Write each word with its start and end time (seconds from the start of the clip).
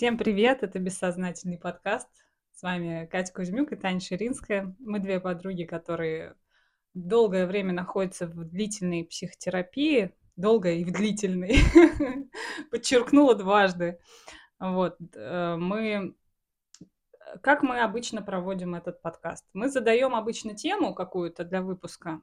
Всем 0.00 0.16
привет! 0.16 0.62
Это 0.62 0.78
«Бессознательный 0.78 1.58
подкаст». 1.58 2.08
С 2.54 2.62
вами 2.62 3.06
Катя 3.12 3.34
Кузьмюк 3.34 3.72
и 3.72 3.76
Таня 3.76 4.00
Ширинская. 4.00 4.74
Мы 4.78 4.98
две 4.98 5.20
подруги, 5.20 5.64
которые 5.64 6.36
долгое 6.94 7.46
время 7.46 7.74
находятся 7.74 8.26
в 8.26 8.44
длительной 8.46 9.04
психотерапии. 9.04 10.14
Долгой 10.36 10.80
и 10.80 10.84
в 10.84 10.90
длительной. 10.90 11.56
Подчеркнула 12.70 13.34
дважды. 13.34 13.98
Вот. 14.58 14.96
э, 15.14 15.56
Мы... 15.56 16.16
Как 17.42 17.62
мы 17.62 17.80
обычно 17.80 18.22
проводим 18.22 18.74
этот 18.74 19.02
подкаст? 19.02 19.44
Мы 19.52 19.68
задаем 19.68 20.14
обычно 20.14 20.56
тему 20.56 20.94
какую-то 20.94 21.44
для 21.44 21.60
выпуска, 21.60 22.22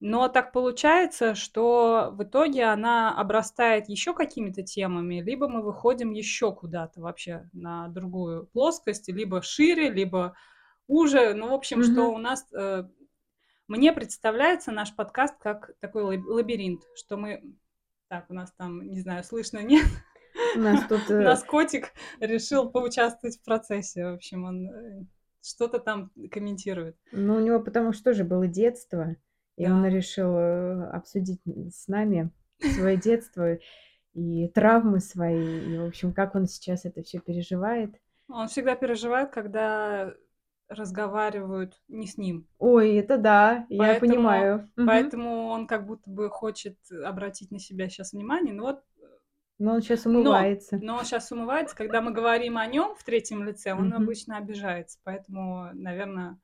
но 0.00 0.28
так 0.28 0.52
получается, 0.52 1.34
что 1.34 2.10
в 2.12 2.22
итоге 2.22 2.64
она 2.64 3.18
обрастает 3.18 3.88
еще 3.88 4.14
какими-то 4.14 4.62
темами, 4.62 5.20
либо 5.20 5.48
мы 5.48 5.62
выходим 5.62 6.12
еще 6.12 6.54
куда-то 6.54 7.00
вообще 7.00 7.48
на 7.52 7.88
другую 7.88 8.46
плоскость, 8.46 9.08
либо 9.08 9.42
шире, 9.42 9.90
либо 9.90 10.36
уже. 10.86 11.34
Ну, 11.34 11.48
в 11.50 11.54
общем, 11.54 11.82
что 11.82 12.04
Мгм. 12.10 12.14
у 12.14 12.18
нас... 12.18 12.46
э, 12.52 12.84
Мне 13.66 13.92
представляется 13.92 14.70
наш 14.72 14.94
подкаст 14.94 15.34
как 15.40 15.72
такой 15.80 16.02
лаб- 16.02 16.26
лабиринт, 16.26 16.82
что 16.94 17.16
мы... 17.16 17.42
Так, 18.08 18.26
у 18.30 18.34
нас 18.34 18.52
там, 18.56 18.88
не 18.88 19.00
знаю, 19.00 19.22
слышно, 19.24 19.58
нет? 19.58 19.84
У 20.56 20.60
нас 20.60 20.86
тут, 20.88 21.00
У 21.10 21.12
э, 21.12 21.24
нас 21.24 21.42
котик 21.44 21.92
решил 22.20 22.70
поучаствовать 22.70 23.36
в 23.38 23.44
процессе. 23.44 24.06
В 24.06 24.14
общем, 24.14 24.44
он 24.44 24.66
э, 24.70 25.04
что-то 25.42 25.78
там 25.80 26.10
комментирует. 26.30 26.96
ну, 27.12 27.34
у 27.36 27.40
него 27.40 27.60
потому 27.60 27.92
что 27.92 28.04
тоже 28.04 28.24
было 28.24 28.46
детство, 28.46 29.16
и 29.58 29.66
он 29.66 29.82
Да. 29.82 29.88
решил 29.90 30.34
э, 30.36 30.90
обсудить 30.90 31.40
с 31.70 31.88
нами 31.88 32.30
свое 32.74 32.96
детство 32.96 33.58
и 34.14 34.48
травмы 34.48 35.00
свои, 35.00 35.74
и, 35.74 35.78
в 35.78 35.86
общем, 35.86 36.12
как 36.12 36.34
он 36.34 36.46
сейчас 36.46 36.84
это 36.84 37.02
все 37.02 37.20
переживает. 37.20 37.94
Он 38.28 38.48
всегда 38.48 38.74
переживает, 38.76 39.30
когда 39.30 40.12
разговаривают 40.68 41.80
не 41.88 42.06
с 42.06 42.18
ним. 42.18 42.46
Ой, 42.58 42.96
это 42.96 43.16
да, 43.16 43.66
я 43.70 43.78
Поэтому, 43.78 44.12
понимаю. 44.12 44.70
Мгм. 44.76 44.86
поэтому 44.86 45.46
он 45.46 45.66
как 45.66 45.86
будто 45.86 46.10
бы 46.10 46.28
хочет 46.28 46.76
обратить 47.04 47.50
на 47.50 47.58
себя 47.58 47.88
сейчас 47.88 48.12
внимание. 48.12 48.52
Ну 48.54 48.64
вот, 48.64 48.82
Но 49.58 49.72
он 49.74 49.80
сейчас 49.82 50.04
но, 50.04 50.20
умывается. 50.20 50.78
но 50.82 50.96
он 50.96 51.04
сейчас 51.04 51.32
умывается. 51.32 51.74
Когда 51.74 52.00
мы 52.02 52.12
говорим 52.12 52.58
о 52.58 52.66
нем 52.66 52.94
в 52.96 53.02
третьем 53.02 53.44
лице, 53.44 53.72
он 53.72 53.88
Мгм. 53.88 54.02
обычно 54.02 54.36
обижается. 54.36 54.98
Поэтому, 55.04 55.70
наверное, 55.72 56.38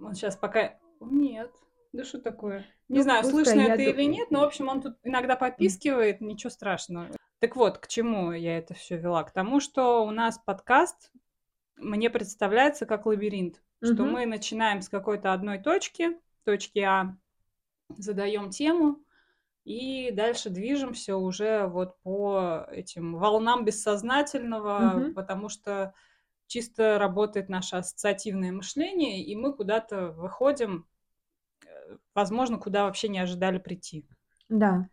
он 0.00 0.14
сейчас 0.14 0.36
пока... 0.36 0.74
Нет, 1.00 1.50
да 1.92 2.04
что 2.04 2.20
такое? 2.20 2.64
Не 2.88 2.98
Ну, 2.98 3.02
знаю, 3.02 3.24
слышно 3.24 3.60
это 3.60 3.82
или 3.82 4.04
нет, 4.04 4.30
но, 4.30 4.40
в 4.40 4.44
общем, 4.44 4.68
он 4.68 4.80
тут 4.82 4.96
иногда 5.04 5.36
попискивает, 5.36 6.20
ничего 6.20 6.50
страшного. 6.50 7.08
Так 7.40 7.56
вот, 7.56 7.78
к 7.78 7.86
чему 7.86 8.32
я 8.32 8.58
это 8.58 8.74
все 8.74 8.96
вела? 8.96 9.22
К 9.24 9.32
тому, 9.32 9.60
что 9.60 10.04
у 10.04 10.10
нас 10.10 10.38
подкаст 10.38 11.10
мне 11.76 12.10
представляется 12.10 12.86
как 12.86 13.06
лабиринт, 13.06 13.62
что 13.82 14.04
Мгм. 14.04 14.12
мы 14.12 14.26
начинаем 14.26 14.82
с 14.82 14.88
какой-то 14.88 15.32
одной 15.32 15.58
точки, 15.58 16.18
точки 16.44 16.80
А, 16.80 17.16
задаем 17.96 18.50
тему, 18.50 18.98
и 19.64 20.10
дальше 20.12 20.50
движемся 20.50 21.16
уже 21.16 21.66
вот 21.66 21.98
по 22.02 22.66
этим 22.70 23.16
волнам 23.16 23.64
бессознательного, 23.64 25.06
Мгм. 25.06 25.14
потому 25.14 25.48
что 25.48 25.94
чисто 26.48 26.98
работает 26.98 27.48
наше 27.48 27.76
ассоциативное 27.76 28.52
мышление, 28.52 29.22
и 29.24 29.36
мы 29.36 29.54
куда-то 29.54 30.08
выходим, 30.12 30.86
возможно, 32.14 32.58
куда 32.58 32.84
вообще 32.84 33.08
не 33.08 33.18
ожидали 33.18 33.58
прийти. 33.58 34.06
Да. 34.48 34.88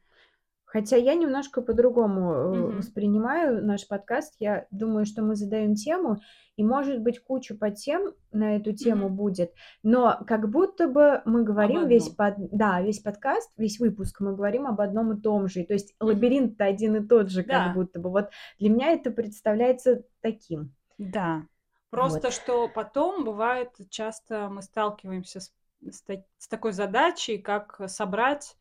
Хотя 0.69 0.97
я 0.97 1.15
немножко 1.15 1.61
по-другому 1.61 2.53
Мгм. 2.53 2.77
воспринимаю 2.77 3.65
наш 3.65 3.87
подкаст. 3.87 4.35
Я 4.39 4.67
думаю, 4.69 5.05
что 5.05 5.21
мы 5.23 5.35
задаем 5.35 5.75
тему, 5.75 6.17
и, 6.57 6.63
может 6.63 7.01
быть, 7.01 7.23
кучу 7.23 7.57
подтем 7.57 8.13
на 8.33 8.57
эту 8.57 8.73
тему 8.73 9.07
Мгм. 9.07 9.15
будет, 9.15 9.53
но 9.81 10.19
как 10.27 10.49
будто 10.49 10.89
бы 10.89 11.21
мы 11.23 11.43
говорим 11.43 11.87
весь 11.87 12.09
под... 12.09 12.35
да, 12.51 12.81
весь 12.81 12.99
подкаст, 12.99 13.49
весь 13.57 13.79
выпуск 13.79 14.19
мы 14.19 14.35
говорим 14.35 14.67
об 14.67 14.81
одном 14.81 15.13
и 15.13 15.21
том 15.21 15.47
же. 15.47 15.63
То 15.63 15.73
есть 15.73 15.95
Мгм. 16.01 16.09
лабиринт-то 16.09 16.65
один 16.65 16.97
и 16.97 17.07
тот 17.07 17.29
же, 17.31 17.43
как 17.43 17.69
Да. 17.69 17.73
будто 17.73 17.99
бы. 18.01 18.09
Вот 18.09 18.29
для 18.59 18.69
меня 18.69 18.91
это 18.91 19.09
представляется 19.09 20.03
таким. 20.21 20.73
Да. 20.97 21.43
Просто 21.91 22.27
Вот. 22.27 22.33
что 22.33 22.67
потом 22.67 23.23
бывает 23.23 23.69
часто 23.89 24.49
мы 24.49 24.61
сталкиваемся 24.61 25.39
с, 25.39 25.53
с 25.91 26.03
с 26.37 26.47
такой 26.47 26.71
задачей, 26.73 27.37
как 27.37 27.81
собрать 27.87 28.55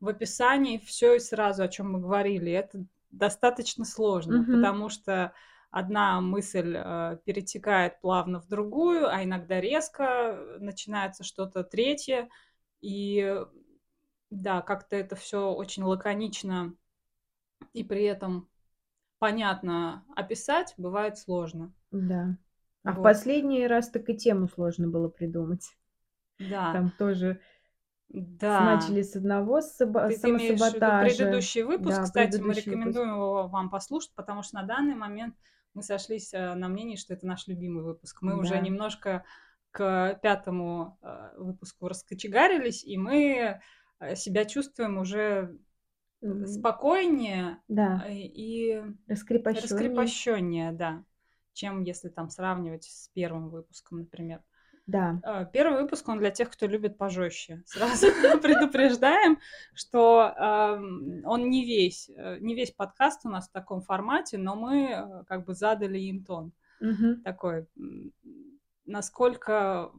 в 0.00 0.08
описании 0.08 0.78
все 0.78 1.16
и 1.16 1.20
сразу, 1.20 1.62
о 1.62 1.68
чем 1.68 1.92
мы 1.92 2.00
говорили. 2.00 2.52
Это 2.52 2.84
достаточно 3.10 3.84
сложно, 3.84 4.46
Мгм. 4.48 4.50
потому 4.50 4.88
что 4.88 5.32
одна 5.70 6.20
мысль 6.20 6.74
э, 6.76 7.18
перетекает 7.24 8.00
плавно 8.00 8.40
в 8.40 8.48
другую, 8.48 9.08
а 9.08 9.22
иногда 9.24 9.60
резко 9.60 10.56
начинается 10.60 11.24
что-то 11.24 11.64
третье. 11.64 12.28
И 12.80 13.36
да, 14.30 14.62
как-то 14.62 14.96
это 14.96 15.16
все 15.16 15.52
очень 15.52 15.84
лаконично 15.84 16.74
и 17.74 17.84
при 17.84 18.04
этом 18.04 18.48
понятно 19.18 20.04
описать 20.16 20.74
бывает 20.78 21.18
сложно. 21.18 21.72
Да. 21.92 22.36
А 22.84 22.92
в 22.92 23.00
Вот. 23.00 23.00
последний 23.00 23.68
раз 23.68 23.88
так 23.88 24.10
и 24.10 24.16
тему 24.16 24.48
сложно 24.48 24.88
было 24.88 25.06
придумать. 25.08 25.76
Да, 26.38 26.72
Там 26.72 26.90
тоже 26.98 27.40
да. 28.08 28.60
начали 28.76 29.02
с 29.02 29.14
одного 29.16 29.60
саба- 29.60 30.08
Ты, 30.08 30.18
ты 30.18 30.34
в 30.36 30.40
виду 30.40 30.58
самосаботажа. 30.58 31.16
предыдущий 31.16 31.62
выпуск, 31.62 31.96
Да, 31.96 32.02
кстати, 32.04 32.26
мы 32.26 32.30
предыдущий 32.32 32.48
выпуск. 32.48 32.66
рекомендуем 32.66 33.08
его 33.14 33.48
вам 33.48 33.70
послушать, 33.70 34.12
потому 34.14 34.42
что 34.42 34.56
на 34.56 34.62
данный 34.64 34.94
момент 34.94 35.36
мы 35.74 35.82
сошлись 35.82 36.34
э, 36.34 36.54
на 36.54 36.68
мнении, 36.68 36.96
что 36.96 37.14
это 37.14 37.26
наш 37.26 37.46
любимый 37.46 37.82
выпуск. 37.84 38.20
Мы 38.22 38.38
уже 38.38 38.54
Да. 38.54 38.60
немножко 38.60 39.24
к 39.70 40.18
пятому 40.22 40.98
э, 41.00 41.30
выпуску 41.38 41.88
раскочегарились, 41.88 42.84
и 42.84 42.98
мы 42.98 43.60
э, 44.00 44.16
себя 44.16 44.44
чувствуем 44.44 44.98
уже 44.98 45.56
спокойнее 46.46 47.58
Да, 47.68 48.04
и 48.08 48.82
раскрепощеннее. 49.08 49.62
раскрепощеннее, 49.62 50.72
да, 50.72 51.04
чем 51.52 51.82
если 51.82 52.08
там 52.10 52.28
сравнивать 52.30 52.84
с 52.84 53.08
первым 53.08 53.48
выпуском, 53.48 53.98
например. 54.00 54.42
Да. 54.86 55.20
Э, 55.24 55.46
Первый 55.52 55.82
выпуск, 55.82 56.08
он 56.08 56.18
для 56.18 56.30
тех, 56.30 56.50
кто 56.50 56.66
любит 56.66 56.98
пожестче. 56.98 57.62
Сразу 57.66 58.06
предупреждаем, 58.42 59.38
что 59.74 60.34
эм, 60.36 61.22
он 61.24 61.50
не 61.50 61.64
весь, 61.64 62.10
э, 62.10 62.38
не 62.40 62.54
весь 62.54 62.72
подкаст 62.72 63.24
у 63.24 63.28
нас 63.28 63.48
в 63.48 63.52
таком 63.52 63.80
формате, 63.80 64.38
но 64.38 64.56
мы 64.56 64.90
э, 64.90 65.24
как 65.28 65.44
бы 65.44 65.54
задали 65.54 65.98
им 65.98 66.24
тон 66.24 66.52
такой, 67.22 67.66
насколько... 68.84 69.92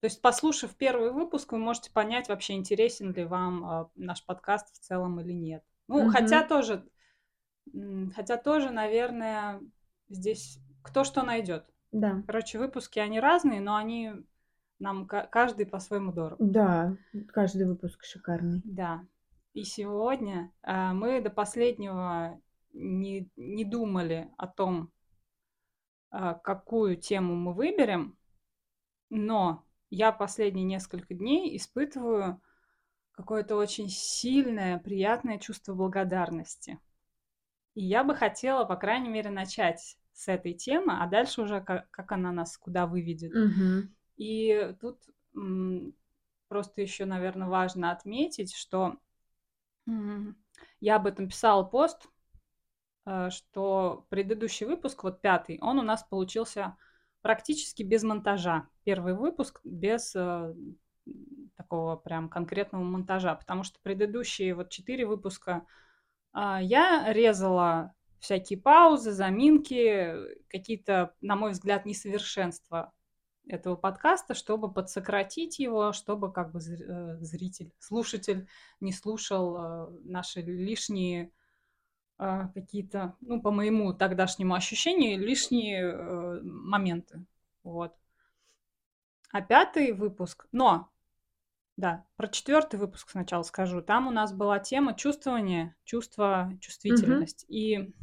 То 0.00 0.08
есть, 0.08 0.20
послушав 0.20 0.76
первый 0.76 1.10
выпуск, 1.10 1.52
вы 1.52 1.58
можете 1.58 1.90
понять, 1.90 2.28
вообще 2.28 2.52
интересен 2.52 3.12
ли 3.12 3.24
вам 3.24 3.64
э, 3.64 3.86
наш 3.94 4.24
подкаст 4.24 4.74
в 4.74 4.78
целом 4.78 5.18
или 5.20 5.32
нет. 5.32 5.64
Ну, 5.88 6.10
хотя 6.10 6.46
тоже, 6.46 6.86
хотя 8.14 8.36
тоже, 8.36 8.70
наверное, 8.70 9.62
здесь 10.08 10.58
кто 10.82 11.02
что 11.02 11.22
найдет. 11.22 11.64
Да. 11.96 12.22
Короче, 12.26 12.58
выпуски, 12.58 12.98
они 12.98 13.20
разные, 13.20 13.60
но 13.60 13.74
они 13.74 14.12
нам 14.78 15.06
ка- 15.06 15.26
каждый 15.32 15.64
по-своему 15.64 16.12
дорог. 16.12 16.38
Да, 16.38 16.94
каждый 17.28 17.66
выпуск 17.66 18.04
шикарный. 18.04 18.60
Да. 18.64 19.02
И 19.54 19.64
сегодня 19.64 20.52
а, 20.62 20.92
мы 20.92 21.22
до 21.22 21.30
последнего 21.30 22.38
не, 22.74 23.30
не 23.36 23.64
думали 23.64 24.30
о 24.36 24.46
том, 24.46 24.92
а, 26.10 26.34
какую 26.34 26.96
тему 26.96 27.34
мы 27.34 27.54
выберем, 27.54 28.18
но 29.08 29.64
я 29.88 30.12
последние 30.12 30.66
несколько 30.66 31.14
дней 31.14 31.56
испытываю 31.56 32.42
какое-то 33.12 33.56
очень 33.56 33.88
сильное, 33.88 34.78
приятное 34.78 35.38
чувство 35.38 35.72
благодарности. 35.72 36.78
И 37.74 37.82
я 37.82 38.04
бы 38.04 38.14
хотела, 38.14 38.66
по 38.66 38.76
крайней 38.76 39.08
мере, 39.08 39.30
начать 39.30 39.96
с 40.16 40.28
этой 40.28 40.54
темы, 40.54 40.94
а 40.98 41.06
дальше 41.06 41.42
уже 41.42 41.60
как, 41.60 41.90
как 41.90 42.10
она 42.10 42.32
нас 42.32 42.56
куда 42.56 42.86
выведет. 42.86 43.34
Мгм. 43.34 43.94
И 44.16 44.74
тут 44.80 44.98
просто 46.48 46.80
еще, 46.80 47.04
наверное, 47.04 47.48
важно 47.48 47.92
отметить, 47.92 48.54
что 48.54 48.96
я 50.80 50.96
об 50.96 51.06
этом 51.06 51.28
писала 51.28 51.62
пост, 51.64 52.08
э, 53.04 53.28
что 53.30 54.06
предыдущий 54.08 54.66
выпуск, 54.66 55.04
вот 55.04 55.20
пятый, 55.20 55.58
он 55.60 55.78
у 55.78 55.82
нас 55.82 56.02
получился 56.02 56.76
практически 57.20 57.82
без 57.82 58.02
монтажа. 58.02 58.68
Первый 58.84 59.14
выпуск 59.14 59.60
без 59.64 60.16
э, 60.16 60.54
такого 61.56 61.96
прям 61.96 62.28
конкретного 62.28 62.82
монтажа, 62.82 63.34
потому 63.34 63.62
что 63.62 63.78
предыдущие 63.82 64.54
вот 64.54 64.70
четыре 64.70 65.06
выпуска 65.06 65.66
а, 66.32 66.60
я 66.60 67.12
резала 67.12 67.94
всякие 68.26 68.60
паузы, 68.60 69.12
заминки, 69.12 70.14
какие-то, 70.48 71.14
на 71.20 71.36
мой 71.36 71.52
взгляд, 71.52 71.86
несовершенства 71.86 72.92
этого 73.48 73.76
подкаста, 73.76 74.34
чтобы 74.34 74.72
подсократить 74.72 75.60
его, 75.60 75.92
чтобы 75.92 76.32
как 76.32 76.50
бы 76.50 76.58
э, 76.58 77.18
зритель, 77.20 77.72
слушатель 77.78 78.48
не 78.80 78.92
слушал 78.92 79.56
э, 79.56 79.90
наши 80.02 80.40
лишние 80.40 81.30
а, 82.18 82.48
какие-то, 82.48 83.14
ну, 83.20 83.40
по 83.40 83.50
моему 83.50 83.92
тогдашнему 83.92 84.54
ощущению, 84.54 85.20
лишние 85.20 85.82
э, 85.84 86.40
моменты. 86.42 87.24
Вот. 87.62 87.94
А 89.30 89.42
пятый 89.42 89.92
выпуск, 89.92 90.46
но, 90.50 90.90
да, 91.76 92.06
про 92.16 92.26
четвертый 92.28 92.80
выпуск 92.80 93.10
сначала 93.10 93.42
скажу. 93.42 93.82
Там 93.82 94.08
у 94.08 94.10
нас 94.10 94.32
была 94.32 94.58
тема 94.58 94.94
чувствования, 94.94 95.76
чувство, 95.84 96.52
чувствительность. 96.60 97.44
И 97.48 97.94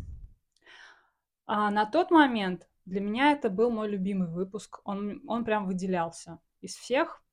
а, 1.45 1.71
на 1.71 1.85
тот 1.85 2.11
момент 2.11 2.67
для 2.85 3.01
меня 3.01 3.31
это 3.31 3.49
был 3.49 3.69
мой 3.69 3.89
любимый 3.89 4.27
выпуск. 4.27 4.81
Он, 4.83 5.21
он 5.27 5.45
прям 5.45 5.65
выделялся 5.65 6.39
из 6.61 6.75
всех. 6.75 7.23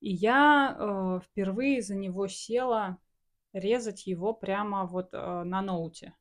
И 0.00 0.10
я 0.10 0.76
э, 0.78 1.20
впервые 1.24 1.82
за 1.82 1.94
него 1.94 2.26
села 2.26 2.98
резать 3.52 4.06
его 4.06 4.32
прямо 4.32 4.86
вот 4.86 5.10
э, 5.12 5.42
на 5.44 5.60
ноуте. 5.60 6.14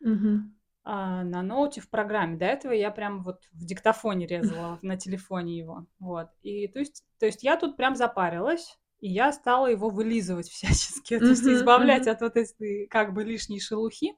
Мгм. 0.00 0.56
А, 0.82 1.22
на 1.22 1.42
ноуте 1.42 1.80
в 1.80 1.88
программе. 1.88 2.36
До 2.36 2.46
этого 2.46 2.72
я 2.72 2.90
прям 2.90 3.22
вот 3.22 3.44
в 3.52 3.64
диктофоне 3.64 4.26
резала, 4.26 4.78
на 4.82 4.96
телефоне 4.96 5.58
его. 5.58 5.86
Вот. 6.00 6.28
И 6.42 6.66
то 6.66 6.80
есть, 6.80 7.04
то 7.18 7.26
есть 7.26 7.44
я 7.44 7.56
тут 7.56 7.76
прям 7.76 7.94
запарилась, 7.94 8.78
и 8.98 9.08
я 9.08 9.32
стала 9.32 9.66
его 9.68 9.90
вылизывать 9.90 10.48
всячески, 10.48 11.18
то 11.20 11.26
есть 11.26 11.44
избавлять 11.44 12.06
мгм. 12.06 12.12
от 12.12 12.20
вот 12.22 12.36
этой 12.36 12.86
как 12.88 13.14
бы 13.14 13.22
лишней 13.22 13.60
шелухи. 13.60 14.16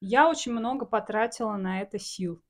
Я 0.00 0.28
очень 0.28 0.52
много 0.52 0.86
потратила 0.86 1.56
на 1.56 1.80
это 1.80 1.98
сил. 1.98 2.42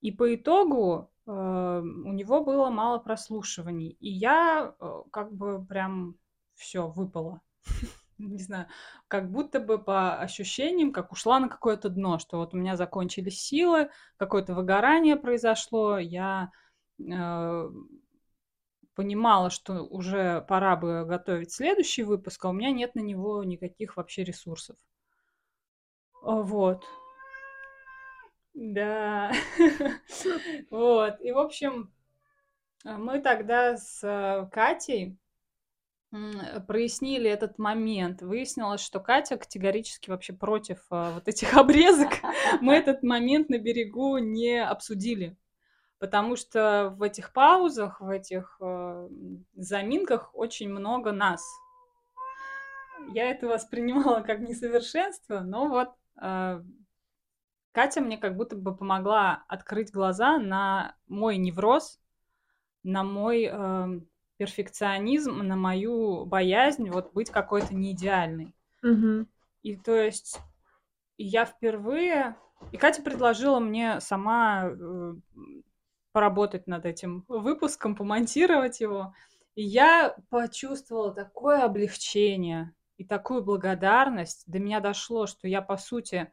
И 0.00 0.10
по 0.10 0.34
итогу 0.34 1.10
э, 1.26 1.30
у 1.30 2.12
него 2.12 2.44
было 2.44 2.70
мало 2.70 2.98
прослушиваний. 2.98 3.96
И 4.00 4.10
я 4.10 4.74
э, 4.78 5.02
как 5.10 5.32
бы 5.32 5.64
прям 5.64 6.16
все 6.54 6.88
выпала. 6.88 7.40
Не 8.18 8.38
знаю, 8.38 8.68
как 9.08 9.30
будто 9.30 9.60
бы 9.60 9.78
по 9.78 10.16
ощущениям, 10.16 10.92
как 10.92 11.12
ушла 11.12 11.40
на 11.40 11.48
какое-то 11.48 11.88
дно, 11.88 12.18
что 12.18 12.38
вот 12.38 12.54
у 12.54 12.56
меня 12.56 12.76
закончились 12.76 13.40
силы, 13.40 13.90
какое-то 14.16 14.54
выгорание 14.54 15.16
произошло, 15.16 15.98
я 15.98 16.52
э, 16.98 17.70
понимала, 18.94 19.50
что 19.50 19.84
уже 19.84 20.44
пора 20.48 20.76
бы 20.76 21.04
готовить 21.04 21.52
следующий 21.52 22.02
выпуск, 22.04 22.44
а 22.44 22.50
у 22.50 22.52
меня 22.52 22.70
нет 22.70 22.94
на 22.94 23.00
него 23.00 23.42
никаких 23.44 23.96
вообще 23.96 24.24
ресурсов. 24.24 24.76
А, 26.22 26.42
Вот. 26.42 26.84
Да. 28.54 29.32
Вот. 30.70 31.20
И, 31.20 31.32
в 31.32 31.38
общем, 31.38 31.92
а, 32.84 32.98
мы 32.98 33.20
тогда 33.20 33.76
с 33.76 34.02
э, 34.04 34.48
Катей 34.52 35.18
м, 36.12 36.32
прояснили 36.66 37.30
этот 37.30 37.58
момент. 37.58 38.22
Выяснилось, 38.22 38.80
что 38.82 39.00
Катя 39.00 39.36
категорически 39.38 40.10
вообще 40.10 40.32
против 40.32 40.84
а, 40.90 41.12
вот 41.12 41.28
этих 41.28 41.54
обрезок. 41.58 42.10
Мы 42.60 42.74
этот 42.74 43.02
момент 43.02 43.48
на 43.50 43.58
берегу 43.58 44.18
не 44.18 44.62
обсудили. 44.62 45.36
Потому 45.98 46.36
что 46.36 46.94
в 46.96 47.02
этих 47.02 47.32
паузах, 47.32 48.00
в 48.00 48.08
этих 48.08 48.58
э, 48.60 49.08
заминках 49.54 50.30
очень 50.34 50.68
много 50.68 51.12
нас. 51.12 51.42
Я 53.14 53.30
это 53.30 53.48
воспринимала 53.48 54.20
как 54.22 54.40
несовершенство, 54.40 55.40
но 55.40 55.68
вот 55.68 55.88
э, 55.88 55.92
Катя 56.16 58.00
мне 58.00 58.18
как 58.18 58.36
будто 58.36 58.54
бы 58.54 58.76
помогла 58.76 59.44
открыть 59.48 59.92
глаза 59.92 60.38
на 60.38 60.94
мой 61.06 61.38
невроз, 61.38 61.98
на 62.82 63.02
мой 63.02 63.44
эм, 63.44 64.06
перфекционизм, 64.36 65.38
на 65.38 65.56
мою 65.56 66.26
боязнь 66.26 66.90
вот 66.90 67.12
быть 67.12 67.30
какой-то 67.30 67.74
неидеальной. 67.74 68.54
Мгм. 68.82 69.28
И 69.62 69.76
то 69.76 69.94
есть 69.94 70.40
я 71.16 71.44
впервые... 71.44 72.36
И 72.70 72.76
Катя 72.76 73.02
предложила 73.02 73.58
мне 73.58 74.00
сама 74.00 74.68
э, 74.68 75.14
поработать 76.12 76.66
над 76.66 76.84
этим 76.86 77.24
выпуском, 77.26 77.96
помонтировать 77.96 78.80
его. 78.80 79.14
И 79.54 79.62
я 79.62 80.16
почувствовала 80.30 81.12
такое 81.12 81.64
облегчение 81.64 82.72
и 83.02 83.04
такую 83.04 83.42
благодарность. 83.42 84.44
До 84.46 84.60
меня 84.60 84.78
дошло, 84.78 85.26
что 85.26 85.48
я, 85.48 85.60
по 85.60 85.76
сути, 85.76 86.32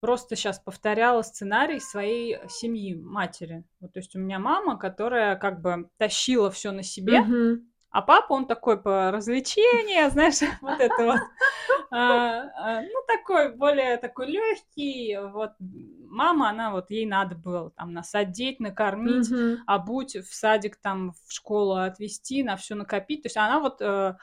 просто 0.00 0.36
сейчас 0.36 0.58
повторяла 0.58 1.22
сценарий 1.22 1.80
своей 1.80 2.38
семьи, 2.50 2.94
матери. 2.94 3.64
Вот, 3.80 3.94
то 3.94 3.98
есть 3.98 4.14
у 4.14 4.18
меня 4.18 4.38
мама, 4.38 4.76
которая 4.76 5.36
как 5.36 5.62
бы 5.62 5.88
тащила 5.96 6.50
все 6.50 6.70
на 6.70 6.82
себе, 6.82 7.22
Мгм. 7.22 7.70
а 7.90 8.02
папа, 8.02 8.34
он 8.34 8.46
такой 8.46 8.80
по 8.80 9.10
развлечения, 9.10 10.10
знаешь, 10.10 10.40
вот 10.60 10.80
это 10.80 11.02
вот. 11.02 11.16
а, 11.90 12.42
а, 12.58 12.82
Ну, 12.82 13.02
такой, 13.06 13.56
более 13.56 13.96
такой 13.96 14.26
легкий. 14.26 15.16
Вот 15.18 15.52
мама, 15.58 16.50
она 16.50 16.72
вот, 16.72 16.90
ей 16.90 17.06
надо 17.06 17.36
было 17.36 17.70
там 17.70 17.94
нас 17.94 18.14
одеть, 18.14 18.60
накормить, 18.60 19.30
обуть, 19.66 20.14
в 20.16 20.34
садик 20.34 20.76
там, 20.76 21.12
в 21.26 21.32
школу 21.32 21.76
отвезти, 21.76 22.42
на 22.42 22.56
все 22.58 22.74
накопить. 22.74 23.22
То 23.22 23.26
есть 23.28 23.38
она 23.38 23.60
вот 23.60 23.80
э, 23.80 24.16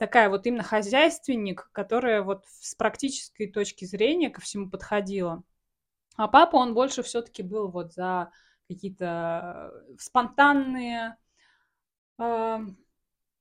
такая 0.00 0.30
вот 0.30 0.46
именно 0.46 0.62
хозяйственник, 0.62 1.68
которая 1.72 2.22
вот 2.22 2.46
с 2.48 2.74
практической 2.74 3.46
точки 3.46 3.84
зрения 3.84 4.30
ко 4.30 4.40
всему 4.40 4.70
подходила. 4.70 5.42
А 6.16 6.26
папа, 6.26 6.56
он 6.56 6.72
больше 6.72 7.02
все-таки 7.02 7.42
был 7.42 7.68
вот 7.70 7.92
за 7.92 8.32
какие-то 8.66 9.70
э, 9.74 9.96
спонтанные 9.98 11.18
а, 12.16 12.62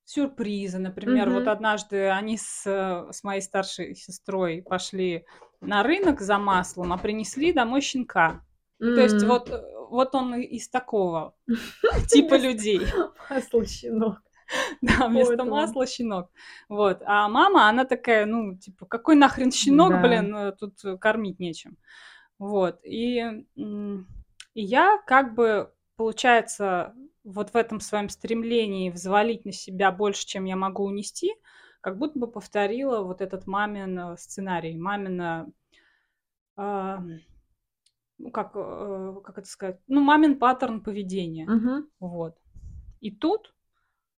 сюрпризы. 0.04 0.80
Например, 0.80 1.30
вот 1.30 1.44
Мгм. 1.44 1.50
однажды 1.50 2.10
они 2.10 2.38
с, 2.38 2.68
э, 2.68 3.10
с 3.14 3.24
моей 3.24 3.42
старшей 3.42 3.96
сестрой 3.96 4.62
пошли 4.62 5.26
на 5.62 5.82
рынок 5.82 6.20
за 6.20 6.40
маслом, 6.40 6.92
а 6.92 6.98
принесли 6.98 7.54
домой 7.54 7.80
щенка. 7.80 8.46
И 8.82 8.94
то 8.96 9.02
есть 9.02 9.24
вот, 9.24 9.50
э, 9.50 9.62
вот 9.90 10.14
он 10.14 10.36
из 10.36 10.68
такого 10.68 11.38
типа 12.10 12.36
людей. 12.36 12.82
масла 13.30 13.66
щенок. 13.66 14.22
Да, 14.82 15.08
вместо 15.08 15.44
масла 15.46 15.86
щенок. 15.86 16.32
Вот. 16.70 17.02
А 17.06 17.28
мама, 17.30 17.70
она 17.70 17.86
такая, 17.86 18.26
ну, 18.26 18.58
типа, 18.58 18.86
какой 18.86 19.16
нахрен 19.16 19.52
щенок, 19.52 20.02
блин, 20.02 20.36
э, 20.36 20.52
тут 20.54 21.00
кормить 21.00 21.40
нечем. 21.40 21.78
Вот. 22.38 22.80
И, 22.84 23.22
и 23.56 24.62
я 24.62 25.00
как 25.06 25.36
бы, 25.36 25.72
получается, 25.96 26.96
вот 27.24 27.52
в 27.52 27.56
этом 27.56 27.80
своем 27.80 28.10
стремлении 28.10 28.90
взвалить 28.90 29.46
на 29.46 29.52
себя 29.52 29.92
больше, 29.92 30.26
чем 30.26 30.46
я 30.46 30.56
могу 30.56 30.84
унести, 30.84 31.34
как 31.82 31.98
будто 31.98 32.20
бы 32.20 32.28
повторила 32.28 33.02
вот 33.02 33.22
этот 33.22 33.48
мамин 33.48 34.00
э, 34.00 34.18
сценарий, 34.18 34.78
мамина, 34.78 35.48
а, 36.56 37.02
ну, 38.18 38.32
как, 38.32 38.52
э, 38.56 39.16
как 39.24 39.38
это 39.38 39.48
сказать, 39.48 39.80
ну, 39.88 40.02
мамин 40.02 40.38
паттерн 40.38 40.82
поведения. 40.82 41.46
Мгм. 41.46 41.90
Вот. 42.00 42.38
И 43.00 43.12
тут, 43.12 43.54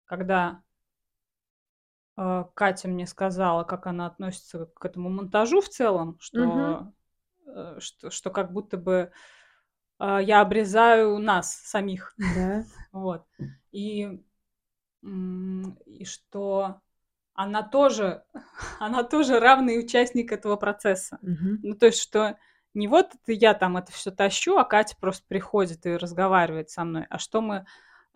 когда 0.10 0.64
э, 2.18 2.46
Катя 2.56 2.88
мне 2.88 3.06
сказала, 3.06 3.64
как 3.64 3.86
она 3.88 4.08
относится 4.08 4.66
к 4.66 4.84
этому 4.84 5.10
монтажу 5.10 5.62
в 5.62 5.70
целом, 5.70 6.18
что, 6.20 6.40
Мгм. 6.40 6.94
э, 7.48 7.80
что, 7.80 8.10
что 8.10 8.30
как 8.32 8.52
будто 8.52 8.78
бы 8.78 9.12
э, 10.00 10.20
я 10.24 10.42
обрезаю 10.42 11.20
нас 11.20 11.54
самих. 11.54 12.16
Да. 12.18 12.66
Вот. 12.92 13.24
И, 13.72 14.20
и 15.04 16.06
что 16.06 16.82
она 17.36 17.62
тоже, 17.62 18.24
она 18.80 19.04
тоже 19.04 19.40
равный 19.40 19.80
участник 19.80 20.32
этого 20.32 20.56
процесса. 20.56 21.20
Мгм. 21.22 21.60
Ну, 21.62 21.76
то 21.76 21.86
есть, 21.86 22.02
что 22.02 22.40
не 22.74 22.88
вот 22.88 23.14
это 23.14 23.32
я 23.32 23.54
там 23.54 23.78
это 23.78 23.92
все 23.92 24.10
тащу, 24.10 24.58
а 24.58 24.66
Катя 24.66 24.96
просто 25.00 25.24
приходит 25.28 25.86
и 25.86 25.96
разговаривает 25.96 26.72
со 26.72 26.84
мной, 26.84 27.06
а 27.10 27.20
что 27.20 27.42
мы... 27.42 27.66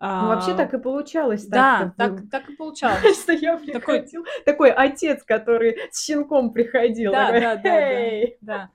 Ну, 0.00 0.28
вообще 0.28 0.52
а, 0.52 0.56
так 0.56 0.74
и 0.74 0.78
получалось 0.78 1.46
да, 1.46 1.94
так, 1.96 2.28
так 2.30 2.50
и 2.50 2.56
получалось. 2.56 3.22
Что 3.22 3.32
я 3.32 3.56
приходил, 3.56 4.24
такой 4.44 4.70
отец, 4.70 5.22
который 5.22 5.76
с 5.90 6.04
щенком 6.04 6.52
приходил. 6.52 7.12
Да, 7.12 7.32
да, 7.32 7.56
да, 7.56 8.00
да. 8.40 8.70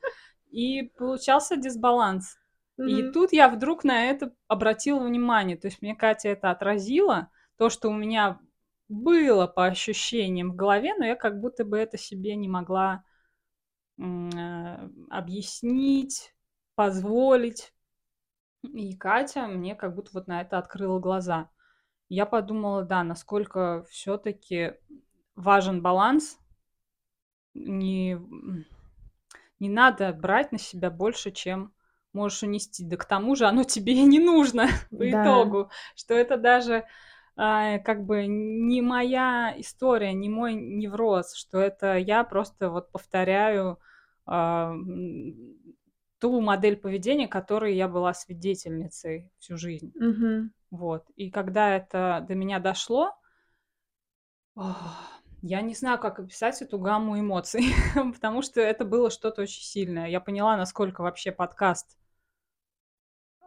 И 0.50 0.92
получался 0.98 1.56
дисбаланс. 1.58 2.38
И 2.78 3.12
тут 3.12 3.34
я 3.34 3.50
вдруг 3.50 3.84
на 3.84 4.06
это 4.06 4.34
обратила 4.48 5.04
внимание. 5.04 5.58
То 5.58 5.68
есть 5.68 5.82
мне 5.82 5.96
Катя 5.96 6.30
это 6.30 6.50
отразила, 6.50 7.30
то, 7.58 7.70
что 7.70 7.90
у 7.90 7.94
меня 7.94 8.40
было 8.88 9.48
по 9.48 9.66
ощущениям 9.66 10.52
в 10.54 10.56
голове, 10.56 10.96
но 10.98 11.06
я 11.06 11.16
как 11.16 11.42
будто 11.42 11.66
бы 11.66 11.78
это 11.78 11.98
себе 11.98 12.36
не 12.36 12.48
могла 12.48 13.04
э, 13.98 14.90
объяснить, 15.10 16.34
позволить. 16.76 17.74
И 18.64 18.96
Катя 18.96 19.48
мне 19.48 19.76
как 19.76 19.96
будто 19.96 20.12
вот 20.14 20.28
на 20.28 20.42
это 20.42 20.58
открыла 20.58 21.00
глаза. 21.00 21.50
Я 22.10 22.26
подумала, 22.26 22.84
да, 22.84 23.04
насколько 23.04 23.86
все-таки 23.90 24.74
важен 25.36 25.82
баланс. 25.82 26.40
Не, 27.54 28.18
не 29.60 29.70
надо 29.70 30.14
брать 30.14 30.52
на 30.52 30.58
себя 30.58 30.90
больше, 30.90 31.32
чем 31.32 31.74
можешь 32.14 32.44
унести. 32.44 32.86
Да 32.86 32.98
к 32.98 33.06
тому 33.06 33.36
же 33.36 33.46
оно 33.46 33.64
тебе 33.66 33.94
и 33.94 34.04
не 34.04 34.20
нужно 34.20 34.68
по 34.98 35.12
Да. 35.12 35.14
итогу. 35.14 35.70
Что 35.96 36.14
это 36.16 36.38
даже 36.38 36.86
а, 37.36 37.80
как 37.80 38.06
бы 38.06 38.26
не 38.28 38.82
моя 38.82 39.54
история, 39.58 40.14
не 40.14 40.30
мой 40.30 40.54
невроз, 40.56 41.36
что 41.36 41.60
это 41.60 41.98
я 41.98 42.24
просто 42.24 42.70
вот 42.70 42.92
повторяю 42.92 43.80
а, 44.26 44.74
ту 46.20 46.42
модель 46.42 46.78
поведения, 46.78 47.28
которой 47.28 47.76
я 47.76 47.88
была 47.88 48.14
свидетельницей 48.14 49.32
всю 49.40 49.58
жизнь. 49.58 49.94
Мгм. 49.96 50.52
Вот. 50.72 51.06
И 51.16 51.32
когда 51.32 51.76
это 51.76 52.26
до 52.28 52.36
меня 52.36 52.60
дошло, 52.60 53.14
ах, 54.56 55.22
я 55.42 55.62
не 55.62 55.74
знаю, 55.74 56.00
как 56.00 56.20
описать 56.20 56.62
эту 56.62 56.80
гамму 56.80 57.20
эмоций, 57.20 57.64
потому 58.14 58.42
что 58.42 58.62
это 58.62 58.86
было 58.86 59.10
что-то 59.10 59.44
очень 59.44 59.64
сильное. 59.64 60.08
Я 60.08 60.20
поняла, 60.20 60.58
насколько 60.58 61.02
вообще 61.02 61.32
подкаст 61.32 61.98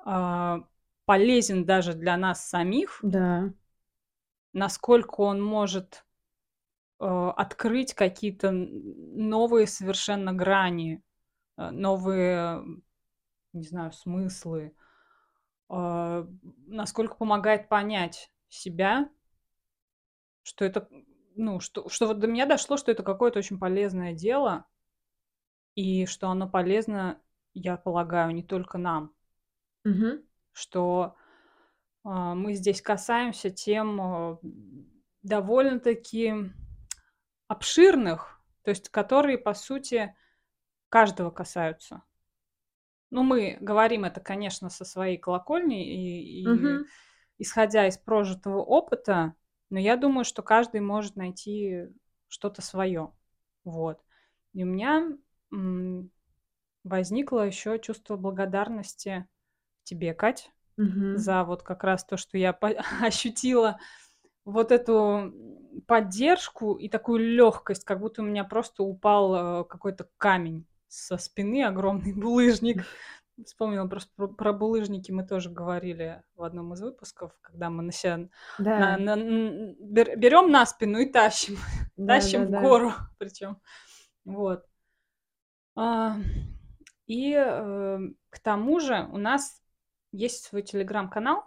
а, 0.05 0.61
полезен 1.05 1.65
даже 1.65 1.95
для 1.95 2.17
нас 2.17 2.49
самих, 2.49 3.01
Да. 3.03 3.53
насколько 4.53 5.21
он 5.21 5.43
может 5.43 6.05
э, 7.01 7.05
открыть 7.05 7.95
какие-то 7.95 8.51
новые 8.53 9.67
совершенно 9.67 10.33
грани, 10.33 10.95
э, 10.97 11.12
новые, 11.71 12.63
не 13.53 13.63
знаю, 13.63 13.93
смыслы, 13.93 14.75
а, 15.69 16.27
насколько 16.67 17.15
помогает 17.15 17.69
понять 17.69 18.31
себя, 18.49 19.09
что 20.43 20.65
это, 20.65 20.89
ну, 21.37 21.61
что, 21.61 21.89
что 21.89 22.07
вот 22.07 22.19
до 22.19 22.27
меня 22.27 22.47
дошло, 22.47 22.77
что 22.77 22.91
это 22.91 23.03
какое-то 23.03 23.39
очень 23.39 23.59
полезное 23.59 24.13
дело, 24.13 24.67
и 25.75 26.07
что 26.07 26.29
оно 26.29 26.49
полезно, 26.49 27.21
я 27.55 27.77
полагаю, 27.77 28.33
не 28.33 28.43
только 28.43 28.79
нам, 28.79 29.15
Мгм. 29.85 30.23
что 30.53 31.17
а, 32.05 32.35
мы 32.35 32.55
здесь 32.55 32.83
касаемся 32.83 33.51
тем 33.51 34.01
а, 34.01 34.39
довольно-таки 35.23 36.35
обширных, 37.49 38.41
то 38.63 38.71
есть 38.71 38.89
которые, 38.91 39.39
по 39.39 39.55
сути, 39.55 40.15
каждого 40.93 41.31
касаются. 41.31 42.03
Ну, 43.11 43.23
мы 43.23 43.57
говорим 43.61 44.05
это, 44.05 44.21
конечно, 44.21 44.71
со 44.71 44.85
своей 44.85 45.17
колокольни 45.19 45.87
и, 45.87 46.75
и 46.77 46.83
Мгм. 46.83 46.85
исходя 47.39 47.87
из 47.89 47.99
прожитого 47.99 48.59
опыта, 48.63 49.35
но 49.71 49.79
я 49.79 49.97
думаю, 49.97 50.25
что 50.25 50.43
каждый 50.43 50.81
может 50.81 51.17
найти 51.17 51.89
что-то 52.29 52.63
свое. 52.63 53.13
Вот. 53.65 54.03
И 54.55 54.65
у 54.65 54.67
меня 54.67 55.09
возникло 56.85 57.41
еще 57.47 57.79
чувство 57.79 58.17
благодарности 58.17 59.27
тебе, 59.85 60.15
Кать, 60.15 60.53
Мгм. 60.77 61.13
за 61.13 61.45
вот 61.45 61.63
как 61.63 61.85
раз 61.85 62.05
то, 62.05 62.17
что 62.17 62.39
я 62.39 62.53
по- 62.53 62.69
ощутила 63.03 63.79
вот 64.45 64.73
эту 64.73 65.35
поддержку 65.87 66.75
и 66.75 66.89
такую 66.89 67.21
легкость, 67.21 67.85
как 67.85 68.01
будто 68.01 68.23
у 68.23 68.27
меня 68.27 68.45
просто 68.45 68.83
упал 68.83 69.63
э, 69.63 69.65
какой-то 69.65 70.09
камень 70.19 70.67
со 70.93 71.17
спины, 71.17 71.65
огромный 71.65 72.13
булыжник. 72.15 72.85
Вспомнила 73.47 73.87
просто 73.89 74.13
про, 74.15 74.29
про 74.29 74.53
булыжники, 74.53 75.11
мы 75.11 75.27
тоже 75.27 75.49
говорили 75.51 76.23
в 76.35 76.43
одном 76.43 76.75
из 76.75 76.83
выпусков, 76.83 77.33
когда 77.41 77.71
мы 77.71 77.83
на 77.83 77.91
себя 77.91 78.29
Да. 78.59 78.99
берем 78.99 80.51
на 80.51 80.67
спину 80.67 80.99
и 80.99 81.07
тащим, 81.07 81.57
Да, 81.97 82.15
тащим 82.21 82.43
да, 82.43 82.47
в 82.47 82.51
да. 82.51 82.61
гору, 82.61 82.93
причем. 83.19 83.57
Вот. 84.27 84.65
А, 85.75 86.17
И 87.07 87.33
э, 87.35 87.99
к 88.29 88.39
тому 88.41 88.79
же 88.81 89.09
у 89.11 89.17
нас 89.17 89.63
есть 90.13 90.45
свой 90.45 90.63
телеграм-канал, 90.63 91.43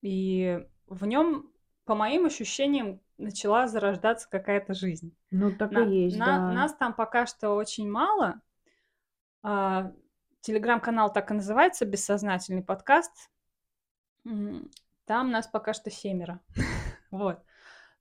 и 0.00 0.66
в 0.86 1.04
нем, 1.04 1.52
по 1.84 1.94
моим 1.94 2.24
ощущениям, 2.24 3.00
начала 3.18 3.68
зарождаться 3.68 4.26
какая-то 4.28 4.72
жизнь. 4.74 5.14
Ну, 5.30 5.52
так 5.54 5.70
На- 5.70 5.80
и 5.84 6.04
есть, 6.04 6.16
на- 6.18 6.26
да. 6.26 6.52
Нас 6.52 6.74
там 6.74 6.94
пока 6.94 7.26
что 7.26 7.50
очень 7.50 7.90
мало. 7.90 8.40
А, 9.46 9.92
Телеграм-канал 10.40 11.12
так 11.12 11.30
и 11.30 11.34
называется 11.34 11.84
«Бессознательный 11.84 12.62
подкаст». 12.62 13.12
Там 14.24 15.30
нас 15.30 15.46
пока 15.46 15.74
что 15.74 15.90
семеро. 15.90 16.40
Вот. 17.10 17.44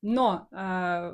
Но 0.01 0.47
а, 0.51 1.13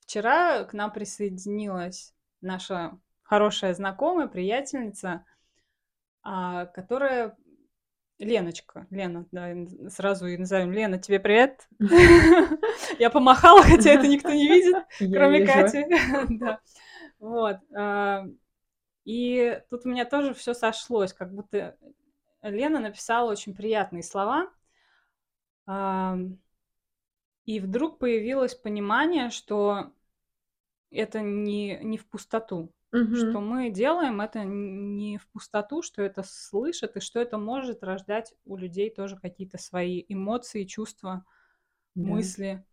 вчера 0.00 0.62
к 0.64 0.72
нам 0.72 0.92
присоединилась 0.92 2.14
наша 2.40 3.00
хорошая 3.22 3.74
знакомая, 3.74 4.28
приятельница, 4.28 5.24
а, 6.22 6.66
которая 6.66 7.36
Леночка. 8.18 8.86
Лена, 8.90 9.26
давай 9.32 9.66
сразу 9.88 10.26
и 10.26 10.36
назовем. 10.36 10.70
Лена, 10.72 10.98
тебе 10.98 11.18
привет. 11.18 11.68
Я 13.00 13.10
помахала, 13.10 13.62
хотя 13.62 13.94
это 13.94 14.06
никто 14.06 14.30
не 14.30 14.46
видит, 14.46 14.76
кроме. 14.98 15.44
Кати. 15.44 15.86
Вот. 17.18 17.56
И 19.04 19.60
тут 19.70 19.86
у 19.86 19.88
меня 19.88 20.04
тоже 20.04 20.34
все 20.34 20.54
сошлось, 20.54 21.12
как 21.12 21.32
будто 21.34 21.76
Лена 22.42 22.80
написала 22.80 23.30
очень 23.30 23.54
приятные 23.54 24.02
слова. 24.02 24.48
И 27.44 27.60
вдруг 27.60 27.98
появилось 27.98 28.54
понимание, 28.54 29.30
что 29.30 29.92
это 30.90 31.20
не, 31.20 31.78
не 31.82 31.98
в 31.98 32.06
пустоту, 32.08 32.72
что 33.12 33.40
Мгм. 33.40 33.40
мы 33.40 33.70
делаем 33.70 34.20
это 34.20 34.44
не 34.44 35.18
в 35.18 35.28
пустоту, 35.28 35.82
что 35.82 36.02
это 36.02 36.22
слышат, 36.22 36.96
и 36.96 37.00
что 37.00 37.20
это 37.20 37.38
может 37.38 37.82
рождать 37.82 38.34
у 38.44 38.56
людей 38.56 38.90
тоже 38.90 39.16
какие-то 39.18 39.58
свои 39.58 40.04
эмоции, 40.08 40.64
чувства, 40.64 41.24
Да. 41.94 42.02
мысли. 42.02 42.64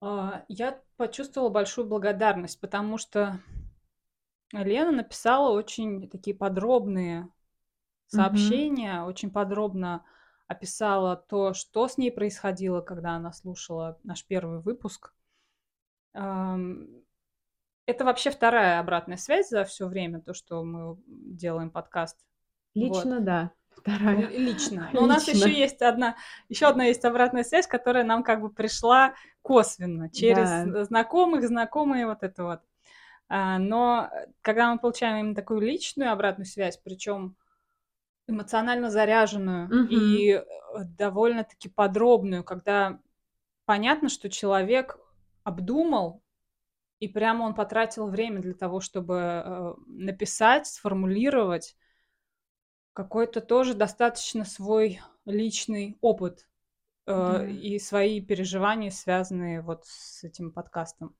А, 0.00 0.44
Я 0.48 0.80
почувствовала 0.96 1.50
большую 1.50 1.86
благодарность, 1.86 2.60
потому 2.60 2.96
что 2.98 3.40
Лена 4.52 4.92
написала 4.92 5.50
очень 5.52 6.08
такие 6.08 6.36
подробные 6.36 7.28
сообщения, 8.06 9.02
очень 9.02 9.30
подробно 9.30 10.04
описала 10.46 11.16
то, 11.16 11.54
что 11.54 11.88
с 11.88 11.98
ней 11.98 12.12
происходило, 12.12 12.80
когда 12.80 13.16
она 13.16 13.32
слушала 13.32 13.98
наш 14.04 14.24
первый 14.24 14.60
выпуск. 14.60 15.12
Это 16.12 18.04
вообще 18.04 18.30
вторая 18.30 18.80
обратная 18.80 19.16
связь 19.16 19.48
за 19.48 19.64
все 19.64 19.86
время, 19.86 20.20
то, 20.20 20.34
что 20.34 20.64
мы 20.64 20.96
делаем 21.06 21.70
подкаст. 21.70 22.18
Вот. 22.74 22.84
Лично, 23.04 23.20
да. 23.20 23.42
Л- 23.42 23.50
Вторая. 23.76 24.28
Лично. 24.28 24.90
Но 24.92 25.02
у 25.04 25.06
нас 25.06 25.28
Лично. 25.28 25.46
еще 25.48 25.58
есть 25.58 25.82
одна, 25.82 26.16
еще 26.48 26.66
одна 26.66 26.84
есть 26.84 27.04
обратная 27.04 27.44
связь, 27.44 27.66
которая 27.66 28.04
нам 28.04 28.22
как 28.22 28.40
бы 28.40 28.50
пришла 28.50 29.14
косвенно 29.42 30.10
через 30.10 30.48
Да. 30.48 30.84
знакомых, 30.84 31.46
знакомые 31.46 32.06
вот 32.06 32.22
это 32.22 32.44
вот. 32.44 32.60
А, 33.28 33.58
Но 33.58 34.08
э, 34.12 34.26
когда 34.40 34.72
мы 34.72 34.78
получаем 34.78 35.18
именно 35.18 35.34
такую 35.34 35.60
личную 35.60 36.12
обратную 36.12 36.46
связь, 36.46 36.76
причем 36.76 37.36
эмоционально 38.28 38.90
заряженную 38.90 39.68
Мгм. 39.68 39.88
и 39.90 40.30
э, 40.32 40.44
довольно-таки 40.98 41.68
подробную, 41.68 42.44
когда 42.44 43.00
понятно, 43.64 44.08
что 44.08 44.28
человек 44.30 44.98
обдумал 45.44 46.22
и 46.98 47.08
прямо 47.08 47.44
он 47.44 47.54
потратил 47.54 48.08
время 48.08 48.40
для 48.40 48.54
того, 48.54 48.80
чтобы 48.80 49.14
э, 49.16 49.74
написать, 49.86 50.66
сформулировать 50.66 51.76
какой-то 52.92 53.40
тоже 53.40 53.74
достаточно 53.74 54.44
свой 54.44 55.00
личный 55.26 55.98
опыт 56.00 56.48
э, 57.06 57.12
Да. 57.14 57.46
и 57.46 57.78
свои 57.78 58.20
переживания, 58.20 58.90
связанные 58.90 59.60
вот 59.60 59.84
с 59.84 60.24
этим 60.24 60.50
подкастом. 60.50 61.14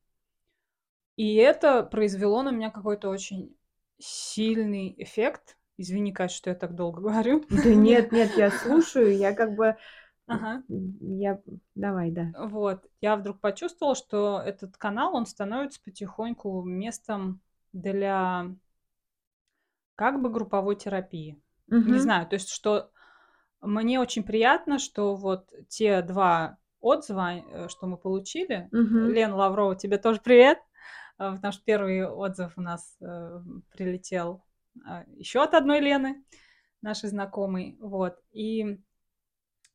И 1.16 1.34
это 1.36 1.82
произвело 1.82 2.42
на 2.42 2.50
меня 2.50 2.70
какой-то 2.70 3.08
очень 3.08 3.56
сильный 3.98 4.94
эффект. 4.98 5.56
Извини, 5.78 6.12
Кать, 6.12 6.30
что 6.30 6.50
я 6.50 6.56
так 6.56 6.74
долго 6.74 7.00
говорю. 7.02 7.44
Да 7.50 7.74
нет, 7.74 8.12
нет, 8.12 8.30
я 8.36 8.50
слушаю, 8.62 9.16
я 9.16 9.32
как 9.32 9.54
бы... 9.54 9.76
Ага. 10.28 10.62
Я... 10.68 11.40
Давай, 11.74 12.10
да. 12.10 12.32
Вот. 12.38 12.84
Я 13.00 13.16
вдруг 13.16 13.40
почувствовала, 13.40 13.94
что 13.94 14.42
этот 14.44 14.76
канал, 14.76 15.14
он 15.14 15.26
становится 15.26 15.80
потихоньку 15.82 16.62
местом 16.62 17.40
для 17.72 18.46
как 19.94 20.20
бы 20.20 20.28
групповой 20.28 20.76
терапии. 20.76 21.40
Не 21.68 21.70
Мгм. 21.70 22.00
знаю, 22.00 22.26
то 22.26 22.34
есть, 22.34 22.48
что 22.50 22.90
мне 23.60 24.00
очень 24.00 24.22
приятно, 24.22 24.78
что 24.78 25.14
вот 25.14 25.48
те 25.68 26.02
два 26.02 26.58
отзыва, 26.80 27.34
э, 27.36 27.68
что 27.68 27.86
мы 27.86 27.96
получили. 27.96 28.70
Мгм. 28.72 29.12
Лена 29.12 29.36
Лаврова, 29.36 29.76
тебе 29.76 29.98
тоже 29.98 30.20
привет, 30.22 30.58
потому 31.16 31.52
что 31.52 31.62
первый 31.64 32.06
отзыв 32.08 32.52
у 32.56 32.60
нас 32.60 32.96
э, 33.00 33.40
прилетел 33.72 34.42
еще 35.08 35.42
от 35.42 35.54
одной 35.54 35.80
Лены, 35.80 36.22
нашей 36.82 37.08
знакомой. 37.08 37.76
Вот. 37.80 38.18
И 38.32 38.78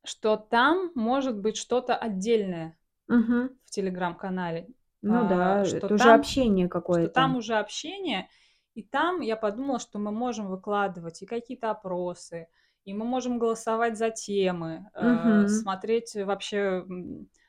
что 0.03 0.37
там 0.37 0.91
может 0.95 1.37
быть 1.39 1.57
что-то 1.57 1.95
отдельное 1.95 2.77
Мгм. 3.07 3.49
в 3.65 3.71
телеграм-канале. 3.71 4.67
Ну 5.01 5.21
а, 5.25 5.27
да, 5.27 5.65
что 5.65 5.77
это 5.77 5.93
уже 5.95 6.03
там- 6.03 6.19
общение 6.19 6.67
что 6.67 6.71
какое-то. 6.73 7.09
там 7.13 7.35
уже 7.35 7.55
общение, 7.55 8.29
и 8.75 8.83
там 8.83 9.21
я 9.21 9.35
подумала, 9.35 9.79
что 9.79 9.97
мы 9.99 10.11
можем 10.11 10.47
выкладывать 10.47 11.21
и 11.23 11.25
какие-то 11.25 11.71
опросы, 11.71 12.47
и 12.85 12.93
мы 12.93 13.05
можем 13.05 13.37
голосовать 13.39 13.97
за 13.97 14.11
темы, 14.11 14.89
э, 14.93 15.07
Мгм. 15.07 15.47
смотреть 15.47 16.15
вообще, 16.15 16.85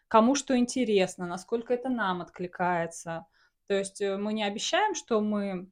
кому 0.08 0.34
что 0.34 0.56
интересно, 0.58 1.26
насколько 1.26 1.74
это 1.74 1.88
нам 1.90 2.22
откликается. 2.22 3.26
То 3.66 3.74
есть 3.74 4.00
э, 4.00 4.16
мы 4.16 4.32
не 4.32 4.44
обещаем, 4.44 4.94
что 4.94 5.20
мы 5.20 5.70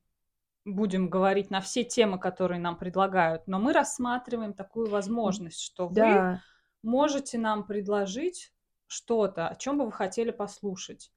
будем 0.64 1.08
говорить 1.08 1.50
на 1.50 1.60
все 1.60 1.84
темы, 1.84 2.18
которые 2.18 2.60
нам 2.60 2.76
предлагают, 2.76 3.46
но 3.46 3.58
мы 3.58 3.72
рассматриваем 3.72 4.52
такую 4.52 4.88
возможность, 4.88 5.60
что 5.60 5.88
вы 5.88 5.94
Да. 5.94 6.42
можете 6.82 7.38
нам 7.38 7.66
предложить 7.66 8.52
что-то, 8.86 9.48
о 9.48 9.54
чем 9.56 9.78
бы 9.78 9.86
вы 9.86 9.92
хотели 9.92 10.30
послушать. 10.30 11.12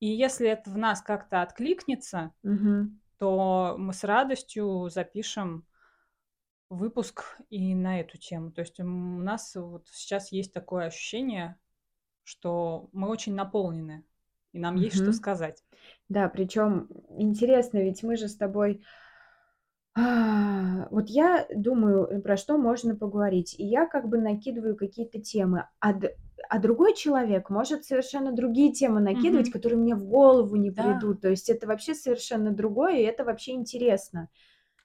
И 0.00 0.06
если 0.06 0.48
это 0.48 0.70
в 0.70 0.78
нас 0.78 1.00
как-то 1.00 1.42
откликнется, 1.42 2.32
Мгм. 2.42 3.00
то 3.18 3.76
мы 3.78 3.92
с 3.92 4.02
радостью 4.02 4.88
запишем 4.90 5.64
выпуск 6.68 7.38
и 7.50 7.74
на 7.74 8.00
эту 8.00 8.18
тему. 8.18 8.50
То 8.50 8.62
есть 8.62 8.80
у 8.80 8.84
нас 8.84 9.54
вот 9.54 9.88
сейчас 9.92 10.32
есть 10.32 10.52
такое 10.52 10.86
ощущение, 10.86 11.56
что 12.24 12.88
мы 12.92 13.08
очень 13.08 13.34
наполнены, 13.34 14.04
и 14.52 14.58
нам 14.58 14.76
есть 14.76 14.96
что 14.96 15.12
сказать. 15.12 15.62
Да, 16.12 16.28
причем 16.28 16.88
интересно, 17.16 17.78
ведь 17.78 18.02
мы 18.02 18.16
же 18.16 18.28
с 18.28 18.36
тобой 18.36 18.82
А, 19.94 20.88
вот 20.90 21.08
я 21.10 21.46
думаю, 21.54 22.06
э, 22.06 22.20
про 22.20 22.36
что 22.38 22.56
можно 22.56 22.96
поговорить, 22.96 23.54
и 23.58 23.64
я 23.64 23.86
как 23.86 24.08
бы 24.08 24.18
накидываю 24.18 24.74
какие-то 24.76 25.20
темы, 25.20 25.68
а 25.80 25.94
а 26.48 26.58
другой 26.58 26.94
человек 26.94 27.50
может 27.50 27.84
совершенно 27.84 28.32
другие 28.32 28.72
темы 28.72 29.00
накидывать, 29.00 29.48
Мгм. 29.48 29.50
которые 29.50 29.78
мне 29.78 29.94
в 29.94 30.04
голову 30.04 30.56
не 30.56 30.70
Да. 30.76 30.88
придут. 30.88 31.20
То 31.20 31.28
есть 31.28 31.48
это 31.48 31.66
вообще 31.66 31.94
совершенно 31.94 32.50
другое, 32.52 32.96
и 32.96 33.02
это 33.02 33.24
вообще 33.24 33.52
интересно. 33.52 34.28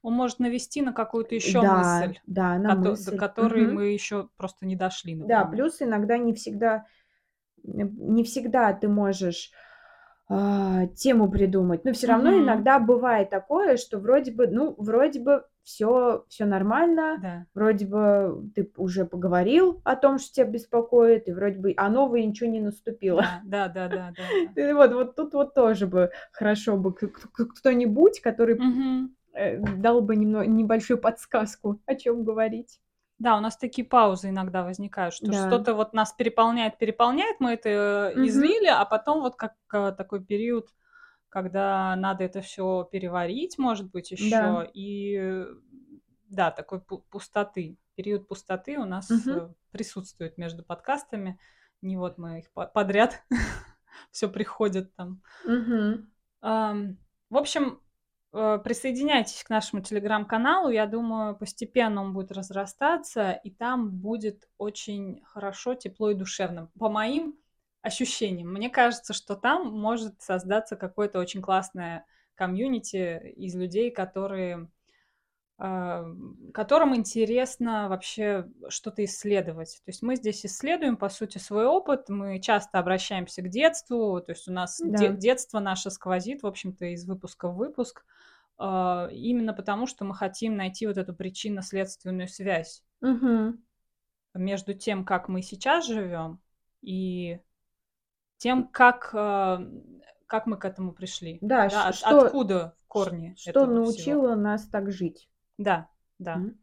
Он 0.01 0.13
может 0.15 0.39
навести 0.39 0.81
на 0.81 0.91
какую-то 0.91 1.35
еще 1.35 1.61
Да, 1.63 1.75
мысль, 1.75 2.17
да, 2.27 2.57
на 2.59 2.73
до 2.73 2.73
мысль. 2.75 3.17
которой 3.17 3.67
Мгм. 3.67 3.67
мы 3.67 3.87
еще 3.89 4.29
просто 4.37 4.65
не 4.65 4.75
дошли, 4.75 5.13
Да, 5.21 5.45
например. 5.45 5.45
плюс 5.45 5.81
иногда 5.81 6.17
не 6.17 6.33
всегда, 6.33 6.85
не 7.63 8.23
всегда 8.23 8.73
ты 8.73 8.87
можешь 8.87 9.51
а, 10.29 10.87
тему 10.87 11.29
придумать, 11.31 11.85
но 11.85 11.93
все 11.93 12.07
равно 12.07 12.31
Мгм. 12.31 12.43
иногда 12.43 12.79
бывает 12.79 13.29
такое, 13.29 13.77
что 13.77 13.97
вроде 13.99 14.31
бы, 14.31 14.47
ну, 14.47 14.75
вроде 14.77 15.19
бы 15.21 15.45
все, 15.63 16.25
все 16.27 16.45
нормально, 16.45 17.17
Да. 17.21 17.45
вроде 17.53 17.85
бы 17.85 18.49
ты 18.55 18.69
уже 18.77 19.05
поговорил 19.05 19.81
о 19.85 19.95
том, 19.95 20.17
что 20.17 20.33
тебя 20.33 20.45
беспокоит, 20.45 21.27
и 21.27 21.33
вроде 21.33 21.59
бы, 21.59 21.73
а 21.77 21.89
новое 21.89 22.23
ничего 22.25 22.49
не 22.49 22.59
наступило. 22.61 23.23
Да, 23.45 23.67
да, 23.69 23.87
да, 23.87 24.13
да, 24.17 24.23
да, 24.55 24.73
вот, 24.73 24.93
вот 24.93 25.15
тут 25.15 25.33
вот 25.33 25.53
тоже 25.53 25.87
бы 25.87 26.11
хорошо 26.31 26.77
бы 26.77 26.93
кто-нибудь, 26.93 28.19
который 28.21 28.59
э, 29.33 29.59
дал 29.77 30.01
бы 30.01 30.15
немно- 30.15 30.45
небольшую 30.45 30.99
подсказку, 30.99 31.79
о 31.85 31.95
чем 31.95 32.23
говорить. 32.23 32.79
Да, 33.19 33.35
у 33.37 33.39
нас 33.39 33.57
такие 33.57 33.87
паузы 33.87 34.29
иногда 34.29 34.63
возникают, 34.63 35.13
что 35.13 35.27
Да. 35.31 35.47
что-то 35.47 35.73
вот 35.73 35.93
нас 35.93 36.13
переполняет, 36.13 36.77
переполняет, 36.77 37.39
мы 37.39 37.53
это 37.53 38.13
Мгм. 38.15 38.27
излили, 38.27 38.67
а 38.67 38.85
потом 38.85 39.21
вот 39.21 39.35
как 39.35 39.55
э, 39.73 39.91
такой 39.97 40.23
период, 40.23 40.69
когда 41.29 41.95
надо 41.95 42.23
это 42.23 42.41
все 42.41 42.87
переварить, 42.91 43.57
может 43.57 43.89
быть, 43.91 44.11
еще, 44.11 44.29
Да. 44.29 44.67
и 44.73 45.45
да, 46.29 46.51
такой 46.51 46.79
пу- 46.79 47.03
пустоты, 47.09 47.77
период 47.95 48.27
пустоты 48.27 48.77
у 48.77 48.85
нас 48.85 49.09
э, 49.27 49.49
присутствует 49.71 50.37
между 50.37 50.63
подкастами. 50.63 51.39
Не 51.81 51.97
вот 51.97 52.17
мы 52.17 52.39
их 52.39 52.51
по- 52.51 52.67
подряд 52.67 53.23
все 54.11 54.29
приходит 54.29 54.93
там. 54.95 55.21
Мгм. 55.45 56.11
Ам, 56.41 56.97
В 57.29 57.37
общем, 57.37 57.81
присоединяйтесь 58.31 59.43
к 59.43 59.49
нашему 59.49 59.81
телеграм-каналу. 59.81 60.69
Я 60.69 60.85
думаю, 60.85 61.35
постепенно 61.35 62.01
он 62.01 62.13
будет 62.13 62.31
разрастаться, 62.31 63.31
и 63.31 63.51
там 63.51 63.89
будет 63.91 64.47
очень 64.57 65.21
хорошо, 65.23 65.75
тепло 65.75 66.11
и 66.11 66.15
душевно. 66.15 66.69
По 66.77 66.89
моим 66.89 67.37
ощущениям, 67.81 68.51
мне 68.51 68.69
кажется, 68.69 69.13
что 69.13 69.35
там 69.35 69.71
может 69.71 70.21
создаться 70.21 70.75
какое-то 70.75 71.19
очень 71.19 71.41
классное 71.41 72.05
комьюнити 72.35 73.31
из 73.35 73.55
людей, 73.55 73.91
которые 73.91 74.69
которым 75.57 76.95
интересно 76.95 77.89
вообще 77.89 78.47
что-то 78.69 79.03
исследовать. 79.05 79.81
То 79.83 79.89
есть 79.89 80.03
мы 80.03 80.15
здесь 80.15 80.45
исследуем, 80.45 80.97
по 80.97 81.09
сути, 81.09 81.39
свой 81.39 81.65
опыт, 81.65 82.09
мы 82.09 82.39
часто 82.39 82.77
обращаемся 82.77 83.41
к 83.41 83.49
детству, 83.49 84.21
то 84.21 84.31
есть 84.33 84.47
у 84.47 84.53
нас 84.53 84.79
де- 84.83 85.09
Да. 85.09 85.13
детство 85.15 85.59
наше 85.59 85.89
сквозит, 85.89 86.43
в 86.43 86.47
общем-то, 86.47 86.85
из 86.85 87.07
выпуска 87.07 87.49
в 87.49 87.55
выпуск, 87.55 88.05
а, 88.59 89.09
именно 89.11 89.51
потому, 89.53 89.87
что 89.87 90.05
мы 90.05 90.13
хотим 90.13 90.55
найти 90.55 90.85
вот 90.85 90.97
эту 90.97 91.15
причинно-следственную 91.15 92.27
связь 92.27 92.83
Мгм. 93.01 93.63
между 94.35 94.75
тем, 94.75 95.05
как 95.05 95.27
мы 95.27 95.41
сейчас 95.41 95.87
живем, 95.87 96.39
и 96.83 97.39
тем, 98.37 98.67
как, 98.67 99.09
а, 99.13 99.59
как 100.27 100.45
мы 100.45 100.57
к 100.57 100.65
этому 100.65 100.91
пришли. 100.91 101.39
Да, 101.41 101.67
Да, 101.67 101.87
от- 101.87 101.95
что- 101.95 102.25
откуда 102.25 102.75
корни 102.87 103.33
Что 103.37 103.49
этого 103.49 103.65
всего. 103.65 103.75
научило 103.85 104.35
нас 104.35 104.67
так 104.67 104.91
жить? 104.91 105.27
Да, 105.57 105.89
да. 106.19 106.35
М? 106.35 106.57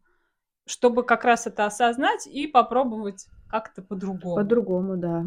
чтобы 0.65 1.03
как 1.03 1.23
раз 1.25 1.47
это 1.47 1.65
осознать 1.65 2.27
и 2.27 2.47
попробовать 2.47 3.27
как-то 3.49 3.81
по-другому. 3.81 4.35
По-другому, 4.35 4.97
да. 4.97 5.25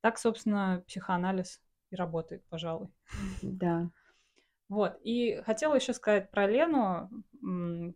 Так, 0.00 0.18
собственно, 0.18 0.82
психоанализ 0.86 1.60
и 1.90 1.96
работает, 1.96 2.44
пожалуй. 2.48 2.88
Да. 3.42 3.88
Вот. 4.68 4.98
И 5.02 5.40
хотела 5.46 5.76
еще 5.76 5.92
сказать 5.94 6.30
про 6.30 6.46
Лену, 6.48 7.08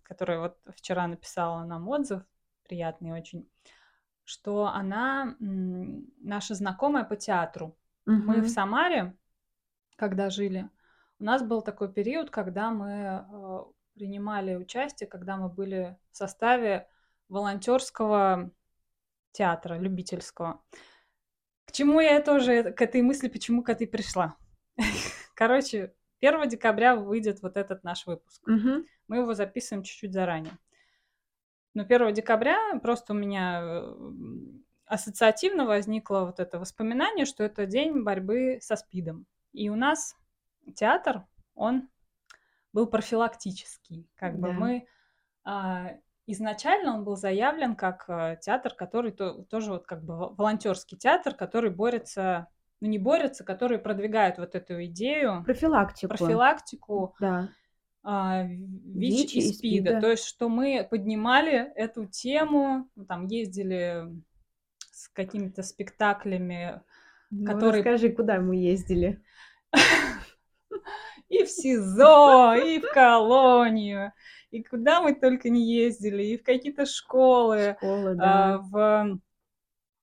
которая 0.04 0.38
вот 0.38 0.58
вчера 0.76 1.06
написала 1.08 1.64
нам 1.64 1.88
отзыв, 1.88 2.22
приятный 2.64 3.10
очень, 3.10 3.50
что 4.24 4.66
она 4.66 5.36
наша 5.40 6.54
знакомая 6.54 7.04
по 7.04 7.16
театру. 7.16 7.76
Мы 8.06 8.36
Мгм. 8.36 8.44
в 8.44 8.48
Самаре, 8.48 9.16
когда 9.96 10.30
жили, 10.30 10.68
у 11.18 11.24
нас 11.24 11.42
был 11.42 11.62
такой 11.62 11.92
период, 11.92 12.30
когда 12.30 12.70
мы 12.70 12.90
э, 12.90 13.64
принимали 13.94 14.56
участие, 14.56 15.08
когда 15.08 15.36
мы 15.36 15.48
были 15.48 15.98
в 16.10 16.16
составе 16.16 16.88
волонтерского 17.28 18.50
театра, 19.32 19.78
любительского. 19.78 20.62
К 21.64 21.72
чему 21.72 22.00
я 22.00 22.20
тоже, 22.20 22.72
к 22.72 22.82
этой 22.82 23.02
мысли, 23.02 23.28
почему 23.28 23.62
к 23.62 23.68
этой 23.68 23.86
пришла? 23.86 24.36
Короче, 25.34 25.94
1 26.20 26.48
декабря 26.48 26.96
выйдет 26.96 27.42
вот 27.42 27.56
этот 27.56 27.84
наш 27.84 28.06
выпуск. 28.06 28.42
Мгм. 28.46 28.86
Мы 29.08 29.18
его 29.18 29.34
записываем 29.34 29.84
чуть-чуть 29.84 30.12
заранее. 30.12 30.58
Но 31.74 31.84
1 31.84 32.12
декабря 32.12 32.78
просто 32.82 33.12
у 33.12 33.16
меня 33.16 33.84
ассоциативно 34.86 35.66
возникло 35.66 36.24
вот 36.24 36.40
это 36.40 36.58
воспоминание, 36.58 37.24
что 37.24 37.44
это 37.44 37.64
день 37.66 38.02
борьбы 38.02 38.58
со 38.60 38.74
СПИДом. 38.74 39.26
И 39.52 39.68
у 39.70 39.76
нас 39.76 40.16
театр, 40.74 41.24
он 41.54 41.88
был 42.72 42.86
профилактический. 42.86 44.08
Как 44.16 44.38
бы 44.38 44.48
Да. 44.48 44.54
мы 44.54 44.86
а, 45.44 45.92
изначально 46.26 46.94
он 46.94 47.04
был 47.04 47.16
заявлен 47.16 47.74
как 47.74 48.04
а, 48.08 48.36
театр, 48.36 48.74
который 48.74 49.10
то- 49.12 49.42
тоже 49.44 49.72
вот 49.72 49.86
как 49.86 50.04
бы 50.04 50.16
во- 50.16 50.28
волонтерский 50.34 50.96
театр, 50.98 51.34
который 51.34 51.70
борется, 51.70 52.46
ну 52.80 52.88
не 52.88 52.98
борется, 52.98 53.42
который 53.44 53.78
продвигает 53.78 54.38
вот 54.38 54.54
эту 54.54 54.84
идею, 54.84 55.42
Профилактику. 55.44 56.08
профилактику 56.14 57.16
Да. 57.20 57.48
а, 58.02 58.44
ВИЧ 58.44 59.34
ВИЧ 59.34 59.34
и 59.34 59.38
и 59.38 59.52
СПИда. 59.52 60.00
То 60.00 60.10
есть, 60.10 60.24
что 60.24 60.48
мы 60.48 60.86
поднимали 60.88 61.72
эту 61.74 62.04
тему, 62.06 62.88
там 63.08 63.26
ездили 63.26 64.04
с 64.92 65.08
какими-то 65.08 65.62
спектаклями, 65.62 66.80
Ну, 67.32 67.46
Который- 67.46 67.78
расскажи, 67.78 68.10
куда 68.12 68.40
мы 68.40 68.56
ездили? 68.56 69.22
и 71.30 71.44
в 71.44 71.48
СИЗО, 71.48 72.54
и 72.56 72.80
в 72.80 72.90
колонию, 72.92 74.12
и 74.50 74.62
куда 74.62 75.00
мы 75.00 75.14
только 75.14 75.48
не 75.48 75.64
ездили, 75.74 76.22
и 76.24 76.36
в 76.38 76.42
какие-то 76.42 76.84
школы, 76.84 77.76
Школа, 77.78 78.10
а, 78.18 78.58
да. 78.58 78.58
в 78.58 79.20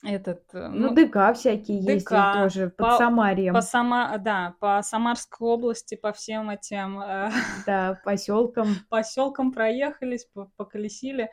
этот, 0.04 0.44
э, 0.54 0.68
Ну, 0.70 0.90
ну, 0.90 0.96
ДК 0.96 1.34
всякие 1.36 1.82
ДК, 1.84 2.34
тоже, 2.34 2.70
под 2.70 2.78
по- 2.88 2.98
Самарием. 2.98 3.54
по 3.54 3.62
Сама, 3.62 4.18
да, 4.20 4.56
по 4.60 4.82
Самарской 4.84 5.48
области, 5.48 5.96
по 5.96 6.13
всем 6.13 6.50
этим 6.50 7.00
э, 7.02 7.30
Да, 7.66 8.00
поселкам. 8.06 8.68
поселкам 8.90 9.52
проехались, 9.52 10.26
по- 10.34 10.50
поколесили. 10.56 11.30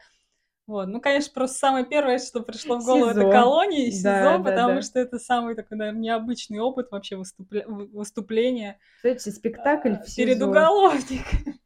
Вот. 0.67 0.87
Ну, 0.89 1.01
конечно, 1.01 1.31
просто 1.35 1.59
самое 1.59 1.85
первое, 1.85 2.19
что 2.19 2.41
пришло 2.41 2.79
в 2.79 2.85
голову, 2.87 3.07
это 3.07 3.21
СИЗО. 3.21 3.31
колония 3.33 3.87
и 3.87 3.91
СИЗО, 3.91 4.03
Да, 4.09 4.39
да, 4.39 4.45
потому 4.45 4.75
да. 4.77 4.83
что 4.83 4.99
это 4.99 5.19
самый 5.19 5.55
такой, 5.55 5.77
наверное, 5.77 6.01
необычный 6.01 6.59
опыт 6.59 6.91
вообще 6.91 7.17
выступля- 7.17 7.67
вы- 7.67 7.87
выступления 7.89 8.79
Кстати, 8.97 9.29
спектакль 9.29 9.91
э, 9.91 10.03
в 10.03 10.15
перед 10.17 10.35
СИЗО. 10.39 10.47
уголовниками 10.49 11.61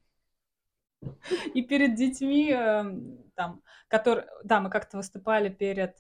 и 1.55 1.63
перед 1.63 1.95
детьми, 1.95 2.51
э, 2.53 2.85
там, 3.37 3.63
которые, 3.87 4.27
да, 4.43 4.61
мы 4.61 4.69
как-то 4.69 4.97
выступали 4.97 5.49
перед, 5.49 5.95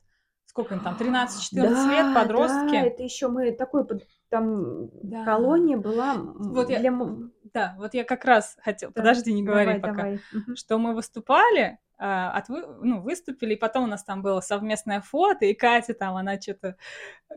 сколько 0.46 0.74
им 0.74 0.80
там, 0.80 0.96
13-14 0.96 1.52
лет, 1.52 2.06
Да, 2.06 2.14
подростки. 2.14 2.72
Да, 2.72 2.80
это 2.86 3.02
еще 3.04 3.28
мы 3.28 3.52
такой, 3.52 3.86
там 4.28 4.88
Да. 5.04 5.24
колония 5.24 5.76
была 5.78 6.14
Вот 6.16 6.68
я- 6.68 6.80
для 6.80 6.88
м- 6.90 7.32
Да, 7.52 7.74
вот 7.78 7.94
я 7.94 8.04
как 8.04 8.24
раз 8.24 8.56
хотела... 8.62 8.92
Да, 8.92 9.00
Подожди, 9.02 9.32
не 9.32 9.42
говори 9.42 9.66
давай, 9.66 9.80
пока. 9.80 9.94
давай. 9.94 10.20
Что 10.56 10.78
мы 10.78 10.94
выступали, 10.94 11.78
а, 11.98 12.38
отвы- 12.40 12.78
ну, 12.82 13.00
выступили, 13.00 13.54
и 13.54 13.58
потом 13.58 13.84
у 13.84 13.86
нас 13.86 14.04
там 14.04 14.22
было 14.22 14.40
совместное 14.40 15.00
фото, 15.00 15.44
и 15.46 15.54
Катя 15.54 15.94
там, 15.94 16.16
она 16.16 16.40
что-то 16.40 16.76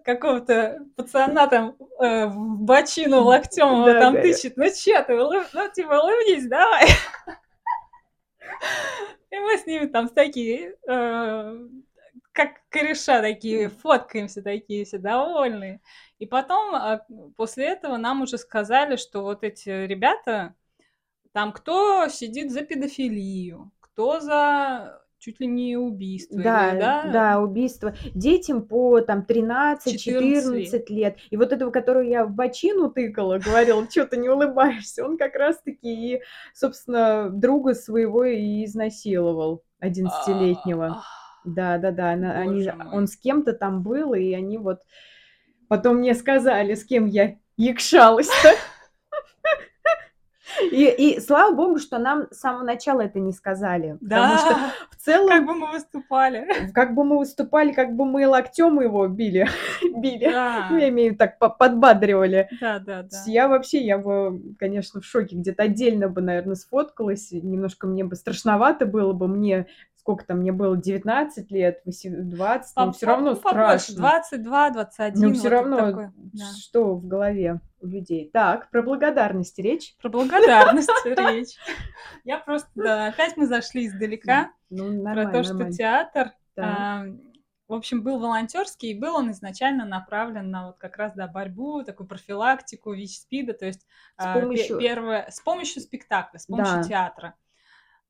какого-то 0.03 0.85
пацана 0.95 1.47
там 1.47 1.75
э, 1.99 2.27
в 2.27 2.59
бочину 2.61 3.21
локтем 3.23 3.67
его 3.67 3.85
Да, 3.85 3.99
там 3.99 4.13
да. 4.13 4.21
тычет. 4.21 4.57
Ну 4.57 4.65
че 4.69 5.01
ты, 5.03 5.13
улыб- 5.13 5.47
ну 5.53 5.71
типа 5.71 5.93
улыбнись, 5.99 6.47
давай. 6.47 6.85
И 9.31 9.39
мы 9.39 9.57
с 9.57 9.65
ними 9.65 9.85
там 9.87 10.09
такие, 10.09 10.75
э, 10.87 11.67
как 12.33 12.49
кореша 12.69 13.21
такие, 13.21 13.69
фоткаемся 13.69 14.41
такие 14.41 14.85
все 14.85 14.97
довольные. 14.97 15.81
И 16.21 16.27
потом, 16.27 16.75
а, 16.75 17.01
после 17.35 17.65
этого 17.65 17.97
нам 17.97 18.21
уже 18.21 18.37
сказали, 18.37 18.95
что 18.95 19.23
вот 19.23 19.43
эти 19.43 19.69
ребята, 19.87 20.53
там 21.31 21.51
кто 21.51 22.07
сидит 22.09 22.51
за 22.51 22.61
педофилию, 22.61 23.71
кто 23.79 24.19
за 24.19 25.01
чуть 25.17 25.39
ли 25.39 25.47
не 25.47 25.77
убийство. 25.77 26.35
или, 26.35 26.43
Да, 26.43 26.75
да? 26.75 27.09
да, 27.11 27.39
убийство. 27.41 27.95
Детям 28.13 28.67
по 28.67 29.01
там 29.01 29.25
13-14 29.27 29.97
14 29.97 30.89
лет. 30.91 31.17
И 31.31 31.37
вот 31.37 31.51
этого, 31.53 31.71
которого 31.71 32.03
я 32.03 32.23
в 32.23 32.31
бочину 32.31 32.91
тыкала, 32.91 33.39
говорила, 33.39 33.83
что 33.89 34.05
ты 34.05 34.17
не 34.17 34.29
улыбаешься, 34.29 35.03
он 35.03 35.17
как 35.17 35.33
раз-таки 35.33 35.89
и, 36.17 36.21
собственно, 36.53 37.31
друга 37.31 37.73
своего 37.73 38.25
и 38.25 38.63
изнасиловал, 38.63 39.63
11-летнего. 39.79 40.85
А, 40.85 41.01
Да, 41.45 41.79
да, 41.79 41.89
да. 41.89 42.11
она- 42.11 42.33
они, 42.33 42.69
мой. 42.69 42.87
он 42.95 43.07
с 43.07 43.17
кем-то 43.17 43.53
там 43.53 43.81
был, 43.81 44.13
и 44.13 44.33
они 44.33 44.59
вот 44.59 44.81
потом 45.71 45.99
мне 45.99 46.13
сказали, 46.15 46.73
с 46.75 46.83
кем 46.83 47.05
я 47.05 47.37
якшалась-то. 47.55 48.49
И, 50.69 50.83
и 51.15 51.19
слава 51.21 51.55
богу, 51.55 51.79
что 51.79 51.97
нам 51.97 52.27
с 52.29 52.39
самого 52.39 52.63
начала 52.63 52.99
это 53.01 53.19
не 53.19 53.31
сказали. 53.31 53.97
Потому 54.01 54.37
что 54.37 54.49
Да, 54.49 54.71
в 54.91 54.95
целом 54.97 55.29
как 55.29 55.45
бы 55.45 55.53
мы 55.55 55.71
выступали. 55.71 56.45
как 56.73 56.93
бы 56.93 57.05
мы 57.05 57.17
выступали, 57.19 57.71
как 57.71 57.95
бы 57.95 58.03
мы 58.03 58.27
локтем 58.27 58.81
его 58.81 59.07
били, 59.07 59.47
били. 59.95 60.29
Да, 60.29 60.67
Ну, 60.69 60.77
я 60.77 60.89
имею 60.89 61.11
в 61.11 61.13
виду, 61.13 61.19
так 61.19 61.39
по- 61.39 61.49
подбадривали. 61.49 62.49
да, 62.59 62.79
да, 62.79 63.03
да. 63.03 63.17
Я 63.27 63.47
вообще, 63.47 63.79
я 63.79 63.97
бы, 63.97 64.41
конечно, 64.59 64.99
в 64.99 65.05
шоке. 65.05 65.37
Где-то 65.37 65.63
отдельно 65.63 66.09
бы, 66.09 66.21
наверное, 66.21 66.55
сфоткалась. 66.55 67.31
Немножко 67.31 67.87
мне 67.87 68.03
бы 68.03 68.17
страшновато 68.17 68.85
было 68.85 69.13
бы. 69.13 69.29
Мне, 69.29 69.67
сколько 70.01 70.25
там 70.25 70.39
мне 70.39 70.51
было, 70.51 70.75
19 70.75 71.51
лет, 71.51 71.81
18, 71.85 72.29
20, 72.35 72.75
но 72.75 72.91
все 72.91 73.05
равно 73.05 73.35
страшно. 73.35 73.95
22, 73.95 74.69
21. 74.71 75.21
Но 75.21 75.27
вот 75.27 75.37
все 75.37 75.47
это 75.47 75.55
равно, 75.55 75.77
такое, 75.77 76.13
да. 76.15 76.45
что 76.59 76.95
в 76.95 77.05
голове 77.05 77.61
у 77.81 77.85
людей. 77.85 78.31
Так, 78.33 78.71
про 78.71 78.81
благодарность 78.81 79.59
речь. 79.59 79.95
Про 80.01 80.09
благодарность 80.09 80.89
речь. 81.05 81.55
Я 82.23 82.39
просто, 82.39 82.67
да, 82.73 83.07
опять 83.07 83.37
мы 83.37 83.45
зашли 83.45 83.85
издалека. 83.85 84.51
Ну, 84.71 85.03
Про 85.03 85.27
то, 85.31 85.43
что 85.43 85.71
театр, 85.71 86.31
в 86.55 87.73
общем, 87.73 88.01
был 88.01 88.19
волонтерский, 88.19 88.89
и 88.89 88.99
был 88.99 89.15
он 89.15 89.31
изначально 89.31 89.85
направлен 89.85 90.49
на 90.49 90.67
вот 90.67 90.77
как 90.77 90.97
раз, 90.97 91.13
да, 91.13 91.27
борьбу, 91.27 91.83
такую 91.83 92.07
профилактику 92.07 92.91
ВИЧ-СПИДа, 92.91 93.53
то 93.53 93.65
есть 93.67 93.81
С 94.17 94.25
а, 94.25 94.33
помощью- 94.33 94.79
первое, 94.79 95.27
с 95.29 95.39
помощью 95.39 95.81
спектакля, 95.81 96.39
с 96.39 96.47
помощью 96.47 96.77
Да. 96.77 96.83
театра. 96.83 97.35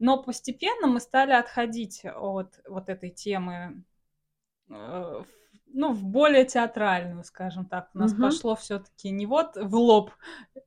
Но 0.02 0.22
постепенно 0.22 0.88
мы 0.88 1.00
стали 1.00 1.32
отходить 1.32 2.04
от 2.06 2.60
вот 2.68 2.90
этой 2.90 3.12
темы, 3.12 3.84
э, 4.70 4.74
в- 4.74 5.28
ну, 5.74 5.94
в 5.94 6.04
более 6.04 6.46
театральную, 6.46 7.24
скажем 7.24 7.66
так. 7.66 7.90
У 7.94 8.00
нас 8.00 8.12
Мгм. 8.12 8.22
пошло 8.22 8.56
все-таки 8.56 9.12
не 9.12 9.26
вот 9.28 9.56
в 9.58 9.76
лоб 9.76 10.12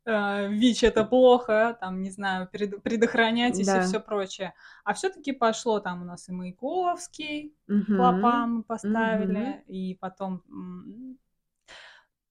э, 0.07 0.49
ВИЧ 0.49 0.85
это 0.85 1.05
плохо, 1.05 1.77
там, 1.81 2.01
не 2.03 2.11
знаю, 2.11 2.49
пред- 2.53 2.83
предохраняйтесь 2.83 3.67
Да. 3.67 3.79
и 3.79 3.81
все 3.81 4.01
прочее. 4.01 4.55
А 4.85 4.95
все-таки 4.95 5.33
пошло 5.33 5.81
там 5.81 6.03
у 6.03 6.05
нас 6.05 6.29
и 6.29 6.33
Маяковский, 6.33 7.55
Мгм. 7.69 7.97
клопа 7.97 8.47
мы 8.47 8.63
поставили, 8.63 9.65
и 9.67 9.97
потом, 10.01 10.43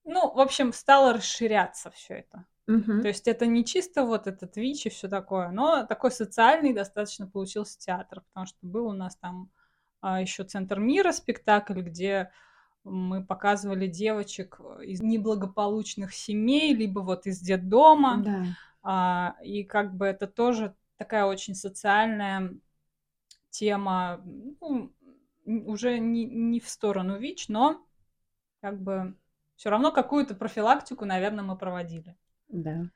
ну, 0.06 0.34
в 0.34 0.40
общем, 0.40 0.72
стало 0.74 1.14
расширяться 1.14 1.92
все 1.92 2.16
это. 2.20 2.46
Мгм. 2.68 3.02
То 3.02 3.08
есть 3.10 3.28
это 3.28 3.46
не 3.46 3.66
чисто 3.66 4.06
вот 4.06 4.28
этот 4.28 4.56
ВИЧ 4.56 4.86
и 4.86 4.90
все 4.90 5.08
такое, 5.10 5.50
но 5.50 5.86
такой 5.86 6.12
социальный 6.12 6.74
достаточно 6.74 7.28
получился 7.28 7.78
театр, 7.78 8.22
потому 8.28 8.46
что 8.46 8.58
был 8.62 8.88
у 8.88 8.94
нас 8.94 9.16
там 9.18 9.50
еще 10.02 10.44
Центр 10.44 10.80
мира 10.80 11.12
спектакль, 11.12 11.82
где 11.82 12.32
мы 12.84 13.24
показывали 13.24 13.88
девочек 13.88 14.60
из 14.82 15.02
неблагополучных 15.02 16.14
семей, 16.14 16.74
либо 16.74 17.00
вот 17.00 17.26
из 17.26 17.40
детдома. 17.40 18.22
Да. 18.24 18.44
А, 18.82 19.36
и 19.42 19.64
как 19.64 19.96
бы 19.96 20.06
это 20.06 20.28
тоже 20.28 20.76
такая 20.98 21.26
очень 21.26 21.56
социальная 21.56 22.54
тема, 23.50 24.22
ну, 24.26 24.92
уже 25.46 26.00
не, 26.00 26.26
не 26.26 26.60
в 26.60 26.68
сторону 26.68 27.18
ВИЧ, 27.18 27.48
но 27.50 27.86
как 28.62 28.82
бы 28.82 29.16
все 29.56 29.70
равно 29.70 29.92
какую-то 29.92 30.36
профилактику, 30.36 31.06
наверное, 31.06 31.44
мы 31.44 31.58
проводили. 31.58 32.18
Да. 32.54 32.90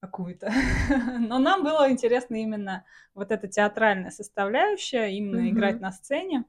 Какую-то. 0.00 0.50
Но 1.20 1.38
нам 1.38 1.64
было 1.64 1.90
интересно 1.90 2.36
именно 2.36 2.84
вот 3.14 3.32
эта 3.32 3.48
театральная 3.48 4.10
составляющая, 4.10 5.08
именно 5.08 5.50
Мгм. 5.50 5.50
играть 5.50 5.80
на 5.80 5.90
сцене. 5.92 6.44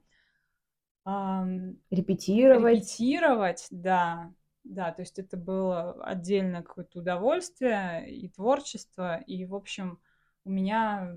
Репетировать. 1.90 2.90
Репетировать, 2.98 3.66
да. 3.70 4.32
Да, 4.64 4.92
то 4.92 5.00
есть 5.02 5.18
это 5.18 5.36
было 5.36 5.92
отдельное 6.04 6.62
какое-то 6.62 6.98
удовольствие 7.00 8.10
и 8.10 8.28
творчество. 8.28 9.16
И, 9.18 9.44
в 9.46 9.54
общем, 9.54 10.00
у 10.44 10.50
меня 10.50 11.16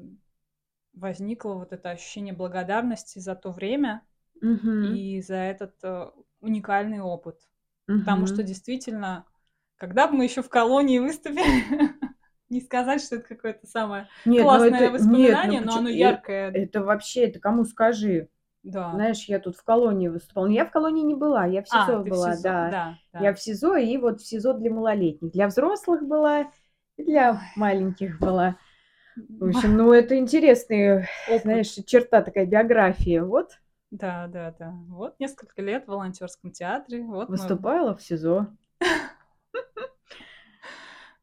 возникло 0.93 1.55
вот 1.55 1.73
это 1.73 1.91
ощущение 1.91 2.33
благодарности 2.33 3.19
за 3.19 3.35
то 3.35 3.51
время 3.51 4.03
Мгм. 4.41 4.99
и 4.99 5.21
за 5.21 5.35
этот 5.35 5.75
э, 5.83 6.11
уникальный 6.41 7.01
опыт. 7.01 7.39
Потому 7.97 8.27
Мгм. 8.27 8.27
что 8.27 8.43
действительно, 8.43 9.25
когда 9.83 10.07
бы 10.07 10.13
мы 10.15 10.23
еще 10.23 10.41
в 10.41 10.47
колонии 10.47 10.99
выступили, 10.99 11.43
не 12.49 12.61
сказать, 12.61 13.01
что 13.03 13.17
это 13.17 13.27
какое-то 13.27 13.67
самое 13.67 14.07
Нет, 14.23 14.37
ну 14.37 14.43
классное 14.43 14.69
это- 14.69 14.79
нет, 14.79 14.91
ну 14.91 14.97
воспоминание, 14.97 15.59
но 15.61 15.75
оно 15.75 15.89
э, 15.89 15.93
яркое. 15.93 16.51
Это 16.51 16.81
вообще, 16.85 17.25
это 17.25 17.41
кому 17.41 17.65
скажи? 17.65 18.29
Да. 18.63 18.91
Знаешь, 18.93 19.25
я 19.25 19.39
тут 19.39 19.57
в 19.57 19.63
колонии 19.65 20.07
выступала. 20.07 20.45
Но 20.45 20.53
я 20.53 20.63
в 20.65 20.71
колонии 20.71 21.03
не 21.03 21.15
была, 21.15 21.45
я 21.47 21.63
в 21.63 21.65
А, 21.69 21.85
СИЗО 21.85 21.97
в 21.99 22.05
была, 22.07 22.31
СИЗО, 22.33 22.43
да. 22.43 22.69
да, 22.71 22.97
да. 23.11 23.19
Я 23.19 23.33
в 23.33 23.41
СИЗО 23.41 23.75
и 23.75 23.97
вот 23.97 24.21
в 24.21 24.25
СИЗО 24.25 24.53
для 24.53 24.71
малолетних. 24.71 25.33
Для 25.33 25.47
взрослых 25.47 26.01
была, 26.07 26.49
и 26.95 27.03
для 27.03 27.41
маленьких 27.57 28.19
была. 28.19 28.55
В 29.17 29.49
общем, 29.49 29.75
ну 29.75 29.91
это 29.91 30.17
интересная, 30.17 31.09
Опыт. 31.27 31.41
знаешь, 31.41 31.67
черта 31.85 32.21
такая 32.21 32.45
биография. 32.45 33.21
Вот 33.25 33.59
Да, 33.91 34.27
да, 34.27 34.55
да. 34.57 34.73
Вот 34.87 35.19
несколько 35.19 35.61
лет 35.61 35.83
в 35.83 35.87
волонтерском 35.89 36.51
театре. 36.51 37.03
Вот 37.03 37.27
мы- 37.27 37.35
выступала 37.35 37.97
в 37.97 38.01
СИЗО. 38.01 38.47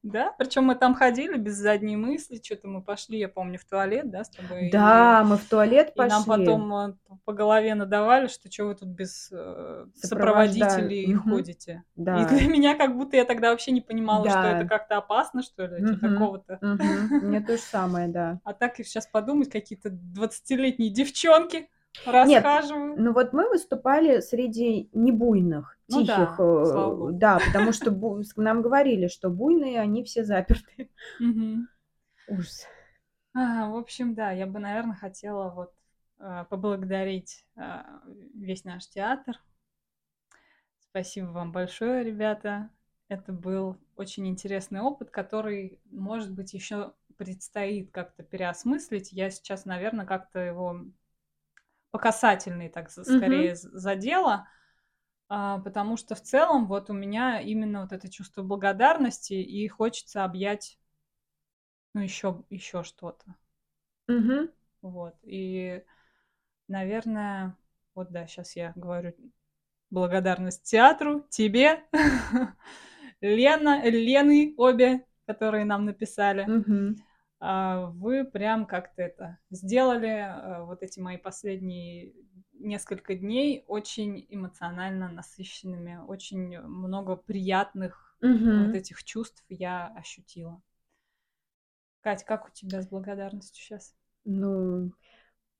Да, 0.02 0.32
причем 0.38 0.64
мы 0.64 0.76
там 0.76 0.94
ходили 0.94 1.36
без 1.36 1.56
задней 1.56 1.94
мысли, 1.96 2.40
что-то 2.42 2.68
мы 2.68 2.80
пошли, 2.82 3.18
я 3.18 3.28
помню, 3.28 3.58
в 3.58 3.64
туалет, 3.66 4.10
да, 4.10 4.24
с 4.24 4.30
тобой. 4.30 4.68
и- 4.68 4.70
Да, 4.72 5.22
мы 5.24 5.36
в 5.36 5.44
туалет 5.44 5.90
И, 5.90 5.98
пошли. 5.98 6.10
нам 6.10 6.24
потом 6.24 6.74
э, 6.74 6.94
по 7.26 7.34
голове 7.34 7.74
надавали, 7.74 8.26
что 8.28 8.50
что 8.50 8.64
вы 8.64 8.74
тут 8.76 8.88
без 8.88 9.28
э, 9.30 9.86
сопроводителей 9.94 11.14
Мгм. 11.14 11.30
ходите. 11.30 11.82
Да. 11.96 12.22
И 12.22 12.26
для 12.26 12.48
меня 12.48 12.76
как 12.76 12.96
будто 12.96 13.16
я 13.16 13.26
тогда 13.26 13.50
вообще 13.50 13.72
не 13.72 13.82
понимала, 13.82 14.28
что 14.30 14.40
Да. 14.42 14.58
это 14.58 14.68
как-то 14.68 14.96
опасно, 14.96 15.42
что 15.42 15.66
ли, 15.66 15.84
что 15.86 15.96
Мгм. 16.06 16.14
такого-то. 16.14 16.58
Мгм. 16.62 17.28
Мне 17.28 17.40
то 17.40 17.56
же 17.56 17.62
самое, 17.70 18.08
да. 18.08 18.40
А 18.44 18.54
так 18.54 18.80
и 18.80 18.84
сейчас 18.84 19.06
подумать, 19.06 19.50
какие-то 19.50 19.90
20-летние 19.90 20.90
девчонки 20.90 21.68
расхаживают. 22.04 22.96
Ну 22.96 23.12
вот 23.12 23.32
мы 23.32 23.48
выступали 23.48 24.20
среди 24.20 24.88
небуйных, 24.92 25.76
Ну 25.88 26.00
да, 26.02 26.22
тихих, 26.26 26.38
э, 26.38 26.42
слава 26.62 26.94
богу. 26.96 27.12
да, 27.12 27.40
потому 27.40 27.72
что 27.72 27.90
бу- 27.90 28.22
нам 28.36 28.62
говорили, 28.62 29.08
что 29.08 29.30
буйные, 29.30 29.80
они 29.80 30.04
все 30.04 30.24
заперты. 30.24 30.90
Мгм. 31.18 31.68
Ужас. 32.26 32.66
А, 33.34 33.68
в 33.70 33.76
общем, 33.76 34.14
да, 34.14 34.30
я 34.32 34.46
бы, 34.46 34.58
наверное, 34.58 34.94
хотела 34.96 35.50
вот 35.50 35.72
а, 36.18 36.44
поблагодарить 36.44 37.46
а, 37.56 38.02
весь 38.34 38.64
наш 38.64 38.88
театр. 38.88 39.36
Спасибо 40.80 41.26
вам 41.28 41.52
большое, 41.52 42.02
ребята. 42.04 42.70
Это 43.08 43.32
был 43.32 43.76
очень 43.96 44.26
интересный 44.28 44.80
опыт, 44.80 45.10
который, 45.10 45.80
может 45.90 46.32
быть, 46.32 46.52
еще 46.54 46.94
предстоит 47.16 47.90
как-то 47.92 48.22
переосмыслить. 48.22 49.12
Я 49.12 49.30
сейчас, 49.30 49.64
наверное, 49.64 50.06
как-то 50.06 50.38
его 50.40 50.84
по 51.90 51.98
касательной 51.98 52.68
так 52.68 52.90
скорее 52.90 53.54
з- 53.56 53.70
задела, 53.72 54.48
а, 55.28 55.58
потому 55.60 55.96
что 55.96 56.14
в 56.14 56.22
целом 56.22 56.66
вот 56.66 56.90
у 56.90 56.94
меня 56.94 57.40
именно 57.40 57.82
вот 57.82 57.92
это 57.92 58.10
чувство 58.10 58.42
благодарности 58.42 59.34
и 59.34 59.68
хочется 59.68 60.24
объять 60.24 60.78
ну 61.94 62.00
еще 62.00 62.42
еще 62.50 62.82
что-то. 62.82 63.36
Мгм. 64.08 64.48
Вот. 64.82 65.14
И, 65.22 65.82
наверное, 66.68 67.56
вот 67.94 68.10
да, 68.12 68.26
сейчас 68.26 68.56
я 68.56 68.72
говорю 68.76 69.14
благодарность 69.90 70.64
театру, 70.64 71.26
тебе, 71.30 71.84
Лена, 73.20 73.82
Лены 73.88 74.54
обе, 74.56 75.06
которые 75.26 75.64
нам 75.64 75.84
написали. 75.86 76.52
Мгм. 76.52 76.96
А, 77.40 77.86
Вы 77.86 78.24
прям 78.24 78.66
как-то 78.66 79.02
это 79.02 79.38
сделали, 79.50 80.08
а, 80.08 80.64
вот 80.64 80.82
эти 80.82 81.00
мои 81.00 81.16
последние 81.16 82.12
несколько 82.52 83.14
дней 83.14 83.64
очень 83.66 84.26
эмоционально 84.28 85.08
насыщенными, 85.10 85.98
очень 86.06 86.60
много 86.60 87.16
приятных 87.16 88.16
вот 88.54 88.74
Мгм. 88.74 88.74
этих 88.74 89.02
чувств 89.04 89.42
я 89.48 89.88
ощутила. 89.96 90.60
Кать, 92.02 92.24
как 92.24 92.46
у 92.46 92.50
тебя 92.50 92.82
с 92.82 92.88
благодарностью 92.88 93.64
сейчас? 93.64 93.94
Ну, 94.24 94.92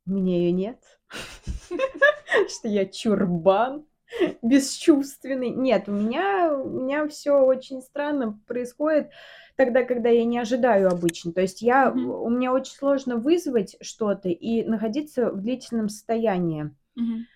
у 0.07 0.11
меня 0.11 0.37
ее 0.39 0.53
нет. 0.53 1.01
Что 2.49 2.69
я 2.69 2.87
чурбан 2.87 3.87
бесчувственный. 4.43 5.51
Нет, 5.51 5.89
у 5.89 5.93
меня, 5.93 6.55
у 6.55 6.69
меня 6.69 7.09
все 7.09 7.39
очень 7.41 7.83
странно 7.83 8.41
происходит 8.47 9.11
тогда, 9.61 9.85
когда 9.85 10.09
я 10.09 10.25
не 10.25 10.39
ожидаю 10.39 10.89
обычно. 10.89 11.35
То 11.35 11.43
есть 11.43 11.61
я, 11.61 11.91
Мгм. 11.91 12.11
у 12.11 12.31
меня 12.31 12.51
очень 12.51 12.73
сложно 12.73 13.17
вызвать 13.17 13.77
что-то 13.83 14.31
и 14.31 14.65
находиться 14.65 15.31
в 15.31 15.43
длительном 15.43 15.91
состоянии, 15.91 16.75
Мгм. 16.97 17.27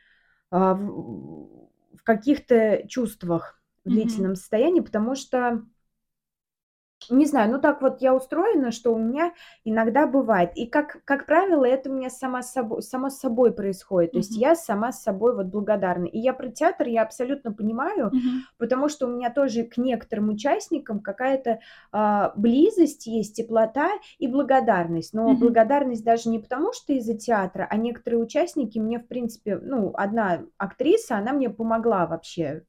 а, 0.50 0.72
в, 0.74 1.68
в 1.96 2.02
каких-то 2.02 2.84
чувствах 2.88 3.60
в 3.84 3.90
Мгм. 3.90 3.96
длительном 3.96 4.36
состоянии, 4.36 4.80
потому 4.80 5.14
что 5.16 5.66
не 7.10 7.26
знаю, 7.26 7.50
ну 7.52 7.60
так 7.60 7.82
вот 7.82 8.00
я 8.00 8.14
устроена, 8.14 8.70
что 8.72 8.94
у 8.94 8.98
меня 8.98 9.32
иногда 9.64 10.06
бывает. 10.06 10.50
И 10.56 10.66
как, 10.66 11.02
как 11.04 11.26
правило, 11.26 11.64
это 11.64 11.90
у 11.90 11.92
меня 11.94 12.10
сама 12.10 12.42
собой, 12.42 12.82
само 12.82 13.10
собой 13.10 13.52
происходит. 13.52 14.12
То 14.12 14.18
есть 14.18 14.36
Мгм. 14.36 14.36
я 14.36 14.54
сама 14.56 14.92
с 14.92 15.02
собой 15.02 15.34
вот 15.34 15.46
благодарна. 15.46 16.06
И 16.06 16.18
я 16.18 16.32
про 16.32 16.48
театр 16.50 16.88
я 16.88 17.02
абсолютно 17.02 17.52
понимаю, 17.52 18.12
Мгм. 18.12 18.46
потому 18.58 18.88
что 18.88 19.06
у 19.06 19.10
меня 19.10 19.30
тоже 19.30 19.64
к 19.64 19.76
некоторым 19.76 20.28
участникам 20.30 21.00
какая-то 21.00 21.60
а, 21.92 22.32
близость 22.36 23.06
есть, 23.06 23.36
теплота 23.36 23.90
и 24.18 24.26
благодарность. 24.28 25.12
Но 25.14 25.32
Мгм. 25.32 25.36
благодарность 25.36 26.04
даже 26.04 26.28
не 26.28 26.38
потому, 26.38 26.72
что 26.72 26.92
из-за 26.92 27.14
театра, 27.16 27.66
а 27.70 27.76
некоторые 27.76 28.20
участники 28.22 28.78
мне, 28.78 28.98
в 28.98 29.06
принципе, 29.06 29.56
ну, 29.58 29.92
одна 29.96 30.44
актриса, 30.58 31.16
она 31.16 31.32
мне 31.32 31.50
помогла 31.50 32.06
вообще 32.06 32.64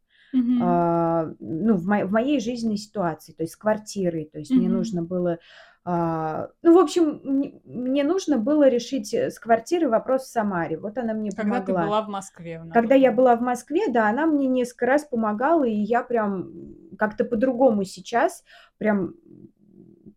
А, 0.62 1.32
ну, 1.40 1.76
в, 1.76 1.86
мо- 1.86 2.06
в 2.06 2.12
моей 2.12 2.40
жизненной 2.40 2.78
ситуации, 2.78 3.34
то 3.34 3.44
есть 3.44 3.54
с 3.54 3.58
квартирой, 3.58 4.30
то 4.32 4.40
есть 4.40 4.56
мне 4.56 4.68
Мгм. 4.68 4.78
нужно 4.78 5.04
было, 5.04 5.40
а, 5.84 6.50
ну, 6.62 6.74
в 6.74 6.78
общем, 6.78 7.20
мне, 7.24 7.60
мне 7.66 8.04
нужно 8.04 8.38
было 8.38 8.68
решить 8.70 9.14
э, 9.14 9.30
с 9.32 9.40
квартирой 9.40 9.90
вопрос 9.90 10.24
в 10.24 10.32
Самаре, 10.32 10.78
вот 10.78 10.98
она 10.98 11.14
мне 11.14 11.32
Когда 11.32 11.60
ты 11.60 11.68
помогла. 11.74 11.86
была 11.88 12.02
в 12.02 12.10
Москве 12.10 12.64
на 12.64 12.74
Когда 12.74 12.96
я 12.96 13.12
была 13.12 13.36
в 13.36 13.42
Москве, 13.42 13.90
да, 13.90 14.10
она 14.10 14.26
мне 14.26 14.48
несколько 14.48 14.86
раз 14.86 15.04
помогала, 15.04 15.66
и 15.66 15.76
я 15.76 16.04
прям 16.04 16.50
как-то 16.98 17.26
по-другому 17.26 17.84
сейчас 17.84 18.44
прям 18.78 19.14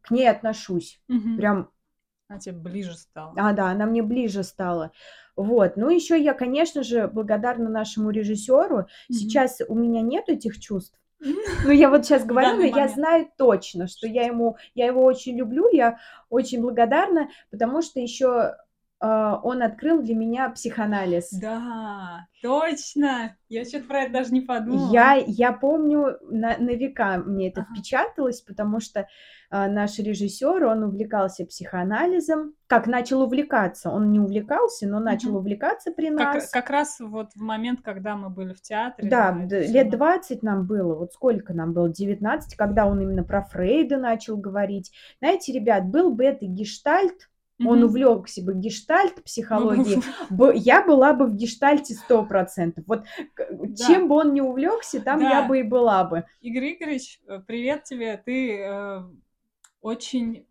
к 0.03 0.11
ней 0.11 0.29
отношусь, 0.29 1.03
Мгм. 1.09 1.37
прям 1.37 1.71
Она 2.29 2.39
тебе 2.39 2.57
ближе 2.57 2.95
стала. 2.95 3.33
а, 3.37 3.53
да, 3.53 3.71
она 3.71 3.87
мне 3.87 4.03
ближе 4.03 4.43
стала. 4.43 4.93
Вот. 5.35 5.77
Ну, 5.77 5.89
еще 5.89 6.21
я, 6.23 6.35
конечно 6.35 6.83
же, 6.83 7.09
благодарна 7.09 7.71
нашему 7.71 8.11
режиссеру. 8.11 8.77
Мгм. 8.79 8.87
Сейчас 9.11 9.61
у 9.67 9.75
меня 9.75 10.03
нет 10.03 10.29
этих 10.29 10.61
чувств. 10.61 10.99
Ну, 11.65 11.71
я 11.73 11.91
вот 11.91 12.05
сейчас 12.05 12.25
говорю, 12.25 12.57
но 12.57 12.63
я 12.63 12.89
знаю 12.89 13.29
точно, 13.37 13.89
что 13.89 14.07
я 14.07 14.25
ему, 14.27 14.57
я 14.75 14.87
его 14.87 15.03
очень 15.03 15.37
люблю, 15.37 15.69
я 15.73 15.99
очень 16.29 16.61
благодарна, 16.61 17.29
потому 17.51 17.83
что 17.83 17.99
еще 17.99 18.55
он 19.01 19.63
открыл 19.63 20.03
для 20.03 20.15
меня 20.15 20.49
психоанализ. 20.51 21.31
Да, 21.33 22.27
точно. 22.43 23.37
Я 23.49 23.65
что-то 23.65 23.85
про 23.87 24.03
это 24.03 24.13
даже 24.13 24.33
не 24.33 24.41
подумала. 24.41 24.93
Я, 24.93 25.15
я 25.27 25.53
помню, 25.53 26.19
на, 26.31 26.57
на 26.59 26.71
века 26.75 27.19
мне 27.25 27.49
это 27.51 27.61
Ага. 27.63 27.71
впечаталось, 27.75 28.41
потому 28.41 28.81
что 28.81 29.07
а, 29.51 29.69
наш 29.69 29.99
режиссер, 29.99 30.65
он 30.67 30.83
увлекался 30.83 31.47
психоанализом. 31.47 32.55
Как 32.67 32.87
начал 32.87 33.23
увлекаться? 33.23 33.89
Он 33.91 34.11
не 34.11 34.21
увлекался, 34.21 34.87
но 34.89 35.01
начал 35.01 35.31
Мгм. 35.31 35.39
увлекаться 35.39 35.91
при 35.93 36.15
Как, 36.15 36.35
нас. 36.35 36.51
как 36.51 36.69
раз 36.69 36.99
вот 37.01 37.31
в 37.35 37.41
момент, 37.41 37.81
когда 37.83 38.17
мы 38.17 38.29
были 38.31 38.53
в 38.53 38.61
театре. 38.61 39.09
Да, 39.09 39.31
это 39.39 39.47
д- 39.49 39.63
всё 39.63 39.73
лет 39.73 39.87
на- 39.87 39.97
20 39.97 40.43
нам 40.43 40.67
было, 40.67 40.95
вот 40.97 41.13
сколько 41.15 41.55
нам 41.55 41.73
было, 41.73 41.89
19, 41.89 42.57
когда 42.57 42.87
он 42.87 43.01
именно 43.01 43.25
про 43.25 43.43
Фрейда 43.43 43.97
начал 43.97 44.37
говорить. 44.37 44.93
Знаете, 45.21 45.53
ребят, 45.53 45.87
был 45.87 46.13
бы 46.13 46.25
это 46.25 46.45
гештальт, 46.47 47.31
он 47.67 47.79
Мгм. 47.79 47.85
увлекся 47.87 48.43
бы 48.43 48.55
гештальт 48.55 49.23
психологией, 49.25 50.03
б- 50.31 50.53
я 50.55 50.85
была 50.85 51.13
бы 51.13 51.27
в 51.27 51.35
гештальте 51.35 51.95
100%. 51.95 52.85
Вот 52.87 53.05
к- 53.35 53.49
Да. 53.51 53.85
чем 53.87 54.09
бы 54.09 54.15
он 54.17 54.33
не 54.33 54.43
увлекся, 54.43 55.01
там 55.01 55.21
я 55.21 55.43
Да. 55.43 55.49
бы 55.49 55.61
и 55.61 55.63
была 55.63 56.05
бы. 56.05 56.25
Игорь 56.41 56.75
Игоревич, 56.75 57.21
э, 57.27 57.41
привет 57.47 57.85
тебе. 57.85 58.17
Ты 58.25 58.59
э, 58.61 59.03
очень 59.81 60.47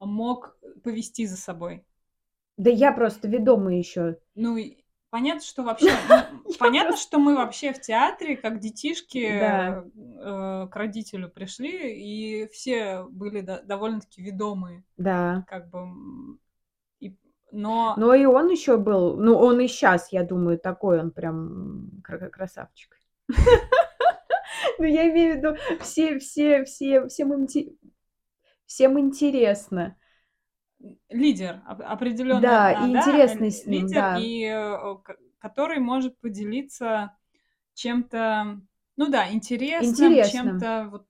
мог 0.00 0.56
повести 0.84 1.26
за 1.26 1.36
собой. 1.36 1.84
Да 2.56 2.70
я 2.70 2.92
просто 2.92 3.26
ведомая 3.28 3.76
еще. 3.76 4.18
Ну, 4.34 4.56
понятно, 5.10 5.40
что 5.42 5.62
вообще... 5.64 5.86
ну, 6.44 6.52
Понятно, 6.58 6.96
что 6.96 7.18
мы 7.18 7.34
вообще 7.34 7.72
в 7.72 7.80
театре, 7.80 8.36
как 8.36 8.60
детишки, 8.60 9.26
Да. 9.40 9.84
э, 9.94 10.68
к 10.70 10.76
родителю 10.76 11.28
пришли, 11.28 11.92
и 11.98 12.48
все 12.52 13.02
были 13.10 13.40
до- 13.40 13.62
довольно-таки 13.64 14.22
ведомые, 14.22 14.84
Да. 14.96 15.44
как 15.48 15.70
бы... 15.70 15.88
Но... 17.52 17.94
Но 17.96 18.14
и 18.14 18.24
он 18.24 18.48
еще 18.48 18.78
был, 18.78 19.16
ну 19.16 19.36
он 19.36 19.60
и 19.60 19.68
сейчас, 19.68 20.10
я 20.10 20.24
думаю, 20.24 20.58
такой 20.58 20.98
он 20.98 21.10
прям 21.10 21.90
кра- 22.02 22.30
красавчик. 22.30 22.98
Ну 24.78 24.84
я 24.84 25.10
имею 25.10 25.34
в 25.34 25.36
виду, 25.38 25.56
все, 25.80 26.18
все, 26.18 26.64
все, 26.64 27.06
всем, 27.06 27.46
всем 28.66 29.00
интересно. 29.00 29.96
лидер, 31.08 31.62
оп- 31.68 31.82
определенно. 31.84 32.40
Да, 32.40 32.68
а, 32.68 32.86
и 32.86 32.90
интересно 32.90 33.50
с 33.50 33.66
ним, 33.66 33.86
лидер, 33.86 34.00
да. 34.00 34.18
и 34.18 34.44
э, 34.44 34.96
который 35.38 35.78
может 35.78 36.18
поделиться 36.20 37.16
чем-то, 37.74 38.60
ну 38.96 39.08
да, 39.08 39.30
интересным, 39.30 39.90
Интересным. 39.90 40.60
чем-то 40.60 40.88
вот. 40.90 41.06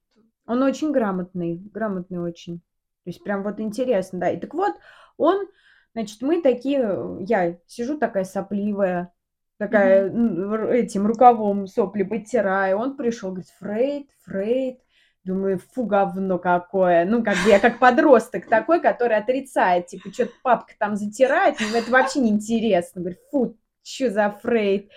Он 0.47 0.63
очень 0.63 0.93
грамотный, 0.93 1.57
грамотный 1.57 2.19
очень. 2.19 2.59
То 2.59 3.11
есть 3.11 3.23
прям 3.23 3.43
вот 3.43 3.61
интересно, 3.61 4.21
да. 4.21 4.31
И 4.31 4.41
так 4.41 4.55
вот, 4.55 4.75
он, 5.17 5.47
значит, 5.95 6.23
мы 6.23 6.43
такие, 6.43 7.19
я 7.27 7.59
сижу 7.67 7.99
такая 7.99 8.25
сопливая, 8.25 9.13
такая 9.59 10.09
р- 10.11 10.71
этим 10.71 11.07
рукавом 11.07 11.67
сопли 11.67 12.03
потираю. 12.03 12.79
Он 12.79 12.97
пришел, 12.97 13.31
говорит, 13.31 13.51
Фрейд, 13.59 14.09
Фрейд. 14.25 14.81
Думаю, 15.25 15.61
фу, 15.61 15.85
говно 15.87 16.39
какое. 16.39 17.05
Ну, 17.05 17.23
как 17.23 17.37
бы 17.45 17.51
я 17.51 17.61
как 17.61 17.79
подросток 17.79 18.47
такой, 18.49 18.81
который 18.81 19.17
отрицает, 19.17 19.87
типа, 19.87 20.13
что-то 20.13 20.33
папка 20.43 20.75
там 20.77 20.97
затирает, 20.97 21.57
ну, 21.61 21.79
это 21.79 21.89
вообще 21.93 22.19
неинтересно. 22.19 23.03
Говорит, 23.03 23.21
фу, 23.31 23.57
что 23.85 24.11
за 24.11 24.31
Фрейд? 24.43 24.91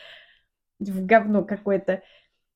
В 0.79 1.05
говно 1.05 1.43
какое-то. 1.43 2.01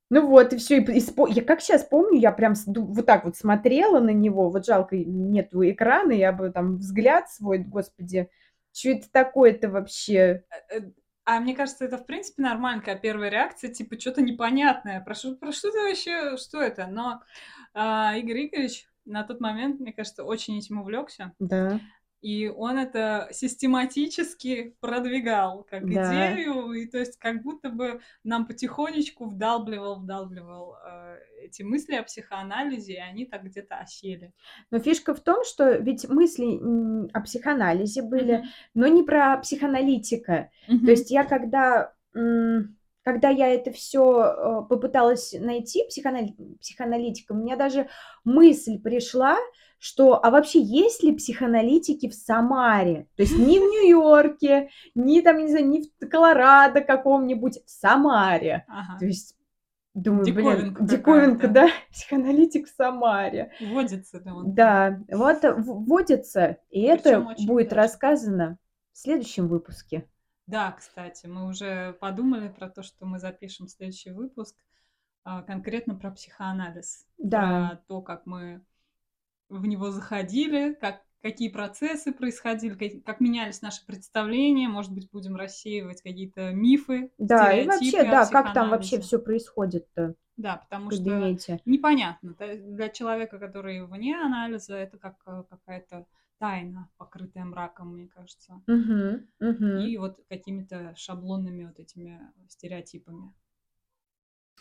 Ну 0.10 0.28
вот, 0.28 0.54
и 0.54 0.58
все. 0.58 0.84
Я 1.30 1.44
как 1.44 1.62
сейчас 1.62 1.84
помню, 1.84 2.20
я 2.20 2.32
прям 2.32 2.54
вот 2.66 3.06
так 3.06 3.26
вот 3.26 3.38
смотрела 3.38 4.00
на 4.00 4.10
него. 4.10 4.50
Вот 4.50 4.66
жалко, 4.66 4.98
нету 4.98 5.68
экрана, 5.70 6.12
я 6.12 6.32
бы 6.32 6.50
там 6.52 6.78
взгляд 6.78 7.30
свой, 7.30 7.60
господи, 7.60 8.30
что 8.74 8.90
это 8.90 9.12
такое-то 9.12 9.70
вообще? 9.70 10.44
э, 10.72 10.80
А 11.26 11.40
мне 11.40 11.56
кажется, 11.56 11.86
это 11.86 11.98
в 11.98 12.06
принципе 12.06 12.42
нормально, 12.42 12.82
когда 12.82 13.00
первая 13.00 13.30
реакция, 13.30 13.72
типа, 13.72 14.00
что-то 14.00 14.22
непонятное. 14.22 15.00
Про 15.02 15.14
про 15.40 15.52
что 15.52 15.72
ты 15.72 15.80
вообще, 15.80 16.38
что 16.38 16.60
это? 16.62 16.88
Но 16.88 17.22
а, 17.74 18.16
Игорь 18.18 18.48
Игоревич 18.48 18.88
на 19.06 19.24
тот 19.24 19.40
момент, 19.42 19.80
мне 19.80 19.94
кажется, 19.94 20.24
очень 20.24 20.58
этим 20.58 20.80
увлекся. 20.82 21.34
Да. 21.40 21.80
И 22.22 22.48
он 22.50 22.78
это 22.78 23.30
систематически 23.32 24.76
продвигал 24.82 25.64
как 25.64 25.90
Да. 25.90 26.34
идею, 26.34 26.74
и 26.74 26.86
то 26.86 26.98
есть 26.98 27.18
как 27.18 27.42
будто 27.44 27.70
бы 27.70 28.02
нам 28.24 28.46
потихонечку 28.46 29.26
вдалбливал, 29.26 30.02
вдалбливал 30.02 30.76
э, 30.86 31.18
эти 31.44 31.62
мысли 31.64 31.96
о 31.96 32.04
психоанализе, 32.04 32.94
и 32.94 32.98
они 32.98 33.26
так 33.26 33.44
где-то 33.44 33.78
осели. 33.78 34.34
Но 34.70 34.80
фишка 34.80 35.14
в 35.14 35.22
том, 35.22 35.46
что 35.46 35.78
ведь 35.78 36.10
мысли 36.10 36.60
о 37.14 37.22
психоанализе 37.22 38.02
были, 38.02 38.38
Мгм. 38.38 38.48
но 38.74 38.88
не 38.88 39.04
про 39.04 39.38
психоаналитика. 39.38 40.50
Мгм. 40.68 40.86
То 40.86 40.92
есть 40.92 41.12
я 41.12 41.24
когда, 41.24 41.94
когда 43.04 43.30
я 43.30 43.48
это 43.48 43.72
все 43.72 44.66
попыталась 44.70 45.34
найти, 45.40 45.86
психоанали- 45.88 46.58
психоаналитика, 46.60 47.32
у 47.32 47.36
меня 47.36 47.56
даже 47.56 47.88
мысль 48.26 48.78
пришла, 48.78 49.38
что, 49.80 50.24
а 50.24 50.30
вообще 50.30 50.62
есть 50.62 51.04
ли 51.04 51.16
психоаналитики 51.16 52.10
в 52.10 52.14
Самаре? 52.14 53.08
То 53.16 53.24
есть 53.24 53.38
ни 53.38 53.58
в 53.58 53.62
Нью-Йорке, 53.62 54.70
ни 54.94 55.22
там, 55.22 55.38
не 55.40 55.48
знаю, 55.48 55.68
ни 55.70 55.84
в 56.02 56.08
Колорадо 56.10 56.82
каком-нибудь, 56.82 57.60
в 57.66 57.70
Самаре. 57.70 58.66
Ага. 58.68 59.00
То 59.00 59.06
есть 59.06 59.36
думаю, 59.94 60.26
Диковинка 60.26 60.84
блин, 60.84 60.88
диковинка, 60.98 61.48
да, 61.48 61.68
психоаналитик 61.92 62.68
в 62.68 62.72
Самаре. 62.76 63.52
Водится 63.72 64.20
да 64.20 64.36
он. 64.36 64.54
Да, 64.54 65.00
вот 65.12 65.44
э, 65.44 65.54
в- 65.54 65.86
вводится, 65.86 66.58
и 66.70 66.82
это 66.82 67.04
Причем 67.04 67.28
очень 67.28 67.48
будет 67.48 67.68
удачно. 67.68 67.82
рассказано 67.84 68.58
в 68.92 68.98
следующем 68.98 69.48
выпуске. 69.48 70.06
Да, 70.46 70.72
кстати, 70.72 71.28
мы 71.28 71.48
уже 71.48 71.94
подумали 72.02 72.50
про 72.50 72.70
то, 72.70 72.82
что 72.84 73.06
мы 73.06 73.20
запишем 73.20 73.68
следующий 73.68 74.12
выпуск 74.12 74.56
а, 75.24 75.44
конкретно 75.44 75.96
про 75.96 76.12
психоанализ, 76.12 77.06
Да. 77.18 77.68
про 77.70 77.76
то, 77.88 78.02
как 78.02 78.26
мы 78.26 78.62
в 79.50 79.66
него 79.66 79.92
заходили, 79.92 80.74
как 80.74 81.04
какие 81.22 81.50
процессы 81.50 82.14
происходили, 82.14 82.76
как, 82.76 83.04
как 83.04 83.20
менялись 83.20 83.62
наши 83.62 83.86
представления, 83.86 84.70
может 84.70 84.94
быть, 84.94 85.10
будем 85.12 85.36
рассеивать 85.36 86.02
какие-то 86.02 86.52
мифы, 86.54 87.12
Да, 87.20 87.54
и 87.54 87.66
вообще, 87.68 88.04
да, 88.04 88.26
как 88.26 88.52
там 88.54 88.70
вообще 88.72 89.00
все 89.00 89.20
происходит-то 89.20 90.16
Да, 90.38 90.58
потому 90.58 90.90
в 90.90 90.96
что 90.96 91.04
кабинете. 91.04 91.60
непонятно. 91.66 92.34
Для 92.34 92.90
человека, 92.90 93.38
который 93.38 93.86
вне 93.86 94.18
анализа, 94.20 94.76
это 94.76 94.98
как 94.98 95.18
э, 95.28 95.44
какая-то 95.50 96.08
тайна, 96.40 96.90
покрытая 96.98 97.46
мраком, 97.46 97.94
мне 97.94 98.08
кажется. 98.08 98.62
Мгм, 98.68 99.28
мгм. 99.42 99.92
И 99.92 99.98
вот 99.98 100.20
какими-то 100.30 100.94
шаблонными 100.96 101.66
вот 101.66 101.80
этими 101.80 102.22
стереотипами. 102.50 103.34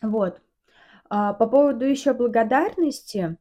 Вот. 0.03 0.41
А, 1.11 1.35
по 1.35 1.47
поводу 1.49 1.85
еще 1.87 2.15
благодарности. 2.15 3.37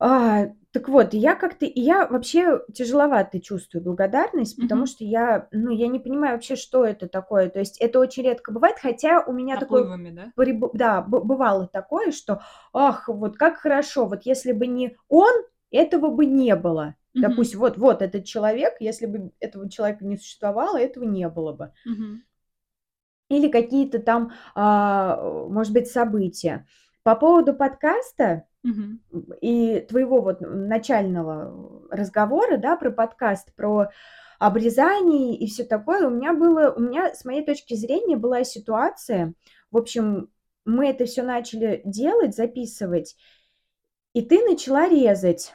А, 0.00 0.46
так 0.72 0.88
вот, 0.88 1.14
я 1.14 1.36
как-то, 1.36 1.66
я 1.72 2.06
вообще 2.06 2.60
тяжеловато 2.74 3.40
чувствую 3.40 3.82
благодарность, 3.82 4.56
потому 4.60 4.82
Мгм. 4.82 4.86
что 4.88 5.04
я, 5.04 5.48
ну, 5.52 5.70
я 5.70 5.86
не 5.86 6.00
понимаю 6.00 6.34
вообще, 6.34 6.56
что 6.56 6.84
это 6.84 7.08
такое. 7.08 7.48
То 7.48 7.60
есть 7.60 7.78
это 7.80 8.00
очень 8.00 8.24
редко 8.24 8.52
бывает, 8.52 8.76
хотя 8.80 9.22
у 9.24 9.32
меня 9.32 9.56
такое 9.56 9.84
да? 10.12 10.32
прибы- 10.36 10.70
да, 10.74 11.00
бывало 11.00 11.68
такое, 11.68 12.10
что, 12.10 12.42
ах, 12.72 13.08
вот 13.08 13.36
как 13.36 13.58
хорошо, 13.58 14.06
вот 14.06 14.22
если 14.24 14.52
бы 14.52 14.66
не 14.66 14.96
он, 15.08 15.32
этого 15.70 16.08
бы 16.10 16.26
не 16.26 16.56
было. 16.56 16.94
Мгм. 17.14 17.28
Допустим, 17.28 17.60
вот, 17.60 17.78
вот 17.78 18.02
этот 18.02 18.24
человек, 18.24 18.74
если 18.80 19.06
бы 19.06 19.30
этого 19.38 19.70
человека 19.70 20.04
не 20.04 20.16
существовало, 20.16 20.76
этого 20.76 21.04
не 21.04 21.28
было 21.28 21.52
бы. 21.52 21.72
Мгм. 21.86 22.24
Или 23.30 23.48
какие-то 23.48 24.00
там, 24.00 24.32
а, 24.54 25.16
может 25.48 25.72
быть, 25.72 25.88
события. 25.88 26.66
По 27.04 27.14
поводу 27.16 27.54
подкаста 27.54 28.44
И 29.40 29.80
твоего 29.88 30.20
вот 30.20 30.40
начального 30.40 31.86
разговора, 31.90 32.56
да, 32.56 32.76
про 32.76 32.90
подкаст, 32.90 33.54
про 33.54 33.90
обрезание 34.38 35.36
и 35.36 35.46
все 35.46 35.64
такое, 35.64 36.06
у 36.06 36.10
меня 36.10 36.32
было, 36.32 36.72
у 36.76 36.80
меня, 36.80 37.14
с 37.14 37.24
моей 37.24 37.44
точки 37.44 37.74
зрения, 37.74 38.16
была 38.16 38.42
ситуация, 38.44 39.34
в 39.70 39.76
общем, 39.76 40.30
мы 40.64 40.88
это 40.88 41.04
все 41.04 41.22
начали 41.22 41.82
делать, 41.84 42.34
записывать, 42.34 43.16
и 44.12 44.22
ты 44.22 44.44
начала 44.44 44.88
резать. 44.88 45.54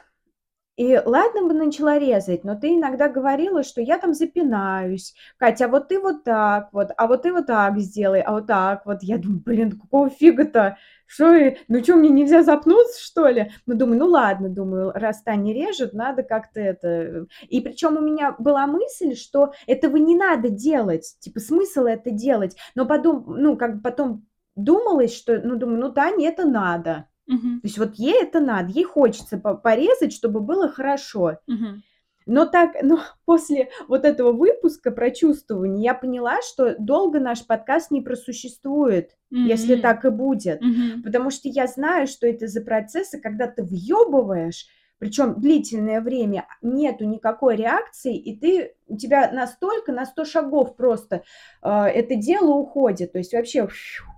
И 0.76 0.98
ладно 1.04 1.46
бы 1.46 1.52
начала 1.52 1.98
резать, 1.98 2.42
но 2.42 2.54
ты 2.54 2.74
иногда 2.74 3.10
говорила, 3.10 3.62
что 3.62 3.82
я 3.82 3.98
там 3.98 4.14
запинаюсь. 4.14 5.14
Катя, 5.36 5.66
а 5.66 5.68
вот 5.68 5.88
ты 5.88 6.00
вот 6.00 6.24
так 6.24 6.72
вот, 6.72 6.90
а 6.96 7.06
вот 7.06 7.22
ты 7.22 7.32
вот 7.32 7.46
так 7.46 7.78
сделай, 7.80 8.22
а 8.22 8.32
вот 8.32 8.46
так 8.46 8.86
вот. 8.86 9.02
Я 9.02 9.18
думаю, 9.18 9.42
блин, 9.44 9.78
какого 9.78 10.08
фига-то? 10.08 10.78
Что, 11.12 11.56
ну 11.66 11.82
что, 11.82 11.96
мне 11.96 12.08
нельзя 12.08 12.44
запнуться, 12.44 13.02
что 13.02 13.26
ли? 13.26 13.50
Ну, 13.66 13.74
думаю, 13.74 13.98
ну 13.98 14.06
ладно, 14.06 14.48
думаю, 14.48 14.92
раз 14.94 15.22
Таня 15.24 15.52
режет, 15.52 15.92
надо 15.92 16.22
как-то 16.22 16.60
это... 16.60 17.26
И 17.48 17.60
причем 17.60 17.96
у 17.96 18.00
меня 18.00 18.36
была 18.38 18.68
мысль, 18.68 19.16
что 19.16 19.52
этого 19.66 19.96
не 19.96 20.14
надо 20.14 20.50
делать, 20.50 21.16
типа 21.18 21.40
смысл 21.40 21.86
это 21.86 22.12
делать. 22.12 22.56
Но 22.76 22.86
потом, 22.86 23.24
ну, 23.26 23.56
как 23.56 23.76
бы 23.76 23.82
потом 23.82 24.24
думалось, 24.54 25.12
что, 25.16 25.40
ну, 25.42 25.56
думаю, 25.56 25.80
ну, 25.80 25.90
Тане 25.90 26.28
это 26.28 26.46
надо. 26.46 27.08
Мгм. 27.26 27.60
То 27.60 27.66
есть 27.66 27.78
вот 27.78 27.96
ей 27.96 28.22
это 28.22 28.38
надо, 28.38 28.70
ей 28.70 28.84
хочется 28.84 29.36
по- 29.36 29.56
порезать, 29.56 30.12
чтобы 30.12 30.38
было 30.38 30.68
хорошо. 30.68 31.38
Мгм. 31.48 31.82
Но 32.26 32.46
так, 32.46 32.76
но 32.82 33.00
после 33.24 33.70
вот 33.88 34.04
этого 34.04 34.32
выпуска 34.32 34.90
про 34.90 35.10
чувствование 35.10 35.84
я 35.84 35.94
поняла, 35.94 36.38
что 36.42 36.76
долго 36.78 37.20
наш 37.20 37.46
подкаст 37.46 37.90
не 37.90 38.00
просуществует, 38.00 39.16
если 39.30 39.74
М. 39.76 39.80
так 39.82 40.04
и 40.04 40.10
будет. 40.10 40.60
Мгм. 40.60 41.02
Потому 41.02 41.30
что 41.30 41.48
я 41.48 41.66
знаю, 41.66 42.06
что 42.06 42.26
это 42.26 42.46
за 42.46 42.60
процессы, 42.62 43.20
когда 43.20 43.46
ты 43.46 43.62
въебываешь, 43.62 44.66
причем 44.98 45.40
длительное 45.40 46.02
время, 46.02 46.46
нету 46.60 47.06
никакой 47.06 47.56
реакции, 47.56 48.14
и 48.16 48.38
ты, 48.38 48.74
у 48.86 48.98
тебя 48.98 49.32
настолько, 49.32 49.92
на 49.92 50.04
100 50.04 50.26
шагов 50.26 50.76
просто 50.76 51.22
э, 51.62 51.68
это 51.70 52.16
дело 52.16 52.50
уходит. 52.50 53.12
То 53.12 53.18
есть 53.18 53.32
вообще, 53.32 53.66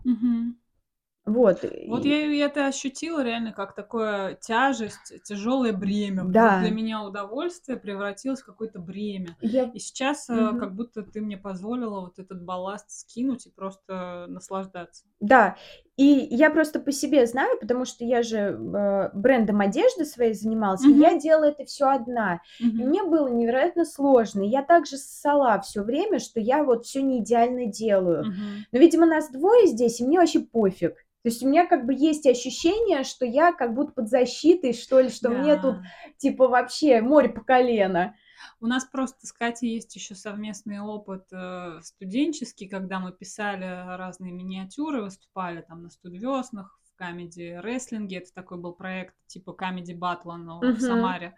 Мгм. 0.05 0.57
Вот. 1.24 1.64
Вот 1.87 2.04
и- 2.04 2.08
я 2.08 2.26
и 2.26 2.37
это 2.38 2.66
ощутила 2.66 3.22
реально 3.22 3.52
как 3.52 3.74
такое 3.74 4.35
тяжесть, 4.35 5.22
тяжелое 5.24 5.72
бремя. 5.72 6.24
Да. 6.24 6.61
Для 6.61 6.70
меня 6.70 7.02
удовольствие 7.04 7.78
превратилось 7.78 8.42
в 8.42 8.46
какое-то 8.46 8.80
бремя. 8.80 9.37
я 9.40 9.64
И 9.64 9.78
сейчас 9.78 10.28
э, 10.28 10.35
Мгм. 10.35 10.58
как 10.58 10.74
будто 10.74 11.02
ты 11.02 11.20
мне 11.20 11.37
позволила 11.38 12.00
вот 12.00 12.18
этот 12.18 12.44
балласт 12.44 12.90
скинуть 12.90 13.46
и 13.46 13.50
просто 13.50 14.26
наслаждаться. 14.28 15.04
Да, 15.20 15.56
и 15.96 16.05
я 16.31 16.50
просто 16.50 16.81
по 16.81 16.90
себе 16.90 17.26
знаю, 17.26 17.59
потому 17.61 17.85
что 17.85 18.05
я 18.05 18.22
же 18.22 18.38
э, 18.38 19.11
брендом 19.14 19.61
одежды 19.61 20.05
своей 20.05 20.33
занималась, 20.35 20.83
и 20.85 20.88
Мгм. 20.88 21.00
я 21.00 21.18
делала 21.18 21.44
это 21.44 21.64
все 21.64 21.87
одна. 21.88 22.40
И 22.61 22.64
Мгм. 22.64 22.88
мне 22.88 23.02
было 23.02 23.28
невероятно 23.28 23.85
сложно. 23.85 24.42
И 24.42 24.48
Я 24.48 24.62
также 24.62 24.96
ссала 24.96 25.61
все 25.61 25.83
время, 25.83 26.18
что 26.18 26.40
я 26.40 26.64
вот 26.64 26.87
все 26.87 27.02
не 27.02 27.18
идеально 27.20 27.66
делаю. 27.66 28.24
Мгм. 28.26 28.66
Но, 28.72 28.78
видимо, 28.78 29.07
нас 29.07 29.31
двое 29.31 29.66
здесь, 29.66 30.00
и 30.00 30.05
мне 30.05 30.18
вообще 30.18 30.40
пофиг. 30.40 30.94
То 31.22 31.28
есть 31.28 31.42
у 31.44 31.48
меня 31.48 31.66
как 31.66 31.87
бы 31.87 31.94
есть 31.94 32.26
ощущение, 32.26 33.05
что 33.05 33.24
я 33.24 33.52
как 33.52 33.74
будто 33.74 33.92
под 33.92 34.09
защитой, 34.09 34.72
что 34.72 34.98
ли, 34.98 35.09
что 35.09 35.28
мне 35.31 35.55
тут 35.57 35.76
Да. 35.76 35.83
типа 36.18 36.48
вообще 36.48 37.00
море 37.00 37.28
по 37.28 37.42
колено. 37.42 38.14
У 38.61 38.66
нас 38.66 38.85
просто 38.85 39.26
с 39.26 39.33
Катей 39.33 39.74
есть 39.74 39.94
еще 39.94 40.14
совместный 40.14 40.81
опыт 40.81 41.26
э, 41.33 41.81
студенческий, 41.83 42.68
когда 42.68 43.00
мы 43.00 43.12
писали 43.12 43.64
разные 43.96 44.33
миниатюры, 44.33 45.02
выступали 45.02 45.62
там 45.62 45.83
на 45.83 45.90
студвеснах, 45.90 46.78
в 46.85 46.96
камеди 46.96 47.59
рестлинге. 47.62 48.18
Это 48.18 48.33
такой 48.33 48.59
был 48.59 48.72
проект 48.72 49.14
типа 49.26 49.52
камеди 49.52 49.92
батла, 49.92 50.37
но 50.37 50.61
в 50.61 50.64
Мгм. 50.64 50.81
Самаре. 50.81 51.35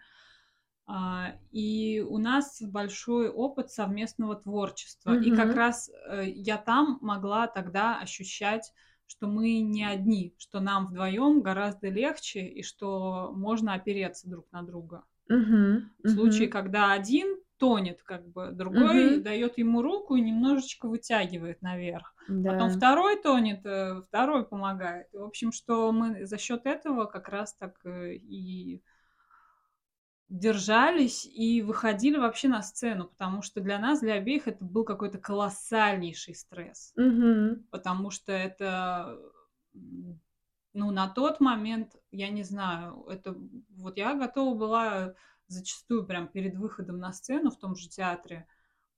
А, 0.87 1.33
и 1.51 2.05
у 2.07 2.19
нас 2.19 2.61
большой 2.61 3.29
опыт 3.29 3.71
совместного 3.71 4.35
творчества. 4.35 5.17
И 5.19 5.35
как 5.35 5.55
раз 5.55 5.89
э, 6.09 6.25
я 6.27 6.57
там 6.57 6.99
могла 7.01 7.47
тогда 7.47 7.99
ощущать, 7.99 8.71
что 9.07 9.27
мы 9.27 9.59
не 9.61 9.83
одни, 9.83 10.35
что 10.37 10.59
нам 10.59 10.87
вдвоем 10.87 11.41
гораздо 11.41 11.89
легче 11.89 12.41
и 12.41 12.61
что 12.61 13.31
можно 13.35 13.73
опереться 13.73 14.29
друг 14.29 14.51
на 14.51 14.61
друга. 14.61 15.03
Мгм, 15.29 15.91
В 16.03 16.09
случае, 16.09 16.47
мгм, 16.47 16.49
когда 16.49 16.91
один 16.91 17.37
тонет, 17.57 18.03
как 18.03 18.27
бы 18.27 18.51
другой 18.51 19.17
Мгм. 19.17 19.19
дает 19.19 19.57
ему 19.57 19.81
руку 19.81 20.15
и 20.15 20.21
немножечко 20.21 20.87
вытягивает 20.87 21.61
наверх. 21.61 22.13
Потом 22.45 22.69
да. 22.69 22.69
второй 22.69 23.19
тонет, 23.21 23.65
э, 23.65 24.01
второй 24.07 24.45
помогает. 24.47 25.07
В 25.13 25.23
общем, 25.23 25.51
что 25.51 25.91
мы 25.91 26.25
за 26.25 26.37
счет 26.37 26.65
этого 26.65 27.05
как 27.05 27.27
раз 27.29 27.55
так 27.55 27.83
э, 27.85 28.13
и 28.15 28.83
держались 30.29 31.25
и 31.25 31.61
выходили 31.61 32.17
вообще 32.17 32.47
на 32.47 32.61
сцену, 32.63 33.05
потому 33.07 33.41
что 33.41 33.61
для 33.61 33.77
нас, 33.79 33.99
для 34.01 34.15
обеих, 34.15 34.47
это 34.47 34.63
был 34.65 34.83
какой-то 34.83 35.19
колоссальнейший 35.19 36.33
стресс, 36.35 36.95
Мгм. 36.97 37.65
потому 37.71 38.11
что 38.11 38.31
это, 38.33 39.19
ну, 40.75 40.91
на 40.91 41.07
тот 41.07 41.39
момент, 41.39 41.95
я 42.11 42.29
не 42.29 42.43
знаю, 42.43 43.05
это 43.09 43.35
вот 43.69 43.97
я 43.97 44.13
готова 44.13 44.55
была 44.57 45.15
зачастую 45.47 46.05
прям 46.05 46.27
перед 46.27 46.55
выходом 46.57 46.99
на 46.99 47.13
сцену 47.13 47.49
в 47.49 47.57
том 47.57 47.75
же 47.75 47.87
театре 47.89 48.45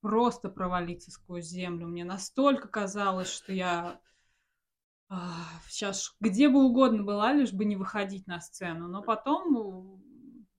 просто 0.01 0.49
провалиться 0.49 1.11
сквозь 1.11 1.45
землю. 1.45 1.87
Мне 1.87 2.03
настолько 2.03 2.67
казалось, 2.67 3.29
что 3.29 3.53
я 3.53 3.99
сейчас 5.69 6.15
где 6.19 6.49
бы 6.49 6.63
угодно 6.65 7.03
была, 7.03 7.31
лишь 7.33 7.53
бы 7.53 7.65
не 7.65 7.75
выходить 7.75 8.27
на 8.27 8.41
сцену. 8.41 8.87
Но 8.87 9.01
потом, 9.03 10.01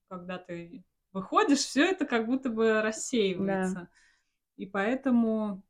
когда 0.08 0.38
ты 0.38 0.84
выходишь, 1.12 1.58
все 1.58 1.84
это 1.90 2.06
как 2.06 2.26
будто 2.26 2.48
бы 2.48 2.80
рассеивается. 2.80 3.88
И 4.56 4.66
поэтому 4.66 5.62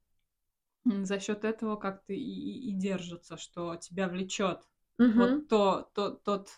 за 0.84 1.20
счет 1.20 1.44
этого 1.44 1.76
как-то 1.76 2.12
и, 2.12 2.18
и- 2.20 2.70
и 2.70 2.72
держится, 2.72 3.36
что 3.36 3.76
тебя 3.76 4.08
влечет 4.08 4.62
Мгм. 4.98 5.42
вот 5.42 5.48
то, 5.48 5.90
то, 5.94 6.10
тот, 6.10 6.50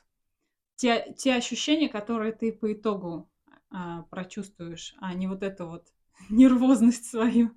те, 0.76 1.14
те 1.18 1.34
ощущения, 1.36 1.88
которые 1.88 2.32
ты 2.32 2.52
по 2.52 2.72
итогу 2.72 3.30
а, 3.70 4.02
прочувствуешь, 4.04 4.94
а 5.00 5.14
не 5.14 5.28
вот 5.28 5.42
эту 5.42 5.66
вот 5.68 5.88
нервозность 6.30 7.06
свою. 7.10 7.52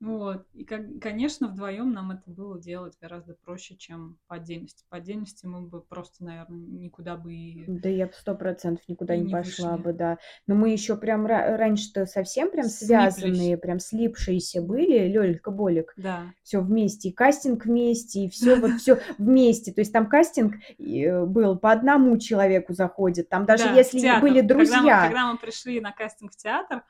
Вот. 0.00 0.46
И, 0.52 0.64
конечно, 0.64 1.48
вдвоем 1.48 1.92
нам 1.92 2.12
это 2.12 2.22
было 2.30 2.60
делать 2.60 2.96
гораздо 3.00 3.34
проще, 3.34 3.76
чем 3.76 4.16
по 4.28 4.36
отдельности. 4.36 4.84
По 4.88 4.98
отдельности 4.98 5.44
мы 5.44 5.62
бы 5.62 5.80
просто, 5.80 6.24
наверное, 6.24 6.60
никуда 6.60 7.16
бы 7.16 7.34
и... 7.34 7.64
Да 7.66 7.88
я 7.88 8.06
бы 8.06 8.12
сто 8.12 8.36
процентов 8.36 8.88
никуда 8.88 9.16
не 9.16 9.24
не 9.24 9.32
пошла 9.32 9.72
вышли. 9.72 9.82
бы, 9.82 9.92
да. 9.92 10.18
Но 10.46 10.54
мы 10.54 10.70
еще 10.70 10.96
прям 10.96 11.26
ра- 11.26 11.56
раньше-то 11.56 12.06
совсем 12.06 12.50
прям 12.52 12.66
Слиплись. 12.66 12.86
связанные, 12.86 13.58
прям 13.58 13.80
слипшиеся 13.80 14.62
были, 14.62 15.08
Лёлька 15.08 15.50
Болик. 15.50 15.94
Да. 15.96 16.32
Все 16.44 16.60
вместе, 16.60 17.08
и 17.08 17.12
кастинг 17.12 17.64
вместе, 17.64 18.20
и 18.26 18.28
все 18.30 18.54
вот 18.54 18.74
все 18.80 19.00
вместе. 19.18 19.72
То 19.72 19.80
есть 19.80 19.92
там 19.92 20.08
кастинг 20.08 20.54
э, 20.78 21.24
был 21.24 21.58
по 21.58 21.72
одному 21.72 22.16
человеку 22.18 22.72
заходит. 22.72 23.28
Там 23.28 23.46
даже 23.46 23.64
Да, 23.64 23.72
если 23.72 23.98
были 24.20 24.40
Когда 24.42 24.54
мы, 24.54 24.64
друзья. 24.64 25.02
когда 25.06 25.32
мы 25.32 25.38
пришли 25.38 25.80
на 25.80 25.90
кастинг 25.90 26.32
в 26.32 26.36
театр, 26.36 26.84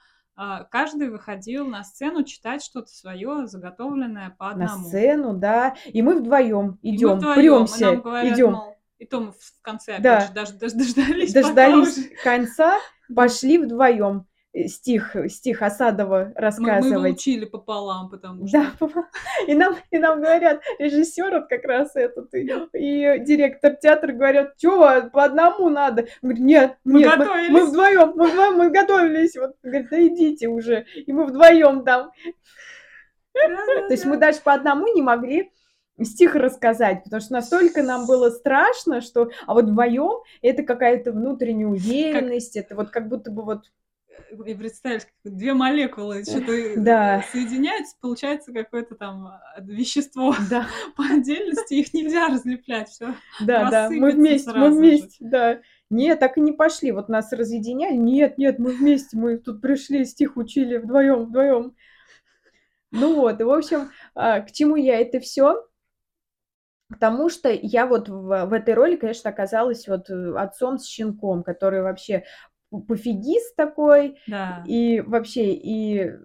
каждый 0.71 1.11
выходил 1.11 1.67
на 1.67 1.83
сцену 1.83 2.23
читать 2.23 2.63
что-то 2.63 2.89
свое, 2.89 3.47
заготовленное 3.47 4.31
по 4.39 4.47
на 4.47 4.51
одному. 4.67 4.85
сцену, 4.89 5.35
да, 5.35 5.75
и 5.87 6.01
мы 6.01 6.15
вдвоем 6.21 6.79
И 6.83 6.91
мы 6.93 6.97
идем, 6.97 7.19
и 7.19 7.35
премся, 7.35 7.85
нам 7.87 8.01
говорят, 8.03 8.35
идем. 8.37 8.53
мол, 8.53 8.77
И 8.99 9.05
то 9.05 9.21
мы 9.21 9.33
в 9.33 9.63
конце, 9.63 9.93
опять 9.95 10.03
Да. 10.03 10.21
же, 10.21 10.33
даже 10.33 10.53
дож 10.55 10.73
дождались, 10.73 11.33
Дождались 11.33 12.11
конца, 12.23 12.79
пошли 13.15 13.59
вдвоем 13.59 14.27
стих 14.67 15.15
стих 15.29 15.63
Асадова 15.63 16.19
Мы 16.19 16.25
мы 16.27 16.41
рассказывать. 16.41 17.13
учили 17.15 17.45
пополам, 17.45 18.11
потому 18.11 18.47
Да, 18.49 18.73
что 18.77 18.91
и 19.47 19.55
нам 19.55 19.77
и 19.91 19.99
нам 19.99 20.21
говорят, 20.21 20.63
режиссер 20.79 21.31
вот 21.33 21.49
как 21.49 21.65
раз 21.65 21.95
этот 21.95 22.35
и 22.35 22.47
и 22.73 23.19
директор 23.21 23.75
театра 23.77 24.13
говорят: 24.13 24.57
"Чё, 24.57 25.09
по 25.11 25.25
одному 25.25 25.69
надо?" 25.69 26.07
Мы 26.23 26.31
говорим: 26.31 26.47
"Нет, 26.47 26.77
Мы 26.85 27.01
нет, 27.01 27.11
мы 27.19 27.27
мы 27.51 27.65
готовились. 27.65 27.69
вдвоем, 27.71 28.13
мы 28.17 28.27
вдвоем, 28.29 28.55
мы 28.57 28.71
готовились". 28.71 29.37
Вот 29.37 29.53
говорит: 29.63 29.89
"Да 29.91 30.07
идите 30.07 30.49
уже". 30.49 30.87
И 30.95 31.13
мы 31.13 31.27
вдвоем 31.27 31.85
там. 31.85 32.11
То 33.35 33.87
есть 33.91 34.05
мы 34.05 34.17
даже 34.17 34.41
по 34.41 34.53
одному 34.55 34.87
не 34.95 35.03
могли 35.03 35.53
стих 36.03 36.35
рассказать, 36.37 37.03
потому 37.05 37.21
что 37.21 37.33
настолько 37.35 37.83
нам 37.83 38.07
было 38.07 38.31
страшно, 38.31 39.01
что 39.01 39.31
а 39.47 39.55
вот 39.55 39.65
вдвоем 39.65 40.23
это 40.43 40.63
какая-то 40.63 41.13
внутренняя 41.13 41.67
Как 41.69 41.75
уверенность, 41.77 42.57
это 42.57 42.77
вот 42.77 42.91
как 42.91 43.09
будто 43.09 43.31
бы 43.31 43.43
вот 43.45 43.65
И 44.31 44.55
представляешь, 44.55 45.05
как 45.23 45.33
2 45.33 45.55
молекулы 45.55 46.23
что-то, 46.25 46.53
э, 46.53 46.77
Да. 46.77 47.23
соединяются, 47.33 47.97
получается 48.01 48.53
какое-то 48.53 48.95
там, 48.95 49.27
а, 49.27 49.41
вещество 49.61 50.35
Да. 50.51 50.67
по 50.97 51.05
отдельности, 51.05 51.75
их 51.75 51.95
нельзя 51.95 52.29
разлеплять, 52.29 52.89
всё 52.89 53.15
Да, 53.41 53.71
да, 53.71 53.91
мы 53.91 54.11
вместе, 54.13 54.49
мы 54.49 54.53
сразу 54.53 54.73
же. 54.73 54.79
вместе, 54.79 55.17
да. 55.21 55.61
Нет, 55.91 56.21
так 56.21 56.37
и 56.37 56.41
не 56.43 56.53
пошли. 56.53 56.93
Вот 56.93 57.09
нас 57.09 57.33
разъединяли. 57.33 57.95
Нет, 57.97 58.37
нет, 58.37 58.59
мы 58.59 58.73
вместе, 58.73 59.17
мы 59.17 59.39
тут 59.39 59.63
пришли, 59.63 60.05
стих 60.05 60.37
учили 60.37 60.77
вдвоем, 60.77 61.25
вдвоем. 61.27 61.75
Ну 62.93 63.15
вот, 63.15 63.41
и 63.41 63.45
в 63.45 63.51
общем, 63.51 63.91
а, 64.15 64.41
к 64.41 64.53
чему 64.53 64.77
я 64.77 65.01
это 65.01 65.21
все? 65.21 65.65
К 66.91 66.99
тому, 66.99 67.29
что 67.29 67.51
я 67.51 67.87
вот 67.87 68.09
в 68.09 68.47
в 68.47 68.53
этой 68.55 68.73
роли, 68.73 68.97
конечно, 68.97 69.29
оказалась 69.29 69.87
вот, 69.89 70.09
э, 70.09 70.35
отцом 70.39 70.79
с 70.79 70.87
щенком, 70.87 71.43
который 71.43 71.83
вообще 71.83 72.25
пофигист 72.71 73.57
такой 73.57 74.19
Да. 74.27 74.63
и 74.67 75.01
вообще, 75.01 75.53
и, 75.55 75.99
э, 76.01 76.19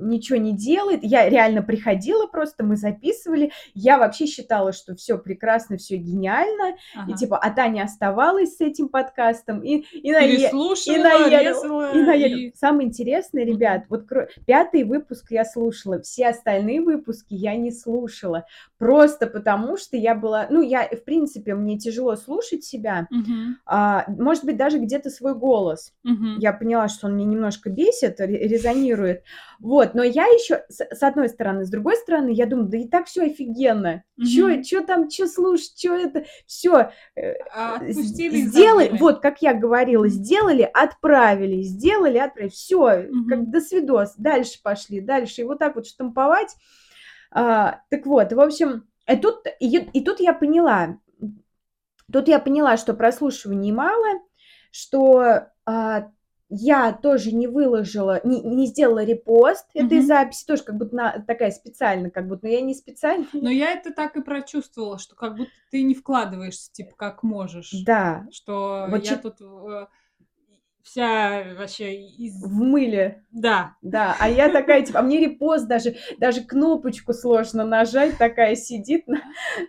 ничего 0.00 0.38
не 0.38 0.52
делает. 0.56 1.00
Я 1.02 1.28
реально 1.28 1.62
приходила 1.62 2.26
просто, 2.26 2.64
мы 2.64 2.76
записывали. 2.76 3.50
Я 3.74 3.98
вообще 3.98 4.26
считала, 4.26 4.72
что 4.72 4.94
все 4.94 5.18
прекрасно, 5.18 5.76
все 5.76 5.96
гениально. 5.96 6.70
И 6.70 6.74
Ага. 6.98 7.12
типа, 7.14 7.38
а 7.38 7.50
Таня 7.50 7.82
оставалась 7.82 8.56
с 8.56 8.60
этим 8.60 8.88
подкастом 8.88 9.60
и 9.62 9.78
и 9.92 10.12
нае 10.12 10.28
и 10.34 10.36
резала 10.36 10.74
и 10.84 10.98
наедала. 10.98 11.92
и 11.94 12.52
Самое 12.54 12.88
интересное, 12.88 13.44
ребят, 13.44 13.84
вот 13.88 14.06
кро 14.06 14.26
5 14.46 14.84
выпуск 14.84 15.26
я 15.30 15.44
слушала, 15.44 16.00
все 16.00 16.28
остальные 16.28 16.80
выпуски 16.82 17.34
я 17.34 17.56
не 17.56 17.72
слушала. 17.72 18.44
Просто 18.78 19.26
потому, 19.26 19.76
что 19.76 19.96
я 19.96 20.14
была 20.14 20.46
ну, 20.50 20.62
я, 20.62 20.84
в 20.88 21.04
принципе, 21.04 21.54
мне 21.54 21.76
тяжело 21.78 22.14
слушать 22.16 22.62
себя, 22.64 23.08
Мгм. 23.10 23.56
а, 23.66 24.04
может 24.08 24.44
быть, 24.44 24.56
даже 24.56 24.78
где-то 24.78 25.10
свой 25.10 25.34
голос. 25.34 25.87
Мгм. 26.04 26.38
Я 26.38 26.52
поняла, 26.52 26.88
что 26.88 27.06
он 27.06 27.16
меня 27.16 27.26
немножко 27.28 27.70
бесит, 27.70 28.20
ре 28.20 28.48
резонирует. 28.48 29.24
Вот, 29.60 29.94
но 29.94 30.02
я 30.02 30.24
еще 30.26 30.64
с 30.68 30.80
с 30.80 31.02
одной 31.02 31.28
стороны. 31.28 31.64
С 31.64 31.70
другой 31.70 31.96
стороны, 31.96 32.30
я 32.30 32.46
думаю: 32.46 32.68
да 32.68 32.78
и 32.78 32.88
так 32.88 33.06
все 33.06 33.24
офигенно. 33.26 34.04
Чё 34.24 34.48
Мгм. 34.48 34.62
чё 34.62 34.84
там, 34.84 35.08
чё 35.08 35.26
слушать, 35.26 35.74
чё 35.76 35.94
это? 35.96 36.24
Всё, 36.46 36.90
э, 37.16 37.34
А, 37.54 37.78
з 37.78 37.88
отпустили 37.88 38.36
и 38.38 38.42
сделай 38.42 38.84
забыли. 38.86 39.00
вот 39.00 39.20
как 39.20 39.42
я 39.42 39.54
говорила, 39.54 40.08
сделали, 40.08 40.68
отправили, 40.74 41.62
сделали, 41.62 42.18
отправили. 42.18 42.50
Всё, 42.50 42.86
как 43.28 43.38
Мгм. 43.38 43.50
до 43.50 43.60
свидос. 43.60 44.14
Дальше 44.16 44.60
пошли, 44.62 45.00
дальше. 45.00 45.42
И 45.42 45.44
вот 45.44 45.58
так 45.58 45.74
вот 45.76 45.86
штамповать. 45.86 46.54
А, 47.30 47.80
так 47.90 48.06
вот, 48.06 48.32
в 48.32 48.40
общем, 48.40 48.84
и 49.10 49.16
тут 49.16 49.46
и 49.60 49.76
и 49.78 50.04
тут 50.04 50.20
я 50.20 50.32
поняла, 50.32 50.98
тут 52.12 52.28
я 52.28 52.38
поняла, 52.40 52.76
что 52.78 52.94
прослушиваний 52.94 53.72
мало, 53.72 54.20
что, 54.72 55.48
я 56.50 56.92
тоже 56.92 57.32
не 57.32 57.46
выложила, 57.46 58.20
не 58.24 58.40
не 58.40 58.66
сделала 58.66 59.04
репост 59.04 59.66
этой 59.74 59.98
Мгм. 59.98 60.06
записи, 60.06 60.46
тоже 60.46 60.62
как 60.62 60.78
будто 60.78 60.96
на 60.96 61.24
такая 61.26 61.50
специально, 61.50 62.10
как 62.10 62.26
будто, 62.26 62.46
но 62.46 62.52
я 62.52 62.60
не 62.62 62.74
специально. 62.74 63.26
Но 63.34 63.50
я 63.50 63.72
это 63.72 63.92
так 63.92 64.16
и 64.16 64.22
прочувствовала, 64.22 64.98
что 64.98 65.14
как 65.14 65.36
будто 65.36 65.50
ты 65.70 65.82
не 65.82 65.94
вкладываешься, 65.94 66.72
типа, 66.72 66.96
как 66.96 67.22
можешь. 67.22 67.72
Да, 67.84 68.26
Что 68.32 68.86
вот 68.90 69.04
я 69.04 69.14
чит 69.16 69.22
тут, 69.22 69.40
э, 69.40 69.86
вся 70.82 71.44
вообще 71.58 71.94
из 72.02 72.42
в 72.42 72.50
мыле. 72.52 73.24
Да. 73.30 73.74
Да, 73.82 74.16
а 74.18 74.28
я 74.28 74.48
такая, 74.48 74.82
типа, 74.82 75.00
а 75.00 75.02
мне 75.02 75.20
репост 75.20 75.68
даже 75.68 75.96
даже 76.18 76.42
кнопочку 76.42 77.12
сложно 77.12 77.64
нажать, 77.64 78.16
такая 78.18 78.56
сидит 78.56 79.06
на 79.06 79.20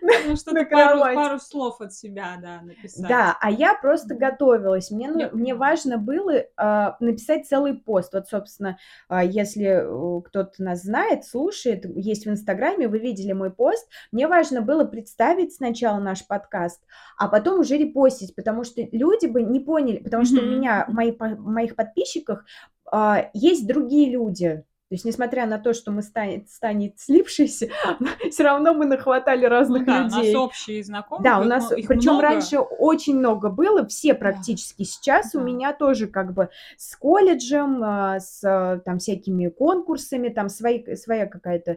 Ну, 0.02 0.36
что-то 0.36 0.64
пару 0.64 1.00
пару 1.14 1.38
слов 1.38 1.80
от 1.80 1.92
себя, 1.92 2.38
да, 2.40 2.60
написать. 2.62 3.08
Да, 3.08 3.36
а 3.40 3.50
я 3.50 3.74
просто 3.74 4.14
готовилась. 4.14 4.90
Мне 4.90 5.10
ну 5.10 5.18
Я 5.20 5.30
мне 5.32 5.54
важно 5.54 5.98
было, 5.98 6.44
а, 6.56 6.96
написать 7.00 7.46
целый 7.46 7.74
пост. 7.74 8.12
Вот, 8.14 8.28
собственно, 8.28 8.78
а, 9.08 9.24
если, 9.24 9.66
э, 9.66 10.22
кто-то 10.22 10.62
нас 10.62 10.82
знает, 10.82 11.24
слушает, 11.24 11.84
есть 11.96 12.26
в 12.26 12.30
"Инстаграме", 12.30 12.88
вы 12.88 12.98
видели 12.98 13.32
мой 13.32 13.50
пост. 13.52 13.88
Мне 14.12 14.26
важно 14.26 14.62
было 14.62 14.84
представить 14.84 15.54
сначала 15.54 15.98
наш 15.98 16.26
подкаст, 16.26 16.82
а 17.18 17.28
потом 17.28 17.60
уже 17.60 17.76
репостить, 17.76 18.34
потому 18.34 18.64
что 18.64 18.82
люди 18.92 19.26
бы 19.26 19.42
не 19.42 19.60
поняли, 19.60 19.98
потому 19.98 20.24
что 20.24 20.40
у 20.40 20.44
меня, 20.46 20.86
в 21.00 21.02
мгм. 21.02 21.06
мои 21.06 21.12
по 21.12 21.26
в 21.28 21.46
моих 21.46 21.76
подписчиках, 21.76 22.44
а, 22.92 23.30
есть 23.34 23.66
другие 23.66 24.10
люди. 24.10 24.64
То 24.88 24.94
есть, 24.94 25.04
несмотря 25.04 25.46
на 25.46 25.58
то, 25.58 25.72
что 25.72 25.92
мы 25.92 26.02
с 26.02 26.10
Таней 26.10 26.44
с 26.48 26.58
Таней 26.58 26.92
слипшиеся, 26.98 27.68
всё 28.30 28.42
равно 28.42 28.74
мы 28.74 28.86
нахватали 28.86 29.44
Ну 29.44 29.50
разных 29.50 29.86
да, 29.86 29.92
у 30.00 30.02
нас 30.02 30.16
людей. 30.16 30.34
общие 30.36 30.82
знакомые, 30.82 31.22
Да, 31.30 31.38
у 31.40 31.44
нас, 31.44 31.70
их 31.70 31.86
причем 31.86 32.14
много. 32.14 32.22
раньше 32.22 32.58
очень 32.58 33.16
много 33.16 33.50
было, 33.50 33.86
все 33.86 34.14
практически. 34.14 34.82
Сейчас 34.82 35.34
у 35.36 35.38
Да. 35.38 35.44
меня 35.44 35.72
тоже 35.72 36.08
как 36.08 36.34
бы 36.34 36.48
с 36.76 36.96
колледжем, 36.96 37.80
а, 37.84 38.18
с, 38.18 38.42
э, 38.42 38.80
там 38.84 38.98
всякими 38.98 39.46
конкурсами, 39.48 40.28
там 40.28 40.48
свои 40.48 40.96
своя 40.96 41.26
какая-то, 41.26 41.72
а, 41.72 41.76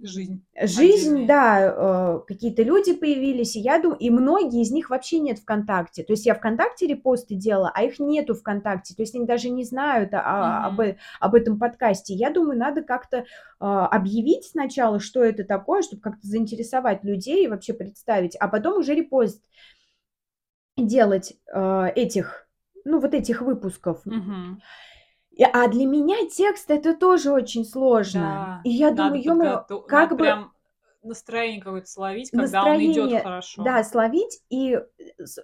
Жизнь 0.00 0.44
жизнь, 0.60 1.10
отдельная. 1.10 1.26
да, 1.26 1.74
э, 1.76 2.20
какие-то 2.26 2.62
люди 2.62 2.94
появились, 2.94 3.56
и 3.56 3.60
я 3.60 3.80
думаю, 3.80 3.98
и 3.98 4.10
многие 4.10 4.62
из 4.62 4.70
них 4.70 4.90
вообще 4.90 5.18
нет 5.18 5.38
ВКонтакте. 5.40 6.04
То 6.04 6.12
есть 6.12 6.26
я 6.26 6.34
ВКонтакте 6.34 6.86
репосты 6.86 7.34
делала, 7.34 7.72
а 7.74 7.82
их 7.82 7.98
нету 7.98 8.34
ВКонтакте. 8.34 8.94
То 8.94 9.02
есть 9.02 9.14
они 9.14 9.26
даже 9.26 9.50
не 9.50 9.64
знают 9.64 10.10
а 10.12 10.66
об 10.66 10.74
Мгм. 10.74 10.80
э 10.82 10.96
об 11.20 11.34
этом 11.34 11.58
подкасте. 11.58 12.14
Я 12.14 12.30
думаю, 12.30 12.58
надо 12.58 12.82
как-то, 12.82 13.24
а, 13.58 13.86
объявить 13.86 14.44
сначала, 14.44 15.00
что 15.00 15.22
это 15.24 15.44
такое, 15.44 15.82
чтобы 15.82 16.02
как-то 16.02 16.26
заинтересовать 16.26 17.02
людей 17.04 17.44
и 17.44 17.48
вообще 17.48 17.72
представить, 17.74 18.36
а 18.36 18.48
потом 18.48 18.78
уже 18.78 18.94
репост 18.94 19.42
делать, 20.76 21.34
а, 21.52 21.86
этих, 21.88 22.46
ну, 22.84 23.00
вот 23.00 23.14
этих 23.14 23.40
выпусков. 23.42 24.00
Мгм. 24.04 24.60
А 25.42 25.68
для 25.68 25.86
меня 25.86 26.16
текст- 26.30 26.70
это 26.70 26.94
тоже 26.94 27.32
очень 27.32 27.64
сложно. 27.64 28.20
Да, 28.20 28.60
И 28.64 28.70
я 28.70 28.90
думаю: 28.90 29.22
"Ё-моё, 29.22 29.50
подгото 29.58 29.80
как 29.80 29.90
надо 30.10 30.14
бы" 30.16 30.24
прям 30.24 30.52
настроение 31.02 31.60
какое-то 31.60 31.86
словить, 31.88 32.30
когда 32.30 32.64
он 32.64 32.76
идёт 32.76 33.10
Настроение, 33.10 33.20
хорошо. 33.22 33.62
да, 33.64 33.84
словить, 33.84 34.40
и, 34.48 34.74
э, 34.74 34.82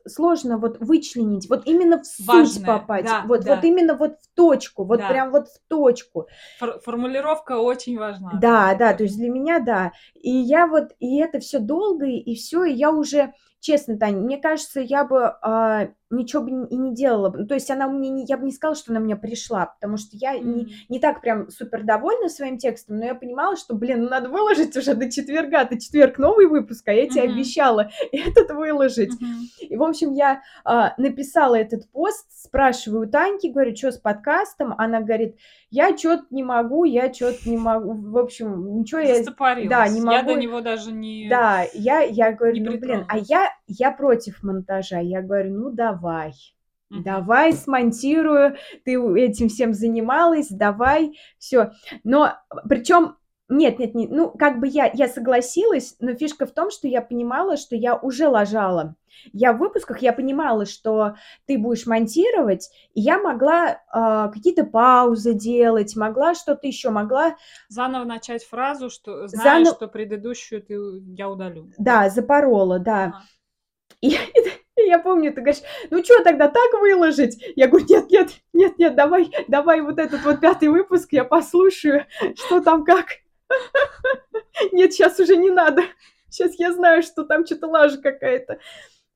сложно 0.06 0.58
вот 0.58 0.78
вычленить, 0.80 1.48
вот 1.50 1.66
именно 1.66 2.00
в 2.02 2.06
суть 2.06 2.26
Важное, 2.26 2.66
попасть, 2.78 3.04
да, 3.04 3.22
вот 3.26 3.38
вот 3.40 3.46
да. 3.46 3.60
именно 3.62 3.94
вот 3.94 4.12
в 4.22 4.34
точку, 4.36 4.84
вот 4.84 5.00
Да. 5.00 5.08
прям 5.08 5.30
вот 5.32 5.48
в 5.48 5.58
точку. 5.68 6.26
Фор 6.58 6.80
формулировка 6.80 7.58
очень 7.58 7.98
важна, 7.98 8.38
да, 8.40 8.74
Да, 8.74 8.94
то 8.94 9.02
есть 9.04 9.16
для 9.18 9.28
меня 9.28 9.58
да. 9.58 9.92
И 10.14 10.30
я 10.30 10.66
вот, 10.66 10.92
и 10.98 11.18
это 11.18 11.40
всё 11.40 11.58
долго, 11.58 12.06
и 12.06 12.34
всё, 12.34 12.64
и 12.64 12.72
я 12.72 12.90
уже, 12.90 13.32
честно, 13.60 13.98
Тань, 13.98 14.16
мне 14.20 14.38
кажется, 14.38 14.80
я 14.80 15.04
бы, 15.04 15.24
а, 15.42 15.88
ничего 16.12 16.42
бы 16.42 16.50
и 16.68 16.76
не 16.76 16.92
делала. 16.92 17.32
Ну, 17.36 17.46
то 17.46 17.54
есть 17.54 17.70
она 17.70 17.86
мне 17.86 18.08
не 18.10 18.24
я 18.26 18.36
бы 18.36 18.44
не 18.44 18.50
сказала, 18.50 18.74
что 18.74 18.90
она 18.90 18.98
мне 19.00 19.14
пришла, 19.14 19.66
потому 19.66 19.96
что 19.96 20.08
я 20.16 20.36
не 20.38 20.64
М. 20.64 20.68
не 20.88 20.98
так 20.98 21.20
прям 21.20 21.48
супер 21.50 21.84
довольна 21.84 22.28
своим 22.28 22.58
текстом, 22.58 22.96
но 22.98 23.04
я 23.04 23.14
понимала, 23.14 23.56
что, 23.56 23.74
блин, 23.76 24.02
ну 24.02 24.08
надо 24.10 24.28
выложить 24.28 24.76
уже 24.76 24.94
до 24.94 25.08
четверга. 25.10 25.64
До 25.64 25.78
четверг 25.80 26.18
новый 26.18 26.46
выпуск, 26.46 26.88
а 26.88 26.92
я 26.92 27.08
те 27.08 27.22
Мгм. 27.22 27.32
обещала 27.34 27.90
этот 28.12 28.50
выложить. 28.50 29.12
Мгм. 29.20 29.50
И, 29.60 29.76
в 29.76 29.82
общем, 29.84 30.12
я, 30.14 30.42
а, 30.64 30.94
написала 30.98 31.54
этот 31.54 31.88
пост, 31.92 32.26
спрашиваю 32.32 33.08
Таньки, 33.08 33.46
говорю: 33.48 33.72
"Чё 33.74 33.92
с 33.92 33.98
подкастом?" 33.98 34.74
Она 34.78 35.00
говорит: 35.00 35.36
"Я 35.70 35.96
чё-то 35.96 36.24
не 36.30 36.42
могу, 36.42 36.82
я 36.84 37.08
чё-то 37.10 37.48
не 37.48 37.56
могу". 37.56 37.92
В 37.92 38.18
общем, 38.18 38.74
ничего 38.80 39.00
я 39.00 39.14
да, 39.68 39.86
не 39.88 40.00
Я 40.00 40.06
могу. 40.06 40.34
до 40.34 40.40
него 40.40 40.60
даже 40.60 40.90
не 40.90 41.28
Да, 41.28 41.66
я 41.72 42.00
я 42.00 42.30
не 42.30 42.36
говорю: 42.36 42.64
"Ну, 42.64 42.78
блин". 42.80 43.04
А 43.08 43.18
я 43.18 43.49
я 43.66 43.90
против 43.92 44.42
монтажа. 44.42 44.98
Я 45.00 45.22
говорю: 45.22 45.54
"Ну, 45.58 45.70
давай, 45.70 46.32
давай 46.90 47.52
смонтирую, 47.52 48.56
ты 48.84 48.92
этим 49.18 49.48
всем 49.48 49.72
занималась, 49.74 50.48
давай, 50.48 51.18
всё". 51.38 51.70
Но 52.04 52.34
причем 52.68 53.16
нет 53.48 53.78
нет 53.80 53.94
не 53.94 54.06
ну, 54.06 54.30
как 54.30 54.60
бы 54.60 54.68
я 54.68 54.90
я 54.94 55.08
согласилась, 55.08 55.96
но 56.00 56.14
фишка 56.14 56.46
в 56.46 56.52
том, 56.52 56.70
что 56.70 56.86
я 56.88 57.02
понимала, 57.02 57.56
что 57.56 57.74
я 57.76 57.96
уже 57.96 58.28
лажала. 58.28 58.94
Я 59.32 59.52
в 59.52 59.58
выпусках, 59.58 60.00
я 60.02 60.12
понимала, 60.12 60.64
что 60.64 61.16
ты 61.46 61.58
будешь 61.58 61.86
монтировать, 61.86 62.70
и 62.94 63.00
я 63.00 63.18
могла, 63.18 63.80
а, 63.92 64.28
какие-то 64.28 64.64
паузы 64.64 65.34
делать, 65.34 65.94
могла 65.96 66.34
что-то 66.34 66.66
еще, 66.66 66.90
могла 66.90 67.36
Заново 67.68 68.04
начать 68.04 68.44
фразу, 68.44 68.88
что 68.88 69.26
зная, 69.26 69.64
Зано 69.64 69.76
что 69.76 69.88
предыдущую 69.88 70.62
ты 70.62 70.74
я 71.16 71.28
удалю. 71.28 71.66
Да, 71.76 72.08
запорола, 72.08 72.78
да. 72.78 73.04
Ага. 73.04 73.22
И, 74.00 74.08
и 74.76 74.82
я 74.86 74.98
помню, 74.98 75.32
ты 75.32 75.40
говоришь, 75.40 75.62
ну 75.90 76.02
что 76.02 76.22
тогда 76.22 76.48
так 76.48 76.72
выложить? 76.80 77.42
Я 77.56 77.68
говорю, 77.68 77.86
нет, 77.88 78.10
нет, 78.10 78.30
нет, 78.52 78.78
нет, 78.78 78.94
давай, 78.94 79.30
давай 79.48 79.80
вот 79.80 79.98
этот 79.98 80.24
вот 80.24 80.40
пятый 80.40 80.68
выпуск 80.68 81.12
я 81.12 81.24
послушаю, 81.24 82.06
что 82.34 82.60
там 82.60 82.84
как. 82.84 83.06
Нет, 84.72 84.92
сейчас 84.92 85.18
уже 85.18 85.36
не 85.36 85.50
надо. 85.50 85.82
Сейчас 86.28 86.54
я 86.58 86.72
знаю, 86.72 87.02
что 87.02 87.24
там 87.24 87.44
что-то 87.44 87.66
лажа 87.66 88.00
какая-то. 88.00 88.58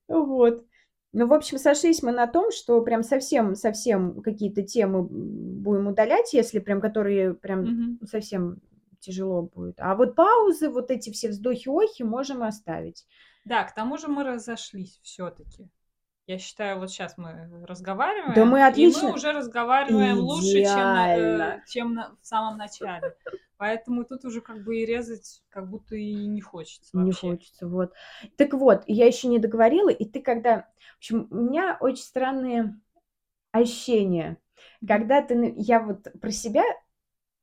Вот. 0.09 0.65
Ну, 1.13 1.29
в 1.29 1.33
общем, 1.33 1.59
сошлись 1.59 2.03
мы 2.03 2.11
на 2.11 2.27
том, 2.27 2.51
что 2.51 2.81
прям 2.83 3.05
совсем-совсем 3.05 4.21
какие-то 4.21 4.63
темы 4.63 5.05
будем 5.05 5.87
удалять, 5.87 6.33
если 6.33 6.59
прям 6.59 6.81
которые 6.81 7.35
прям 7.35 7.63
mm-hmm. 7.63 8.07
совсем 8.09 8.61
тяжело 8.99 9.43
будет. 9.43 9.77
А 9.79 9.95
вот 9.95 10.17
паузы, 10.17 10.69
вот 10.69 10.91
эти 10.91 11.11
все 11.11 11.29
вздохи-охи 11.29 12.03
можем 12.03 12.43
оставить. 12.43 13.07
Да, 13.45 13.65
к 13.65 13.75
тому 13.75 13.99
же 13.99 14.09
мы 14.09 14.25
разошлись 14.25 14.99
все-таки. 15.03 15.69
Я 16.27 16.39
считаю, 16.39 16.79
вот 16.79 16.91
сейчас 16.91 17.19
мы 17.19 17.65
разговариваем, 17.67 18.33
да 18.35 18.47
мы 18.47 18.67
отлично. 18.67 19.01
и 19.01 19.03
мы 19.09 19.15
уже 19.15 19.33
разговариваем 19.33 20.15
Идеально. 20.15 20.23
лучше, 20.23 20.65
чем, 20.65 20.77
на, 20.79 21.17
э, 21.17 21.63
чем 21.69 21.95
на, 21.95 22.17
в 22.23 22.27
самом 22.27 22.57
начале. 22.57 23.15
Поэтому 23.59 24.05
тут 24.05 24.25
уже 24.25 24.41
как 24.41 24.65
бы 24.65 24.79
и 24.79 24.87
резать 24.87 25.43
как 25.51 25.69
будто 25.69 25.97
и 25.97 26.15
не 26.15 26.41
хочется 26.41 26.97
вообще. 26.97 27.27
Не 27.27 27.33
хочется, 27.33 27.69
вот. 27.69 27.93
Так 28.37 28.55
вот, 28.55 28.85
я 28.87 29.07
еще 29.07 29.29
не 29.29 29.39
договорила, 29.39 29.91
и 29.91 30.05
ты 30.07 30.23
когда... 30.23 30.67
В 30.95 30.97
общем, 30.99 31.29
у 31.31 31.37
меня 31.37 31.77
очень 31.81 32.03
странные 32.03 32.81
ощущения. 33.53 34.39
Когда 34.87 35.21
ты... 35.21 35.55
Я 35.57 35.81
вот 35.81 36.09
про 36.21 36.31
себя 36.31 36.65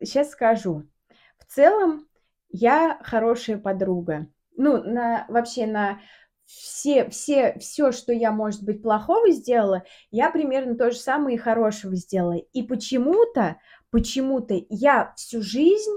сейчас 0.01 0.31
скажу. 0.31 0.87
В 1.37 1.45
целом, 1.45 2.07
я 2.49 2.99
хорошая 3.03 3.57
подруга. 3.57 4.27
Ну, 4.61 4.83
на, 4.83 5.25
вообще 5.27 5.65
на 5.65 5.99
все, 6.45 7.09
все, 7.09 7.57
все, 7.57 7.91
что 7.91 8.13
я, 8.13 8.31
может 8.31 8.61
быть, 8.61 8.83
плохого 8.83 9.31
сделала, 9.31 9.83
я 10.11 10.29
примерно 10.29 10.75
то 10.75 10.91
же 10.91 10.97
самое 10.97 11.35
и 11.35 11.39
хорошего 11.39 11.95
сделала. 11.95 12.37
И 12.53 12.61
почему-то, 12.61 13.57
почему-то 13.89 14.53
я 14.69 15.13
всю 15.17 15.41
жизнь 15.41 15.91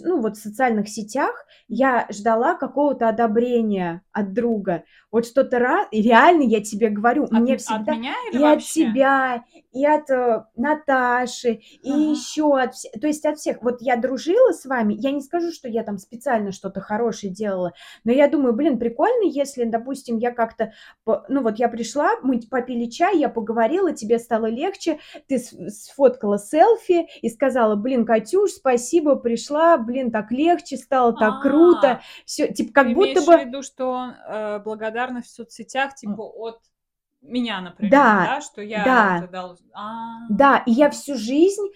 ну 0.00 0.20
вот 0.20 0.36
в 0.36 0.42
социальных 0.42 0.88
сетях 0.88 1.46
я 1.68 2.06
ждала 2.10 2.54
какого-то 2.54 3.08
одобрения 3.08 4.02
от 4.12 4.32
друга. 4.32 4.84
Вот 5.10 5.26
что-то 5.26 5.58
раз, 5.58 5.86
и 5.90 6.02
реально 6.02 6.42
я 6.42 6.62
тебе 6.62 6.88
говорю, 6.88 7.24
от, 7.24 7.32
мне 7.32 7.56
всегда 7.56 7.92
от 7.92 7.98
меня 7.98 8.14
или 8.30 8.38
и 8.38 8.42
вообще? 8.42 8.56
от 8.56 8.92
тебя, 8.92 9.44
и 9.72 9.86
от 9.86 10.10
э, 10.10 10.44
Наташи, 10.56 11.60
и 11.82 11.90
ага. 11.90 12.00
еще 12.00 12.58
от 12.58 12.74
всех, 12.74 12.92
то 13.00 13.06
есть 13.06 13.24
от 13.26 13.38
всех. 13.38 13.62
Вот 13.62 13.80
я 13.80 13.96
дружила 13.96 14.52
с 14.52 14.64
вами, 14.64 14.94
я 14.94 15.12
не 15.12 15.20
скажу, 15.20 15.52
что 15.52 15.68
я 15.68 15.82
там 15.82 15.98
специально 15.98 16.52
что-то 16.52 16.80
хорошее 16.80 17.32
делала, 17.32 17.72
но 18.04 18.12
я 18.12 18.28
думаю, 18.28 18.54
блин, 18.54 18.78
прикольно, 18.78 19.24
если, 19.28 19.64
допустим, 19.64 20.18
я 20.18 20.32
как-то, 20.32 20.72
ну 21.28 21.42
вот 21.42 21.58
я 21.58 21.68
пришла, 21.68 22.12
мы 22.22 22.40
попили 22.50 22.86
чай, 22.86 23.18
я 23.18 23.28
поговорила, 23.28 23.92
тебе 23.92 24.18
стало 24.18 24.46
легче, 24.46 24.98
ты 25.28 25.38
сфоткала 25.38 26.38
селфи 26.38 27.06
и 27.22 27.28
сказала, 27.28 27.76
блин, 27.76 28.04
Катюш, 28.04 28.50
спасибо, 28.50 29.16
пришла, 29.16 29.73
блин, 29.78 30.10
так 30.10 30.30
легче 30.30 30.76
стало, 30.76 31.12
так 31.12 31.42
круто, 31.42 31.90
А, 31.92 32.00
все, 32.24 32.52
типа 32.52 32.72
как 32.72 32.86
Ты 32.88 32.94
будто 32.94 33.10
имеешь 33.10 33.24
в 33.24 33.26
бы, 33.26 33.44
виду, 33.44 33.62
что 33.62 34.14
э, 34.26 34.58
благодарность 34.60 35.28
в 35.28 35.34
соцсетях, 35.34 35.94
типа, 35.94 36.22
от 36.22 36.60
меня, 37.22 37.60
например, 37.60 37.90
да, 37.90 38.24
да, 38.26 38.40
что 38.40 38.62
я 38.62 38.84
да, 38.84 39.28
дал... 39.30 39.58
А, 39.72 40.28
да, 40.28 40.62
и 40.66 40.72
я 40.72 40.90
всю 40.90 41.16
жизнь 41.16 41.66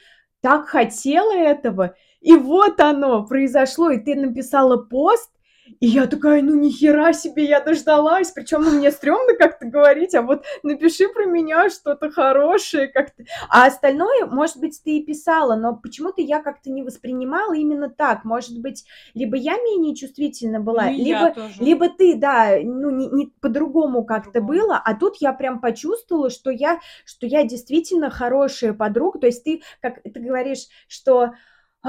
так 0.41 0.69
хотела 0.69 1.35
этого, 1.35 1.95
и 2.21 2.35
вот 2.35 2.81
оно 2.81 3.25
произошло, 3.27 3.91
и 3.91 3.99
ты 3.99 4.15
написала 4.15 4.77
пост, 4.77 5.33
и 5.81 5.87
я 5.87 6.07
такая, 6.07 6.43
ну 6.43 6.55
ни 6.55 6.71
хера 6.71 7.13
себе, 7.13 7.45
я 7.45 7.61
дождалась. 7.61 8.31
Причем 8.31 8.63
ну, 8.63 8.71
мне 8.71 8.91
стрёмно 8.91 9.35
как-то 9.35 9.67
говорить, 9.67 10.15
а 10.15 10.23
вот 10.23 10.45
напиши 10.63 11.09
про 11.09 11.25
меня 11.25 11.71
что-то 11.71 12.11
хорошее 12.11 12.89
как-то. 12.89 13.25
А 13.49 13.67
остальное, 13.67 14.27
может 14.27 14.59
быть, 14.59 14.81
ты 14.83 14.99
и 14.99 15.05
писала, 15.05 15.57
но 15.57 15.77
почему-то 15.77 16.21
я 16.21 16.41
как-то 16.41 16.71
не 16.71 16.83
воспринимала 16.83 17.55
именно 17.55 17.89
так. 17.89 18.25
Может 18.25 18.61
быть, 18.61 18.85
либо 19.15 19.37
я 19.37 19.57
менее 19.57 19.95
чувствительна 19.95 20.61
была, 20.61 20.85
ну, 20.85 20.91
и 20.91 21.05
либо, 21.05 21.35
либо 21.61 21.89
ты, 21.89 22.17
да, 22.17 22.57
ну 22.63 22.91
не, 22.91 23.07
не 23.09 23.27
по-другому 23.41 24.05
как-то 24.05 24.41
По-другому. 24.41 24.61
было, 24.61 24.83
а 24.85 24.95
тут 24.95 25.17
я 25.21 25.33
прям 25.33 25.61
почувствовала, 25.61 26.31
что 26.31 26.51
я, 26.51 26.81
что 27.05 27.27
я 27.27 27.45
действительно 27.45 28.11
хорошая 28.11 28.73
подруга. 28.73 29.21
То 29.21 29.27
есть 29.27 29.45
ты, 29.45 29.63
как 29.81 30.03
ты 30.03 30.21
говоришь, 30.21 30.67
что 30.89 31.33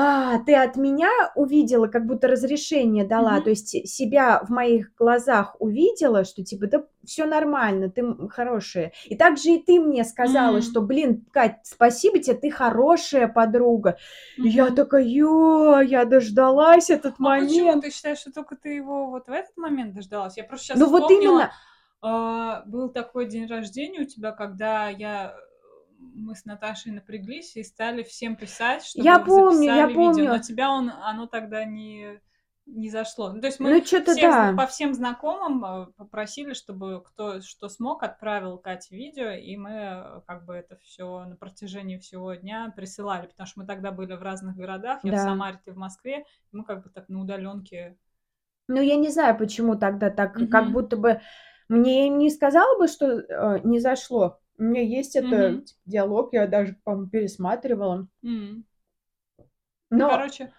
а, 0.02 0.40
ты 0.46 0.56
от 0.56 0.78
меня 0.78 1.10
увидела, 1.36 1.88
как 1.88 2.06
будто 2.06 2.28
разрешение 2.28 3.04
дала, 3.06 3.36
Мгм. 3.36 3.44
то 3.44 3.50
есть 3.50 3.88
себя 3.90 4.42
в 4.44 4.50
моих 4.50 4.94
глазах 4.96 5.56
увидела, 5.60 6.24
что 6.24 6.44
типа, 6.44 6.68
да 6.68 6.84
все 7.06 7.26
нормально, 7.26 7.90
ты 7.90 8.04
хорошая. 8.30 8.94
И 9.06 9.16
также 9.16 9.50
и 9.52 9.64
ты 9.64 9.80
мне 9.80 10.04
сказала, 10.06 10.62
М, 10.62 10.62
что, 10.62 10.82
блин, 10.82 11.26
Кать, 11.32 11.58
спасибо 11.64 12.20
тебе, 12.20 12.38
ты 12.38 12.52
хорошая 12.52 13.28
подруга. 13.28 13.98
И 14.42 14.50
я 14.50 14.70
такая, 14.72 15.04
ё, 15.04 15.82
я 15.82 16.06
дождалась 16.06 16.90
этот 16.90 17.20
А 17.22 17.32
почему 17.32 17.72
момент. 17.72 17.82
ты 17.82 17.92
считаешь, 17.92 18.20
что 18.20 18.32
только 18.32 18.56
ты 18.56 18.70
его 18.70 19.08
вот 19.10 19.28
в 19.28 19.32
этот 19.32 19.58
момент 19.58 19.94
дождалась? 19.94 20.38
Я 20.38 20.44
просто 20.44 20.68
сейчас 20.68 20.80
Ну 20.80 20.88
вот 20.88 21.10
вспомнила, 21.10 21.42
именно, 21.42 21.52
а, 22.02 22.64
был 22.66 22.90
такой 22.90 23.28
день 23.28 23.48
рождения 23.48 24.02
у 24.02 24.06
тебя, 24.06 24.32
когда 24.32 24.90
я 24.90 25.36
мы 26.00 26.36
с 26.36 26.46
Наташей 26.46 26.92
напряглись 26.92 27.56
и 27.56 27.64
стали 27.64 28.04
всем 28.04 28.36
писать, 28.36 28.90
я 28.96 29.16
чтобы 29.16 29.26
помню, 29.26 29.64
я 29.64 29.88
записали 29.88 29.92
видео. 29.92 30.24
Но 30.24 30.30
помню. 30.30 30.44
тебя 30.44 30.72
он, 30.72 30.90
оно 30.90 31.28
тогда 31.28 31.66
не, 31.66 32.22
не 32.66 32.90
зашло. 32.90 33.32
Ну, 33.34 33.42
то 33.42 33.48
есть 33.48 33.60
мы 33.60 33.72
Ну 33.72 33.82
всех, 33.82 34.06
да, 34.06 34.54
по 34.56 34.66
всем 34.68 34.94
знакомым 34.94 35.66
э, 35.66 35.88
попросили, 35.98 36.54
чтобы 36.54 37.04
кто 37.04 37.42
что 37.42 37.68
смог, 37.70 38.04
отправил 38.04 38.58
Кате 38.58 38.96
видео, 38.96 39.32
и 39.32 39.58
мы 39.58 39.72
э, 39.72 40.22
как 40.26 40.46
бы 40.46 40.54
это 40.54 40.78
все 40.78 41.26
на 41.26 41.36
протяжении 41.36 41.98
всего 41.98 42.34
дня 42.34 42.72
присылали, 42.76 43.28
потому 43.28 43.48
что 43.48 43.60
мы 43.60 43.66
тогда 43.66 43.92
были 43.92 44.14
в 44.14 44.22
разных 44.22 44.56
городах, 44.56 45.00
я 45.04 45.12
в 45.12 45.16
да. 45.16 45.24
Самаре, 45.24 45.60
ты 45.66 45.74
в 45.74 45.78
Москве, 45.78 46.26
и 46.52 46.56
мы 46.56 46.64
как 46.64 46.84
бы 46.84 46.90
так 46.90 47.10
на 47.10 47.22
удаленке. 47.22 47.98
Ну 48.68 48.82
я 48.82 48.96
не 48.96 49.10
знаю, 49.10 49.38
почему 49.38 49.76
тогда 49.76 50.10
так, 50.10 50.34
как 50.34 50.66
Мгм. 50.66 50.74
будто 50.74 50.96
бы 50.96 51.22
мне 51.68 52.08
не 52.10 52.30
сказала 52.30 52.78
бы, 52.78 52.88
что 52.88 53.20
э, 53.20 53.60
не 53.64 53.80
зашло. 53.80 54.40
У 54.60 54.64
меня 54.64 54.82
есть 54.84 55.16
это 55.16 55.54
Мгм. 55.54 55.66
типа, 55.66 55.80
диалог, 55.86 56.34
я 56.34 56.46
даже, 56.46 56.78
по-моему, 56.84 57.10
пересматривала. 57.10 58.08
Ну, 59.92 59.98
Но 59.98 60.10
короче, 60.10 60.52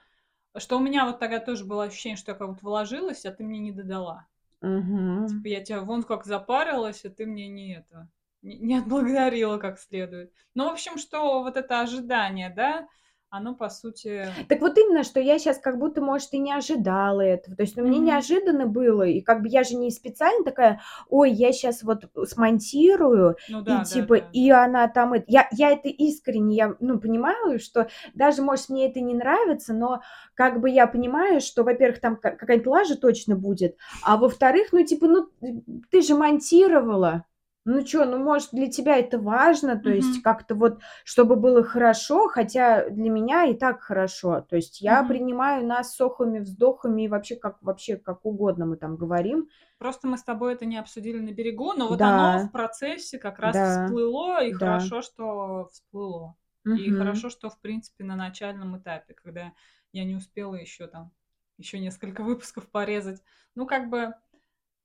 что 0.58 0.78
у 0.78 0.80
меня 0.80 1.06
вот 1.06 1.18
тогда 1.18 1.40
тоже 1.40 1.64
было 1.64 1.84
ощущение, 1.84 2.16
что 2.16 2.32
я 2.32 2.38
как 2.38 2.48
будто 2.48 2.64
вложилась, 2.64 3.24
а 3.26 3.32
ты 3.32 3.44
мне 3.44 3.58
не 3.58 3.72
додала. 3.72 4.26
Мгм. 4.62 5.42
Типа 5.42 5.48
я 5.48 5.60
тебя 5.62 5.80
вон 5.82 6.02
как 6.02 6.24
запарилась, 6.24 7.04
а 7.04 7.10
ты 7.10 7.26
мне 7.26 7.48
не 7.48 7.76
это, 7.76 8.08
не 8.42 8.76
отблагодарила 8.76 9.58
как 9.58 9.78
следует. 9.78 10.32
Ну, 10.54 10.68
в 10.68 10.72
общем, 10.72 10.98
что 10.98 11.42
вот 11.42 11.56
это 11.56 11.80
ожидание, 11.80 12.50
да, 12.50 12.88
оно 13.30 13.54
по 13.54 13.68
сути... 13.70 14.26
Так 14.48 14.60
вот 14.60 14.76
именно, 14.76 15.04
что 15.04 15.20
я 15.20 15.38
сейчас 15.38 15.58
как 15.58 15.78
будто, 15.78 16.02
может, 16.02 16.32
и 16.32 16.38
не 16.38 16.52
ожидала 16.52 17.20
этого. 17.20 17.56
То 17.56 17.62
есть, 17.62 17.76
ну, 17.76 17.84
мне 17.84 17.98
Мгм. 17.98 18.06
неожиданно 18.06 18.66
было, 18.66 19.04
и 19.04 19.20
как 19.20 19.42
бы 19.42 19.48
я 19.48 19.62
же 19.62 19.76
не 19.76 19.90
специально 19.92 20.44
такая, 20.44 20.80
ой, 21.08 21.30
я 21.30 21.52
сейчас 21.52 21.84
вот 21.84 22.10
смонтирую, 22.26 23.36
Ну 23.48 23.60
и 23.60 23.64
да, 23.64 23.78
да, 23.78 23.84
типа, 23.84 24.18
да. 24.18 24.26
и 24.32 24.50
она 24.50 24.88
там... 24.88 25.12
это- 25.12 25.26
Я, 25.28 25.48
я 25.52 25.70
это 25.70 25.88
искренне, 25.88 26.56
я, 26.56 26.74
ну, 26.80 26.98
понимаю, 26.98 27.60
что 27.60 27.88
даже, 28.14 28.42
может, 28.42 28.68
мне 28.68 28.90
это 28.90 29.00
не 29.00 29.14
нравится, 29.14 29.74
но 29.74 30.02
как 30.34 30.60
бы 30.60 30.68
я 30.68 30.88
понимаю, 30.88 31.40
что, 31.40 31.62
во-первых, 31.62 32.00
там 32.00 32.16
ка- 32.16 32.32
какая-то 32.32 32.68
лажа 32.68 32.96
точно 32.96 33.36
будет, 33.36 33.76
а 34.02 34.16
во-вторых, 34.16 34.68
ну, 34.72 34.84
типа, 34.84 35.06
ну, 35.06 35.28
ты 35.90 36.02
же 36.02 36.16
монтировала. 36.16 37.24
Ну 37.72 37.86
что, 37.86 38.04
ну 38.04 38.18
может 38.18 38.50
для 38.52 38.68
тебя 38.68 38.96
это 38.98 39.18
важно, 39.18 39.78
то 39.78 39.90
есть 39.90 40.18
Мгм. 40.18 40.22
как-то 40.22 40.54
вот, 40.54 40.80
чтобы 41.04 41.36
было 41.36 41.62
хорошо, 41.62 42.26
хотя 42.28 42.88
для 42.90 43.10
меня 43.10 43.44
и 43.44 43.54
так 43.54 43.80
хорошо. 43.82 44.40
То 44.40 44.56
есть 44.56 44.80
я 44.80 45.02
Мгм. 45.02 45.04
принимаю 45.04 45.66
нас 45.66 45.94
с 45.94 46.00
охами, 46.00 46.40
вздохами 46.40 47.02
и 47.02 47.08
вообще 47.08 47.36
как 47.36 47.58
вообще 47.62 47.96
как 47.96 48.24
угодно 48.26 48.66
мы 48.66 48.76
там 48.76 48.96
говорим. 48.96 49.48
Просто 49.78 50.06
мы 50.08 50.18
с 50.18 50.22
тобой 50.22 50.52
это 50.54 50.66
не 50.66 50.76
обсудили 50.76 51.18
на 51.20 51.32
берегу, 51.32 51.72
но 51.72 51.88
вот 51.88 52.04
оно 52.04 52.38
в 52.38 52.50
Да, 52.50 52.50
процессе 52.50 53.18
как 53.18 53.38
раз 53.38 53.56
да, 53.56 53.62
всплыло, 53.62 54.44
и 54.44 54.52
да. 54.60 54.92
хорошо, 54.92 55.00
что 55.02 55.68
всплыло. 55.72 56.36
И 56.72 56.90
Мгм. 56.90 56.90
хорошо, 56.92 57.30
что, 57.30 57.48
в 57.50 57.58
принципе, 57.60 58.04
на 58.04 58.14
начальном 58.14 58.78
этапе, 58.78 59.14
когда 59.14 59.52
я 59.92 60.04
не 60.04 60.14
успела 60.16 60.54
еще 60.54 60.86
там, 60.86 61.12
еще 61.56 61.78
несколько 61.78 62.22
выпусков 62.24 62.68
порезать. 62.70 63.22
Ну, 63.54 63.66
как 63.66 63.88
бы, 63.88 64.14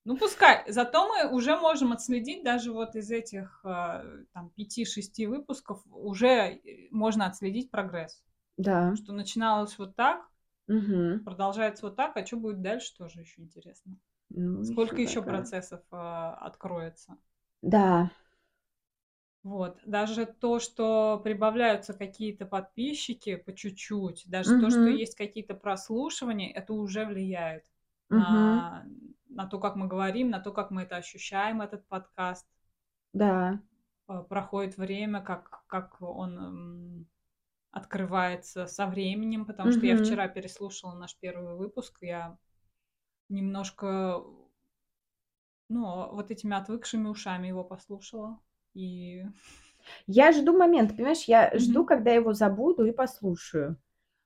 ну, 0.05 0.17
пускай. 0.17 0.63
Зато 0.71 1.07
мы 1.07 1.29
уже 1.35 1.55
можем 1.57 1.91
отследить 1.91 2.43
даже 2.43 2.71
вот 2.71 2.95
из 2.95 3.11
этих 3.11 3.61
а, 3.63 4.03
там 4.33 4.49
5-6 4.51 5.25
выпусков, 5.25 5.81
уже 5.87 6.27
э, 6.27 6.87
можно 6.91 7.25
отследить 7.25 7.71
прогресс. 7.71 8.23
Да. 8.57 8.95
Что 8.95 9.13
начиналось 9.13 9.77
вот 9.77 9.95
так, 9.95 10.29
Мгм. 10.67 11.25
продолжается 11.25 11.87
вот 11.87 11.95
так, 11.95 12.15
а 12.17 12.25
что 12.25 12.37
будет 12.37 12.61
дальше, 12.61 12.95
тоже 12.95 13.21
еще 13.21 13.41
интересно. 13.41 13.97
Ну, 14.29 14.63
Сколько 14.63 15.01
еще 15.01 15.21
такая. 15.21 15.37
процессов 15.37 15.81
а, 15.91 16.35
откроется. 16.35 17.17
Да. 17.61 18.11
Вот. 19.43 19.77
Даже 19.85 20.25
то, 20.25 20.59
что 20.59 21.21
прибавляются 21.23 21.93
какие-то 21.93 22.45
подписчики 22.47 23.35
по 23.35 23.53
чуть-чуть, 23.53 24.23
даже 24.27 24.49
то, 24.59 24.69
что 24.71 24.89
есть 24.89 25.15
какие-то 25.15 25.53
прослушивания, 25.53 26.51
это 26.51 26.73
уже 26.73 27.05
влияет 27.05 27.63
Мгм. 28.09 28.19
на, 28.19 28.85
на 29.35 29.45
то, 29.45 29.59
как 29.59 29.75
мы 29.75 29.87
говорим, 29.87 30.29
на 30.29 30.39
то, 30.39 30.51
как 30.51 30.71
мы 30.71 30.83
это 30.83 30.95
ощущаем, 30.95 31.61
этот 31.61 31.87
подкаст. 31.87 32.47
Да. 33.13 33.61
Э, 34.07 34.23
проходит 34.27 34.77
время, 34.77 35.21
как, 35.21 35.63
как 35.67 36.01
он 36.01 37.07
открывается 37.71 38.65
со 38.67 38.87
временем, 38.87 39.45
потому 39.45 39.71
что 39.71 39.85
я 39.85 39.97
вчера 39.97 40.29
переслушала 40.29 40.95
наш 40.95 41.17
первый 41.19 41.55
выпуск, 41.55 41.97
я 41.99 42.37
немножко, 43.27 44.23
ну, 45.67 46.09
вот 46.13 46.31
этими 46.31 46.55
отвыкшими 46.55 47.07
ушами 47.09 47.47
его 47.47 47.65
послушала, 47.65 48.39
и... 48.73 49.25
Я 50.07 50.31
жду 50.31 50.57
момент, 50.57 50.95
понимаешь, 50.95 51.25
я 51.25 51.51
жду, 51.59 51.85
когда 51.85 52.11
его 52.11 52.33
забуду 52.33 52.85
и 52.85 52.93
послушаю. 52.93 53.77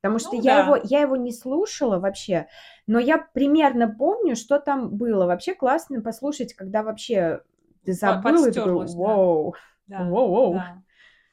Потому 0.01 0.19
что 0.19 0.35
Ну 0.35 0.41
я 0.41 0.57
его, 0.57 0.77
да, 0.77 0.81
я 0.83 1.01
его 1.01 1.15
не 1.17 1.33
слушала 1.33 1.99
вообще, 1.99 2.47
но 2.87 2.99
я 2.99 3.17
примерно 3.17 3.87
помню, 3.89 4.35
что 4.35 4.59
там 4.59 4.91
было. 4.95 5.25
Вообще 5.25 5.53
классно 5.53 6.01
послушать, 6.01 6.53
когда 6.53 6.83
вообще 6.83 7.41
ты 7.85 7.93
забыл 7.93 8.45
и 8.45 8.51
такой, 8.53 8.85
подстерлась, 8.85 8.95
да, 8.95 9.01
вау, 9.07 9.55
воу-воу. 9.97 10.53
да. 10.53 10.83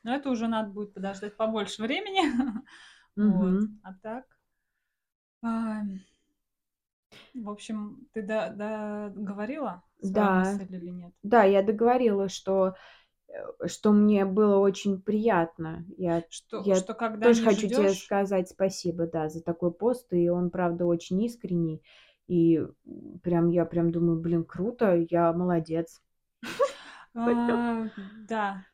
Но 0.03 0.14
это 0.14 0.31
уже 0.31 0.49
надо 0.49 0.71
будет 0.71 0.95
подождать 0.95 1.37
побольше 1.37 1.83
времени. 1.83 2.23
Вот. 3.23 3.57
А 3.83 3.95
так, 3.95 4.27
а, 5.43 5.83
в 7.35 7.49
общем, 7.51 8.09
ты 8.12 8.23
до, 8.23 8.51
до- 8.51 9.12
говорила 9.14 9.83
Да, 10.03 10.61
или 10.69 10.91
нет? 10.91 11.14
да, 11.23 11.45
я 11.45 11.62
договорила, 11.62 12.29
что, 12.29 12.75
что 13.66 13.93
мне 13.93 14.24
было 14.24 14.59
очень 14.59 15.01
приятно. 15.01 15.85
Я, 15.97 16.22
Что, 16.29 16.62
я 16.64 16.77
что 16.77 16.95
когда 16.95 17.29
тоже 17.29 17.45
хочу 17.45 17.62
тебе 17.62 17.89
ждешь, 17.89 18.05
сказать 18.05 18.49
спасибо, 18.49 19.07
да, 19.07 19.29
за 19.29 19.43
такой 19.43 19.72
пост, 19.72 20.12
и 20.12 20.29
он, 20.29 20.51
правда, 20.51 20.87
очень 20.87 21.22
искренний. 21.22 21.83
И 22.29 22.61
прям 23.22 23.51
я 23.51 23.64
прям 23.64 23.93
думаю, 23.93 24.18
блин, 24.20 24.45
круто, 24.45 24.97
я 25.11 25.33
молодец. 25.33 26.03
а, 27.14 27.89
да, 28.29 28.64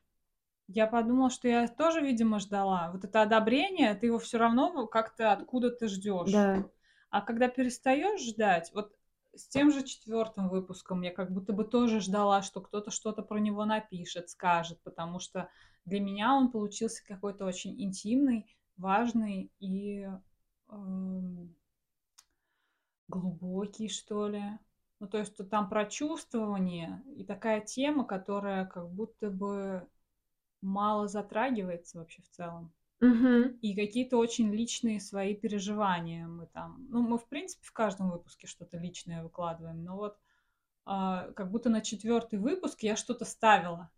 я 0.67 0.87
подумала, 0.87 1.29
что 1.29 1.47
я 1.47 1.67
тоже, 1.67 2.01
видимо, 2.01 2.39
ждала. 2.39 2.91
Вот 2.91 3.03
это 3.03 3.21
одобрение, 3.21 3.93
ты 3.95 4.07
его 4.07 4.19
все 4.19 4.37
равно 4.37 4.87
как-то 4.87 5.31
откуда-то 5.31 5.87
ждешь. 5.87 6.31
Да. 6.31 6.63
А 7.09 7.21
когда 7.21 7.47
перестаешь 7.47 8.21
ждать, 8.21 8.71
вот 8.73 8.91
с 9.35 9.47
тем 9.47 9.71
же 9.71 9.83
четвертым 9.83 10.49
выпуском 10.49 11.01
я 11.01 11.11
как 11.11 11.31
будто 11.31 11.53
бы 11.53 11.63
тоже 11.63 11.99
ждала, 11.99 12.41
что 12.41 12.61
кто-то 12.61 12.91
что-то 12.91 13.23
про 13.23 13.39
него 13.39 13.65
напишет, 13.65 14.29
скажет, 14.29 14.79
потому 14.83 15.19
что 15.19 15.49
для 15.85 15.99
меня 15.99 16.33
он 16.33 16.51
получился 16.51 17.05
какой-то 17.05 17.45
очень 17.45 17.81
интимный, 17.81 18.55
важный 18.77 19.51
и 19.59 20.07
эм, 20.69 21.55
глубокий, 23.07 23.89
что 23.89 24.27
ли. 24.27 24.43
Ну, 24.99 25.07
то 25.07 25.17
есть 25.17 25.35
там 25.49 25.67
про 25.67 25.85
чувствование 25.85 27.03
и 27.15 27.25
такая 27.25 27.61
тема, 27.61 28.05
которая 28.05 28.65
как 28.65 28.89
будто 28.91 29.29
бы 29.29 29.87
мало 30.61 31.07
затрагивается 31.07 31.97
вообще 31.97 32.21
в 32.21 32.29
целом. 32.29 32.73
Мгм. 33.01 33.59
И 33.61 33.75
какие-то 33.75 34.17
очень 34.17 34.51
личные 34.53 34.99
свои 34.99 35.35
переживания 35.35 36.27
мы 36.27 36.47
там... 36.47 36.85
Ну, 36.89 37.01
мы, 37.01 37.17
в 37.17 37.27
принципе, 37.27 37.65
в 37.65 37.71
каждом 37.71 38.11
выпуске 38.11 38.45
что-то 38.45 38.77
личное 38.77 39.23
выкладываем, 39.23 39.83
но 39.83 39.95
вот 39.95 40.17
а, 40.85 41.31
как 41.33 41.51
будто 41.51 41.69
на 41.69 41.81
четвертый 41.81 42.39
выпуск 42.39 42.83
я 42.83 42.95
что-то 42.95 43.25
ставила. 43.25 43.89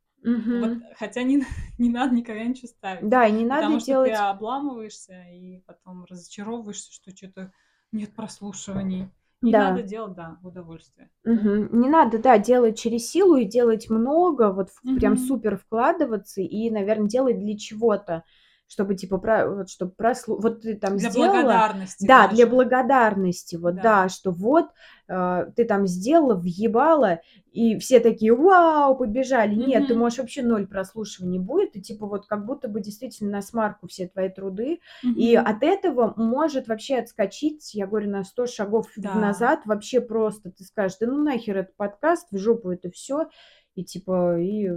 Вот, 0.52 0.72
Мгм. 0.72 0.84
хотя 0.98 1.24
не, 1.24 1.44
не 1.80 1.90
надо 1.90 2.16
никогда 2.16 2.44
ничего 2.46 2.68
ставить. 2.70 3.10
Да, 3.10 3.26
и 3.28 3.32
не 3.32 3.46
надо 3.46 3.68
Потому 3.68 3.80
что 3.80 3.96
ты 3.96 4.12
делать... 4.12 4.14
обламываешься 4.14 5.24
и 5.32 5.60
потом 5.62 6.06
разочаровываешься, 6.06 6.92
что 6.94 7.16
что-то 7.16 7.54
нет 7.92 8.16
прослушиваний. 8.16 9.10
Надо 9.42 9.82
Да. 9.82 9.84
делать, 9.84 10.16
да, 10.16 10.38
в 10.42 10.48
удовольствие. 10.48 11.10
Мгм. 11.24 11.80
Не 11.82 11.90
надо, 11.90 12.20
да, 12.20 12.38
делать 12.38 12.78
через 12.78 13.10
силу 13.10 13.36
и 13.38 13.46
делать 13.46 13.90
много, 13.90 14.52
вот 14.52 14.70
в- 14.70 14.84
прям 14.94 15.18
супер 15.18 15.58
вкладываться 15.58 16.42
и, 16.42 16.70
наверное, 16.70 17.08
делать 17.08 17.40
для 17.40 17.58
чего-то, 17.58 18.24
чтобы 18.68 18.96
типа 18.96 19.18
про, 19.20 19.48
вот, 19.48 19.70
чтобы 19.70 19.92
прослу... 19.92 20.40
Вот 20.42 20.62
ты 20.62 20.76
там 20.76 20.98
Для 20.98 21.10
сделала, 21.12 21.42
благодарности 21.44 22.06
да, 22.08 22.28
для 22.28 22.46
даже. 22.46 22.56
благодарности, 22.56 23.56
вот, 23.58 23.76
Да. 23.76 23.82
да, 23.82 24.10
что 24.10 24.32
вот 24.32 24.70
э, 25.08 25.46
ты 25.56 25.66
там 25.66 25.86
сделала, 25.88 26.34
въебала, 26.36 27.20
и 27.52 27.78
все 27.78 28.00
такие, 28.00 28.36
вау, 28.36 28.98
побежали. 28.98 29.54
Нет, 29.56 29.88
ты 29.88 29.96
можешь 29.96 30.20
вообще 30.20 30.42
ноль 30.42 30.68
прослушиваний 30.68 31.40
будет, 31.40 31.76
и 31.76 31.82
типа 31.82 32.06
вот 32.08 32.26
как 32.26 32.46
будто 32.46 32.68
бы 32.68 32.82
действительно 32.82 33.32
на 33.32 33.42
смарку 33.42 33.88
все 33.88 34.08
твои 34.08 34.30
труды, 34.30 34.80
и 35.04 35.38
Мгм. 35.38 35.48
от 35.48 35.64
этого 35.64 36.14
может 36.18 36.68
вообще 36.68 36.98
отскочить, 36.98 37.74
я 37.76 37.86
говорю, 37.88 38.10
на 38.10 38.24
100 38.24 38.48
шагов 38.48 38.88
Да. 38.98 39.14
назад 39.14 39.62
вообще 39.66 40.02
просто. 40.02 40.52
Ты 40.52 40.64
скажешь, 40.64 40.98
да 41.00 41.08
ну 41.08 41.22
нахер 41.24 41.58
этот 41.58 41.76
подкаст, 41.76 42.28
в 42.32 42.38
жопу 42.38 42.72
это 42.72 42.90
все, 42.90 43.30
и 43.76 43.84
типа, 43.84 44.40
и, 44.40 44.72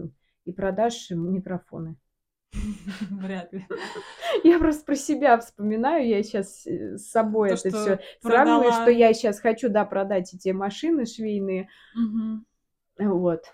и 0.44 0.52
продашь 0.52 1.10
микрофоны. 1.10 1.96
Вряд 3.10 3.52
ли. 3.52 3.66
Я 4.44 4.58
просто 4.58 4.84
про 4.84 4.96
себя 4.96 5.38
вспоминаю, 5.38 6.06
я 6.06 6.22
сейчас 6.22 6.66
с 6.66 7.10
собой 7.10 7.50
То, 7.50 7.54
это 7.54 7.70
все 7.70 8.00
сравниваю, 8.20 8.72
что 8.72 8.90
я 8.90 9.12
сейчас 9.12 9.40
хочу, 9.40 9.68
да, 9.68 9.84
продать 9.84 10.32
эти 10.34 10.50
машины 10.50 11.06
швейные, 11.06 11.68
вот. 12.98 13.44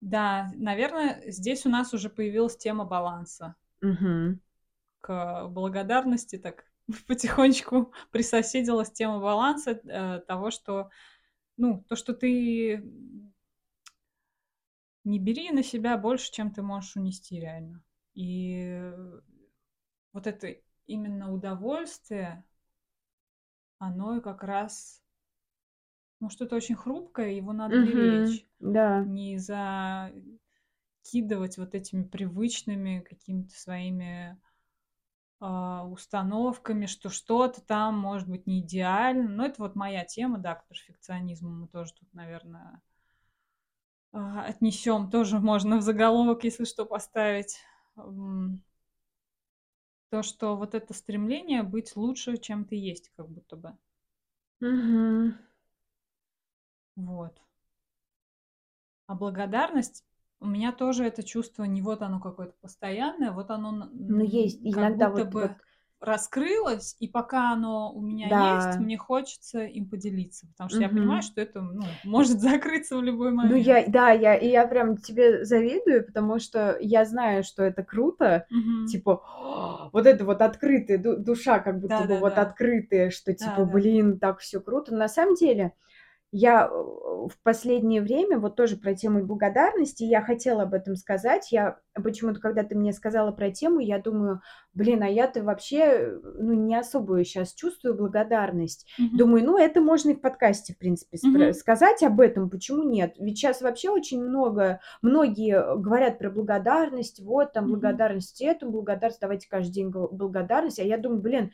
Да, 0.00 0.50
наверное, 0.54 1.22
здесь 1.26 1.66
у 1.66 1.70
нас 1.70 1.92
уже 1.92 2.08
появилась 2.08 2.56
тема 2.56 2.84
баланса. 2.84 3.56
К 5.00 5.46
благодарности 5.48 6.38
так 6.38 6.64
потихонечку 7.06 7.92
присоседилась 8.10 8.90
тема 8.90 9.20
баланса 9.20 9.80
э, 9.84 10.20
того, 10.26 10.50
что, 10.50 10.90
ну, 11.56 11.84
то, 11.88 11.96
что 11.96 12.14
ты 12.14 12.82
не 15.08 15.18
бери 15.18 15.50
на 15.50 15.62
себя 15.62 15.98
больше, 15.98 16.30
чем 16.32 16.52
ты 16.52 16.62
можешь 16.62 16.96
унести 16.96 17.40
реально. 17.40 17.82
И 18.14 18.92
вот 20.12 20.26
это 20.26 20.54
именно 20.86 21.32
удовольствие, 21.32 22.44
оно 23.80 24.20
как 24.20 24.44
раз, 24.44 25.02
ну, 26.20 26.30
что-то 26.30 26.56
очень 26.56 26.74
хрупкое, 26.74 27.30
его 27.30 27.52
надо 27.52 27.76
Мгм. 27.76 27.86
беречь. 27.86 28.46
Да. 28.60 29.04
Не 29.06 29.38
закидывать 31.02 31.58
вот 31.58 31.74
этими 31.74 32.02
привычными 32.04 33.00
какими-то 33.00 33.58
своими 33.58 34.38
а, 35.40 35.84
установками, 35.86 36.86
что 36.86 37.10
что-то 37.10 37.60
там 37.62 37.98
может 37.98 38.28
быть 38.28 38.46
не 38.46 38.60
идеально. 38.60 39.28
Но 39.28 39.46
это 39.46 39.62
вот 39.62 39.76
моя 39.76 40.04
тема, 40.04 40.38
да, 40.38 40.56
к 40.56 40.66
перфекционизму 40.66 41.50
мы 41.50 41.68
тоже 41.68 41.92
тут, 41.94 42.12
наверное, 42.12 42.80
отнесем. 44.12 45.10
Тоже 45.10 45.38
можно 45.38 45.78
в 45.78 45.82
заголовок, 45.82 46.44
если 46.44 46.64
что, 46.64 46.84
поставить. 46.86 47.58
То, 50.10 50.22
что 50.22 50.54
вот 50.54 50.74
это 50.74 50.92
стремление 50.92 51.62
быть 51.62 51.96
лучше, 51.96 52.36
чем 52.36 52.66
ты 52.66 52.76
есть, 52.76 53.10
как 53.16 53.26
будто 53.30 53.56
бы. 53.56 53.74
Мгм. 54.60 55.34
Вот. 56.96 57.40
А 59.06 59.14
благодарность, 59.16 60.04
у 60.40 60.46
меня 60.46 60.70
тоже 60.72 61.04
это 61.04 61.22
чувство, 61.24 61.64
не 61.64 61.82
вот 61.82 62.00
оно 62.02 62.20
какое-то 62.20 62.54
постоянное, 62.60 63.32
вот 63.32 63.50
оно 63.50 63.70
н- 63.70 63.90
Ну, 64.08 64.22
есть 64.24 64.60
иногда 64.62 65.08
вот, 65.10 65.24
бы 65.24 65.24
вот, 65.24 65.52
раскрылось, 66.00 66.96
и 67.00 67.08
пока 67.08 67.52
оно 67.52 67.92
у 67.92 68.00
меня 68.00 68.30
есть, 68.30 68.78
да. 68.78 68.78
мне 68.78 68.96
хочется 68.96 69.64
им 69.64 69.88
поделиться, 69.88 70.46
потому 70.48 70.70
что 70.70 70.84
я 70.84 70.90
понимаю, 70.90 71.22
что 71.22 71.40
это 71.40 71.60
ну, 71.60 71.82
может 72.02 72.40
закрыться 72.40 72.96
в 72.96 73.02
любой 73.02 73.32
Ну, 73.42 73.54
момент. 73.54 73.66
я, 73.66 73.84
да, 73.86 74.10
я, 74.10 74.34
и 74.34 74.48
я 74.48 74.66
прям 74.66 74.96
тебе 74.96 75.44
завидую, 75.44 76.04
потому 76.04 76.38
что 76.40 76.76
я 76.80 77.04
знаю, 77.04 77.44
что 77.44 77.62
это 77.62 77.84
круто, 77.84 78.46
Мгм. 78.50 78.84
типа, 78.84 79.22
«О, 79.24 79.90
вот 79.92 80.06
это 80.06 80.24
вот 80.24 80.42
открытая 80.42 80.98
ду- 80.98 81.16
душа, 81.16 81.60
как 81.60 81.80
будто 81.80 82.02
бы 82.04 82.16
вот 82.16 82.36
Да-да-да. 82.36 82.38
открытая, 82.38 83.10
что 83.10 83.32
типа, 83.34 83.64
Да-да. 83.64 83.72
блин, 83.72 84.18
так 84.18 84.40
все 84.40 84.60
круто. 84.60 84.94
На 84.94 85.08
самом 85.08 85.34
деле, 85.36 85.72
я 86.30 86.66
э, 86.66 86.70
в 86.70 87.32
последнее 87.42 88.02
время, 88.02 88.38
вот 88.38 88.56
тоже 88.56 88.76
про 88.76 88.94
тему 88.94 89.24
благодарности, 89.24 90.04
я 90.04 90.20
хотела 90.20 90.64
об 90.64 90.74
этом 90.74 90.94
сказать. 90.96 91.50
Я 91.52 91.78
почему-то, 91.94 92.40
когда 92.40 92.62
ты 92.64 92.74
мне 92.74 92.92
сказала 92.92 93.32
про 93.32 93.50
тему, 93.50 93.80
я 93.80 93.98
думаю, 93.98 94.42
блин, 94.74 95.02
а 95.02 95.08
я-то 95.08 95.42
вообще, 95.42 96.18
ну, 96.22 96.52
не 96.52 96.76
особо 96.76 97.24
сейчас 97.24 97.54
чувствую 97.54 97.94
благодарность. 97.96 98.86
Мгм. 98.98 99.16
Думаю, 99.16 99.44
ну, 99.44 99.58
это 99.58 99.80
можно 99.80 100.10
и 100.10 100.14
в 100.14 100.20
подкасте, 100.20 100.74
в 100.74 100.78
принципе, 100.78 101.18
Мгм. 101.22 101.54
сказать 101.54 102.02
об 102.02 102.20
этом, 102.20 102.50
почему 102.50 102.82
нет? 102.82 103.14
Ведь 103.18 103.38
сейчас 103.38 103.62
вообще 103.62 103.90
очень 103.90 104.22
много, 104.22 104.80
многие 105.00 105.76
говорят 105.76 106.18
про 106.18 106.30
благодарность, 106.30 107.20
вот 107.20 107.52
там 107.52 107.68
благодарность 107.68 108.40
эту, 108.42 108.70
благодарность, 108.70 109.20
давайте 109.20 109.48
каждый 109.48 109.72
день 109.72 109.90
благодарность, 109.90 110.78
а 110.78 110.84
я 110.84 110.98
думаю, 110.98 111.22
блин, 111.22 111.52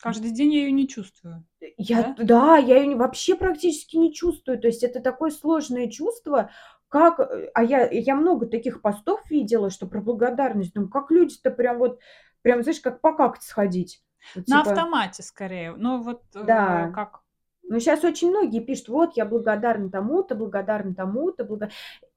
Каждый 0.00 0.30
день 0.30 0.52
я 0.54 0.60
ее 0.60 0.72
не 0.72 0.86
чувствую. 0.86 1.44
я, 1.76 2.14
Да? 2.16 2.24
да, 2.24 2.56
я 2.56 2.82
ее 2.82 2.96
вообще 2.96 3.34
практически 3.34 3.96
не 3.96 4.14
чувствую, 4.14 4.58
то 4.58 4.68
есть 4.68 4.84
это 4.84 5.00
такое 5.00 5.30
сложное 5.30 5.88
чувство, 5.88 6.50
как, 6.88 7.20
э, 7.20 7.50
а 7.54 7.64
я, 7.64 7.88
я 7.90 8.14
много 8.14 8.46
таких 8.46 8.80
постов 8.80 9.20
видела, 9.30 9.70
что 9.70 9.86
про 9.86 10.00
благодарность, 10.00 10.72
думаю, 10.72 10.90
как 10.90 11.10
люди-то 11.10 11.50
прям 11.50 11.78
вот, 11.78 12.00
прям, 12.42 12.62
знаешь, 12.62 12.80
как 12.80 13.00
покакать 13.00 13.42
сходить, 13.42 14.02
Вот 14.34 14.46
На 14.48 14.60
типа, 14.60 14.72
автомате 14.72 15.22
скорее. 15.22 15.74
Ну 15.76 16.00
вот 16.02 16.22
э, 16.34 16.44
да, 16.44 16.90
как 16.94 17.20
Ну, 17.64 17.80
сейчас 17.80 18.04
очень 18.04 18.30
многие 18.30 18.60
пишут, 18.60 18.88
вот, 18.88 19.16
я 19.16 19.26
благодарна 19.26 19.90
тому-то, 19.90 20.34
благодарна 20.34 20.94
тому-то, 20.94 21.44
благо... 21.44 21.70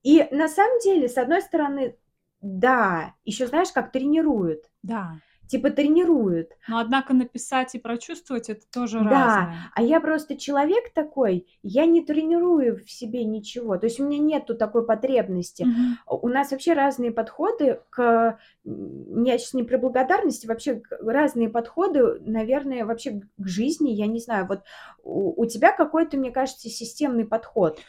И 0.04 0.28
на 0.32 0.48
самом 0.48 0.80
деле, 0.80 1.10
с 1.10 1.18
одной 1.18 1.42
стороны, 1.42 1.98
да, 2.42 3.16
еще 3.24 3.48
знаешь, 3.48 3.72
как 3.72 3.92
тренируют. 3.92 4.66
Да. 4.84 5.16
Типа 5.52 5.70
тренируют. 5.70 6.52
Но 6.70 6.80
однако 6.80 7.14
написать 7.14 7.76
и 7.76 7.80
прочувствовать 7.80 8.50
это 8.50 8.62
тоже 8.72 9.00
Да, 9.00 9.10
разное. 9.10 9.56
а 9.76 9.84
я 9.84 10.00
просто 10.00 10.38
человек 10.38 10.94
такой, 10.94 11.46
я 11.62 11.86
не 11.86 12.02
тренирую 12.06 12.78
в 12.78 12.90
себе 12.90 13.26
ничего. 13.26 13.78
То 13.78 13.88
есть 13.88 14.00
у 14.00 14.06
меня 14.08 14.18
нету 14.18 14.56
такой 14.56 14.86
потребности. 14.86 15.64
Мгм. 15.64 15.98
У 16.08 16.30
нас 16.30 16.52
вообще 16.52 16.72
разные 16.72 17.12
подходы 17.12 17.82
к... 17.90 18.40
Я 18.64 19.38
сейчас 19.38 19.54
не 19.54 19.64
про 19.64 19.78
благодарность, 19.78 20.46
вообще 20.46 20.82
разные 21.02 21.50
подходы, 21.50 22.22
наверное, 22.22 22.86
вообще 22.86 23.20
к 23.20 23.24
к 23.42 23.48
жизни, 23.48 23.90
я 23.92 24.08
не 24.08 24.20
знаю. 24.20 24.48
Вот 24.48 24.62
у, 25.04 25.42
у 25.42 25.46
тебя 25.46 25.74
какой-то, 25.74 26.16
мне 26.16 26.32
кажется, 26.32 26.70
системный 26.70 27.26
подход. 27.26 27.80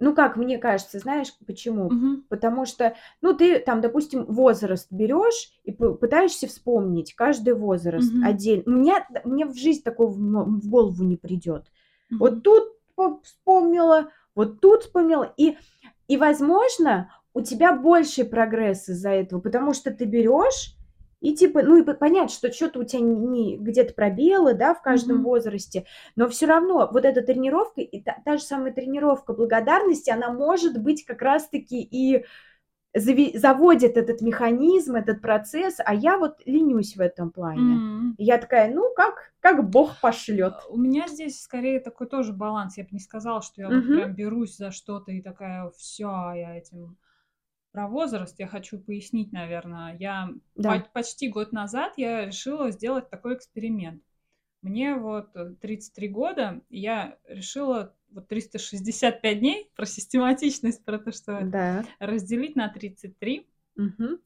Ну, 0.00 0.14
как 0.14 0.36
мне 0.36 0.58
кажется, 0.58 0.98
знаешь 0.98 1.28
почему? 1.46 1.90
Мгм. 1.90 2.24
Потому 2.28 2.66
что, 2.66 2.94
ну, 3.20 3.34
ты 3.34 3.58
там, 3.58 3.80
допустим, 3.80 4.24
возраст 4.26 4.86
берешь 4.90 5.50
и 5.64 5.72
пытаешься 5.72 6.46
вспомнить 6.46 7.14
каждый 7.14 7.54
возраст 7.54 8.12
Мгм. 8.12 8.24
отдельно. 8.24 8.70
Меня, 8.70 9.06
мне 9.24 9.44
в 9.44 9.56
жизнь 9.56 9.82
такого 9.82 10.10
в 10.10 10.68
голову 10.68 11.02
не 11.04 11.16
придет. 11.16 11.66
Мгм. 12.10 12.18
Вот 12.20 12.42
тут 12.44 12.72
по- 12.94 13.20
вспомнила, 13.22 14.10
вот 14.36 14.60
тут 14.60 14.82
вспомнила. 14.82 15.32
И, 15.36 15.56
и, 16.06 16.16
возможно, 16.16 17.12
у 17.34 17.40
тебя 17.40 17.72
больший 17.72 18.24
прогресс 18.24 18.88
из-за 18.88 19.10
этого, 19.10 19.40
потому 19.40 19.72
что 19.74 19.90
ты 19.92 20.04
берешь 20.04 20.74
и 21.20 21.34
типа, 21.34 21.62
ну 21.62 21.76
и 21.78 21.82
п- 21.82 21.94
понятно, 21.94 22.28
что 22.28 22.52
что-то 22.52 22.80
у 22.80 22.84
тебя 22.84 23.00
не, 23.02 23.14
не- 23.16 23.56
где-то 23.58 23.94
пробелы, 23.94 24.54
да, 24.54 24.74
в 24.74 24.82
каждом 24.82 25.18
Мгм. 25.18 25.24
возрасте, 25.24 25.86
но 26.16 26.28
все 26.28 26.46
равно 26.46 26.88
вот 26.92 27.04
эта 27.04 27.22
тренировка, 27.22 27.80
и 27.80 28.00
та, 28.00 28.16
та 28.24 28.36
же 28.36 28.42
самая 28.42 28.72
тренировка 28.72 29.32
благодарности, 29.32 30.10
она 30.10 30.30
может 30.32 30.80
быть 30.80 31.04
как 31.04 31.22
раз-таки 31.22 31.80
и 31.82 32.24
заводит 32.94 33.96
этот 33.96 34.20
механизм, 34.22 34.96
этот 34.96 35.20
процесс, 35.20 35.76
а 35.84 35.94
я 35.94 36.18
вот 36.18 36.40
ленюсь 36.46 36.96
в 36.96 37.00
этом 37.00 37.30
плане. 37.30 37.82
И 38.16 38.24
Я 38.24 38.38
такая, 38.38 38.72
ну 38.74 38.92
как, 38.96 39.32
как 39.40 39.68
Бог 39.70 40.00
пошлет. 40.00 40.54
У 40.68 40.76
меня 40.76 41.06
здесь 41.06 41.40
скорее 41.40 41.80
такой 41.80 42.08
тоже 42.08 42.32
баланс. 42.32 42.76
Я 42.78 42.84
бы 42.84 42.90
не 42.92 42.98
сказала, 43.00 43.42
что 43.42 43.60
я 43.60 43.68
вот 43.68 43.76
Мгм. 43.76 44.00
прям 44.00 44.14
берусь 44.14 44.56
за 44.56 44.70
что-то 44.72 45.12
и 45.12 45.20
такая, 45.22 45.70
все, 45.76 46.08
я 46.34 46.56
этим... 46.56 46.96
Про 47.72 47.86
возраст 47.88 48.38
я 48.38 48.46
хочу 48.46 48.78
пояснить, 48.78 49.32
наверное. 49.32 49.96
Я 49.98 50.30
Да. 50.54 50.80
по- 50.80 50.88
почти 50.90 51.28
год 51.28 51.52
назад 51.52 51.92
я 51.96 52.26
решила 52.26 52.70
сделать 52.70 53.10
такой 53.10 53.34
эксперимент. 53.34 54.02
Мне 54.62 54.94
вот 54.96 55.36
э, 55.36 55.54
33 55.60 56.08
года, 56.08 56.60
и 56.70 56.80
я 56.80 57.16
решила 57.28 57.94
вот 58.10 58.26
365 58.26 59.38
дней 59.38 59.70
про 59.76 59.86
систематичность, 59.86 60.84
про 60.84 60.98
то, 60.98 61.12
что 61.12 61.42
Да. 61.44 61.84
разделить 62.00 62.56
на 62.56 62.68
33, 62.68 63.46
Мгм. 63.76 64.18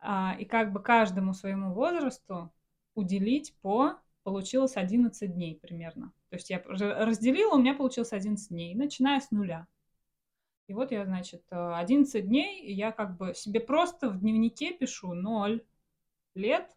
а, 0.00 0.34
и 0.38 0.44
как 0.46 0.72
бы 0.72 0.80
каждому 0.82 1.34
своему 1.34 1.74
возрасту 1.74 2.50
уделить 2.94 3.54
по, 3.60 3.98
получилось 4.24 4.76
11 4.76 5.34
дней 5.34 5.56
примерно. 5.60 6.12
То 6.30 6.36
есть 6.36 6.50
я 6.50 6.60
разделила, 6.66 7.54
у 7.54 7.58
меня 7.58 7.74
получилось 7.74 8.12
11 8.12 8.48
дней, 8.48 8.74
начиная 8.74 9.20
с 9.20 9.30
нуля. 9.30 9.66
И 10.66 10.74
вот 10.74 10.90
я, 10.90 11.04
значит, 11.04 11.44
э, 11.50 11.74
11 11.74 12.26
дней, 12.26 12.60
и 12.64 12.72
я 12.72 12.90
как 12.90 13.16
бы 13.16 13.34
себе 13.34 13.60
просто 13.60 14.10
в 14.10 14.20
дневнике 14.20 14.72
пишу 14.72 15.14
0 15.14 15.64
лет, 16.34 16.70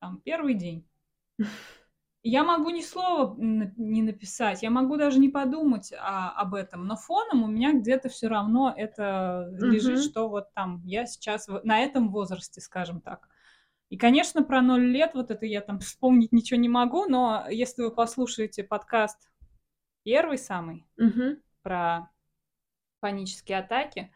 там, 0.00 0.20
первый 0.24 0.54
день. 0.54 0.86
Я 2.22 2.44
могу 2.44 2.68
ни 2.68 2.82
слова 2.82 3.34
не 3.38 4.02
написать, 4.02 4.62
я 4.62 4.68
могу 4.68 4.98
даже 4.98 5.18
не 5.18 5.30
подумать 5.30 5.90
а, 5.98 6.30
об 6.32 6.54
этом, 6.54 6.84
но 6.84 6.94
фоном 6.94 7.42
у 7.42 7.46
меня 7.46 7.72
где-то 7.72 8.10
все 8.10 8.28
равно 8.28 8.74
это 8.76 9.48
лежит, 9.58 9.96
Мгм. 9.96 10.02
что 10.02 10.28
вот 10.28 10.52
там 10.52 10.82
я 10.84 11.06
сейчас 11.06 11.48
на 11.64 11.80
этом 11.80 12.10
возрасте, 12.10 12.60
скажем 12.60 13.00
так. 13.00 13.26
И, 13.88 13.96
конечно, 13.96 14.42
про 14.42 14.60
ноль 14.60 14.84
лет 14.84 15.12
вот 15.14 15.30
это 15.30 15.46
я 15.46 15.62
там 15.62 15.78
вспомнить 15.78 16.30
ничего 16.30 16.60
не 16.60 16.68
могу, 16.68 17.06
но 17.06 17.46
если 17.48 17.84
вы 17.84 17.90
послушаете 17.90 18.64
подкаст 18.64 19.30
первый 20.02 20.36
самый 20.36 20.86
Мгм. 20.98 21.38
про 21.62 22.10
панические 23.00 23.58
атаки, 23.58 24.12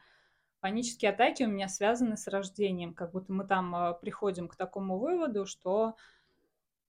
панические 0.61 1.11
атаки 1.11 1.43
у 1.43 1.49
меня 1.49 1.69
связаны 1.69 2.17
с 2.17 2.27
рождением, 2.29 2.95
как 2.95 3.13
будто 3.13 3.33
мы 3.33 3.45
там 3.45 3.75
э, 3.75 3.95
приходим 4.01 4.49
к 4.49 4.57
такому 4.57 4.99
выводу, 4.99 5.47
что 5.47 5.97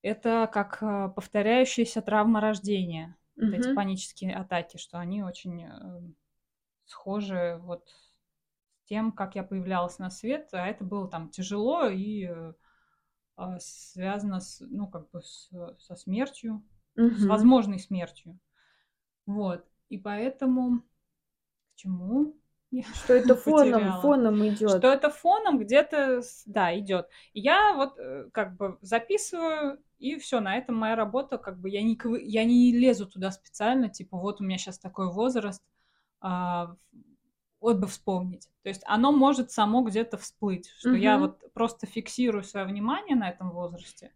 это 0.02 0.48
как 0.52 0.82
э, 0.82 1.08
повторяющаяся 1.14 2.02
травма 2.02 2.40
рождения, 2.40 3.16
вот 3.36 3.52
эти 3.52 3.74
панические 3.74 4.36
атаки, 4.36 4.76
что 4.76 4.98
они 4.98 5.22
очень 5.22 5.64
э, 5.64 6.02
схожи 6.84 7.58
вот 7.62 7.88
с 7.88 8.88
тем, 8.88 9.12
как 9.12 9.34
я 9.34 9.42
появлялась 9.42 9.98
на 9.98 10.10
свет, 10.10 10.48
а 10.52 10.66
это 10.66 10.84
было 10.84 11.08
там 11.08 11.28
тяжело 11.28 11.88
и 11.88 12.26
э, 12.26 12.52
а, 13.36 13.58
связано 13.60 14.40
с, 14.40 14.60
ну, 14.60 14.86
как 14.88 15.10
бы 15.10 15.22
с, 15.22 15.50
со 15.78 15.96
смертью, 15.96 16.62
с 16.94 17.00
Мгм. 17.00 17.28
возможной 17.28 17.78
смертью. 17.78 18.38
Вот. 19.26 19.66
И 19.88 19.98
поэтому 19.98 20.82
к 21.76 21.78
чему 21.78 22.34
я 22.70 22.84
Что 22.94 23.14
это 23.14 23.34
фоном, 23.44 23.92
потеряла? 23.94 24.00
фоном 24.00 24.46
идет. 24.48 24.82
Что 24.82 24.88
это 24.88 25.10
фоном 25.10 25.58
где-то, 25.58 26.22
да, 26.46 26.76
идет. 26.78 27.08
Я 27.34 27.74
вот 27.74 27.98
э, 27.98 28.28
как 28.32 28.56
бы 28.56 28.78
записываю, 28.80 29.78
и 29.98 30.18
все, 30.18 30.40
на 30.40 30.56
этом 30.56 30.76
моя 30.76 30.96
работа, 30.96 31.38
как 31.38 31.58
бы 31.60 31.70
я 31.70 31.82
не, 31.82 31.98
я 32.24 32.44
не 32.44 32.72
лезу 32.72 33.06
туда 33.06 33.30
специально, 33.30 33.88
типа 33.88 34.18
вот 34.18 34.40
у 34.40 34.44
меня 34.44 34.58
сейчас 34.58 34.78
такой 34.78 35.12
возраст, 35.12 35.62
а, 36.20 36.76
вот 37.60 37.78
бы 37.78 37.86
вспомнить. 37.86 38.48
То 38.62 38.68
есть 38.70 38.82
оно 38.86 39.12
может 39.12 39.50
само 39.50 39.82
где-то 39.82 40.18
всплыть, 40.18 40.68
что 40.78 40.96
я 40.96 41.18
Мгм. 41.18 41.20
вот 41.20 41.52
просто 41.54 41.86
фиксирую 41.86 42.44
свое 42.44 42.66
внимание 42.66 43.16
на 43.16 43.28
этом 43.30 43.50
возрасте, 43.50 44.12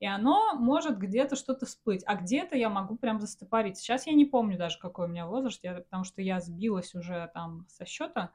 и 0.00 0.06
оно 0.06 0.54
может 0.54 0.98
где-то 0.98 1.36
что-то 1.36 1.66
всплыть, 1.66 2.02
а 2.06 2.16
где-то 2.16 2.56
я 2.56 2.68
могу 2.68 2.96
прям 2.96 3.20
застопорить. 3.20 3.78
Сейчас 3.78 4.06
я 4.06 4.12
не 4.12 4.24
помню 4.24 4.58
даже, 4.58 4.78
какой 4.78 5.06
у 5.06 5.08
меня 5.08 5.26
возраст, 5.26 5.62
я- 5.64 5.76
потому 5.76 6.04
что 6.04 6.20
я 6.22 6.40
сбилась 6.40 6.94
уже 6.94 7.30
там 7.34 7.66
со 7.68 7.86
счета, 7.86 8.30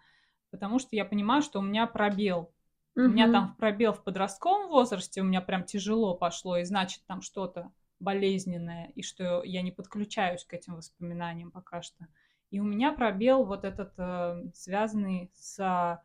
потому 0.50 0.80
что 0.80 0.96
я 0.96 1.06
понимаю, 1.06 1.42
что 1.42 1.60
у 1.60 1.64
меня 1.64 1.86
пробел. 1.88 2.52
У 2.96 3.10
меня 3.10 3.32
там 3.32 3.56
пробел 3.56 3.94
в 3.94 4.04
подростковом 4.04 4.70
возрасте, 4.70 5.22
у 5.22 5.24
меня 5.24 5.42
прям 5.42 5.64
тяжело 5.64 6.16
пошло, 6.16 6.58
и 6.58 6.64
значит 6.64 7.04
там 7.08 7.22
что-то 7.22 7.72
болезненное, 8.00 8.92
и 8.96 9.02
что 9.04 9.44
я 9.44 9.62
не 9.62 9.72
подключаюсь 9.72 10.44
к 10.44 10.54
этим 10.54 10.76
воспоминаниям 10.76 11.52
пока 11.52 11.82
что. 11.82 12.08
И 12.50 12.60
у 12.60 12.64
меня 12.64 12.92
пробел 12.92 13.46
вот 13.46 13.64
этот, 13.64 13.94
э, 13.98 14.44
связанный 14.54 15.32
с 15.36 16.02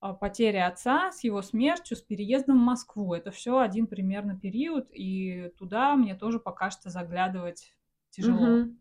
а, 0.00 0.14
потерей 0.14 0.64
отца, 0.64 1.10
с 1.12 1.24
его 1.24 1.42
смертью, 1.42 1.96
с 1.96 2.02
переездом 2.02 2.58
в 2.58 2.64
Москву. 2.64 3.14
Это 3.14 3.30
все 3.30 3.58
один 3.58 3.86
примерно 3.86 4.38
период, 4.38 4.88
и 4.92 5.52
туда 5.58 5.96
мне 5.96 6.14
тоже 6.14 6.38
пока 6.38 6.70
что 6.70 6.90
заглядывать 6.90 7.74
тяжело. 8.10 8.46
Мгм. 8.46 8.78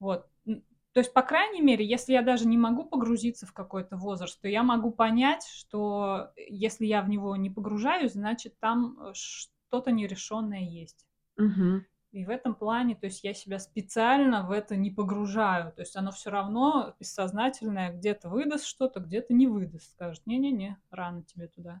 Вот. 0.00 0.26
То 0.44 1.00
есть, 1.00 1.14
по 1.14 1.22
крайней 1.22 1.62
мере, 1.62 1.86
если 1.86 2.12
я 2.12 2.22
даже 2.22 2.46
не 2.46 2.58
могу 2.58 2.84
погрузиться 2.84 3.46
в 3.46 3.54
какой-то 3.54 3.96
возраст, 3.96 4.38
то 4.40 4.48
я 4.48 4.62
могу 4.62 4.90
понять, 4.90 5.46
что 5.46 6.32
если 6.36 6.84
я 6.84 7.00
в 7.00 7.08
него 7.08 7.34
не 7.36 7.48
погружаюсь, 7.48 8.12
значит, 8.12 8.58
там 8.58 8.98
э, 9.00 9.12
что-то 9.14 9.90
нерешенное 9.90 10.60
есть. 10.60 11.06
Мгм. 11.38 11.86
И 12.12 12.26
в 12.26 12.30
этом 12.30 12.54
плане, 12.54 12.94
то 12.94 13.06
есть 13.06 13.24
я 13.24 13.32
себя 13.32 13.58
специально 13.58 14.46
в 14.46 14.50
это 14.50 14.76
не 14.76 14.90
погружаю. 14.90 15.72
То 15.72 15.80
есть 15.80 15.96
оно 15.96 16.10
все 16.12 16.30
равно 16.30 16.94
бессознательное 17.00 17.90
где-то 17.90 18.28
выдаст 18.28 18.66
что-то, 18.66 19.00
где-то 19.00 19.32
не 19.32 19.46
выдаст. 19.46 19.92
Скажет, 19.92 20.26
не-не-не, 20.26 20.76
рано 20.90 21.22
тебе 21.22 21.48
туда. 21.48 21.80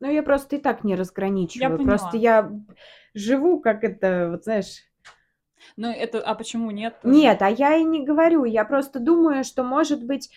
Ну, 0.00 0.10
я 0.10 0.24
просто 0.24 0.56
и 0.56 0.58
так 0.58 0.82
не 0.82 0.96
разграничиваю. 0.96 1.76
поняла. 1.76 1.96
Просто 1.96 2.16
я 2.16 2.50
живу, 3.14 3.60
как 3.60 3.84
это, 3.84 4.30
вот 4.30 4.44
знаешь... 4.44 4.82
Ну, 5.76 5.88
это, 5.88 6.20
а 6.22 6.34
почему 6.34 6.72
нет? 6.72 6.98
Нет, 7.04 7.40
а 7.42 7.48
я 7.48 7.76
и 7.76 7.84
не 7.84 8.04
говорю. 8.04 8.44
Я 8.44 8.64
просто 8.64 8.98
думаю, 8.98 9.44
что, 9.44 9.62
может 9.62 10.04
быть, 10.04 10.30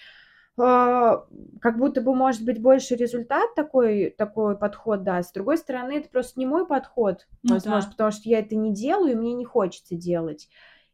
как 0.58 1.78
будто 1.78 2.02
бы, 2.02 2.14
может 2.14 2.44
быть, 2.44 2.62
больше 2.62 2.96
результат 2.96 3.56
такой, 3.56 4.10
такой 4.12 4.58
подход 4.58 5.04
даст. 5.04 5.30
С 5.30 5.34
другой 5.34 5.58
стороны, 5.58 5.94
это 5.94 6.10
просто 6.10 6.40
не 6.40 6.46
мой 6.46 6.68
подход, 6.68 7.28
Ну 7.44 7.54
возможно, 7.56 7.90
да. 7.90 7.92
потому 7.92 8.12
что 8.12 8.30
я 8.30 8.40
это 8.40 8.56
не 8.56 8.74
делаю, 8.74 9.14
и 9.14 9.16
мне 9.16 9.34
не 9.34 9.46
хочется 9.46 9.96
делать. 9.96 10.50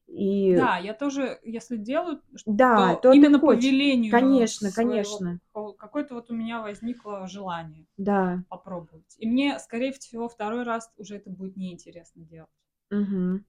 И 0.08 0.55
Да, 0.55 0.78
я 0.78 0.93
тоже, 0.93 1.38
если 1.43 1.76
делаю, 1.76 2.22
да, 2.45 2.95
то 2.95 3.01
то 3.01 3.12
именно 3.12 3.39
по 3.39 3.53
велению 3.53 4.10
Конечно, 4.12 4.70
своего- 4.70 4.91
конечно. 4.91 5.39
ко- 5.53 5.74
Какое-то 5.74 6.16
вот 6.16 6.32
у 6.32 6.34
меня 6.34 6.62
возникло 6.62 7.28
желание 7.28 7.88
Да. 7.97 8.43
попробовать. 8.47 9.16
И 9.18 9.28
мне, 9.28 9.60
скорее 9.60 9.91
всего, 9.91 10.30
второй 10.30 10.64
раз 10.64 10.89
уже 10.97 11.18
это 11.18 11.30
будет 11.30 11.58
неинтересно 11.58 12.24
делать. 12.24 12.49
Мгм. 12.89 13.43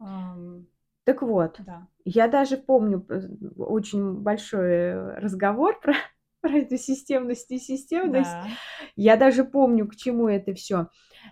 Ам, 0.00 0.66
Так 1.08 1.22
вот, 1.22 1.56
да. 1.60 1.88
я 2.04 2.28
даже 2.28 2.58
помню 2.58 3.02
э, 3.08 3.20
очень 3.56 4.12
большой 4.12 5.16
разговор 5.16 5.80
про, 5.80 5.94
про 6.42 6.50
эту 6.50 6.76
системность 6.76 7.50
и 7.50 7.58
системность. 7.58 8.30
Да. 8.30 8.46
Я 8.94 9.16
даже 9.16 9.44
помню, 9.44 9.88
к 9.88 9.96
чему 9.96 10.28
это 10.28 10.52
все. 10.52 10.88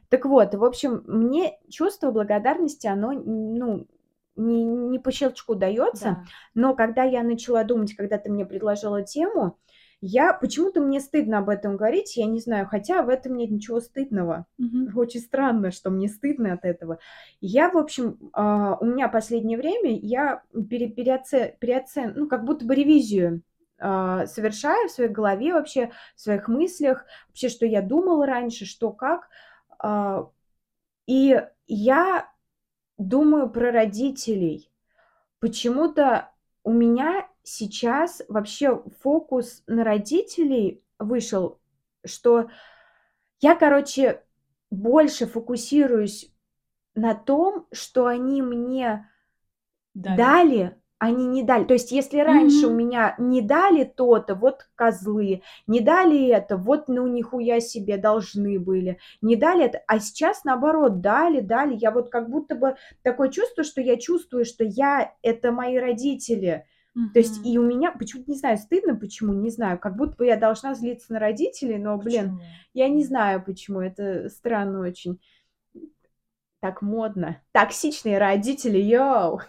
Так 0.09 0.25
вот, 0.25 0.55
в 0.55 0.65
общем, 0.65 1.05
мне 1.07 1.59
чувство 1.69 2.11
благодарности, 2.11 2.87
оно, 2.87 3.13
ну, 3.13 3.87
не, 4.35 4.65
не 4.65 4.99
по 4.99 5.13
щелчку 5.13 5.55
дается, 5.55 6.05
Да. 6.05 6.25
но 6.55 6.75
когда 6.75 7.03
я 7.03 7.23
начала 7.23 7.63
думать, 7.63 7.95
когда 7.95 8.17
ты 8.17 8.31
мне 8.31 8.47
предложила 8.47 9.03
тему, 9.03 9.59
я 10.01 10.33
почему-то 10.33 10.81
мне 10.81 11.01
стыдно 11.01 11.39
об 11.39 11.49
этом 11.49 11.77
говорить, 11.77 12.17
я 12.17 12.27
не 12.27 12.41
знаю, 12.41 12.67
хотя 12.67 13.03
в 13.03 13.09
этом 13.09 13.37
нет 13.37 13.51
ничего 13.51 13.81
стыдного. 13.81 14.47
Мгм. 14.59 14.97
Очень 14.97 15.21
странно, 15.21 15.71
что 15.71 15.91
мне 15.91 16.09
стыдно 16.09 16.53
от 16.53 16.65
этого. 16.65 16.99
Я, 17.41 17.71
в 17.71 17.79
общем, 17.79 18.19
а, 18.33 18.77
у 18.81 18.85
меня 18.85 19.09
последнее 19.09 19.59
время 19.59 19.99
я 19.99 20.43
пере, 20.69 20.89
переоце- 20.89 21.55
переоцен- 21.59 22.13
ну, 22.15 22.29
как 22.29 22.45
будто 22.45 22.65
бы 22.67 22.75
ревизию 22.75 23.43
а, 23.79 24.27
совершаю 24.27 24.89
в 24.89 24.93
своей 24.93 25.11
голове 25.11 25.53
вообще, 25.53 25.91
в 26.15 26.21
своих 26.21 26.49
мыслях, 26.49 27.05
вообще, 27.29 27.49
что 27.51 27.67
я 27.67 27.83
думала 27.83 28.27
раньше, 28.27 28.65
что 28.65 28.91
как. 28.91 29.29
А, 29.79 30.31
и 31.07 31.43
я 31.67 32.31
думаю 32.99 33.51
про 33.51 33.71
родителей. 33.71 34.71
Почему-то 35.41 36.31
у 36.65 36.73
меня 36.73 37.29
сейчас 37.47 38.23
вообще 38.29 38.83
фокус 39.03 39.63
на 39.69 39.85
родителей 39.85 40.83
вышел, 40.99 41.61
что 42.05 42.51
я, 43.41 43.57
короче, 43.57 44.23
больше 44.71 45.27
фокусируюсь 45.27 46.33
на 46.95 47.15
том, 47.15 47.67
что 47.73 48.07
они 48.07 48.43
мне 48.43 49.09
Дали. 49.95 50.31
дали, 50.31 50.77
они 50.99 51.27
не 51.27 51.43
дали. 51.43 51.65
То 51.65 51.75
есть, 51.75 51.93
если 51.93 52.19
раньше 52.21 52.69
у 52.69 52.71
Мгм. 52.71 52.75
меня 52.75 53.15
не 53.19 53.43
дали 53.43 53.85
то-то, 53.85 54.35
вот 54.35 54.69
козлы, 54.75 55.43
не 55.67 55.81
дали 55.81 56.29
это, 56.29 56.57
вот 56.57 56.89
ну 56.89 57.07
нихуя 57.07 57.61
себе 57.61 57.99
должны 57.99 58.59
были, 58.59 58.99
не 59.21 59.37
дали 59.37 59.65
это, 59.67 59.83
а 59.87 60.01
сейчас 60.01 60.45
наоборот 60.45 61.01
дали, 61.01 61.41
дали. 61.41 61.77
Я 61.77 61.91
вот 61.91 62.11
как 62.11 62.31
будто 62.31 62.55
бы 62.55 62.77
такое 63.03 63.29
чувство, 63.29 63.65
что 63.65 63.81
я 63.81 63.97
чувствую, 63.99 64.45
что 64.45 64.65
я 64.65 65.13
это 65.23 65.53
мои 65.53 65.77
родители. 65.77 66.67
То 67.13 67.19
есть 67.19 67.45
и 67.47 67.59
у 67.59 67.63
меня 67.63 67.93
почему-то 67.93 68.31
не 68.31 68.39
знаю, 68.39 68.57
стыдно 68.57 68.97
почему, 68.97 69.35
не 69.35 69.51
знаю, 69.51 69.79
как 69.79 69.97
будто 69.97 70.17
бы 70.17 70.25
я 70.27 70.37
должна 70.39 70.75
злиться 70.75 71.13
на 71.13 71.19
родителей, 71.19 71.77
но, 71.79 71.99
блин, 71.99 72.37
Почему? 72.37 72.41
я 72.73 72.89
не 72.89 73.05
знаю 73.05 73.45
почему, 73.45 73.81
это 73.81 74.31
странно 74.31 74.81
очень. 74.81 75.21
Так 76.61 76.81
модно. 76.83 77.43
Токсичные 77.53 78.19
родители, 78.19 78.79
йоу! 78.79 79.41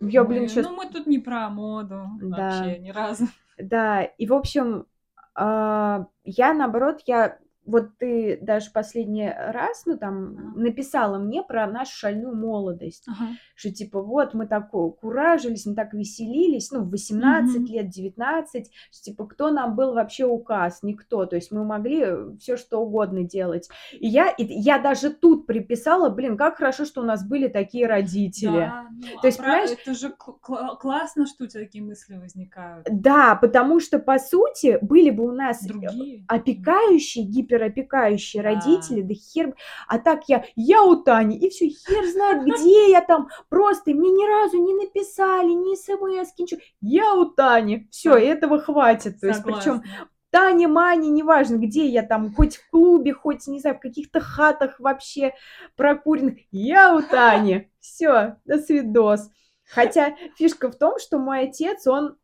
Я, 0.00 0.22
блин, 0.24 0.42
Мы- 0.42 0.48
сейчас 0.48 0.64
Ну, 0.66 0.76
мы 0.76 0.86
тут 0.88 1.06
не 1.06 1.18
про 1.18 1.48
моду 1.48 2.04
Да. 2.20 2.36
вообще 2.60 2.78
ни 2.78 2.90
разу. 2.90 3.26
Да, 3.58 4.02
и 4.04 4.26
в 4.26 4.32
общем, 4.34 4.86
а, 5.34 6.06
я 6.24 6.52
наоборот, 6.54 7.00
я 7.06 7.38
вот 7.66 7.98
ты 7.98 8.38
даже 8.40 8.70
последний 8.72 9.28
раз, 9.28 9.84
ну 9.86 9.96
там, 9.98 10.36
Ага. 10.38 10.52
написала 10.60 11.18
мне 11.18 11.42
про 11.42 11.66
нашу 11.66 11.92
шальную 11.96 12.34
молодость, 12.34 13.04
Ага. 13.08 13.30
что 13.54 13.70
типа 13.72 14.02
вот 14.02 14.34
мы 14.34 14.46
так 14.46 14.70
ку- 14.70 14.92
куражились, 14.92 15.66
мы 15.66 15.74
так 15.74 15.92
веселились, 15.94 16.70
ну 16.70 16.82
в 16.82 16.90
18 16.90 17.62
Мгм. 17.62 17.66
лет, 17.72 17.88
19, 17.88 18.70
что, 18.90 19.02
типа 19.02 19.26
кто 19.26 19.50
нам 19.50 19.74
был 19.76 19.94
вообще 19.94 20.24
указ, 20.26 20.82
никто, 20.82 21.26
то 21.26 21.36
есть 21.36 21.50
мы 21.52 21.64
могли 21.64 22.06
все 22.38 22.56
что 22.56 22.78
угодно 22.80 23.22
делать. 23.24 23.68
И 23.92 24.06
я, 24.06 24.28
и 24.30 24.44
я 24.44 24.78
даже 24.78 25.10
тут 25.10 25.46
приписала, 25.46 26.08
блин, 26.08 26.36
как 26.36 26.56
хорошо, 26.56 26.84
что 26.84 27.00
у 27.00 27.04
нас 27.04 27.26
были 27.26 27.48
такие 27.48 27.86
родители. 27.86 28.50
Да, 28.52 28.86
ну, 28.90 29.00
То 29.02 29.18
а 29.22 29.26
есть, 29.26 29.38
понимаешь- 29.38 29.70
это 29.70 29.94
же 29.94 30.08
кл- 30.10 30.38
кла- 30.40 30.76
классно, 30.78 31.26
что 31.26 31.44
у 31.44 31.46
тебя 31.46 31.62
такие 31.64 31.82
мысли 31.84 32.16
возникают. 32.16 32.86
Да, 32.90 33.34
потому 33.34 33.80
что, 33.80 33.98
по 33.98 34.18
сути, 34.18 34.78
были 34.82 35.10
бы 35.10 35.24
у 35.24 35.32
нас 35.32 35.62
Другие. 35.64 36.24
опекающие, 36.28 37.24
гиперопекающие 37.24 37.55
Да. 37.58 38.42
родители, 38.42 39.02
да 39.02 39.14
хер... 39.14 39.54
А 39.88 39.98
так 39.98 40.24
я, 40.28 40.44
я 40.56 40.82
у 40.82 40.96
Тани, 40.96 41.38
и 41.38 41.50
все, 41.50 41.68
хер 41.68 42.04
знает, 42.06 42.44
где 42.44 42.90
я 42.90 43.00
там, 43.00 43.28
просто, 43.48 43.90
и 43.90 43.94
мне 43.94 44.10
ни 44.10 44.26
разу 44.26 44.58
не 44.58 44.74
написали, 44.74 45.48
ни 45.48 45.74
смс, 45.74 46.32
ничего. 46.38 46.60
Я 46.80 47.14
у 47.14 47.26
Тани, 47.26 47.88
все, 47.90 48.16
этого 48.16 48.60
хватит. 48.60 49.20
То 49.20 49.28
есть, 49.28 49.42
причем. 49.42 49.82
Таня, 50.30 50.68
Маня, 50.68 51.08
неважно, 51.08 51.56
где 51.56 51.86
я 51.86 52.02
там, 52.02 52.34
хоть 52.34 52.56
в 52.56 52.68
клубе, 52.68 53.14
хоть, 53.14 53.46
не 53.46 53.60
знаю, 53.60 53.76
в 53.76 53.80
каких-то 53.80 54.20
хатах 54.20 54.78
вообще 54.80 55.32
прокуренных, 55.76 56.38
я 56.50 56.94
у 56.94 57.00
Тани. 57.00 57.70
Все, 57.80 58.36
до 58.44 58.58
свидос. 58.58 59.30
Хотя 59.64 60.14
фишка 60.36 60.70
в 60.70 60.76
том, 60.76 60.98
что 60.98 61.18
мой 61.18 61.48
отец, 61.48 61.86
он 61.86 62.16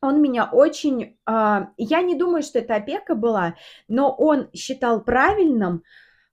он 0.00 0.22
меня 0.22 0.48
очень... 0.50 1.18
а, 1.26 1.70
я 1.76 2.02
не 2.02 2.14
думаю, 2.14 2.42
что 2.42 2.58
это 2.58 2.76
опека 2.76 3.14
была, 3.14 3.54
но 3.88 4.10
он 4.12 4.48
считал 4.52 5.02
правильным 5.02 5.82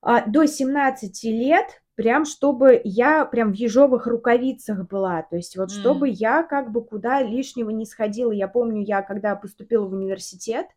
а, 0.02 0.26
до 0.28 0.46
17 0.46 1.24
лет, 1.26 1.82
прям 1.96 2.26
чтобы 2.26 2.82
я 2.84 3.26
прям 3.26 3.54
в 3.54 3.56
ежовых 3.56 4.06
рукавицах 4.06 4.88
была. 4.88 5.24
То 5.24 5.38
есть 5.38 5.56
вот 5.58 5.72
чтобы 5.72 6.10
М. 6.10 6.14
я 6.14 6.44
как 6.44 6.72
бы 6.72 6.84
куда 6.84 7.22
лишнего 7.22 7.70
не 7.70 7.86
сходила. 7.86 8.32
Я 8.32 8.48
помню, 8.48 8.84
я 8.84 9.02
когда 9.02 9.36
поступила 9.36 9.86
в 9.88 9.94
университет, 9.94 10.68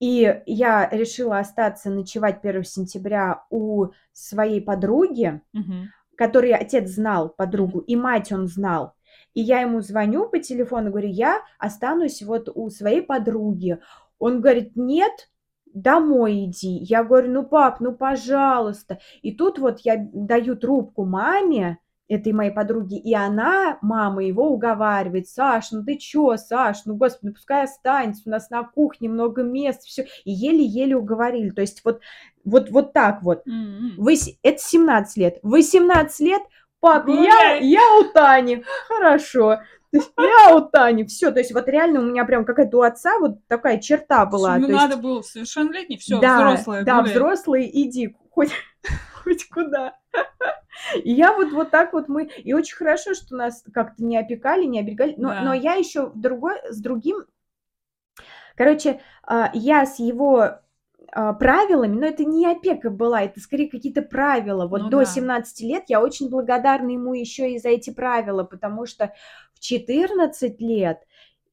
и 0.00 0.42
я 0.46 0.88
решила 0.90 1.38
остаться 1.38 1.90
ночевать 1.90 2.42
1 2.42 2.64
сентября 2.64 3.44
у 3.50 3.86
своей 4.12 4.60
подруги, 4.60 5.40
Мгм. 5.54 5.90
который 6.16 6.52
отец 6.52 6.90
знал 6.90 7.30
подругу, 7.30 7.78
и 7.78 7.96
мать 7.96 8.32
он 8.32 8.46
знал. 8.48 8.95
И 9.36 9.42
я 9.42 9.60
ему 9.60 9.82
звоню 9.82 10.30
по 10.30 10.38
телефону, 10.38 10.88
говорю, 10.90 11.10
я 11.10 11.42
останусь 11.58 12.22
вот 12.22 12.48
у 12.54 12.70
своей 12.70 13.02
подруги. 13.02 13.78
Он 14.18 14.40
говорит, 14.40 14.72
нет, 14.76 15.12
домой 15.66 16.46
иди. 16.46 16.78
Я 16.78 17.04
говорю, 17.04 17.30
ну, 17.30 17.42
пап, 17.44 17.80
ну, 17.80 17.92
пожалуйста. 17.92 18.98
И 19.20 19.32
тут 19.32 19.58
вот 19.58 19.80
я 19.80 20.08
даю 20.10 20.56
трубку 20.56 21.04
маме, 21.04 21.78
этой 22.08 22.32
моей 22.32 22.50
подруги, 22.50 22.98
и 22.98 23.14
она, 23.14 23.78
мама, 23.82 24.24
его 24.24 24.48
уговаривает. 24.48 25.28
Саш, 25.28 25.72
ну 25.72 25.84
ты 25.84 25.96
чё, 25.98 26.36
Саш, 26.36 26.86
ну, 26.86 26.94
господи, 26.94 27.26
ну 27.26 27.34
пускай 27.34 27.64
останется, 27.64 28.22
у 28.26 28.30
нас 28.30 28.48
на 28.48 28.62
кухне 28.62 29.08
много 29.10 29.42
мест, 29.42 29.82
все. 29.82 30.06
И 30.24 30.30
еле-еле 30.30 30.96
уговорили. 30.96 31.50
То 31.50 31.60
есть 31.60 31.82
вот, 31.84 32.00
вот, 32.44 32.70
вот 32.70 32.92
так 32.94 33.22
вот. 33.22 33.42
М-м. 33.46 33.96
Вось- 33.98 34.38
это 34.42 34.58
17 34.58 35.16
лет. 35.18 35.38
18 35.42 36.20
лет, 36.20 36.42
пап, 36.80 37.08
я, 37.08 37.54
я 37.56 37.80
у 38.00 38.04
Тани. 38.04 38.64
Хорошо. 38.88 39.60
То 39.90 39.98
есть 39.98 40.12
я 40.18 40.54
у 40.56 40.60
Тани. 40.60 41.04
Все, 41.04 41.30
то 41.30 41.38
есть 41.38 41.52
вот 41.52 41.68
реально 41.68 42.00
у 42.00 42.04
меня 42.04 42.24
прям 42.24 42.44
какая-то 42.44 42.78
у 42.78 42.82
отца 42.82 43.18
вот 43.18 43.38
такая 43.48 43.78
черта 43.78 44.26
была. 44.26 44.56
Есть, 44.56 44.68
надо 44.68 44.96
было 44.96 45.22
совершеннолетний, 45.22 45.98
все, 45.98 46.20
да, 46.20 46.36
взрослая, 46.38 46.84
да, 46.84 47.00
гуляй. 47.00 47.12
взрослый, 47.12 47.70
иди 47.72 48.16
хоть, 48.30 48.52
хоть 49.24 49.48
куда. 49.48 49.94
И 51.02 51.12
я 51.12 51.32
вот, 51.32 51.52
вот 51.52 51.70
так 51.70 51.92
вот 51.92 52.08
мы... 52.08 52.24
И 52.24 52.52
очень 52.52 52.76
хорошо, 52.76 53.14
что 53.14 53.34
нас 53.34 53.64
как-то 53.72 54.04
не 54.04 54.18
опекали, 54.18 54.64
не 54.64 54.80
оберегали. 54.80 55.14
Но, 55.16 55.30
Да. 55.30 55.40
но 55.42 55.54
я 55.54 55.74
еще 55.74 56.10
другой, 56.14 56.56
с 56.68 56.80
другим... 56.80 57.24
Короче, 58.56 59.00
а, 59.22 59.50
я 59.52 59.84
с 59.84 59.98
его 59.98 60.60
правилами, 61.12 61.94
но 61.98 62.06
это 62.06 62.24
не 62.24 62.46
опека 62.46 62.90
была, 62.90 63.22
это 63.22 63.40
скорее 63.40 63.70
какие-то 63.70 64.02
правила. 64.02 64.66
Вот 64.66 64.82
Ну 64.82 64.90
до 64.90 65.00
да. 65.00 65.04
17 65.04 65.60
лет 65.62 65.84
я 65.88 66.00
очень 66.02 66.28
благодарна 66.28 66.90
ему 66.90 67.14
еще 67.14 67.52
и 67.52 67.58
за 67.58 67.70
эти 67.70 67.90
правила, 67.90 68.44
потому 68.44 68.86
что 68.86 69.12
в 69.54 69.60
14 69.60 70.60
лет 70.60 70.98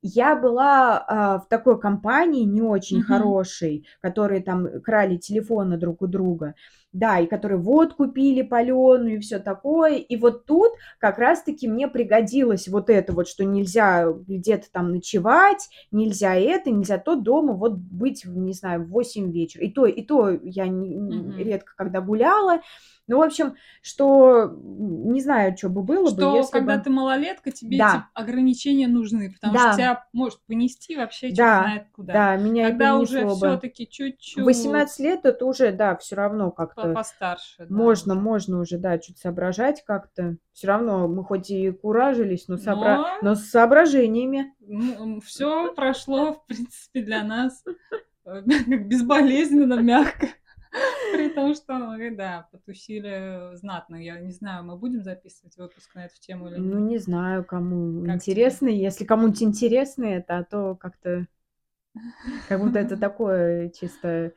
я 0.02 0.36
была 0.36 0.98
а, 1.08 1.40
в 1.40 1.48
такой 1.48 1.80
компании 1.80 2.44
не 2.44 2.62
очень 2.62 3.00
Мгм. 3.00 3.06
хорошей, 3.08 3.88
которые 4.02 4.42
там 4.44 4.82
крали 4.82 5.18
телефоны 5.18 5.78
друг 5.78 6.02
у 6.02 6.08
друга, 6.08 6.56
да, 6.94 7.20
и 7.20 7.26
которые 7.28 7.60
водку 7.60 8.08
пили 8.08 8.44
паленую 8.44 9.16
и 9.16 9.20
все 9.20 9.40
такое. 9.40 9.96
И 9.98 10.16
вот 10.16 10.46
тут 10.46 10.74
как 11.00 11.18
раз-таки 11.18 11.68
мне 11.68 11.88
пригодилось 11.88 12.68
вот 12.68 12.90
это 12.90 13.14
вот, 13.14 13.28
что 13.28 13.44
нельзя 13.44 14.06
где-то 14.12 14.72
там 14.72 14.92
ночевать, 14.92 15.70
нельзя 15.92 16.36
это, 16.36 16.70
нельзя 16.70 17.00
то 17.00 17.16
дома 17.16 17.54
вот 17.54 17.74
быть, 17.74 18.24
не 18.26 18.54
знаю, 18.54 18.84
в 18.84 18.90
8 18.90 19.32
вечера. 19.32 19.64
И 19.66 19.70
то, 19.72 19.86
и 19.88 20.02
то 20.04 20.30
я 20.30 20.68
не- 20.68 20.96
Мгм. 20.96 21.38
редко 21.38 21.74
когда 21.76 22.00
гуляла. 22.00 22.62
Ну, 23.06 23.18
в 23.18 23.22
общем, 23.22 23.56
что 23.82 24.50
не 24.64 25.20
знаю, 25.20 25.58
что 25.58 25.68
бы 25.68 25.84
было 25.84 26.06
бы, 26.06 26.22
Что 26.22 26.38
если 26.38 26.52
когда 26.54 26.78
бы... 26.78 26.84
ты 26.84 26.90
малолетка, 26.90 27.52
тебе 27.52 27.78
Да. 27.78 27.90
эти 28.16 28.22
ограничения 28.24 28.88
нужны, 28.88 29.34
потому 29.34 29.54
Да. 29.54 29.60
что 29.74 29.76
тебя 29.76 30.06
может 30.14 30.40
понести 30.48 30.96
вообще 30.96 31.32
Да, 31.32 31.64
знает 31.64 31.88
куда. 31.92 32.14
Да, 32.14 32.36
меня 32.38 32.68
и 32.68 32.72
Когда 32.72 32.98
уже 32.98 33.24
понесло 33.24 33.40
бы. 33.40 33.48
все-таки 33.58 33.90
чуть-чуть 33.90 34.46
18 34.46 35.00
лет 35.02 35.26
это 35.26 35.46
уже, 35.46 35.74
да, 35.74 35.98
все 35.98 36.16
равно 36.16 36.50
по- 36.84 36.94
как-то 36.94 36.94
постарше. 36.94 37.66
да, 37.68 37.76
можно, 37.76 38.14
уже. 38.14 38.22
можно 38.22 38.60
уже, 38.60 38.78
да, 38.78 38.98
чуть 39.00 39.18
соображать 39.18 39.84
как-то. 39.86 40.38
Все 40.54 40.68
равно 40.68 41.08
мы 41.08 41.24
хоть 41.24 41.50
и 41.50 41.72
куражились, 41.72 42.48
но, 42.48 42.56
сообра- 42.56 42.98
Но- 42.98 43.08
но 43.22 43.36
с 43.36 43.46
соображениями. 43.46 44.54
все 45.22 45.74
прошло, 45.74 46.34
в 46.34 46.46
принципе, 46.46 47.02
для 47.02 47.24
нас 47.24 47.64
э, 48.26 48.42
безболезненно, 48.78 49.80
мягко. 49.82 50.28
При 51.14 51.30
том, 51.30 51.54
что 51.54 51.74
мы, 51.76 52.10
да, 52.16 52.48
потусили 52.52 53.56
знатно. 53.56 53.96
Я 53.96 54.20
не 54.20 54.32
знаю, 54.32 54.64
мы 54.64 54.76
будем 54.76 55.04
записывать 55.04 55.56
выпуск 55.58 55.94
на 55.94 56.06
эту 56.06 56.16
тему 56.20 56.48
или 56.50 56.56
Ну, 56.58 56.80
нет. 56.80 56.90
не 56.90 56.98
знаю, 56.98 57.44
кому 57.46 58.04
Как 58.06 58.16
интересно. 58.16 58.68
Если 58.70 59.06
кому-нибудь 59.06 59.44
интересно 59.44 60.06
это, 60.06 60.40
а 60.40 60.44
то 60.44 60.76
как-то... 60.76 61.28
Как 62.50 62.60
будто 62.60 62.80
это 62.80 62.98
такое 62.98 63.70
чисто 63.70 64.34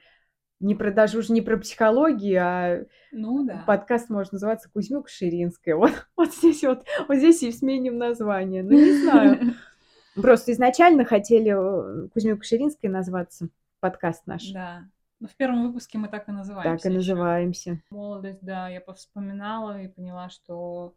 не 0.61 0.75
про 0.75 0.91
даже 0.91 1.19
уже 1.19 1.33
не 1.33 1.43
про 1.43 1.57
психологию, 1.59 2.41
а 2.43 2.85
Ну 3.13 3.45
да. 3.45 3.65
подкаст 3.67 4.09
может 4.09 4.33
называться 4.33 4.71
Кузьмюк 4.71 5.09
Ширинская. 5.09 5.77
Вот, 5.77 5.93
вот 6.17 6.35
здесь 6.35 6.63
вот, 6.63 6.85
вот 7.09 7.17
здесь 7.17 7.43
и 7.43 7.53
сменим 7.53 7.99
название. 7.99 8.63
Ну, 8.63 8.71
не 8.71 9.03
знаю. 9.03 9.55
Просто 10.15 10.53
изначально 10.53 11.05
хотели 11.05 11.53
э, 11.53 12.09
Кузьмюк 12.09 12.45
Ширинской 12.45 12.89
назваться, 12.89 13.49
подкаст 13.81 14.27
наш. 14.27 14.51
Да. 14.51 14.85
Ну, 15.21 15.29
в 15.29 15.35
первом 15.35 15.67
выпуске 15.67 15.99
мы 15.99 16.09
так 16.09 16.29
и 16.29 16.33
называемся. 16.33 16.85
Так 16.85 16.93
и 16.93 16.95
называемся. 16.95 17.81
Молодость, 17.91 18.43
да, 18.43 18.69
я 18.69 18.81
повспоминала 18.81 19.81
и 19.81 19.89
поняла, 19.89 20.29
что 20.29 20.95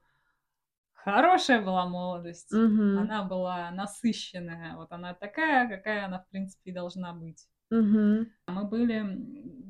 хорошая 0.93 1.61
была 1.61 1.85
молодость. 1.85 2.51
Мгм. 2.51 2.99
Она 2.99 3.23
была 3.23 3.71
насыщенная. 3.71 4.75
Вот 4.75 4.91
она 4.91 5.13
такая, 5.13 5.69
какая 5.69 6.05
она, 6.05 6.19
в 6.19 6.27
принципе, 6.29 6.71
и 6.71 6.73
должна 6.73 7.13
быть. 7.13 7.47
Мгм. 7.69 8.27
Мы 8.47 8.63
были 8.65 9.03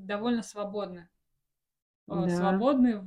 довольно 0.05 0.41
свободны. 0.41 1.09
Э, 2.07 2.25
Да. 2.25 2.29
Свободны. 2.29 3.03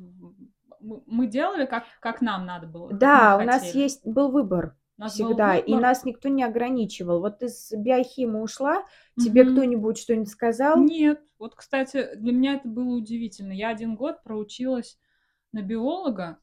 Мы 0.80 1.26
делали, 1.28 1.66
как, 1.66 1.84
как 2.00 2.20
нам 2.20 2.44
надо 2.46 2.66
было. 2.66 2.92
Да, 2.92 3.38
у 3.38 3.44
нас 3.44 3.74
есть 3.74 4.04
был 4.04 4.30
выбор 4.30 4.76
нас 5.02 5.18
был 5.18 5.28
всегда, 5.28 5.56
и 5.56 5.66
выбор. 5.66 5.82
нас 5.82 6.04
никто 6.04 6.28
не 6.28 6.42
ограничивал. 6.42 7.20
Вот 7.20 7.38
ты 7.38 7.48
с 7.48 7.72
биохима 7.76 8.40
ушла, 8.40 8.84
тебе 9.16 9.44
Мгм. 9.44 9.52
кто-нибудь 9.56 9.98
что-нибудь 9.98 10.28
сказал? 10.28 10.78
Нет. 10.78 11.20
Вот, 11.38 11.54
кстати, 11.54 12.14
для 12.16 12.32
меня 12.32 12.54
это 12.54 12.68
было 12.68 12.94
удивительно. 12.94 13.52
Я 13.52 13.70
один 13.70 13.96
год 13.96 14.22
проучилась 14.22 14.98
на 15.52 15.62
биолога, 15.62 16.38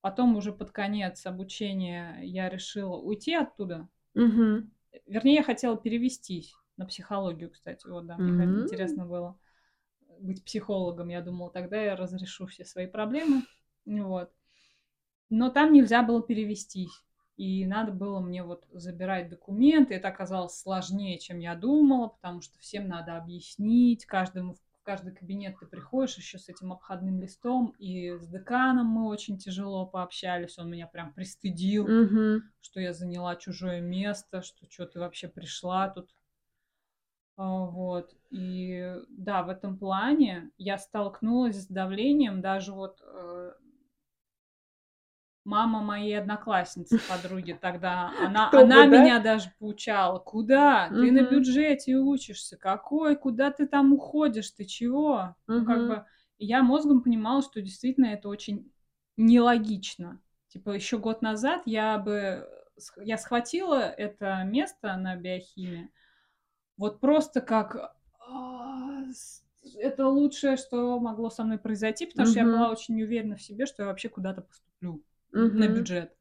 потом 0.00 0.36
уже 0.36 0.52
под 0.52 0.70
конец 0.70 1.26
обучения 1.26 2.18
я 2.22 2.48
решила 2.48 2.96
уйти 2.96 3.34
оттуда. 3.34 3.88
Мгм. 4.14 4.70
Вернее, 5.06 5.34
я 5.36 5.42
хотела 5.42 5.76
перевестись 5.76 6.54
на 6.80 6.86
психологию, 6.86 7.50
кстати. 7.50 7.86
Вот, 7.86 8.06
да, 8.06 8.16
мне 8.16 8.32
М. 8.32 8.62
интересно 8.62 9.06
было 9.06 9.38
быть 10.18 10.44
психологом. 10.44 11.08
Я 11.08 11.20
думала, 11.20 11.50
тогда 11.50 11.80
я 11.80 11.94
разрешу 11.94 12.46
все 12.46 12.64
свои 12.64 12.86
проблемы. 12.86 13.42
Вот. 13.86 14.32
Но 15.28 15.50
там 15.50 15.72
нельзя 15.72 16.02
было 16.02 16.22
перевестись. 16.22 17.04
И 17.36 17.64
надо 17.66 17.92
было 17.92 18.20
мне 18.20 18.42
вот 18.42 18.66
забирать 18.72 19.28
документы. 19.30 19.94
Это 19.94 20.08
оказалось 20.08 20.58
сложнее, 20.58 21.18
чем 21.18 21.38
я 21.38 21.54
думала, 21.54 22.08
потому 22.08 22.42
что 22.42 22.58
всем 22.58 22.88
надо 22.88 23.16
объяснить. 23.16 24.04
Каждому 24.06 24.54
в 24.54 24.58
каждый 24.82 25.14
кабинет 25.14 25.58
ты 25.58 25.66
приходишь 25.66 26.16
еще 26.16 26.38
с 26.38 26.48
этим 26.48 26.72
обходным 26.72 27.20
листом. 27.20 27.74
И 27.78 28.10
с 28.18 28.26
деканом 28.26 28.86
мы 28.86 29.06
очень 29.08 29.38
тяжело 29.38 29.86
пообщались. 29.86 30.58
Он 30.58 30.70
меня 30.70 30.86
прям 30.86 31.12
пристыдил 31.12 31.94
Мгм. 31.94 32.42
что 32.62 32.80
я 32.80 32.92
заняла 32.92 33.36
чужое 33.36 33.80
место, 33.80 34.42
что 34.42 34.70
что 34.70 34.86
ты 34.86 35.00
вообще 35.00 35.28
пришла 35.28 35.88
тут. 35.88 36.10
А, 37.40 37.64
Вот. 37.64 38.14
И 38.30 38.94
да, 39.08 39.42
в 39.42 39.48
этом 39.48 39.78
плане 39.78 40.50
я 40.58 40.76
столкнулась 40.76 41.62
с 41.62 41.66
давлением 41.66 42.42
даже 42.42 42.72
вот 42.72 43.00
э, 43.02 43.52
мама 45.46 45.80
моей 45.80 46.18
одноклассницы, 46.18 46.98
подруги 47.08 47.58
тогда, 47.58 48.12
она, 48.20 48.48
Кто 48.48 48.58
бы, 48.58 48.64
она 48.64 48.86
да? 48.86 48.86
меня 48.86 49.20
даже 49.20 49.52
поучала. 49.58 50.18
Куда? 50.18 50.90
Ты 50.90 51.10
на 51.10 51.22
бюджете 51.22 51.96
учишься. 51.96 52.58
Какой? 52.58 53.16
Куда 53.16 53.50
ты 53.50 53.66
там 53.66 53.94
уходишь? 53.94 54.50
Ты 54.50 54.66
чего? 54.66 55.34
Ну, 55.46 55.64
как 55.64 55.88
бы 55.88 56.04
я 56.38 56.62
мозгом 56.62 57.02
понимала, 57.02 57.40
что 57.40 57.62
действительно 57.62 58.06
это 58.06 58.28
очень 58.28 58.70
нелогично. 59.16 60.20
Типа 60.48 60.70
еще 60.72 60.98
год 60.98 61.22
назад 61.22 61.62
я 61.64 61.96
бы 61.96 62.46
я 63.02 63.16
схватила 63.16 63.80
это 63.80 64.42
место 64.44 64.94
на 64.96 65.16
биохимии 65.16 65.90
вот 66.80 66.98
просто 66.98 67.42
как 67.42 67.94
а, 68.26 69.02
это 69.76 70.08
лучшее, 70.08 70.56
что 70.56 70.98
могло 70.98 71.28
со 71.28 71.44
мной 71.44 71.58
произойти, 71.58 72.06
потому 72.06 72.26
что 72.26 72.38
я 72.38 72.46
была 72.46 72.70
очень 72.70 73.00
уверена 73.02 73.36
в 73.36 73.42
себе, 73.42 73.66
что 73.66 73.82
я 73.82 73.88
вообще 73.88 74.08
куда-то 74.08 74.40
поступлю 74.40 75.04
на 75.30 75.68
бюджет. 75.68 76.16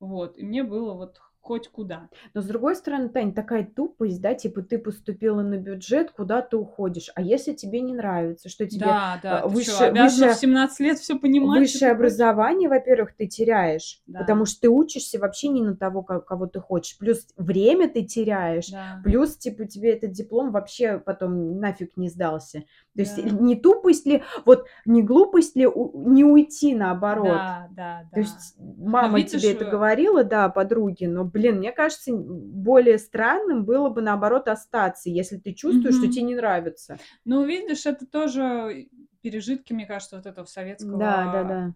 Вот. 0.00 0.38
И 0.38 0.42
мне 0.42 0.64
было 0.64 0.94
вот 0.94 1.20
хоть 1.44 1.68
куда. 1.68 2.08
Но 2.32 2.40
с 2.40 2.46
другой 2.46 2.74
стороны, 2.74 3.10
Тань, 3.10 3.34
такая 3.34 3.64
тупость, 3.66 4.20
да, 4.22 4.32
типа 4.34 4.62
ты 4.62 4.78
поступила 4.78 5.42
на 5.42 5.58
бюджет, 5.58 6.10
куда 6.10 6.40
ты 6.40 6.56
уходишь? 6.56 7.10
А 7.14 7.20
если 7.20 7.52
тебе 7.52 7.82
не 7.82 7.92
нравится, 7.92 8.48
что 8.48 8.66
тебе 8.66 8.86
Да, 8.86 9.20
да. 9.22 9.42
Ты 9.42 9.48
выше- 9.48 9.70
что, 9.72 9.86
обязана 9.88 10.28
выше- 10.28 10.36
в 10.36 10.40
17 10.40 10.80
лет 10.80 10.98
все 10.98 11.18
понимать? 11.18 11.60
высшее 11.60 11.76
что 11.76 11.86
ты 11.88 11.92
образование, 11.92 12.68
во-первых, 12.70 13.14
ты 13.14 13.26
теряешь, 13.26 14.00
Да. 14.06 14.20
потому 14.20 14.46
что 14.46 14.62
ты 14.62 14.68
учишься 14.70 15.18
вообще 15.18 15.48
не 15.48 15.62
на 15.62 15.76
того, 15.76 16.02
ко- 16.02 16.20
кого 16.20 16.46
ты 16.46 16.60
хочешь. 16.60 16.96
Плюс 16.98 17.26
время 17.36 17.90
ты 17.90 18.04
теряешь, 18.04 18.68
Да. 18.70 19.02
плюс, 19.04 19.36
типа, 19.36 19.66
тебе 19.66 19.92
этот 19.92 20.12
диплом 20.12 20.50
вообще 20.50 20.98
потом 20.98 21.60
нафиг 21.60 21.98
не 21.98 22.08
сдался. 22.08 22.60
То 22.96 23.00
есть 23.02 23.22
Да. 23.22 23.28
не 23.28 23.54
тупость 23.56 24.06
ли, 24.06 24.22
вот 24.46 24.64
не 24.86 25.02
глупость 25.02 25.56
ли 25.56 25.66
у- 25.66 26.10
не 26.10 26.24
уйти 26.24 26.74
наоборот. 26.74 27.26
Да, 27.26 27.68
да, 27.76 28.02
да. 28.04 28.08
То 28.14 28.20
есть 28.20 28.54
мама 28.58 29.18
видишь, 29.18 29.42
тебе 29.42 29.52
это 29.52 29.64
э, 29.66 29.70
говорила, 29.70 30.24
да, 30.24 30.48
подруги, 30.48 31.04
но, 31.04 31.24
блин, 31.34 31.58
мне 31.58 31.72
кажется, 31.72 32.12
более 32.14 32.98
странным 32.98 33.64
было 33.66 33.90
бы, 33.90 34.00
наоборот, 34.02 34.48
остаться, 34.48 35.10
если 35.10 35.36
ты 35.38 35.52
чувствуешь, 35.52 35.96
что 35.96 36.06
Мгм. 36.06 36.10
тебе 36.10 36.24
не 36.24 36.34
нравится. 36.36 36.98
Ну, 37.24 37.44
видишь, 37.44 37.86
это 37.86 38.06
тоже 38.06 38.88
пережитки, 39.20 39.72
мне 39.72 39.86
кажется, 39.86 40.16
вот 40.16 40.26
этого 40.26 40.46
советского 40.46 41.00
Да, 41.00 41.26
да, 41.32 41.44
да. 41.44 41.74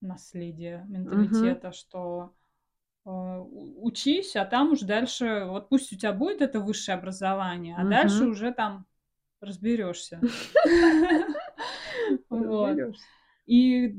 наследия, 0.00 0.84
менталитета, 0.88 1.72
что 1.72 2.34
э, 3.06 3.10
учись, 3.10 4.36
а 4.36 4.44
там 4.46 4.72
уже 4.72 4.86
дальше, 4.86 5.44
вот 5.46 5.68
пусть 5.68 5.92
у 5.92 5.96
тебя 5.96 6.12
будет 6.12 6.42
это 6.42 6.60
высшее 6.60 6.98
образование, 6.98 7.76
а 7.78 7.84
дальше 7.84 8.26
Мгм. 8.26 8.30
уже 8.30 8.52
там 8.52 8.86
разберешься. 9.40 10.26
И, 13.46 13.94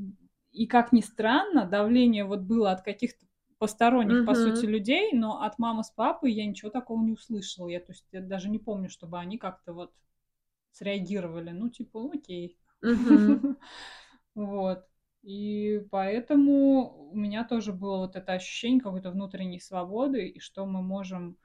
и 0.52 0.66
как 0.66 0.92
ни 0.92 1.00
странно, 1.00 1.66
давление 1.66 2.24
вот 2.24 2.40
было 2.40 2.72
от 2.72 2.82
каких-то 2.82 3.26
посторонних, 3.62 4.24
по 4.24 4.34
Мгм. 4.34 4.34
сути, 4.34 4.66
людей, 4.66 5.12
но 5.12 5.42
от 5.42 5.56
мамы 5.60 5.84
с 5.84 5.90
папой 5.92 6.32
я 6.32 6.44
ничего 6.44 6.68
такого 6.68 7.00
не 7.04 7.12
услышала. 7.12 7.68
Я, 7.68 7.78
то 7.78 7.92
есть, 7.92 8.04
я 8.10 8.20
даже 8.20 8.48
не 8.50 8.58
помню, 8.58 8.88
чтобы 8.90 9.20
они 9.20 9.38
как-то 9.38 9.72
вот 9.72 9.92
среагировали. 10.72 11.50
Ну, 11.50 11.70
типа, 11.70 12.10
окей. 12.12 12.58
Мгм. 12.82 13.42
Вот. 14.34 14.84
И 15.22 15.86
поэтому 15.90 17.10
у 17.12 17.16
меня 17.16 17.44
тоже 17.44 17.72
было 17.72 17.98
вот 17.98 18.16
это 18.16 18.32
ощущение 18.32 18.80
какой-то 18.80 19.12
внутренней 19.12 19.60
свободы, 19.60 20.26
и 20.28 20.40
что 20.40 20.66
мы 20.66 20.82
можем 20.82 21.36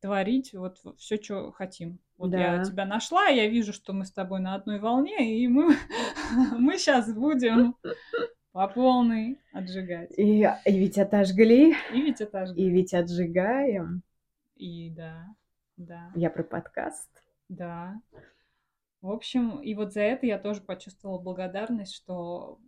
творить 0.00 0.52
вот 0.54 0.78
все, 0.98 1.16
что 1.20 1.52
хотим. 1.52 1.98
Вот 2.18 2.36
я 2.36 2.58
Да. 2.58 2.60
тебя 2.60 2.84
нашла, 2.86 3.26
я 3.28 3.48
вижу, 3.48 3.72
что 3.72 3.92
мы 3.92 4.04
с 4.04 4.12
тобой 4.12 4.40
на 4.40 4.54
одной 4.54 4.78
волне, 4.78 5.38
и 5.42 5.48
мы, 5.48 5.74
мы 6.58 6.78
сейчас 6.78 7.12
будем 7.12 7.76
по 8.54 8.68
полной 8.68 9.40
отжигать. 9.52 10.16
И, 10.16 10.48
и 10.64 10.78
ведь 10.78 10.96
отожгли, 10.98 11.74
И 11.92 12.00
ведь 12.00 12.20
это 12.20 12.46
и 12.56 12.70
ведь 12.70 12.94
отжигаем. 12.94 14.02
И 14.56 14.90
да, 14.90 15.26
да, 15.76 16.10
Я 16.14 16.30
про 16.30 16.44
подкаст. 16.44 17.10
да. 17.48 18.00
В 19.02 19.10
общем, 19.10 19.58
и 19.60 19.74
вот 19.74 19.92
за 19.92 20.02
это 20.02 20.26
я 20.26 20.38
тоже 20.38 20.60
почувствовала 20.60 21.18
благодарность, 21.18 21.94
что 21.94 22.58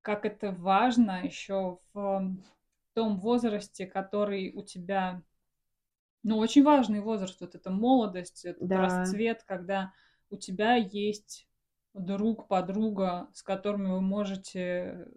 как 0.00 0.24
это 0.24 0.50
важно 0.50 1.24
еще 1.24 1.78
в 1.94 2.34
том 2.94 3.20
возрасте, 3.20 3.86
который 3.86 4.52
у 4.54 4.62
тебя, 4.64 5.22
ну, 6.22 6.38
очень 6.38 6.62
важный 6.64 7.00
возраст, 7.00 7.40
вот 7.40 7.54
эта 7.54 7.70
молодость, 7.70 8.44
этот 8.44 8.66
Да. 8.68 8.78
расцвет, 8.82 9.42
когда 9.44 9.92
у 10.30 10.36
тебя 10.36 10.76
есть 10.76 11.46
друг, 11.94 12.48
подруга, 12.48 13.28
с 13.32 13.42
которыми 13.42 13.88
вы 13.88 14.00
можете 14.00 15.08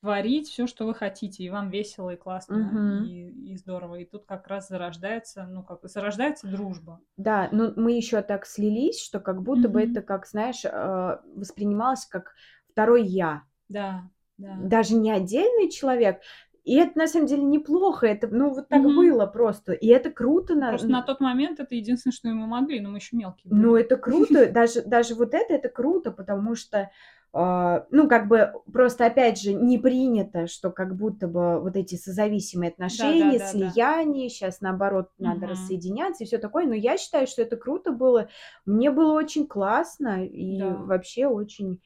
творить 0.00 0.48
все, 0.48 0.66
что 0.66 0.84
вы 0.86 0.94
хотите, 0.94 1.44
и 1.44 1.50
вам 1.50 1.70
весело, 1.70 2.10
и 2.10 2.16
классно, 2.16 2.56
Мгм. 2.56 3.06
и, 3.06 3.52
и 3.52 3.56
здорово. 3.56 3.96
И 3.96 4.04
тут 4.04 4.26
как 4.26 4.48
раз 4.48 4.68
зарождается, 4.68 5.46
ну, 5.46 5.62
как 5.62 5.80
зарождается 5.88 6.48
дружба. 6.48 7.00
Да, 7.16 7.48
но 7.52 7.72
мы 7.76 7.92
еще 7.92 8.20
так 8.22 8.46
слились, 8.46 9.00
что 9.00 9.20
как 9.20 9.42
будто 9.42 9.68
бы 9.68 9.80
Мгм. 9.80 9.92
это, 9.92 10.02
как, 10.02 10.26
знаешь, 10.26 10.64
э, 10.64 11.18
воспринималось 11.36 12.06
как 12.06 12.34
второй 12.72 13.04
я. 13.04 13.42
Да, 13.68 14.10
да. 14.38 14.56
Даже 14.60 14.94
не 14.94 15.12
отдельный 15.12 15.70
человек. 15.70 16.20
И 16.64 16.76
это 16.76 16.96
на 16.96 17.08
самом 17.08 17.26
деле 17.26 17.42
неплохо. 17.42 18.06
Это, 18.06 18.28
ну, 18.28 18.50
вот 18.50 18.68
так 18.68 18.82
Мгм. 18.82 18.94
было 18.96 19.26
просто. 19.26 19.72
И 19.72 19.88
это 19.88 20.10
круто. 20.10 20.54
на- 20.54 20.70
Просто 20.70 20.88
на 20.88 21.02
тот 21.02 21.20
момент 21.20 21.58
это 21.60 21.74
единственное, 21.74 22.12
что 22.12 22.28
мы 22.28 22.46
могли, 22.46 22.80
но 22.80 22.90
мы 22.90 22.98
еще 22.98 23.16
мелкие 23.16 23.50
были. 23.50 23.62
Ну, 23.62 23.76
это 23.76 23.96
круто, 23.96 24.46
даже, 24.52 24.82
даже 24.82 25.14
вот 25.14 25.34
это, 25.34 25.52
это 25.54 25.68
круто, 25.68 26.12
потому 26.12 26.54
что, 26.54 26.90
а, 27.32 27.86
ну, 27.90 28.08
как 28.08 28.28
бы, 28.28 28.52
просто, 28.72 29.06
опять 29.06 29.40
же, 29.40 29.54
не 29.54 29.78
принято, 29.78 30.46
что 30.46 30.70
как 30.70 30.94
будто 30.94 31.26
бы 31.26 31.60
вот 31.60 31.76
эти 31.76 31.96
созависимые 31.96 32.70
отношения, 32.70 33.38
да, 33.38 33.44
да. 33.44 33.50
слияние, 33.50 34.28
сейчас, 34.28 34.60
наоборот, 34.60 35.08
надо 35.18 35.40
Мгм. 35.40 35.48
рассоединяться 35.48 36.22
и 36.22 36.26
все 36.26 36.38
такое, 36.38 36.66
но 36.66 36.74
я 36.74 36.96
считаю, 36.96 37.26
что 37.26 37.42
это 37.42 37.56
круто 37.56 37.90
было, 37.90 38.28
мне 38.66 38.90
было 38.90 39.14
очень 39.14 39.46
классно 39.48 40.24
и 40.24 40.58
Да. 40.58 40.76
вообще 40.86 41.26
очень, 41.26 41.80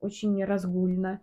очень 0.00 0.44
разгульно 0.44 1.20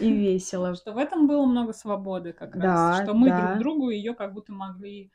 и 0.00 0.12
весело. 0.12 0.74
Что 0.74 0.92
в 0.92 0.98
этом 0.98 1.26
было 1.26 1.44
много 1.46 1.72
свободы 1.72 2.32
как 2.32 2.58
Да, 2.58 2.90
раз. 2.90 3.02
Что 3.02 3.14
мы 3.14 3.28
да. 3.28 3.46
друг 3.46 3.58
другу 3.58 3.90
ее 3.90 4.14
как 4.14 4.32
будто 4.34 4.52
могли 4.52 5.10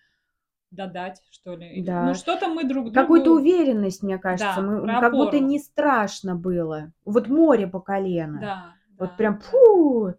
додать, 0.71 1.21
что 1.31 1.55
ли. 1.55 1.81
Да. 1.83 2.05
Ну, 2.05 2.13
что-то 2.15 2.47
мы 2.47 2.63
друг 2.63 2.85
другу... 2.85 2.93
Какую-то 2.93 3.33
уверенность, 3.33 4.03
мне 4.03 4.17
кажется. 4.17 4.61
Да, 4.61 4.61
мы, 4.61 4.87
как 4.87 5.11
будто 5.13 5.37
опору. 5.37 5.45
не 5.45 5.59
страшно 5.59 6.35
было. 6.35 6.91
Вот 7.05 7.27
море 7.27 7.67
по 7.67 7.79
колено. 7.79 8.39
Да, 8.39 8.73
Вот 8.97 9.09
да, 9.11 9.15
прям 9.15 9.39
фу. 9.39 10.13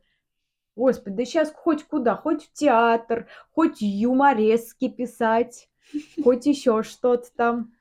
Господи, 0.76 1.16
да 1.16 1.24
сейчас 1.24 1.52
хоть 1.52 1.84
куда, 1.84 2.16
хоть 2.16 2.44
в 2.46 2.52
театр, 2.52 3.26
хоть 3.52 3.80
юморески 3.80 4.88
писать, 4.88 5.68
хоть 6.22 6.46
еще 6.46 6.82
что-то 6.82 7.26
там. 7.36 7.72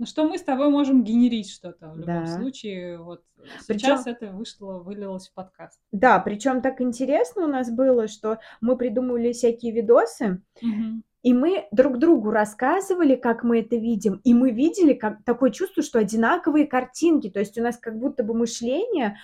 Ну, 0.00 0.06
что 0.06 0.26
мы 0.26 0.38
с 0.38 0.42
тобой 0.42 0.70
можем 0.70 1.04
генерить 1.04 1.50
что-то 1.50 1.90
в 1.90 1.98
любом 1.98 2.24
Да. 2.24 2.38
случае. 2.38 2.96
Вот 3.02 3.22
Причем- 3.68 3.78
сейчас 3.98 4.06
это 4.06 4.28
вышло, 4.28 4.78
вылилось 4.78 5.28
в 5.28 5.34
подкаст. 5.34 5.78
Да, 5.92 6.18
причем 6.20 6.62
так 6.62 6.80
интересно 6.80 7.44
у 7.44 7.48
нас 7.48 7.70
было, 7.70 8.08
что 8.08 8.38
мы 8.62 8.78
придумывали 8.78 9.32
всякие 9.32 9.72
видосы, 9.72 10.40
Мгм. 10.62 11.04
И 11.22 11.34
мы 11.34 11.66
друг 11.70 11.98
другу 11.98 12.30
рассказывали, 12.30 13.14
как 13.14 13.44
мы 13.44 13.60
это 13.60 13.76
видим, 13.76 14.20
и 14.24 14.32
мы 14.32 14.50
видели 14.52 14.94
как 14.94 15.22
такое 15.24 15.50
чувство, 15.50 15.82
что 15.82 15.98
одинаковые 15.98 16.66
картинки, 16.66 17.28
то 17.28 17.40
есть 17.40 17.58
у 17.58 17.62
нас 17.62 17.76
как 17.76 17.98
будто 17.98 18.24
бы 18.24 18.34
мышление, 18.34 19.18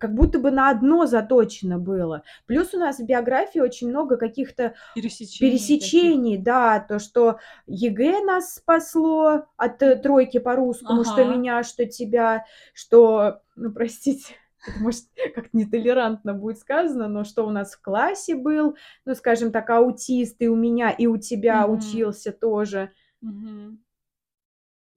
как 0.00 0.14
будто 0.14 0.38
бы 0.38 0.50
на 0.50 0.70
одно 0.70 1.06
заточено 1.06 1.78
было. 1.78 2.22
Плюс 2.46 2.74
у 2.74 2.78
нас 2.78 2.98
в 2.98 3.04
биографии 3.04 3.60
очень 3.60 3.88
много 3.88 4.16
каких-то 4.16 4.74
Пересечений. 4.94 5.52
пересечений, 5.52 6.38
да, 6.38 6.80
то, 6.80 6.98
что 6.98 7.38
ЕГЭ 7.66 8.24
нас 8.24 8.54
спасло 8.54 9.46
от 9.56 9.82
э, 9.82 9.96
тройки 9.96 10.38
по 10.38 10.56
русскому, 10.56 11.04
что 11.04 11.22
Ага. 11.22 11.32
меня, 11.32 11.62
что 11.62 11.86
тебя, 11.86 12.44
что, 12.74 13.40
ну, 13.54 13.70
простите, 13.72 14.34
может, 14.80 15.02
как-то 15.34 15.56
нетолерантно 15.56 16.34
будет 16.34 16.58
сказано, 16.58 17.08
но 17.08 17.24
что 17.24 17.46
у 17.46 17.50
нас 17.50 17.74
в 17.74 17.82
классе 17.82 18.34
был, 18.34 18.76
ну, 19.04 19.14
скажем 19.14 19.52
так, 19.52 19.68
аутист, 19.70 20.36
и 20.40 20.48
у 20.48 20.56
меня, 20.56 20.90
и 20.90 21.06
у 21.06 21.16
тебя 21.18 21.66
Мгм. 21.66 21.78
учился 21.78 22.32
тоже. 22.32 22.92
Мгм. 23.20 23.82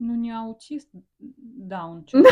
Ну, 0.01 0.15
не 0.15 0.31
аутист, 0.31 0.89
даун. 1.19 2.05
чё- 2.07 2.23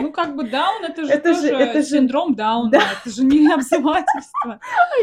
Ну, 0.00 0.10
как 0.12 0.34
бы 0.34 0.48
даун, 0.50 0.84
это 0.84 1.04
же 1.04 1.12
Это 1.12 1.34
же- 1.34 1.48
тоже 1.50 1.54
это 1.62 1.82
синдром 1.84 2.34
Дауна, 2.34 2.70
Да. 2.70 2.80
это 3.00 3.10
же 3.14 3.24
не 3.24 3.46
обзывательство. 3.54 4.58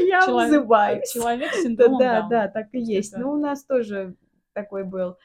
Я 0.08 0.26
Человек- 0.26 0.50
взываюсь. 0.62 1.12
Человек 1.14 1.54
с 1.54 1.56
Да, 1.58 1.62
синдромом 1.62 2.00
да, 2.00 2.14
Дауна. 2.14 2.30
да, 2.30 2.48
так 2.50 2.68
и 2.74 2.80
есть 2.80 3.16
Ну, 3.16 3.32
у 3.32 3.38
нас 3.38 3.64
тоже 3.64 4.16
такой 4.54 4.84
был. 4.84 5.16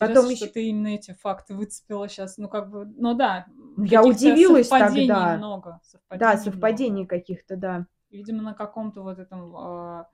Потом 0.00 0.24
что 0.24 0.32
ещё- 0.32 0.46
ты 0.48 0.64
именно 0.68 0.88
эти 0.88 1.12
факты 1.12 1.54
выцепила 1.54 2.08
сейчас. 2.08 2.38
Ну, 2.38 2.48
как 2.48 2.70
бы, 2.70 2.86
ну 2.96 3.14
да. 3.14 3.46
Я 3.76 4.02
удивилась 4.02 4.68
совпадений 4.68 5.08
тогда. 5.08 5.36
много. 5.36 5.70
Да, 5.70 6.36
совпадений 6.36 6.38
совпадений 6.44 6.90
много. 7.02 7.08
каких-то, 7.08 7.56
да. 7.56 7.86
Видимо, 8.10 8.42
на 8.42 8.54
каком-то 8.54 9.02
вот 9.02 9.18
этом 9.18 9.54
а, 9.56 10.08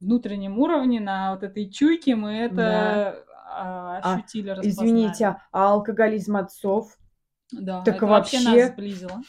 внутреннем 0.00 0.58
уровне, 0.58 1.00
на 1.00 1.32
вот 1.34 1.42
этой 1.42 1.68
чуйке 1.70 2.14
мы 2.16 2.32
это 2.34 3.24
а, 3.48 4.00
А, 4.02 4.14
ощутили, 4.14 4.50
распознали. 4.50 4.70
Извините, 4.88 5.36
а 5.52 5.70
алкоголизм 5.72 6.36
отцов? 6.36 6.96
Да, 7.52 7.82
так 7.82 7.96
это 7.96 8.06
вообще 8.06 8.38
вообще- 8.38 8.62
нас 8.64 8.72
сблизило. 8.72 9.20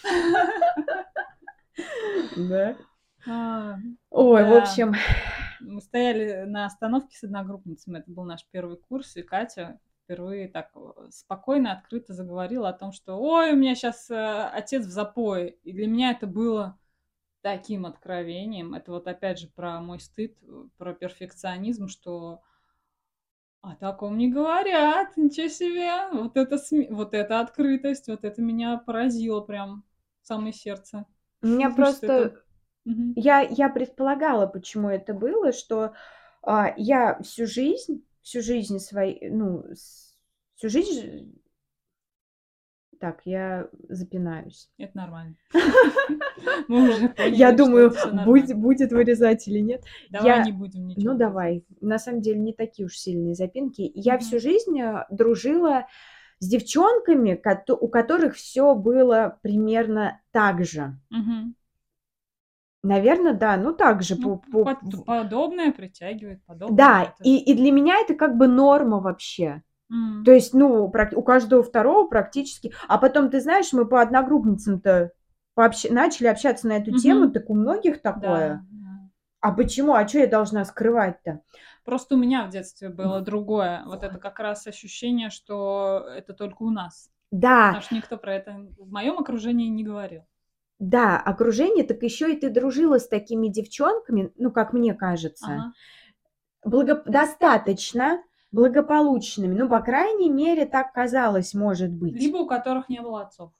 Да. 2.35 2.75
А, 3.27 3.75
Ой, 4.09 4.43
в 4.43 4.49
Да. 4.49 4.57
общем, 4.61 4.93
Мы 5.59 5.81
стояли 5.81 6.43
на 6.45 6.65
остановке 6.67 7.17
с 7.17 7.23
одногруппницами, 7.23 7.97
это 7.97 8.11
был 8.11 8.23
наш 8.25 8.45
первый 8.51 8.77
курс, 8.77 9.15
и 9.17 9.23
Катя 9.23 9.79
впервые 10.07 10.47
так 10.47 10.71
э, 10.75 11.09
спокойно, 11.11 11.73
открыто 11.73 12.13
заговорила 12.13 12.69
о 12.69 12.73
том, 12.73 12.93
что 12.93 13.17
«Ой, 13.19 13.51
у 13.51 13.55
меня 13.57 13.75
сейчас 13.75 14.09
отец 14.09 14.85
в 14.85 14.89
запое». 14.89 15.47
И 15.63 15.73
для 15.73 15.87
меня 15.87 16.11
это 16.11 16.25
было 16.27 16.79
таким 17.41 17.85
откровением. 17.85 18.73
Это 18.73 18.91
вот 18.91 19.07
опять 19.07 19.39
же 19.39 19.47
про 19.47 19.79
мой 19.79 19.99
стыд, 19.99 20.37
э, 20.41 20.65
про 20.77 20.93
перфекционизм, 20.93 21.87
что 21.87 22.41
о 23.61 23.75
таком 23.75 24.17
не 24.17 24.29
говорят, 24.29 25.17
ничего 25.17 25.47
себе. 25.47 26.09
Вот 26.11 26.37
это, 26.37 26.55
сме- 26.55 26.87
вот 26.89 27.13
эта 27.13 27.39
открытость, 27.39 28.07
вот 28.07 28.23
это 28.23 28.41
меня 28.41 28.77
поразило 28.77 29.41
прям 29.41 29.83
в 30.21 30.27
самое 30.27 30.53
сердце. 30.53 31.05
у 31.41 31.47
меня 31.47 31.69
просто... 31.69 32.05
это? 32.05 32.43
Я, 33.15 33.41
я 33.41 33.67
предполагала, 33.67 34.47
почему 34.47 34.89
это 34.89 35.13
было, 35.13 35.51
что 35.51 35.93
а, 36.41 36.73
я 36.77 37.19
всю 37.21 37.45
жизнь, 37.45 38.05
всю 38.27 38.41
жизнь 38.41 38.79
своей, 38.79 39.29
ну, 39.29 39.63
всю 40.55 40.69
жизнь... 40.69 41.33
Так, 42.99 43.21
я 43.25 43.69
запинаюсь. 43.89 44.71
Это 44.79 44.97
нормально. 44.97 45.35
Я 47.29 47.51
думаю, 47.51 47.93
будет, 48.25 48.91
вырезать 48.91 49.47
или 49.47 49.59
нет. 49.59 49.83
Давай 50.09 50.45
не 50.45 50.51
будем 50.51 50.87
ничего. 50.87 51.13
Ну, 51.13 51.17
давай. 51.17 51.63
На 51.79 51.99
самом 51.99 52.21
деле 52.21 52.39
не 52.39 52.53
такие 52.53 52.87
уж 52.87 52.97
сильные 52.97 53.35
запинки. 53.35 53.91
Я 53.93 54.17
всю 54.17 54.39
жизнь 54.39 54.81
э, 54.81 55.05
дружила 55.11 55.85
с 56.39 56.47
девчонками, 56.47 57.39
у 57.69 57.87
которых 57.87 58.35
все 58.35 58.73
было 58.73 59.37
примерно 59.43 60.19
так 60.31 60.65
же. 60.65 60.99
Наверное, 62.87 63.33
да, 63.33 63.57
ну 63.57 63.73
так 63.73 64.01
же. 64.03 64.15
Ну, 64.17 64.37
по- 64.51 64.63
по- 64.65 65.03
подобное 65.05 65.71
притягивает 65.71 66.43
подобное. 66.45 66.77
Да, 66.77 67.03
это- 67.03 67.23
и, 67.23 67.37
и 67.37 67.53
для 67.53 67.71
меня 67.71 67.95
это 67.99 68.15
как 68.15 68.37
бы 68.37 68.47
норма 68.47 68.99
вообще. 68.99 69.61
М. 69.91 70.23
То 70.25 70.31
есть, 70.31 70.53
ну, 70.53 70.85
у 70.85 71.21
каждого 71.23 71.63
второго 71.63 72.07
практически. 72.07 72.73
А 72.87 72.97
потом, 72.97 73.29
ты 73.29 73.39
знаешь, 73.41 73.71
мы 73.73 73.85
по 73.85 74.01
одногруппницам-то 74.01 75.11
пообщ- 75.57 75.91
начали 75.91 76.27
общаться 76.27 76.67
на 76.67 76.73
эту 76.73 76.91
Мгм. 76.91 76.99
тему, 76.99 77.29
так 77.31 77.49
у 77.49 77.55
многих 77.55 78.01
такое. 78.01 78.63
да. 78.71 78.77
А 79.39 79.51
почему? 79.51 79.93
А 79.93 80.05
что 80.07 80.17
я 80.19 80.27
должна 80.27 80.65
скрывать-то? 80.65 81.41
Просто 81.85 82.15
у 82.15 82.17
меня 82.17 82.45
в 82.45 82.49
детстве 82.49 82.89
было 82.89 83.21
другое. 83.21 83.83
Вот 83.85 84.03
это 84.03 84.17
как 84.17 84.39
раз 84.39 84.65
ощущение, 84.67 85.29
что 85.29 86.05
это 86.17 86.33
только 86.33 86.63
у 86.63 86.69
нас. 86.71 87.09
Да, 87.31 87.67
Потому 87.67 87.83
что 87.83 87.95
никто 87.95 88.17
про 88.17 88.33
это 88.35 88.57
в 88.79 88.91
моем 88.91 89.19
окружении 89.19 89.67
не 89.67 89.83
говорил. 89.83 90.23
Да, 90.79 91.19
окружение, 91.19 91.83
так 91.83 92.03
еще 92.03 92.33
и 92.33 92.37
ты 92.37 92.49
дружила 92.49 92.99
с 92.99 93.07
такими 93.07 93.47
девчонками, 93.47 94.31
ну, 94.37 94.51
как 94.51 94.73
мне 94.73 94.93
кажется, 94.93 95.45
Ага. 95.47 95.73
благо- 96.65 97.03
достаточно 97.05 98.21
благополучными. 98.51 99.53
Ну, 99.57 99.69
по 99.69 99.79
крайней 99.81 100.29
мере, 100.29 100.65
так 100.65 100.93
казалось, 100.93 101.53
может 101.53 101.91
быть. 101.91 102.19
Либо 102.21 102.37
у 102.37 102.47
которых 102.47 102.89
не 102.89 103.01
было 103.01 103.21
отцов. 103.23 103.51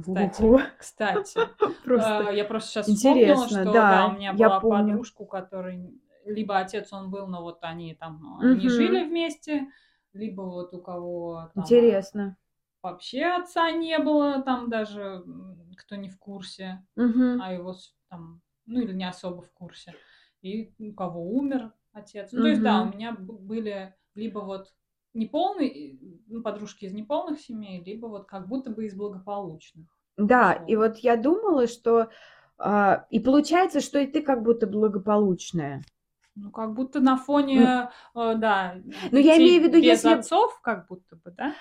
кстати. 0.00 0.42
Ого, 0.42 0.60
Кстати, 0.78 1.40
Просто 1.84 2.28
А, 2.28 2.32
я 2.32 2.44
просто 2.44 2.70
сейчас 2.70 2.88
интересно, 2.88 3.36
вспомнила, 3.36 3.46
что 3.46 3.72
да, 3.72 3.90
да, 3.90 4.06
у 4.08 4.12
меня 4.12 4.32
была 4.32 4.60
помню. 4.60 4.92
подружка, 4.92 5.22
у 5.22 5.26
которой 5.26 6.00
либо 6.24 6.58
отец 6.58 6.92
он 6.92 7.10
был, 7.10 7.26
но 7.26 7.42
вот 7.42 7.58
они 7.62 7.94
там 7.94 8.38
а, 8.38 8.44
не 8.44 8.54
Мгм. 8.54 8.68
жили 8.68 9.04
вместе, 9.04 9.66
либо 10.12 10.42
вот 10.42 10.74
у 10.74 10.80
кого 10.82 11.50
там, 11.54 11.64
а, 11.64 11.66
интересно. 11.66 12.36
Вообще 12.82 13.24
отца 13.24 13.70
не 13.70 13.98
было, 13.98 14.42
там 14.42 14.70
даже 14.70 15.24
кто 15.76 15.96
не 15.96 16.08
в 16.08 16.18
курсе, 16.18 16.84
Мгм. 16.96 17.40
а 17.40 17.52
его 17.52 17.74
там, 18.08 18.40
ну 18.66 18.80
или 18.80 18.92
не 18.92 19.08
особо 19.08 19.42
в 19.42 19.52
курсе, 19.52 19.94
и 20.42 20.72
у 20.78 20.92
кого 20.92 21.22
умер 21.36 21.72
отец. 21.92 22.30
Ну, 22.32 22.42
то 22.42 22.48
есть, 22.48 22.62
да, 22.62 22.82
у 22.82 22.92
меня 22.92 23.12
были 23.12 23.94
либо 24.14 24.40
вот 24.40 24.72
неполные, 25.14 25.98
ну, 26.26 26.42
подружки 26.42 26.84
из 26.84 26.92
неполных 26.92 27.40
семей, 27.40 27.82
либо 27.82 28.06
вот 28.06 28.26
как 28.26 28.48
будто 28.48 28.70
бы 28.70 28.86
из 28.86 28.94
благополучных. 28.94 29.86
Да, 30.16 30.52
и 30.52 30.74
условно. 30.74 30.88
вот 30.94 30.98
я 30.98 31.16
думала, 31.16 31.66
что... 31.66 32.10
а, 32.58 33.06
и 33.10 33.20
получается, 33.20 33.80
что 33.80 33.98
и 34.00 34.06
ты 34.06 34.22
как 34.22 34.42
будто 34.42 34.66
благополучная. 34.66 35.82
Ну, 36.34 36.50
как 36.52 36.74
будто 36.74 37.00
на 37.00 37.16
фоне, 37.16 37.90
э, 38.14 38.34
да, 38.36 38.76
Ну, 39.10 39.18
я 39.18 39.36
имею 39.38 39.60
в 39.60 39.64
виду, 39.64 39.76
без 39.78 40.04
если- 40.04 40.12
отцов, 40.14 40.60
как 40.60 40.86
будто 40.88 41.16
бы, 41.16 41.30
да? 41.32 41.54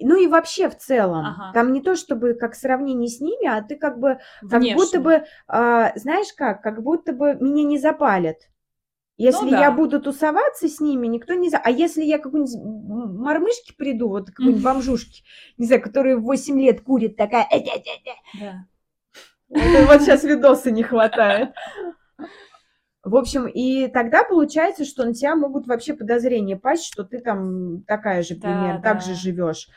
Ну 0.00 0.16
и 0.20 0.26
вообще 0.26 0.68
в 0.68 0.76
целом. 0.76 1.24
Ага. 1.24 1.52
Там 1.54 1.72
не 1.72 1.80
то 1.80 1.94
чтобы 1.96 2.34
как 2.34 2.54
сравнение 2.54 3.08
с 3.08 3.20
ними, 3.20 3.46
а 3.46 3.62
ты 3.62 3.76
как 3.76 3.98
бы 3.98 4.18
Как 4.40 4.60
Внешне. 4.60 4.74
будто 4.74 5.00
бы, 5.00 5.24
а, 5.46 5.92
знаешь 5.96 6.32
как, 6.36 6.62
как 6.62 6.82
будто 6.82 7.12
бы 7.12 7.34
меня 7.34 7.64
не 7.64 7.78
запалят. 7.78 8.36
Если 9.16 9.44
Ну 9.44 9.50
да. 9.52 9.60
я 9.60 9.70
буду 9.70 10.00
тусоваться 10.00 10.68
с 10.68 10.80
ними, 10.80 11.06
никто 11.06 11.34
не 11.34 11.48
за... 11.48 11.58
А 11.58 11.70
если 11.70 12.02
я 12.02 12.18
какой-нибудь 12.18 12.56
мормышки 13.20 13.72
приду, 13.72 14.08
вот 14.08 14.30
какой-нибудь 14.30 14.62
бомжушки, 14.62 15.22
не 15.56 15.66
знаю, 15.66 15.82
которая 15.82 16.16
в 16.16 16.24
8 16.24 16.60
лет 16.60 16.80
курит, 16.80 17.16
такая... 17.16 17.46
Да. 18.40 18.66
Вот, 19.48 19.86
вот 19.86 20.02
сейчас 20.02 20.24
видоса 20.24 20.72
не 20.72 20.82
хватает. 20.82 21.50
В 23.04 23.16
общем, 23.16 23.46
и 23.46 23.86
тогда 23.88 24.24
получается, 24.24 24.84
что 24.84 25.04
на 25.04 25.12
тебя 25.12 25.36
могут 25.36 25.66
вообще 25.66 25.94
подозрения 25.94 26.56
пасть, 26.56 26.86
что 26.86 27.04
ты 27.04 27.18
там 27.18 27.82
такая 27.82 28.22
же, 28.22 28.34
Да, 28.36 28.48
примерно, 28.48 28.82
так 28.82 29.02
же 29.02 29.10
да. 29.10 29.14
живешь. 29.14 29.68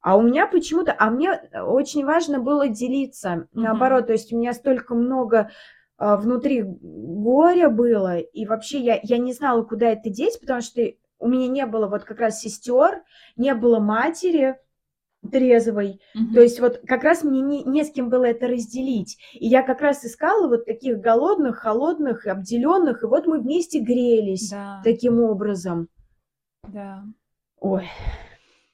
А 0.00 0.16
у 0.16 0.22
меня 0.22 0.46
почему-то, 0.46 0.94
а 0.98 1.10
мне 1.10 1.32
очень 1.66 2.04
важно 2.04 2.40
было 2.40 2.68
делиться, 2.68 3.48
наоборот, 3.52 4.08
то 4.08 4.12
есть 4.12 4.32
у 4.32 4.38
меня 4.38 4.52
столько 4.52 4.94
много 4.94 5.50
а, 5.96 6.16
внутри 6.18 6.62
горя 6.62 7.70
было, 7.70 8.18
и 8.18 8.44
вообще 8.44 8.80
я, 8.80 9.00
я 9.02 9.16
не 9.16 9.32
знала, 9.32 9.62
куда 9.62 9.86
это 9.90 10.10
деть, 10.10 10.38
потому 10.40 10.60
что 10.60 10.82
у 11.20 11.28
меня 11.28 11.48
не 11.48 11.64
было 11.64 11.86
вот 11.86 12.04
как 12.04 12.18
раз 12.20 12.40
сестер, 12.40 13.02
не 13.36 13.54
было 13.54 13.78
матери 13.78 14.56
трезвой, 15.30 16.00
Мгм. 16.14 16.34
то 16.34 16.40
есть 16.40 16.60
вот 16.60 16.80
как 16.86 17.02
раз 17.04 17.24
мне 17.24 17.40
не, 17.40 17.64
не 17.64 17.84
с 17.84 17.90
кем 17.90 18.08
было 18.10 18.24
это 18.24 18.46
разделить. 18.48 19.18
И 19.32 19.46
я 19.46 19.62
как 19.62 19.80
раз 19.80 20.04
искала 20.04 20.48
вот 20.48 20.64
таких 20.66 20.98
голодных, 21.00 21.58
холодных, 21.58 22.26
обделенных, 22.26 23.02
и 23.02 23.06
вот 23.06 23.26
мы 23.26 23.40
вместе 23.40 23.80
грелись 23.80 24.50
Да. 24.50 24.80
таким 24.84 25.20
образом. 25.20 25.88
Да. 26.68 27.04
Ой. 27.60 27.88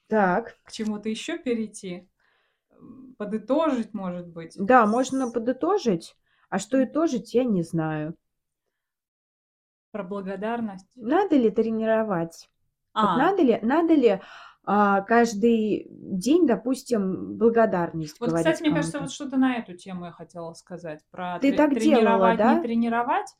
Так. 0.09 0.57
К 0.65 0.73
чему-то 0.73 1.09
еще 1.09 1.39
перейти? 1.39 2.09
Подытожить, 3.19 3.93
может 3.95 4.27
быть? 4.29 4.55
Да, 4.59 4.87
можно 4.87 5.31
подытожить. 5.31 6.17
А 6.49 6.59
что 6.59 6.83
итожить, 6.83 7.35
я 7.35 7.45
не 7.45 7.63
знаю. 7.63 8.15
Про 9.93 10.05
благодарность? 10.05 10.87
Надо 10.97 11.37
ли 11.37 11.51
тренировать? 11.51 12.49
Вот 12.95 13.05
А, 13.05 13.17
надо 13.19 13.43
ли, 13.43 13.59
надо 13.63 13.95
ли 13.95 14.21
каждый 15.03 15.87
день, 15.91 16.47
допустим, 16.47 17.37
благодарность 17.37 18.21
вот, 18.21 18.33
говорить 18.33 18.33
кстати, 18.33 18.63
мне 18.63 18.71
кажется, 18.71 19.01
вот 19.01 19.11
что-то 19.11 19.37
на 19.37 19.57
эту 19.57 19.77
тему 19.77 20.05
я 20.07 20.13
хотела 20.13 20.53
сказать. 20.55 21.05
Про 21.11 21.41
Ты 21.41 21.51
тре- 21.51 21.61
так 21.61 21.77
делала, 21.77 22.33
тренировать, 22.33 22.45
не 22.45 22.57
да? 22.57 22.61
тренировать. 22.61 23.35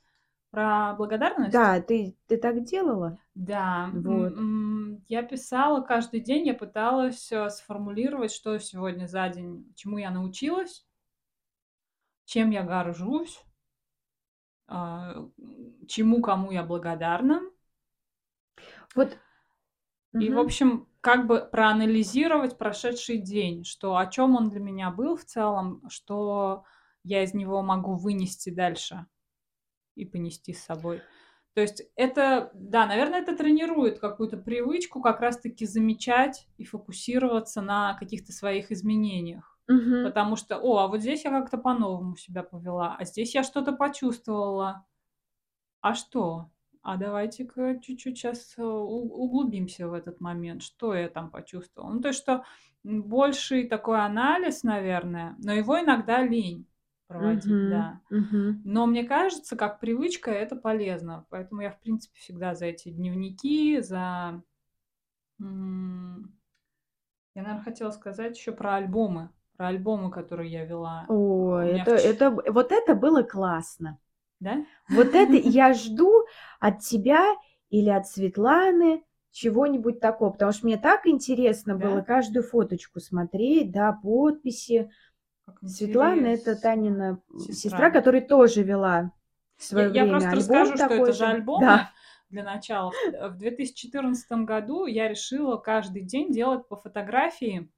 Про 0.51 0.95
благодарность? 0.97 1.57
Да, 1.57 1.81
ты, 1.83 2.17
ты 2.29 2.39
так 2.39 2.65
делала? 2.65 3.19
Да, 3.35 3.91
Вот. 3.93 4.35
я 5.09 5.23
писала 5.23 5.81
каждый 5.81 6.21
день, 6.21 6.47
я 6.47 6.55
пыталась 6.55 7.31
э, 7.33 7.49
сформулировать, 7.51 8.31
что 8.33 8.59
сегодня 8.59 9.07
за 9.07 9.29
день, 9.29 9.73
чему 9.77 9.99
я 9.99 10.11
научилась, 10.11 10.85
чем 12.25 12.51
я 12.51 12.63
горжусь, 12.63 13.39
а, 14.69 15.15
чему 15.89 16.21
кому 16.23 16.51
я 16.51 16.63
благодарна. 16.63 17.41
Вот. 18.95 19.17
И, 20.19 20.31
в 20.31 20.39
Мгм. 20.39 20.39
общем, 20.39 20.87
как 21.01 21.27
бы 21.27 21.41
проанализировать 21.51 22.59
прошедший 22.59 23.19
день, 23.19 23.65
что 23.65 23.97
о 23.97 24.07
чем 24.07 24.37
он 24.37 24.51
для 24.51 24.61
меня 24.61 24.91
был 24.91 25.17
в 25.17 25.25
целом, 25.25 25.83
что 25.89 26.65
я 27.03 27.23
из 27.23 27.35
него 27.35 27.63
могу 27.63 27.97
вынести 27.97 28.51
дальше 28.51 29.07
и 29.95 30.05
понести 30.05 30.53
с 30.53 30.65
собой. 30.65 31.03
То 31.55 31.61
есть 31.63 31.83
это, 31.97 32.51
да, 32.55 32.87
наверное, 32.87 33.21
это 33.21 33.37
тренирует 33.37 33.99
какую-то 33.99 34.37
привычку 34.37 35.01
как 35.01 35.21
раз-таки 35.21 35.67
замечать 35.67 36.47
и 36.59 36.65
фокусироваться 36.65 37.61
на 37.61 37.95
каких-то 37.95 38.33
своих 38.33 38.71
изменениях. 38.71 39.59
Мгм. 39.67 40.05
Потому 40.05 40.37
что, 40.37 40.59
о, 40.59 40.79
а 40.79 40.89
вот 40.89 41.01
здесь 41.01 41.25
я 41.25 41.31
как-то 41.31 41.59
по-новому 41.59 42.17
себя 42.17 42.43
повела, 42.43 42.97
а 42.99 43.05
здесь 43.05 43.35
я 43.35 43.43
что-то 43.43 43.73
почувствовала. 43.73 44.87
А 45.81 45.95
что? 45.95 46.51
А 46.83 46.97
давайте-ка 46.97 47.79
чуть-чуть 47.83 48.17
сейчас 48.17 48.55
углубимся 48.59 49.89
в 49.89 49.93
этот 49.93 50.21
момент. 50.21 50.63
Что 50.63 50.95
я 50.95 51.09
там 51.09 51.31
почувствовала? 51.31 51.93
Ну, 51.93 52.01
то 52.01 52.09
есть, 52.09 52.21
что 52.21 52.45
больший 52.83 53.69
такой 53.69 54.01
анализ, 54.01 54.63
наверное, 54.63 55.37
но 55.39 55.53
его 55.53 55.79
иногда 55.81 56.23
лень 56.25 56.67
проводить, 57.07 57.45
Мгм. 57.45 57.71
да. 57.71 58.01
Мгм. 58.11 58.63
Но 58.65 58.87
мне 58.87 59.05
кажется, 59.05 59.57
как 59.57 59.81
привычка 59.81 60.31
это 60.31 60.57
полезно. 60.57 61.27
Поэтому 61.31 61.61
я, 61.63 61.71
в 61.71 61.81
принципе, 61.81 62.19
всегда 62.19 62.55
за 62.55 62.67
эти 62.67 62.91
дневники, 62.91 63.81
за... 63.81 64.43
Я, 67.35 67.43
наверное, 67.43 67.63
хотела 67.65 67.91
сказать 67.91 68.37
еще 68.37 68.53
про 68.53 68.77
альбомы. 68.77 69.31
Про 69.57 69.69
альбомы, 69.69 70.11
которые 70.11 70.51
я 70.51 70.65
вела. 70.65 71.07
Меня 71.57 71.83
это, 71.83 71.93
в 71.93 71.97
ч- 71.97 72.09
это, 72.11 72.31
вот 72.31 72.73
это 72.73 72.95
было 72.95 73.23
классно. 73.23 73.99
Да? 74.41 74.65
Вот 74.89 75.15
это 75.15 75.33
я 75.37 75.75
жду 75.75 76.25
от 76.59 76.81
тебя 76.81 77.35
или 77.71 77.89
от 77.89 78.07
Светланы 78.07 79.05
чего-нибудь 79.33 80.01
такого, 80.01 80.31
потому 80.31 80.53
что 80.53 80.67
мне 80.67 80.77
так 80.77 81.07
интересно 81.07 81.77
Да? 81.77 81.89
было 81.89 82.01
каждую 82.01 82.43
фоточку 82.43 83.01
смотреть, 83.01 83.71
да, 83.71 83.93
подписи. 83.93 84.91
Как 85.47 85.63
Светлана 85.69 86.27
это. 86.27 86.57
Танина 86.57 87.21
Сестра. 87.37 87.55
сестра, 87.55 87.91
которая 87.91 88.23
тоже 88.23 88.63
вела 88.63 89.13
Я, 89.53 89.63
свое 89.65 89.89
я 89.89 89.91
время 89.93 90.11
просто 90.11 90.31
альбом 90.31 90.37
расскажу, 90.37 90.77
что 90.77 90.95
это 90.95 91.13
же. 91.13 91.27
альбомы 91.27 91.67
Да. 91.67 91.91
для 92.29 92.43
начала. 92.45 92.91
В 92.91 93.29
в 93.31 93.39
2014 93.39 94.45
году 94.45 94.87
я 94.87 95.09
решила 95.09 95.57
каждый 95.57 96.03
день 96.03 96.33
делать 96.33 96.67
по 96.69 96.77
фотографии 96.77 97.71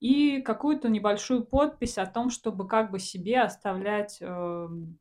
и 0.00 0.42
какую-то 0.42 0.88
небольшую 0.88 1.44
подпись 1.44 1.98
о 1.98 2.06
том, 2.06 2.30
чтобы 2.30 2.66
как 2.66 2.90
бы 2.90 2.98
себе 2.98 3.40
оставлять 3.40 4.18
эм, 4.20 4.98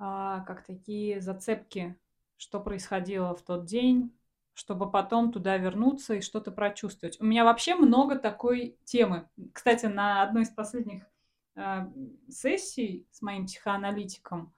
а, 0.00 0.40
как 0.40 0.64
такие 0.64 1.20
зацепки, 1.20 1.94
что 2.38 2.58
происходило 2.58 3.34
в 3.34 3.42
тот 3.42 3.66
день, 3.66 4.16
чтобы 4.54 4.90
потом 4.90 5.30
туда 5.30 5.58
вернуться 5.58 6.14
и 6.14 6.22
что-то 6.22 6.50
прочувствовать. 6.50 7.20
У 7.20 7.24
меня 7.24 7.44
вообще 7.44 7.74
много 7.74 8.16
такой 8.16 8.78
темы. 8.84 9.28
Кстати, 9.52 9.86
на 9.86 10.22
одной 10.22 10.44
из 10.44 10.48
последних 10.48 11.04
э, 11.54 11.86
сессий 12.30 13.06
с 13.10 13.20
моим 13.20 13.44
психоаналитиком 13.44 14.54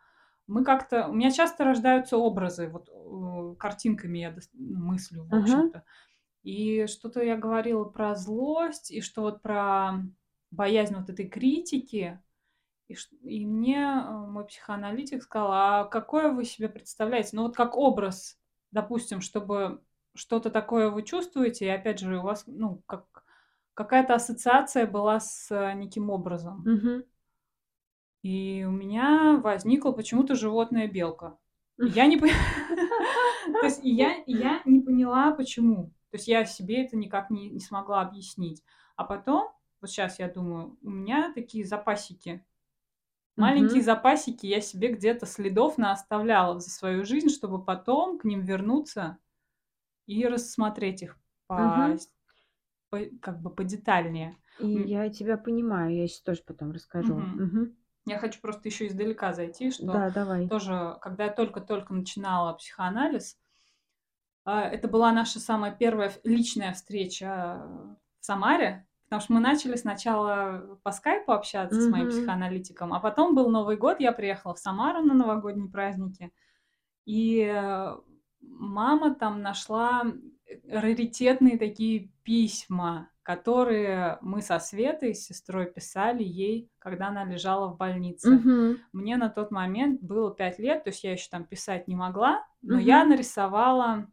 мы 0.47 0.65
как-то... 0.65 1.09
У 1.09 1.13
меня 1.13 1.33
часто 1.33 1.65
рождаются 1.65 2.17
образы, 2.19 2.69
вот 2.69 2.89
э, 2.89 3.57
картинками 3.59 4.19
я 4.19 4.37
мыслю, 4.55 5.25
в 5.25 5.35
общем-то. 5.35 5.85
И 6.45 6.87
что-то 6.87 7.21
я 7.21 7.37
говорила 7.37 7.85
про 7.85 8.15
злость, 8.15 8.93
и 8.93 9.01
что 9.01 9.23
вот 9.23 9.43
про 9.43 9.95
боязнь 10.53 10.95
вот 10.95 11.11
этой 11.11 11.27
критики. 11.27 12.21
И, 12.93 12.97
и 13.23 13.47
мне 13.47 13.79
э, 13.79 14.11
мой 14.11 14.45
психоаналитик 14.45 15.23
сказал, 15.23 15.51
а 15.53 15.85
какое 15.85 16.31
вы 16.31 16.45
себе 16.45 16.69
представляете? 16.69 17.31
Ну 17.33 17.43
вот 17.43 17.57
как 17.57 17.77
образ, 17.77 18.39
допустим, 18.71 19.21
чтобы 19.21 19.83
что-то 20.15 20.51
такое 20.51 20.91
вы 20.91 21.03
чувствуете, 21.03 21.67
и 21.67 21.71
опять 21.71 21.99
же 21.99 22.19
у 22.19 22.23
вас, 22.23 22.45
ну, 22.47 22.83
как 22.87 23.25
какая-то 23.75 24.15
ассоциация 24.15 24.87
была 24.87 25.21
с 25.21 25.51
э, 25.51 25.73
неким 25.75 26.11
образом. 26.11 26.63
Мгм. 26.65 27.05
И 28.23 28.65
у 28.67 28.71
меня 28.71 29.41
возникла 29.43 29.93
почему-то 29.93 30.35
животная 30.35 30.87
белка. 30.87 31.39
Я 31.79 32.07
не, 32.07 32.17
То 33.61 33.65
есть 33.65 33.81
я, 33.83 34.23
я 34.27 34.63
не 34.65 34.81
поняла, 34.81 35.33
почему. 35.33 35.87
То 36.11 36.17
есть 36.17 36.29
я 36.29 36.45
себе 36.45 36.85
это 36.85 36.97
никак 36.97 37.31
не, 37.31 37.49
не 37.49 37.61
смогла 37.61 38.03
объяснить. 38.03 38.63
А 38.97 39.05
потом, 39.05 39.51
вот 39.81 39.91
сейчас 39.91 40.19
я 40.19 40.29
думаю, 40.29 40.77
у 40.83 40.91
меня 40.91 41.33
такие 41.35 41.65
запасики 41.65 42.45
Маленькие 43.37 43.81
Мгм. 43.81 43.85
запасики 43.85 44.47
я 44.47 44.61
себе 44.61 44.93
где-то 44.93 45.27
следов 45.27 45.79
наоставляла 45.79 46.61
за 46.61 46.71
свою 46.71 47.05
жизнь, 47.05 47.29
чтобы 47.31 47.65
потом 47.65 48.19
к 48.19 48.25
ним 48.25 48.43
вернуться 48.43 49.19
и 50.07 50.27
рассмотреть 50.27 51.03
их 51.03 51.19
по, 51.49 51.57
Мгм. 51.65 51.99
с- 51.99 52.13
по- 52.91 53.07
как 53.21 53.41
бы 53.43 53.51
подетальнее. 53.51 54.37
И 54.59 54.65
М, 54.79 54.87
я 54.87 55.09
тебя 55.11 55.37
понимаю, 55.37 55.95
я 55.95 56.09
сейчас 56.09 56.21
тоже 56.23 56.43
потом 56.47 56.73
расскажу. 56.73 57.15
мгм. 57.15 57.43
Мгм. 57.45 57.77
Я 58.07 58.19
хочу 58.19 58.41
просто 58.41 58.69
еще 58.69 58.87
издалека 58.87 59.33
зайти, 59.33 59.71
что 59.71 59.85
Да, 59.93 60.11
давай. 60.11 60.49
тоже, 60.49 60.99
когда 61.01 61.25
я 61.25 61.31
только-только 61.33 61.95
начинала 61.95 62.53
психоанализ, 62.55 63.39
а, 64.45 64.63
это 64.69 64.89
была 64.89 65.13
наша 65.13 65.39
самая 65.41 65.73
первая 65.73 66.09
ф- 66.09 66.21
личная 66.25 66.73
встреча 66.73 67.63
в 68.21 68.25
Самаре, 68.25 68.87
потому 69.13 69.25
что 69.25 69.33
мы 69.35 69.41
начали 69.41 69.77
сначала 69.77 70.79
по 70.83 70.91
скайпу 70.91 71.33
общаться 71.33 71.79
с 71.79 71.91
моим 71.91 72.09
психоаналитиком, 72.09 72.95
а 72.95 72.99
потом 72.99 73.35
был 73.35 73.51
Новый 73.51 73.77
год, 73.77 74.01
я 74.01 74.11
приехала 74.11 74.55
в 74.55 74.59
Самару 74.59 75.03
на 75.03 75.13
новогодние 75.13 75.69
праздники, 75.69 76.33
и 77.05 77.43
э, 77.43 77.97
мама 78.41 79.15
там 79.15 79.43
нашла 79.43 80.07
раритетные 80.67 81.59
такие 81.59 82.11
письма, 82.23 83.11
которые 83.23 84.17
мы 84.23 84.41
со 84.41 84.59
Светой, 84.59 85.15
с 85.15 85.27
сестрой, 85.27 85.71
писали 85.71 86.23
ей, 86.25 86.71
когда 86.79 87.09
она 87.09 87.25
лежала 87.25 87.69
в 87.69 87.77
больнице. 87.77 88.31
Мгм. 88.31 88.79
Мне 88.95 89.19
на 89.19 89.29
тот 89.29 89.51
момент 89.51 90.01
было 90.01 90.35
5 90.35 90.59
лет, 90.59 90.85
то 90.85 90.89
есть 90.89 91.05
я 91.05 91.13
еще 91.13 91.29
там 91.31 91.45
писать 91.45 91.87
не 91.87 91.97
могла, 91.97 92.47
но 92.63 92.79
я 92.79 93.01
Мгм. 93.01 93.11
нарисовала, 93.11 94.07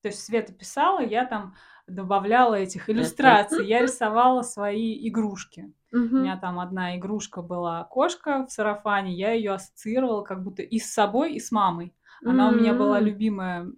то 0.00 0.08
есть 0.08 0.24
Света 0.24 0.54
писала, 0.54 1.00
я 1.00 1.26
там 1.26 1.54
добавляла 1.86 2.54
этих 2.54 2.90
иллюстраций, 2.90 3.66
я 3.66 3.82
рисовала 3.82 4.42
свои 4.42 5.08
игрушки. 5.08 5.72
У 5.92 5.98
меня 5.98 6.36
там 6.36 6.58
одна 6.58 6.96
игрушка 6.96 7.42
была 7.42 7.84
кошка 7.84 8.44
в 8.46 8.52
сарафане, 8.52 9.14
я 9.14 9.32
ее 9.32 9.52
ассоциировала 9.52 10.22
как 10.22 10.42
будто 10.42 10.62
и 10.62 10.78
с 10.78 10.92
собой, 10.92 11.34
и 11.34 11.40
с 11.40 11.50
мамой. 11.50 11.94
Она 12.24 12.48
у 12.48 12.54
меня 12.54 12.74
была 12.74 13.00
любимая, 13.00 13.70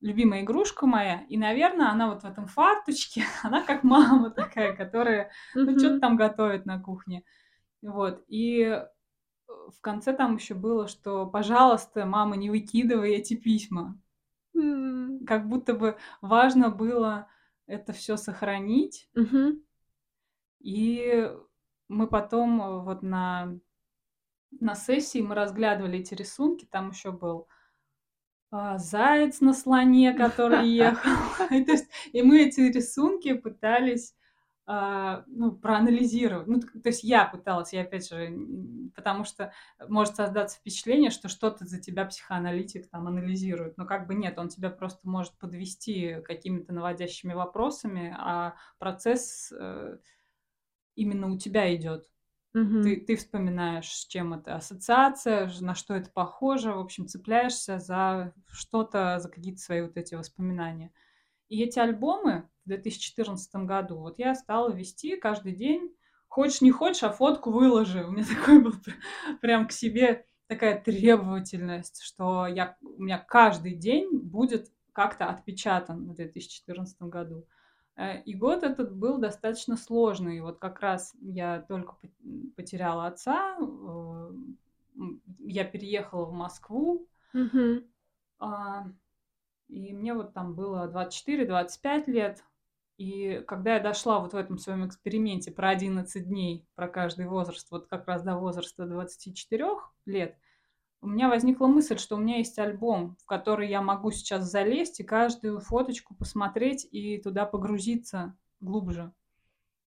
любимая 0.00 0.42
игрушка 0.42 0.86
моя, 0.86 1.22
и, 1.28 1.36
наверное, 1.36 1.90
она 1.90 2.10
вот 2.10 2.22
в 2.22 2.26
этом 2.26 2.46
фарточке, 2.46 3.24
она 3.42 3.62
как 3.62 3.84
мама 3.84 4.30
такая, 4.30 4.74
которая 4.76 5.30
ну, 5.54 5.78
что-то 5.78 6.00
там 6.00 6.16
готовит 6.16 6.66
на 6.66 6.80
кухне. 6.80 7.24
Вот. 7.82 8.22
И 8.28 8.60
э, 8.60 8.86
в 9.46 9.80
конце 9.80 10.14
там 10.14 10.36
еще 10.36 10.54
было, 10.54 10.88
что, 10.88 11.26
пожалуйста, 11.26 12.06
мама, 12.06 12.36
не 12.36 12.48
выкидывай 12.48 13.14
эти 13.14 13.34
письма. 13.34 13.98
Как 15.26 15.48
будто 15.48 15.74
бы 15.74 15.96
важно 16.20 16.70
было 16.70 17.28
это 17.66 17.92
все 17.92 18.16
сохранить. 18.16 19.08
Мгм. 19.14 19.62
И 20.60 21.30
мы 21.88 22.06
потом 22.06 22.60
э, 22.62 22.80
вот 22.82 23.02
на, 23.02 23.58
на 24.50 24.74
сессии 24.74 25.20
мы 25.20 25.34
разглядывали 25.34 25.98
эти 25.98 26.14
рисунки. 26.14 26.66
Там 26.70 26.90
еще 26.90 27.12
был 27.12 27.48
а, 28.50 28.78
заяц 28.78 29.40
на 29.40 29.52
слоне, 29.52 30.12
который 30.14 30.68
ехал. 30.68 31.10
И, 32.12 32.22
мы 32.22 32.42
эти 32.42 32.60
рисунки 32.60 33.34
пытались 33.34 34.14
ну, 34.66 35.52
проанализировать. 35.52 36.46
Ну, 36.46 36.60
то 36.60 36.88
есть 36.88 37.04
я 37.04 37.26
пыталась, 37.26 37.72
я 37.72 37.82
опять 37.82 38.08
же, 38.08 38.34
потому 38.94 39.24
что 39.24 39.52
может 39.88 40.16
создаться 40.16 40.58
впечатление, 40.58 41.10
что 41.10 41.28
что-то 41.28 41.66
за 41.66 41.80
тебя 41.80 42.06
психоаналитик 42.06 42.88
там 42.88 43.06
анализирует, 43.06 43.76
но 43.76 43.84
как 43.84 44.06
бы 44.06 44.14
нет, 44.14 44.38
он 44.38 44.48
тебя 44.48 44.70
просто 44.70 45.06
может 45.06 45.36
подвести 45.38 46.16
какими-то 46.24 46.72
наводящими 46.72 47.34
вопросами, 47.34 48.16
а 48.18 48.54
процесс 48.78 49.52
э, 49.52 49.98
именно 50.94 51.30
у 51.30 51.38
тебя 51.38 51.74
идет. 51.74 52.08
Ты, 52.84 53.00
ты 53.00 53.16
вспоминаешь, 53.16 53.90
с 53.90 54.06
чем 54.06 54.32
это 54.32 54.54
ассоциация, 54.54 55.50
на 55.60 55.74
что 55.74 55.94
это 55.94 56.08
похоже, 56.10 56.72
в 56.72 56.78
общем, 56.78 57.08
цепляешься 57.08 57.80
за 57.80 58.32
что-то, 58.48 59.18
за 59.18 59.28
какие-то 59.28 59.60
свои 59.60 59.82
вот 59.82 59.96
эти 59.96 60.14
воспоминания. 60.14 60.92
И 61.54 61.62
эти 61.62 61.78
альбомы 61.78 62.48
в 62.64 62.68
2014 62.68 63.64
году, 63.64 63.98
вот 63.98 64.18
я 64.18 64.34
стала 64.34 64.70
вести 64.72 65.16
каждый 65.16 65.52
день, 65.52 65.94
хочешь 66.28 66.60
не 66.62 66.70
хочешь, 66.70 67.02
а 67.04 67.10
фотку 67.12 67.50
выложи. 67.52 68.04
У 68.04 68.10
меня 68.10 68.24
такой 68.38 68.60
был 68.62 68.72
пр- 68.72 68.96
прям 69.40 69.68
к 69.68 69.72
себе 69.72 70.26
такая 70.48 70.80
требовательность, 70.80 72.02
что 72.02 72.46
я, 72.46 72.76
у 72.82 73.02
меня 73.02 73.18
каждый 73.18 73.74
день 73.74 74.18
будет 74.18 74.70
как-то 74.92 75.26
отпечатан 75.26 76.08
в 76.10 76.14
2014 76.14 77.08
году. 77.08 77.46
Э, 77.96 78.20
И 78.22 78.34
год 78.34 78.62
этот 78.64 78.94
был 78.96 79.18
достаточно 79.18 79.76
сложный. 79.76 80.40
Вот 80.40 80.58
как 80.58 80.80
раз 80.80 81.14
я 81.20 81.60
только 81.68 81.94
по- 81.94 82.08
потеряла 82.56 83.06
отца, 83.06 83.56
э, 83.60 84.30
я 85.40 85.64
переехала 85.64 86.24
в 86.24 86.32
Москву, 86.32 87.06
Мгм. 87.34 87.84
И 89.68 89.92
мне 89.92 90.14
вот 90.14 90.32
там 90.32 90.54
было 90.54 90.90
24-25 90.92 92.10
лет. 92.10 92.44
И 92.96 93.42
когда 93.48 93.74
я 93.74 93.80
дошла 93.80 94.20
вот 94.20 94.34
в 94.34 94.36
этом 94.36 94.58
своем 94.58 94.86
эксперименте 94.86 95.50
про 95.50 95.70
11 95.70 96.28
дней, 96.28 96.66
про 96.74 96.88
каждый 96.88 97.26
возраст, 97.26 97.70
вот 97.70 97.86
как 97.88 98.06
раз 98.06 98.22
до 98.22 98.36
возраста 98.36 98.86
24 98.86 99.66
лет, 100.06 100.38
у 101.00 101.08
меня 101.08 101.28
возникла 101.28 101.66
мысль, 101.66 101.98
что 101.98 102.16
у 102.16 102.18
меня 102.18 102.38
есть 102.38 102.58
альбом, 102.58 103.16
в 103.20 103.26
который 103.26 103.68
я 103.68 103.82
могу 103.82 104.10
сейчас 104.10 104.50
залезть 104.50 105.00
и 105.00 105.04
каждую 105.04 105.60
фоточку 105.60 106.14
посмотреть 106.14 106.86
и 106.90 107.18
туда 107.18 107.44
погрузиться 107.44 108.34
глубже. 108.60 109.12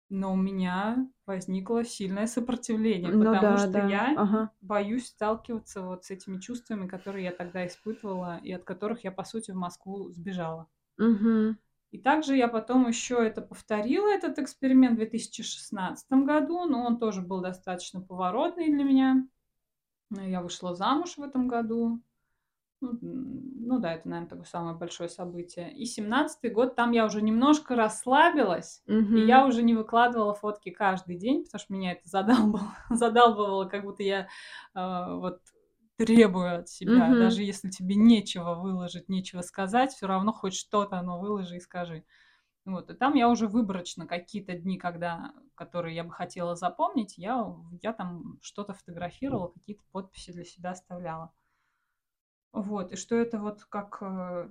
Но 0.08 0.32
у 0.32 0.36
меня 0.36 1.08
возникло 1.26 1.84
сильное 1.84 2.26
сопротивление, 2.26 3.12
Ну 3.12 3.20
потому 3.20 3.40
да, 3.40 3.56
что 3.56 3.78
да. 3.78 3.88
я 3.88 4.14
Ага. 4.16 4.50
боюсь 4.60 5.06
сталкиваться 5.08 5.82
вот 5.82 6.04
с 6.04 6.10
этими 6.10 6.40
чувствами, 6.40 6.88
которые 6.88 7.24
я 7.24 7.32
тогда 7.32 7.66
испытывала 7.66 8.38
и 8.38 8.52
от 8.52 8.64
которых 8.64 9.04
я, 9.04 9.12
по 9.12 9.24
сути, 9.24 9.50
в 9.52 9.56
Москву 9.56 10.10
сбежала. 10.12 10.68
Мгм. 10.98 11.56
И 11.90 11.98
также 11.98 12.36
я 12.36 12.46
потом 12.48 12.86
еще 12.86 13.26
это 13.26 13.40
повторила, 13.42 14.08
этот 14.08 14.38
эксперимент 14.38 14.94
в 14.94 14.96
2016 14.98 16.24
году, 16.24 16.64
но 16.64 16.84
он 16.84 16.98
тоже 16.98 17.22
был 17.22 17.40
достаточно 17.40 18.00
поворотный 18.00 18.72
для 18.72 18.84
меня. 18.84 19.26
Я 20.10 20.42
вышла 20.42 20.74
замуж 20.74 21.16
в 21.18 21.22
этом 21.22 21.48
году. 21.48 22.00
Ну, 22.92 22.98
ну 23.00 23.78
да, 23.80 23.94
это, 23.94 24.08
наверное, 24.08 24.28
такое 24.28 24.44
самое 24.44 24.76
большое 24.76 25.08
событие. 25.08 25.72
И 25.74 25.86
семнадцатый 25.86 26.50
год, 26.50 26.76
там 26.76 26.92
я 26.92 27.04
уже 27.06 27.22
немножко 27.22 27.74
расслабилась, 27.74 28.82
и 29.12 29.20
Мгм. 29.20 29.22
я 29.22 29.46
уже 29.46 29.62
не 29.62 29.74
выкладывала 29.74 30.34
фотки 30.34 30.70
каждый 30.70 31.16
день, 31.16 31.44
потому 31.44 31.60
что 31.60 31.72
меня 31.72 31.92
это 31.92 32.08
задалбывало, 32.08 32.74
задалбывало, 32.90 33.64
как 33.66 33.82
будто 33.84 34.02
я 34.02 34.28
а, 34.74 35.14
вот 35.16 35.40
требую 35.96 36.60
от 36.60 36.68
себя. 36.68 37.14
Мгм. 37.14 37.16
Даже 37.16 37.42
если 37.42 37.68
тебе 37.70 37.96
нечего 37.96 38.54
выложить, 38.54 39.08
нечего 39.08 39.40
сказать, 39.42 39.92
все 39.92 40.06
равно 40.06 40.32
хоть 40.32 40.54
что-то 40.54 40.98
оно 40.98 41.18
выложи 41.18 41.56
и 41.56 41.60
скажи. 41.60 42.04
Вот, 42.64 42.90
и 42.90 42.94
там 42.94 43.14
я 43.14 43.28
уже 43.30 43.48
выборочно 43.48 44.06
какие-то 44.06 44.54
дни, 44.54 44.78
когда, 44.78 45.32
которые 45.54 45.96
я 45.96 46.04
бы 46.04 46.12
хотела 46.12 46.56
запомнить, 46.56 47.16
я, 47.18 47.46
я 47.82 47.92
там 47.92 48.38
что-то 48.42 48.74
фотографировала, 48.74 49.48
какие-то 49.48 49.84
подписи 49.92 50.32
для 50.32 50.44
себя 50.44 50.70
оставляла. 50.72 51.32
Вот, 52.52 52.92
и 52.92 52.96
что 52.96 53.16
это 53.16 53.38
вот 53.38 53.64
как 53.64 53.98
э, 54.00 54.48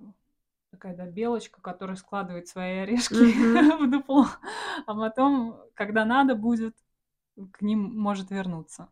такая, 0.72 0.95
да, 0.95 1.05
белочка, 1.07 1.61
которая 1.61 1.95
складывает 1.95 2.47
свои 2.47 2.80
орешки 2.80 3.13
в 3.85 3.89
дупло, 3.89 4.27
а 4.85 4.93
потом, 4.93 5.59
когда 5.73 6.05
надо 6.05 6.35
будет, 6.35 6.76
к 7.51 7.61
ним 7.61 7.80
может 7.80 8.30
вернуться. 8.31 8.89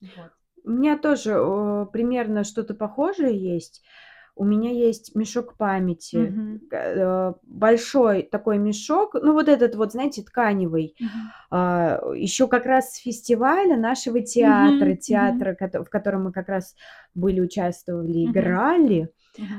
Вот. 0.00 0.32
У 0.64 0.70
меня 0.70 0.96
тоже, 0.96 1.32
э, 1.32 1.86
примерно 1.92 2.44
что-то 2.44 2.74
похожее 2.74 3.36
есть. 3.36 3.82
У 4.34 4.44
меня 4.44 4.70
есть 4.70 5.14
мешок 5.14 5.56
памяти. 5.56 6.32
Э, 6.72 7.34
большой 7.42 8.22
такой 8.22 8.58
мешок, 8.58 9.14
ну, 9.14 9.32
вот 9.34 9.48
этот 9.48 9.74
вот, 9.74 9.92
знаете, 9.92 10.22
тканевый. 10.22 10.96
А, 11.50 12.00
еще 12.14 12.48
как 12.48 12.64
раз 12.64 12.92
с 12.94 12.96
фестиваля 12.96 13.76
нашего 13.76 14.20
театра, 14.20 14.86
Мгм. 14.86 14.96
театра, 14.98 15.54
кото 15.54 15.84
в 15.84 15.90
котором 15.90 16.24
мы 16.24 16.32
как 16.32 16.48
раз 16.48 16.74
были, 17.14 17.40
участвовали, 17.40 18.24
играли. 18.24 19.10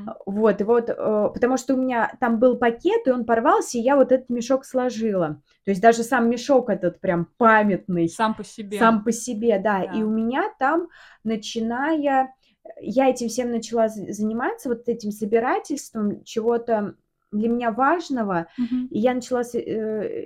А, 0.06 0.16
вот, 0.26 0.60
и 0.60 0.64
вот, 0.64 0.88
э, 0.90 1.30
потому 1.32 1.56
что 1.56 1.74
у 1.74 1.76
меня 1.76 2.12
там 2.20 2.38
был 2.40 2.56
пакет, 2.56 3.06
и 3.06 3.10
он 3.10 3.24
порвался, 3.24 3.78
и 3.78 3.80
я 3.80 3.96
вот 3.96 4.12
этот 4.12 4.28
мешок 4.28 4.64
сложила. 4.64 5.40
То 5.64 5.70
есть 5.70 5.80
даже 5.80 6.02
сам 6.02 6.28
мешок 6.28 6.68
этот 6.68 7.00
прям 7.00 7.28
памятный. 7.38 8.08
Сам 8.08 8.34
по 8.34 8.44
себе. 8.44 8.78
Сам 8.78 9.04
по 9.04 9.12
себе, 9.12 9.58
да. 9.58 9.82
И 9.82 10.00
Да. 10.00 10.06
у 10.06 10.10
меня 10.10 10.44
там, 10.58 10.88
начиная 11.24 12.34
я 12.80 13.08
этим 13.10 13.28
всем 13.28 13.50
начала 13.50 13.88
заниматься, 13.88 14.68
вот 14.68 14.88
этим 14.88 15.10
собирательством 15.12 16.24
чего-то 16.24 16.94
для 17.32 17.48
меня 17.48 17.72
важного. 17.72 18.46
Мгм. 18.56 18.86
И 18.90 18.98
я 19.00 19.12
начала 19.12 19.42
с 19.42 19.56
э, 19.56 19.60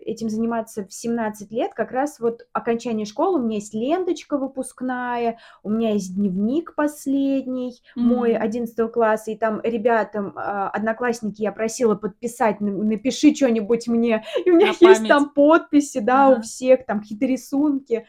этим 0.04 0.28
заниматься 0.28 0.84
в 0.84 0.92
17 0.92 1.50
лет. 1.50 1.72
Как 1.74 1.90
раз 1.90 2.20
вот 2.20 2.46
окончание 2.52 3.06
школы, 3.06 3.40
у 3.40 3.42
меня 3.42 3.56
есть 3.56 3.72
ленточка 3.72 4.36
выпускная, 4.36 5.38
у 5.62 5.70
меня 5.70 5.92
есть 5.94 6.14
дневник 6.14 6.74
последний, 6.74 7.80
мой 7.96 8.34
М. 8.34 8.42
11 8.42 8.88
класса, 8.88 9.30
и 9.30 9.36
там 9.36 9.60
ребятам, 9.64 10.34
а, 10.36 10.68
одноклассники, 10.68 11.40
я 11.40 11.52
просила 11.52 11.94
подписать: 11.94 12.60
"Н 12.60 12.86
напиши 12.88 13.32
чё 13.32 13.48
нибудь 13.48 13.88
мне". 13.88 14.22
И 14.44 14.50
у 14.50 14.56
меня 14.56 14.66
На 14.66 14.72
есть 14.80 14.80
память. 15.00 15.08
там 15.08 15.30
подписи, 15.30 16.00
да, 16.00 16.28
у 16.28 16.32
Ага. 16.34 16.42
всех, 16.42 16.84
там 16.84 17.00
какие-то 17.00 17.24
рисунки. 17.24 18.06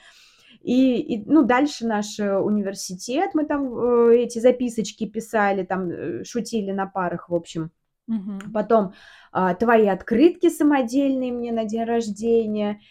И 0.62 0.98
и, 1.00 1.24
ну, 1.26 1.44
дальше 1.44 1.88
наш, 1.88 2.20
э, 2.20 2.38
университет, 2.38 3.32
мы 3.34 3.46
там, 3.46 3.74
э, 3.78 4.18
эти 4.24 4.40
записочки 4.40 5.06
писали, 5.08 5.64
там, 5.64 5.90
э, 5.90 6.24
шутили 6.24 6.72
на 6.72 6.86
парах, 6.86 7.30
в 7.30 7.36
общем. 7.36 7.72
Мгм. 8.08 8.40
Потом, 8.54 8.94
а, 9.32 9.54
твои 9.54 9.88
открытки 9.88 10.50
самодельные 10.50 11.32
мне 11.32 11.52
на 11.52 11.66
день 11.66 11.84
рождения. 11.84 12.82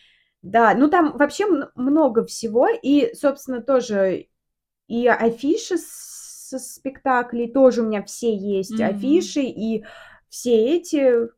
Да, 0.42 0.74
ну, 0.74 0.88
там 0.88 1.16
вообще 1.16 1.46
мн 1.46 1.70
много 1.74 2.24
всего. 2.24 2.68
И, 2.68 3.12
собственно, 3.14 3.60
тоже 3.60 4.28
и 4.86 5.06
афиши 5.08 5.76
со 5.78 6.58
спектаклей 6.58 7.52
тоже 7.52 7.82
у 7.82 7.86
меня 7.86 8.02
все 8.02 8.34
есть. 8.34 8.80
М. 8.80 8.88
Афиши 8.88 9.42
и 9.42 9.84
все 10.28 10.76
эти, 10.76 11.28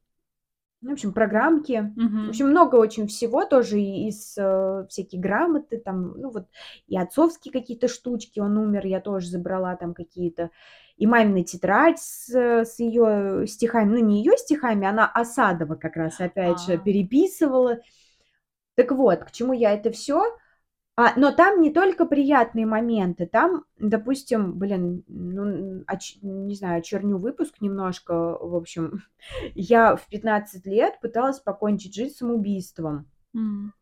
в 0.83 0.93
общем, 0.93 1.13
программки. 1.13 1.95
В 1.95 2.01
Мгм. 2.01 2.31
общем, 2.31 2.49
много 2.49 2.77
очень 2.77 3.07
всего 3.09 3.45
тоже 3.45 3.81
из, 3.81 4.37
э, 4.39 4.87
всякие 4.89 5.21
грамоты 5.21 5.79
там, 5.79 6.19
ну, 6.21 6.31
вот 6.31 6.47
и 6.87 6.97
отцовские 6.99 7.53
какие-то 7.53 7.89
штучки. 7.89 8.41
Он 8.41 8.57
умер, 8.59 8.87
я 8.87 9.01
тоже 9.01 9.29
забрала 9.29 9.77
там 9.77 9.95
какие-то. 9.95 10.51
И 10.97 11.07
мамина 11.07 11.45
тетрадь 11.45 11.99
с 11.99 12.29
с 12.31 12.79
ее 12.79 13.47
стихами. 13.47 13.91
Ну, 13.91 13.99
не 14.05 14.19
ее 14.23 14.37
стихами, 14.37 14.87
она 14.87 15.07
Осадова 15.07 15.75
как 15.77 15.97
раз 15.97 16.21
опять 16.21 16.61
же 16.63 16.77
А. 16.77 16.79
переписывала. 16.79 17.79
Так 18.77 18.93
вот, 18.93 19.25
к 19.25 19.31
чему 19.33 19.53
я 19.53 19.73
это 19.75 19.91
всё? 19.93 20.25
А, 21.03 21.15
но 21.17 21.33
там 21.33 21.63
не 21.63 21.71
только 21.71 22.05
приятные 22.05 22.67
моменты. 22.67 23.25
Там, 23.27 23.65
допустим, 23.79 24.59
блин, 24.59 25.03
ну, 25.09 25.83
оч 25.87 26.19
не 26.21 26.55
знаю, 26.55 26.81
очерню 26.81 27.17
выпуск 27.17 27.55
немножко. 27.63 28.13
В 28.39 28.55
общем, 28.55 29.05
я 29.55 29.97
в 29.97 30.07
15 30.09 30.67
лет 30.67 31.01
пыталась 31.01 31.41
покончить 31.41 31.95
жизнь 31.95 32.17
самоубийством. 32.17 33.09
М. 33.35 33.73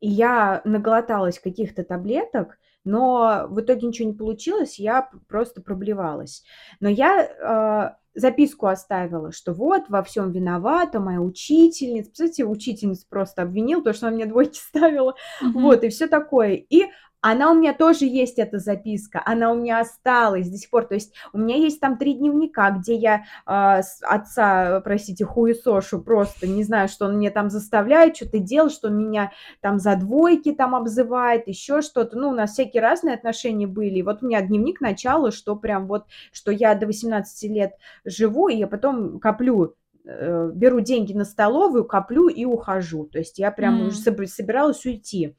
И 0.00 0.10
я 0.10 0.60
наглоталась 0.66 1.38
каких-то 1.38 1.82
таблеток, 1.82 2.58
но 2.84 3.46
в 3.48 3.58
итоге 3.62 3.86
ничего 3.86 4.10
не 4.10 4.14
получилось, 4.14 4.78
я 4.78 5.08
просто 5.28 5.62
проблевалась. 5.62 6.44
Но 6.78 6.90
я, 6.90 7.22
а, 7.42 7.96
записку 8.14 8.66
оставила, 8.66 9.32
что 9.32 9.52
вот 9.52 9.88
во 9.88 10.02
всем 10.02 10.32
виновата 10.32 11.00
моя 11.00 11.20
учительница. 11.20 12.10
Представляете, 12.10 12.44
учительницу 12.44 13.06
просто 13.08 13.42
обвинила, 13.42 13.80
потому 13.80 13.94
что 13.94 14.06
она 14.08 14.16
мне 14.16 14.26
двойки 14.26 14.58
ставила. 14.60 15.14
Мгм. 15.40 15.62
Вот, 15.62 15.84
и 15.84 15.88
все 15.88 16.06
такое. 16.06 16.54
И 16.54 16.86
она 17.22 17.50
у 17.52 17.54
меня 17.54 17.74
тоже 17.74 18.06
есть, 18.06 18.38
эта 18.38 18.58
записка, 18.58 19.22
она 19.24 19.52
у 19.52 19.56
меня 19.56 19.80
осталась 19.80 20.48
до 20.48 20.56
сих 20.56 20.70
пор. 20.70 20.86
То 20.86 20.94
есть 20.94 21.14
у 21.32 21.38
меня 21.38 21.56
есть 21.56 21.80
там 21.80 21.98
3 21.98 22.14
дневника, 22.14 22.70
где 22.70 22.94
я, 22.94 23.24
с 23.46 23.98
отца, 24.02 24.80
простите, 24.82 25.24
хуесошу 25.24 26.00
просто, 26.02 26.46
не 26.46 26.64
знаю, 26.64 26.88
что 26.88 27.06
он 27.06 27.16
мне 27.16 27.30
там 27.30 27.50
заставляет 27.50 28.16
что 28.16 28.30
то 28.30 28.38
делать, 28.38 28.72
что 28.72 28.88
меня 28.88 29.32
там 29.60 29.78
за 29.78 29.96
двойки 29.96 30.52
там 30.52 30.74
обзывает, 30.74 31.46
еще 31.48 31.82
что-то. 31.82 32.16
Ну, 32.18 32.30
у 32.30 32.32
нас 32.32 32.52
всякие 32.52 32.82
разные 32.82 33.14
отношения 33.14 33.66
были. 33.66 33.98
И 33.98 34.02
вот 34.02 34.22
у 34.22 34.26
меня 34.26 34.40
дневник 34.42 34.80
начала, 34.80 35.30
что 35.30 35.56
прям 35.56 35.86
вот, 35.86 36.06
что 36.32 36.50
я 36.52 36.74
до 36.74 36.86
18 36.86 37.48
лет 37.48 37.72
живу, 38.04 38.48
и 38.48 38.56
я 38.56 38.66
потом 38.66 39.20
коплю 39.20 39.74
э, 40.04 40.50
беру 40.54 40.80
деньги 40.80 41.12
на 41.12 41.24
столовую, 41.24 41.84
коплю 41.84 42.28
и 42.28 42.44
ухожу. 42.44 43.04
То 43.06 43.18
есть 43.18 43.38
я 43.38 43.50
прям 43.50 43.82
уже 43.82 43.98
М. 44.10 44.26
собиралась 44.26 44.84
уйти 44.86 45.36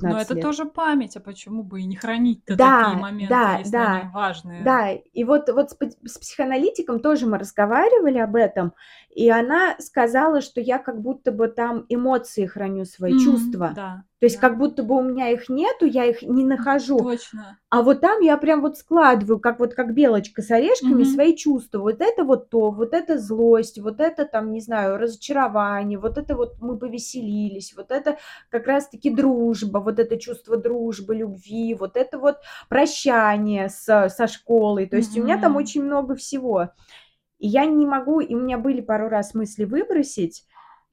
Но 0.00 0.18
15 0.18 0.20
это 0.20 0.34
лет. 0.34 0.36
тоже 0.36 0.64
память, 0.66 1.16
а 1.16 1.20
почему 1.20 1.62
бы 1.64 1.80
и 1.82 1.84
не 1.86 1.96
хранить-то 1.96 2.56
такие 2.56 2.96
Да, 2.96 2.96
моменты, 2.96 3.50
да, 3.50 3.54
если 3.54 3.80
да, 3.80 3.80
они 3.80 4.02
важные? 4.02 4.80
да. 4.80 4.92
И 4.92 5.24
вот, 5.24 5.48
вот 5.50 5.70
с, 5.70 5.76
с 6.04 6.18
психоаналитиком 6.18 7.00
тоже 7.00 7.26
мы 7.26 7.38
разговаривали 7.38 8.18
об 8.18 8.36
этом, 8.36 8.74
и 9.10 9.28
она 9.30 9.76
сказала, 9.78 10.40
что 10.40 10.60
я 10.60 10.78
как 10.78 11.00
будто 11.00 11.32
бы 11.32 11.48
там 11.48 11.86
эмоции 11.88 12.46
храню, 12.46 12.84
свои 12.84 13.16
М, 13.16 13.16
чувства. 13.16 13.78
Да, 13.78 14.04
То 14.20 14.26
есть 14.26 14.40
да, 14.40 14.48
как 14.48 14.58
будто 14.58 14.82
бы 14.82 14.96
у 14.96 15.02
меня 15.02 15.28
их 15.30 15.48
нету, 15.48 15.84
я 15.86 16.04
их 16.06 16.22
не 16.22 16.44
нахожу. 16.44 16.98
точно. 16.98 17.58
А 17.70 17.82
вот 17.82 18.00
там 18.00 18.20
я 18.20 18.36
прям 18.36 18.60
вот 18.62 18.78
складываю, 18.78 19.40
как 19.40 19.58
вот 19.58 19.74
как 19.74 19.94
белочка 19.94 20.42
с 20.42 20.50
орешками, 20.52 21.02
Мгм. 21.02 21.04
свои 21.04 21.34
чувства. 21.36 21.80
Вот 21.80 22.00
это 22.00 22.22
вот 22.22 22.48
то, 22.48 22.70
вот 22.70 22.94
это 22.94 23.18
злость, 23.18 23.80
вот 23.80 24.00
это 24.00 24.24
там, 24.26 24.52
не 24.52 24.60
знаю, 24.60 24.96
разочарование, 24.96 25.98
вот 25.98 26.16
это 26.16 26.36
вот 26.36 26.60
мы 26.60 26.78
повеселились, 26.78 27.74
вот 27.76 27.90
это 27.90 28.16
как 28.48 28.66
раз-таки 28.68 29.10
дружба, 29.10 29.78
вот 29.78 29.98
это 29.98 30.16
чувство 30.18 30.56
дружбы, 30.56 31.16
любви, 31.16 31.74
вот 31.74 31.96
это 31.96 32.18
вот 32.18 32.36
прощание 32.68 33.68
с, 33.68 34.08
со 34.08 34.26
школой. 34.28 34.86
То 34.86 34.96
есть 34.96 35.16
у 35.18 35.22
меня 35.22 35.36
там 35.38 35.56
очень 35.56 35.82
много 35.82 36.14
всего. 36.14 36.70
И 37.38 37.48
я 37.48 37.66
не 37.66 37.86
могу, 37.86 38.20
и 38.20 38.34
у 38.34 38.40
меня 38.40 38.58
были 38.58 38.80
пару 38.80 39.08
раз 39.08 39.34
мысли 39.34 39.64
выбросить. 39.64 40.44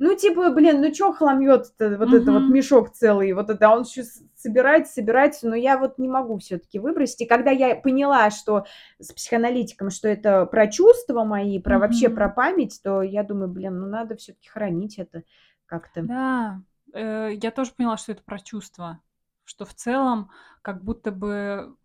Ну, 0.03 0.15
типа, 0.15 0.49
блин, 0.49 0.82
ну 0.82 0.91
чё 0.91 1.14
хламьёт-то, 1.14 1.95
вот 1.99 2.11
это 2.11 2.32
вот 2.32 2.49
мешок 2.49 2.90
целый, 2.91 3.34
вот 3.34 3.52
это, 3.52 3.68
а 3.68 3.76
он 3.78 3.84
ещё 3.84 4.02
с 4.02 4.23
собирается, 4.36 4.94
собирается, 4.94 5.48
но 5.48 5.53
я 5.56 5.78
вот 5.78 5.99
не 5.99 6.10
могу 6.10 6.40
всё-таки 6.40 6.80
выбросить. 6.80 7.22
И 7.22 7.26
когда 7.28 7.52
я 7.52 7.76
поняла, 7.76 8.32
что 8.32 8.65
с 8.98 9.14
психоаналитиком, 9.14 9.91
что 9.91 10.07
это 10.07 10.48
про 10.48 10.65
чувства 10.65 11.23
мои, 11.23 11.60
про 11.60 11.78
вообще 11.78 12.10
про 12.10 12.30
память, 12.30 12.82
то 12.84 13.03
я 13.03 13.22
думаю, 13.22 13.49
блин, 13.49 13.80
ну 13.80 13.86
надо 13.86 14.15
всё-таки 14.15 14.49
хранить 14.49 14.98
это 14.98 15.22
как-то. 15.68 16.02
Да, 16.02 16.61
э, 16.95 17.34
я 17.40 17.52
тоже 17.52 17.72
поняла, 17.78 17.95
что 17.98 18.11
это 18.11 18.23
про 18.23 18.40
чувства. 18.40 19.02
Что 19.44 19.65
в 19.65 19.76
целом 19.76 20.32
как 20.64 20.84
будто 20.84 21.11
бы 21.11 21.76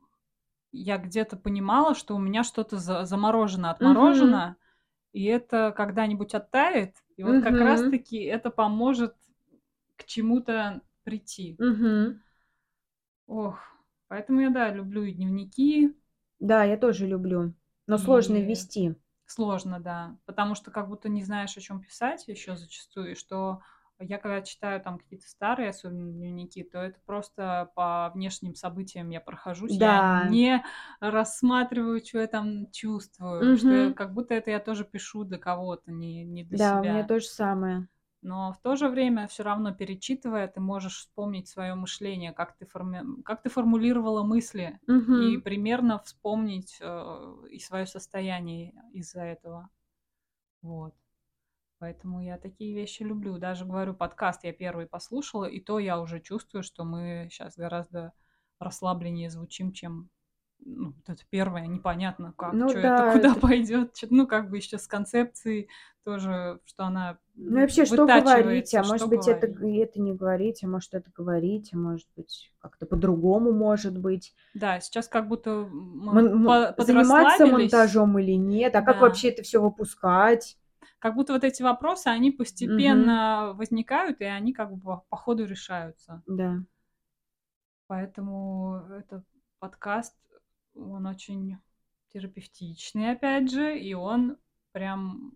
я 0.72 0.96
где-то 0.96 1.36
понимала, 1.36 1.94
что 1.94 2.14
у 2.16 2.18
меня 2.18 2.44
что-то 2.44 2.78
за 2.78 3.04
заморожено, 3.04 3.70
отморожено, 3.70 4.56
и 5.16 5.24
это 5.24 5.72
когда-нибудь 5.74 6.34
оттает. 6.34 6.94
И 7.16 7.22
вот 7.22 7.40
как 7.40 7.62
раз 7.62 7.82
Мгм. 7.82 7.90
таки 7.90 8.18
это 8.22 8.50
поможет 8.50 9.16
к 9.96 10.04
чему-то 10.04 10.82
прийти. 11.04 11.58
Мгм. 11.58 12.20
Ох, 13.28 13.60
поэтому 14.08 14.40
я, 14.40 14.50
да, 14.50 14.72
люблю 14.72 15.04
и 15.04 15.12
дневники, 15.12 15.94
Да, 16.40 16.64
я 16.64 16.78
тоже 16.78 17.06
люблю, 17.06 17.52
но 17.86 17.98
сложно 17.98 18.36
и 18.36 18.42
вести. 18.46 18.94
сложно, 19.26 19.80
да, 19.80 20.16
потому 20.26 20.54
что 20.54 20.70
как 20.70 20.88
будто 20.88 21.08
не 21.08 21.22
знаешь, 21.22 21.56
о 21.56 21.60
чем 21.60 21.80
писать 21.80 22.28
еще 22.28 22.56
зачастую, 22.56 23.12
и 23.12 23.14
что 23.14 23.60
я 24.00 24.18
когда 24.18 24.42
читаю 24.42 24.80
там 24.82 24.98
какие-то 24.98 25.26
старые, 25.28 25.70
особенно 25.70 26.12
дневники, 26.12 26.62
то 26.64 26.78
это 26.78 27.00
просто 27.06 27.70
по 27.74 28.10
внешним 28.14 28.54
событиям 28.54 29.10
я 29.10 29.20
прохожусь, 29.20 29.78
я 29.80 30.04
Да. 30.04 30.16
не 30.16 30.62
рассматриваю, 31.00 32.00
чё 32.00 32.20
я 32.20 32.26
там 32.28 32.70
чувствую, 32.72 33.56
что 33.56 33.74
я 33.74 33.92
как 33.92 34.14
будто 34.14 34.34
это 34.34 34.50
я 34.50 34.60
тоже 34.60 34.84
пишу 34.84 35.24
для 35.24 35.38
кого-то, 35.38 35.92
не 35.92 36.24
не 36.24 36.44
для 36.44 36.58
Да, 36.58 36.80
у 36.82 36.84
меня 36.84 37.02
себя. 37.02 37.06
то 37.06 37.18
же 37.18 37.26
самое. 37.26 37.88
Но 38.22 38.52
в 38.52 38.60
то 38.60 38.76
же 38.76 38.88
время 38.88 39.28
все 39.28 39.42
равно 39.42 39.72
перечитывая, 39.74 40.48
ты 40.48 40.60
можешь 40.60 40.98
вспомнить 40.98 41.48
свое 41.48 41.74
мышление, 41.74 42.32
как 42.32 42.56
ты 42.56 42.66
форми 42.66 43.22
как 43.24 43.42
ты 43.42 43.50
формулировала 43.50 44.22
мысли, 44.24 44.80
и 45.14 45.36
Мгм. 45.36 45.42
примерно 45.42 45.98
вспомнить, 46.02 46.78
э, 46.80 47.34
и 47.50 47.58
свое 47.58 47.86
состояние 47.86 48.74
из-за 48.92 49.22
этого. 49.22 49.70
Вот. 50.62 50.94
Поэтому 51.78 52.20
я 52.22 52.38
такие 52.38 52.74
вещи 52.74 53.02
люблю. 53.02 53.38
Даже, 53.38 53.66
говорю, 53.66 53.94
подкаст 53.94 54.44
я 54.44 54.52
первый 54.52 54.86
послушала, 54.86 55.44
и 55.44 55.60
то 55.60 55.78
я 55.78 56.00
уже 56.00 56.20
чувствую, 56.20 56.62
что 56.62 56.84
мы 56.84 57.28
сейчас 57.30 57.56
гораздо 57.56 58.12
расслабленнее 58.58 59.28
звучим, 59.28 59.72
чем, 59.72 60.08
ну, 60.58 60.92
вот 60.96 61.08
это 61.08 61.22
первое, 61.28 61.66
непонятно 61.66 62.32
как, 62.36 62.54
Ну 62.54 62.70
что 62.70 62.78
это, 62.78 62.88
да, 62.88 63.12
куда 63.12 63.30
это 63.32 63.40
пойдет. 63.40 63.98
Ну, 64.08 64.26
как 64.26 64.48
бы 64.48 64.56
еще 64.56 64.78
с 64.78 64.86
концепцией 64.86 65.68
тоже, 66.04 66.60
что 66.64 66.84
она 66.84 67.18
Ну 67.34 67.60
вообще, 67.60 67.84
что 67.84 68.06
говорить? 68.06 68.74
А 68.74 68.82
может 68.82 69.08
быть, 69.10 69.28
это 69.28 69.46
говорить. 69.46 69.90
это 69.90 70.00
не 70.00 70.14
говорить, 70.14 70.64
а 70.64 70.68
может, 70.68 70.94
это 70.94 71.10
говорить, 71.14 71.70
а 71.74 71.76
может 71.76 72.08
быть, 72.16 72.52
как-то 72.58 72.86
по-другому 72.86 73.52
может 73.52 73.98
быть. 73.98 74.34
Да, 74.54 74.80
сейчас 74.80 75.08
как 75.08 75.28
будто 75.28 75.68
мы 75.70 76.30
Мон 76.34 76.74
заниматься 76.78 77.44
монтажом 77.44 78.18
или 78.18 78.32
нет, 78.32 78.74
а 78.76 78.80
как 78.80 78.96
Да. 78.96 79.00
вообще 79.02 79.28
это 79.28 79.42
всё 79.42 79.60
выпускать? 79.60 80.56
Как 81.06 81.14
будто 81.14 81.34
вот 81.34 81.44
эти 81.44 81.62
вопросы, 81.62 82.08
они 82.08 82.32
постепенно 82.32 83.52
возникают, 83.54 84.20
и 84.20 84.24
они 84.24 84.52
как 84.52 84.72
бы 84.72 85.02
по 85.08 85.16
ходу 85.16 85.44
решаются. 85.46 86.20
Да. 86.26 86.64
Поэтому 87.86 88.88
этот 88.90 89.24
подкаст, 89.60 90.16
он 90.74 91.06
очень 91.06 91.58
терапевтичный, 92.12 93.12
опять 93.12 93.52
же, 93.52 93.78
и 93.78 93.94
он 93.94 94.36
прям 94.72 95.34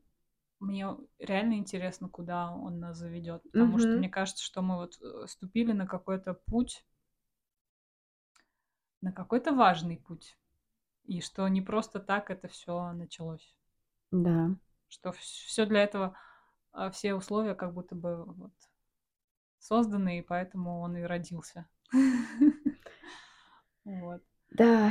мне 0.58 0.88
реально 1.20 1.54
интересно, 1.54 2.08
куда 2.08 2.50
он 2.52 2.80
нас 2.80 2.98
заведет, 2.98 3.44
потому 3.52 3.78
что 3.78 3.90
Мгм. 3.90 4.00
мне 4.00 4.08
кажется, 4.08 4.42
что 4.42 4.62
мы 4.62 4.74
вот, 4.74 4.98
э, 5.00 5.28
ступили 5.28 5.70
на 5.70 5.86
какой-то 5.86 6.34
путь 6.34 6.84
на 9.02 9.12
какой-то 9.12 9.52
важный 9.52 9.96
путь, 9.96 10.36
и 11.04 11.20
что 11.20 11.48
не 11.48 11.62
просто 11.62 12.00
так 12.00 12.30
это 12.30 12.48
всё 12.48 12.92
началось. 12.92 13.54
Да. 14.12 14.50
Что 14.92 15.12
всё 15.12 15.66
для 15.66 15.84
этого, 15.84 16.16
а, 16.72 16.90
все 16.90 17.14
условия 17.14 17.54
как 17.54 17.72
будто 17.74 17.94
бы 17.94 18.24
вот 18.24 18.52
созданы, 19.64 20.18
и 20.18 20.22
поэтому 20.22 20.80
он 20.80 20.96
и 20.96 21.02
родился. 21.02 21.68
Вот. 23.84 24.22
Да. 24.52 24.90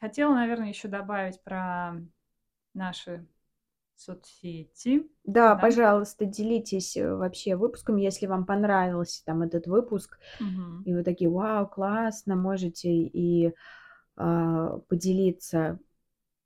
Хотела, 0.00 0.34
наверное, 0.34 0.68
еще 0.68 0.88
добавить 0.88 1.42
про 1.42 1.94
наши 2.74 3.26
соцсети, 3.96 5.10
Да, 5.24 5.56
да? 5.56 5.62
пожалуйста, 5.62 6.24
делитесь, 6.24 6.96
э, 6.96 7.14
вообще 7.14 7.56
выпуском, 7.56 7.96
если 7.96 8.26
вам 8.26 8.46
понравился 8.46 9.24
там 9.24 9.42
этот 9.42 9.66
выпуск, 9.66 10.18
Мгм. 10.40 10.86
и 10.86 10.94
вы 10.94 11.02
такие: 11.02 11.30
"Вау, 11.30 11.66
классно!" 11.68 12.36
Можете 12.36 12.90
и, 12.90 13.54
а, 14.16 14.78
поделиться 14.88 15.78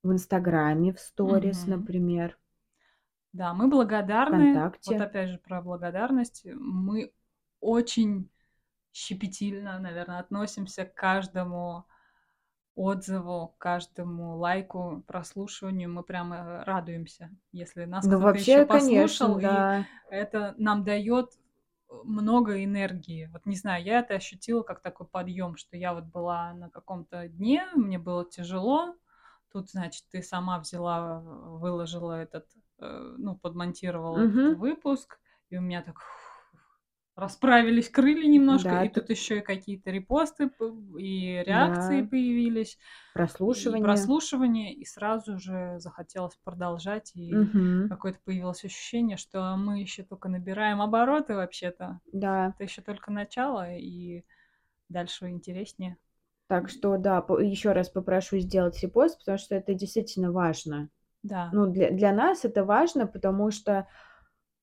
в 0.02 0.12
"Инстаграме", 0.12 0.92
в 0.94 1.00
сторис, 1.00 1.66
Мгм. 1.66 1.66
например. 1.66 2.38
Да, 3.34 3.54
мы 3.54 3.68
благодарны. 3.68 4.66
Вот 4.84 5.00
"ВКонтакте". 5.00 5.00
опять 5.00 5.30
же 5.30 5.38
про 5.38 5.62
благодарность. 5.62 6.44
Мы 6.46 7.12
очень 7.60 8.28
щепетильно, 8.92 9.78
наверно, 9.80 10.18
относимся 10.20 10.84
к 10.86 10.94
каждому 10.94 11.86
отзыву, 12.76 13.54
каждому 13.58 14.36
лайку, 14.38 15.04
прослушиванию. 15.06 15.90
Мы 15.92 16.02
прямо 16.04 16.64
радуемся, 16.66 17.30
если 17.52 17.84
нас 17.86 18.08
Ну, 18.08 18.08
кто-то 18.08 18.38
еще 18.38 18.62
вообще, 18.62 18.66
конечно, 18.66 19.34
послушал, 19.34 19.38
и 19.40 19.68
да. 19.68 19.86
это 20.10 20.54
нам 20.58 20.84
даёт, 20.84 21.32
э, 21.90 21.94
много 22.04 22.64
энергии. 22.64 23.28
Вот 23.32 23.46
не 23.46 23.56
знаю, 23.56 23.84
я 23.84 24.00
это 24.00 24.14
ощутила 24.14 24.62
как 24.64 24.82
такой 24.82 25.08
подъем, 25.08 25.56
что 25.56 25.76
я 25.76 25.94
вот 25.94 26.04
была 26.06 26.54
на 26.54 26.70
каком-то 26.70 27.28
дне, 27.28 27.66
мне 27.76 27.98
было 27.98 28.28
тяжело. 28.30 28.96
Тут, 29.52 29.70
значит, 29.70 30.04
ты 30.10 30.22
сама 30.22 30.58
взяла, 30.60 31.20
выложила 31.20 32.12
этот, 32.20 32.46
э, 32.78 33.14
ну, 33.18 33.36
подмонтировала 33.36 34.20
этот 34.20 34.48
Мгм. 34.48 34.56
выпуск, 34.58 35.20
и 35.50 35.56
у 35.56 35.60
меня 35.60 35.82
так 35.82 35.96
расправились 37.16 37.88
крылья 37.90 38.28
немножко, 38.28 38.74
Да, 38.74 38.84
и 38.84 38.88
тут 38.88 39.10
еще 39.10 39.38
и 39.38 39.42
какие-то 39.42 39.90
репосты 39.90 40.50
и 40.98 41.42
реакции 41.46 42.02
Да. 42.02 42.10
появились, 42.10 42.78
и 43.50 43.76
Прослушивание. 43.76 43.76
прослушивания, 43.76 44.74
и 44.74 44.84
сразу 44.84 45.38
же 45.38 45.76
захотелось 45.80 46.36
продолжать, 46.44 47.12
и 47.16 47.40
Мгм. 47.40 47.90
какое-то 47.90 48.20
появилось 48.24 48.64
ощущение, 48.64 49.16
что 49.16 49.56
мы 49.56 49.80
еще 49.80 50.04
только 50.04 50.28
набираем 50.28 50.80
обороты 50.82 51.34
вообще-то. 51.36 52.00
Да. 52.12 52.54
Это 52.54 52.64
еще 52.64 52.82
только 52.82 53.12
начало, 53.12 53.74
и 53.76 54.24
дальше 54.90 55.28
интереснее. 55.30 55.98
Так 56.50 56.68
что 56.68 56.96
да, 56.98 57.24
еще 57.40 57.72
раз 57.72 57.88
попрошу 57.88 58.38
сделать 58.38 58.82
репост, 58.82 59.18
потому 59.18 59.38
что 59.38 59.54
это 59.54 59.72
действительно 59.74 60.32
важно. 60.32 60.88
Да. 61.22 61.48
Ну, 61.52 61.66
для 61.66 61.90
для 61.90 62.12
нас 62.12 62.44
это 62.44 62.64
важно, 62.64 63.06
потому 63.06 63.50
что 63.50 63.86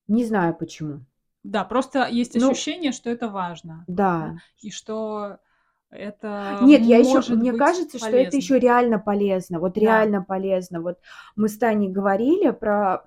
не 0.08 0.24
знаю 0.24 0.54
почему. 0.54 1.00
Да, 1.44 1.64
просто 1.64 2.06
есть 2.08 2.34
Ну 2.34 2.50
ощущение, 2.50 2.92
что 2.92 3.10
это 3.10 3.28
важно, 3.28 3.84
да, 3.86 4.28
Да. 4.32 4.36
и 4.60 4.70
что 4.70 5.38
это 5.90 6.58
Нет, 6.62 6.82
я 6.82 6.98
еще 6.98 7.20
мне 7.34 7.52
кажется, 7.52 7.98
что 7.98 8.08
это 8.10 8.36
еще 8.36 8.54
полезно. 8.54 8.66
реально 8.66 8.98
полезно. 8.98 9.58
Вот 9.60 9.74
Да. 9.74 9.80
реально 9.80 10.22
полезно. 10.22 10.80
Вот 10.82 10.98
мы 11.34 11.48
с 11.48 11.56
Таней 11.58 11.88
говорили 11.88 12.50
про 12.50 13.04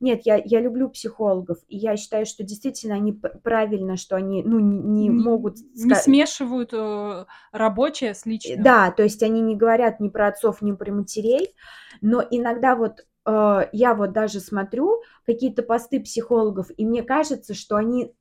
нет, 0.00 0.22
я 0.24 0.36
я 0.44 0.60
люблю 0.60 0.88
психологов, 0.88 1.58
и 1.68 1.76
я 1.76 1.96
считаю, 1.96 2.26
что 2.26 2.44
действительно 2.44 2.94
они 2.94 3.12
правильно, 3.12 3.96
что 3.96 4.16
они, 4.16 4.42
ну, 4.44 4.60
не 4.60 4.78
не 4.78 5.10
могут 5.10 5.56
не 5.74 5.94
смешивают, 5.94 6.70
э, 6.72 7.26
рабочее 7.52 8.14
с 8.14 8.24
Э, 8.26 8.30
личным. 8.30 8.62
да, 8.62 8.90
то 8.90 9.02
есть 9.02 9.22
они 9.22 9.40
не 9.40 9.56
говорят 9.56 10.00
ни 10.00 10.08
про 10.08 10.28
отцов, 10.28 10.62
ни 10.62 10.72
про 10.72 10.92
матерей, 10.92 11.54
но 12.00 12.22
иногда 12.30 12.76
вот 12.76 13.06
э, 13.26 13.68
я 13.72 13.94
вот 13.94 14.12
даже 14.12 14.40
смотрю 14.40 15.02
какие-то 15.26 15.62
посты 15.62 16.00
психологов, 16.00 16.68
и 16.76 16.86
мне 16.86 17.02
кажется, 17.02 17.54
что 17.54 17.76
они 17.76 18.14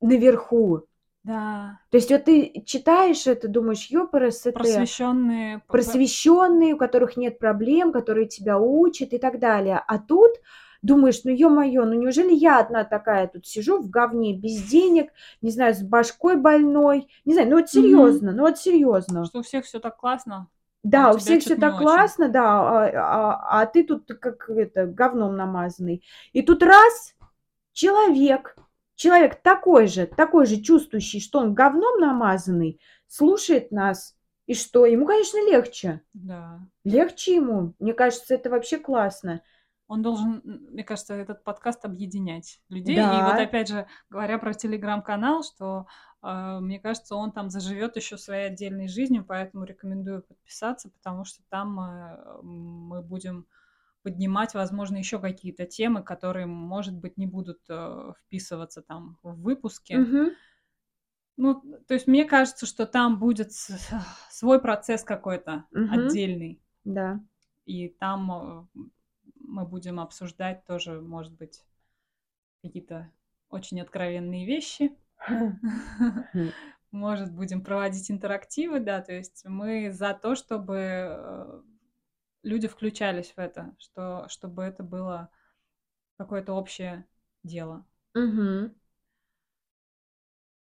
наверху. 0.00 0.86
Да. 1.22 1.78
То 1.90 1.98
есть 1.98 2.10
вот 2.10 2.24
ты 2.24 2.62
читаешь 2.66 3.26
это, 3.26 3.46
думаешь, 3.48 3.86
ёпрст, 3.86 4.52
Просвещенные. 4.54 5.60
просвещенные, 5.68 6.74
у 6.74 6.78
которых 6.78 7.16
нет 7.16 7.38
проблем, 7.38 7.92
которые 7.92 8.26
тебя 8.26 8.58
учат 8.58 9.12
и 9.12 9.18
так 9.18 9.38
далее. 9.38 9.82
А 9.86 9.98
тут 9.98 10.32
думаешь, 10.82 11.20
ну 11.24 11.30
ё-моё, 11.30 11.84
ну 11.84 11.92
неужели 11.92 12.32
я 12.32 12.58
одна 12.58 12.84
такая 12.84 13.28
тут 13.28 13.46
сижу 13.46 13.82
в 13.82 13.90
говне 13.90 14.34
без 14.34 14.62
денег, 14.62 15.10
не 15.42 15.50
знаю, 15.50 15.74
с 15.74 15.82
башкой 15.82 16.36
больной, 16.36 17.08
не 17.26 17.34
знаю, 17.34 17.50
ну 17.50 17.56
вот 17.56 17.68
серьезно, 17.68 18.32
ну 18.32 18.42
вот 18.44 18.58
серьезно. 18.58 19.24
Что 19.26 19.40
у 19.40 19.42
всех 19.42 19.66
все 19.66 19.78
так 19.78 19.98
классно. 19.98 20.48
Да, 20.82 21.10
а 21.10 21.14
у 21.14 21.18
всех 21.18 21.42
все 21.42 21.56
так 21.56 21.74
очень. 21.74 21.82
классно, 21.84 22.28
да, 22.30 22.42
а, 22.44 22.90
а- 22.94 23.60
а 23.60 23.66
ты 23.66 23.84
тут 23.84 24.06
как 24.18 24.48
это 24.48 24.86
говном 24.86 25.36
намазанный. 25.36 26.02
И 26.32 26.40
тут 26.40 26.62
раз 26.62 27.14
человек, 27.74 28.56
человек 29.00 29.40
такой 29.40 29.86
же, 29.86 30.06
такой 30.06 30.44
же 30.44 30.60
чувствующий, 30.60 31.20
что 31.20 31.38
он 31.38 31.54
говном 31.54 32.00
намазанный, 32.00 32.78
слушает 33.06 33.72
нас, 33.72 34.14
и 34.44 34.52
что? 34.52 34.84
Ему, 34.84 35.06
конечно, 35.06 35.38
легче. 35.50 36.02
Да. 36.12 36.60
Легче 36.84 37.36
ему. 37.36 37.72
Мне 37.78 37.94
кажется, 37.94 38.34
это 38.34 38.50
вообще 38.50 38.78
классно. 38.78 39.40
Он 39.88 40.02
должен, 40.02 40.42
мне 40.44 40.84
кажется, 40.84 41.14
этот 41.14 41.42
подкаст 41.44 41.86
объединять 41.86 42.60
людей. 42.68 42.94
И 42.94 42.98
Да. 42.98 43.30
вот 43.30 43.40
опять 43.40 43.68
же, 43.68 43.86
говоря 44.10 44.38
про 44.38 44.52
телеграм-канал, 44.52 45.44
что 45.44 45.86
э, 46.22 46.58
мне 46.60 46.78
кажется, 46.78 47.16
он 47.16 47.32
там 47.32 47.48
заживет 47.48 47.96
еще 47.96 48.18
своей 48.18 48.48
отдельной 48.48 48.86
жизнью, 48.88 49.24
поэтому 49.26 49.64
рекомендую 49.64 50.22
подписаться, 50.22 50.90
потому 50.90 51.24
что 51.24 51.42
там 51.48 51.80
э, 51.80 52.42
мы 52.42 53.00
будем 53.00 53.46
поднимать, 54.02 54.54
возможно, 54.54 54.96
еще 54.96 55.18
какие-то 55.18 55.66
темы, 55.66 56.02
которые, 56.02 56.46
может 56.46 56.96
быть, 56.96 57.16
не 57.16 57.26
будут 57.26 57.60
э, 57.68 58.12
вписываться 58.20 58.82
там 58.82 59.18
в 59.22 59.40
выпуске. 59.42 59.98
Мгм. 59.98 60.30
Ну, 61.36 61.62
то 61.88 61.94
есть 61.94 62.06
мне 62.06 62.24
кажется, 62.24 62.66
что 62.66 62.86
там 62.86 63.18
будет 63.18 63.52
свой 64.30 64.60
процесс 64.60 65.02
какой-то 65.04 65.66
Мгм. 65.70 66.06
отдельный. 66.06 66.60
Да. 66.84 67.20
И 67.64 67.88
там 67.88 68.68
э, 68.74 68.80
мы 69.36 69.64
будем 69.64 70.00
обсуждать 70.00 70.64
тоже, 70.66 71.00
может 71.00 71.32
быть, 71.32 71.62
какие-то 72.62 73.10
очень 73.48 73.80
откровенные 73.80 74.46
вещи. 74.46 74.96
Может, 76.90 77.32
будем 77.32 77.62
проводить 77.62 78.10
интерактивы, 78.10 78.80
да, 78.80 79.00
то 79.00 79.12
есть 79.12 79.44
мы 79.46 79.92
за 79.92 80.12
то, 80.12 80.34
чтобы 80.34 80.76
э, 80.76 81.62
люди 82.42 82.68
включались 82.68 83.32
в 83.32 83.38
это, 83.38 83.74
что, 83.78 84.26
чтобы 84.28 84.62
это 84.62 84.82
было 84.82 85.30
какое-то 86.16 86.52
общее 86.54 87.06
дело. 87.42 87.86
Мгм. 88.14 88.74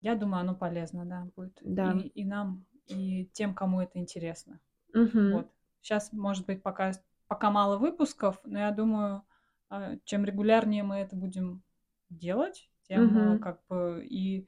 Я 0.02 0.16
думаю, 0.16 0.42
оно 0.42 0.56
полезно, 0.56 1.06
да, 1.06 1.28
будет. 1.36 1.60
Да. 1.62 1.94
И, 1.94 2.08
и 2.22 2.26
нам, 2.26 2.66
и 2.86 3.26
тем, 3.34 3.54
кому 3.54 3.82
это 3.82 4.00
интересно. 4.00 4.60
Мгм. 4.94 5.34
Вот. 5.34 5.52
Сейчас, 5.82 6.12
может 6.14 6.46
быть, 6.46 6.62
пока, 6.62 6.92
пока 7.28 7.50
мало 7.52 7.78
выпусков, 7.78 8.40
но 8.44 8.60
я 8.60 8.72
думаю, 8.72 9.24
а, 9.70 9.98
чем 10.06 10.26
регулярнее 10.26 10.84
мы 10.84 10.98
это 10.98 11.16
будем 11.16 11.64
делать, 12.10 12.70
тем 12.88 13.12
Мгм. 13.12 13.40
как 13.40 13.62
бы 13.68 14.06
и 14.06 14.48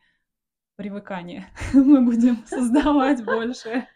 привыкание 0.76 1.48
мы 1.74 2.02
будем 2.02 2.38
создавать 2.48 3.24
больше. 3.26 3.88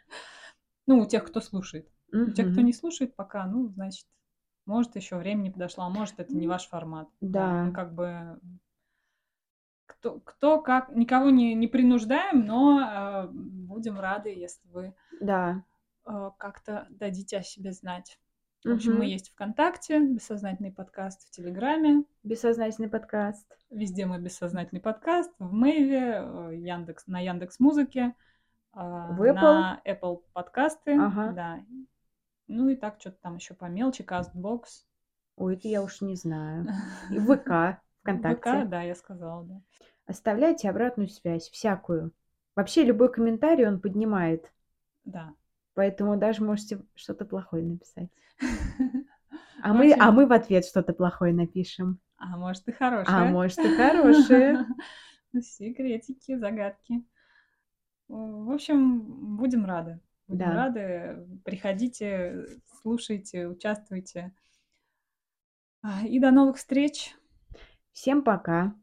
Ну, 0.85 0.99
у 0.99 1.05
тех, 1.05 1.25
кто 1.25 1.39
слушает. 1.41 1.89
У 2.13 2.31
тех, 2.31 2.51
кто 2.51 2.61
не 2.61 2.73
слушает 2.73 3.15
пока, 3.15 3.45
ну, 3.47 3.67
значит, 3.69 4.05
может, 4.65 4.95
еще 4.95 5.17
время 5.17 5.41
не 5.41 5.51
подошло, 5.51 5.83
а 5.85 5.89
может, 5.89 6.19
это 6.19 6.33
не 6.35 6.47
ваш 6.47 6.67
формат. 6.67 7.09
Да. 7.21 7.63
Мы 7.65 7.71
как 7.73 7.93
бы 7.93 8.39
кто, 9.85 10.19
кто 10.19 10.61
как, 10.61 10.89
никого 10.95 11.29
не, 11.29 11.53
не 11.53 11.67
принуждаем, 11.67 12.45
но 12.45 12.79
а, 12.81 13.27
будем 13.31 13.99
рады, 13.99 14.29
если 14.29 14.67
вы 14.69 14.93
Да. 15.21 15.63
э, 16.05 16.31
как-то 16.37 16.87
дадите 16.89 17.37
о 17.37 17.43
себе 17.43 17.71
знать. 17.71 18.19
В 18.63 18.69
общем, 18.71 18.91
мы 18.93 18.99
Мгм. 18.99 19.07
есть 19.07 19.29
ВКонтакте, 19.31 19.99
бессознательный 19.99 20.71
подкаст 20.71 21.27
в 21.27 21.31
Телеграме, 21.31 22.03
Бессознательный 22.23 22.89
подкаст. 22.89 23.45
везде 23.69 24.05
мы 24.05 24.19
бессознательный 24.19 24.81
подкаст, 24.81 25.33
в 25.39 25.51
Мэйве, 25.51 26.21
э, 26.23 26.55
Яндекс, 26.55 27.07
на 27.07 27.19
Яндекс 27.19 27.59
Музыке, 27.59 28.15
Apple. 28.73 29.33
на 29.33 29.81
Apple 29.85 30.23
подкасты, 30.33 30.97
Ага. 30.97 31.31
да. 31.33 31.59
Ну 32.53 32.69
и 32.69 32.75
так 32.75 32.97
что-то 32.99 33.17
там 33.19 33.37
еще 33.37 33.55
по 33.55 33.65
мелочи, 33.65 34.03
Castbox. 34.03 34.85
Ой, 35.37 35.55
это 35.55 35.67
я 35.67 35.81
уж 35.81 36.01
не 36.01 36.15
знаю. 36.15 36.67
И 37.09 37.17
ВК, 37.19 37.81
ВКонтакте. 38.01 38.61
ВК, 38.61 38.69
да, 38.69 38.83
я 38.83 38.93
сказала, 38.93 39.43
да. 39.43 39.61
Оставляйте 40.05 40.69
обратную 40.69 41.09
связь, 41.09 41.49
всякую. 41.49 42.11
Вообще 42.55 42.83
любой 42.83 43.11
комментарий 43.11 43.67
он 43.67 43.79
поднимает. 43.79 44.51
Да. 45.03 45.33
Поэтому 45.73 46.15
даже 46.17 46.43
можете 46.43 46.79
что-то 46.93 47.25
плохое 47.25 47.65
написать. 47.65 48.09
А 49.65 49.73
мы, 49.73 49.95
а 49.97 50.11
мы 50.11 50.27
в 50.27 50.33
ответ 50.33 50.65
что-то 50.65 50.91
плохое 50.91 51.33
напишем. 51.33 51.97
А 52.17 52.35
может 52.35 52.67
и 52.67 52.73
хорошее. 52.73 53.17
А 53.17 53.25
может 53.25 53.59
и 53.59 53.67
хорошее. 53.77 54.65
Секретики, 55.39 56.35
загадки. 56.35 57.01
В 58.09 58.51
общем, 58.51 59.37
будем 59.37 59.65
рады. 59.65 60.01
Будем 60.33 60.49
Да. 60.49 60.53
рады. 60.55 61.27
Приходите, 61.45 62.45
слушайте, 62.81 63.47
участвуйте. 63.47 64.33
А, 65.81 66.05
И 66.05 66.19
до 66.19 66.31
новых 66.31 66.57
встреч. 66.57 67.15
Всем 67.91 68.23
пока. 68.23 68.75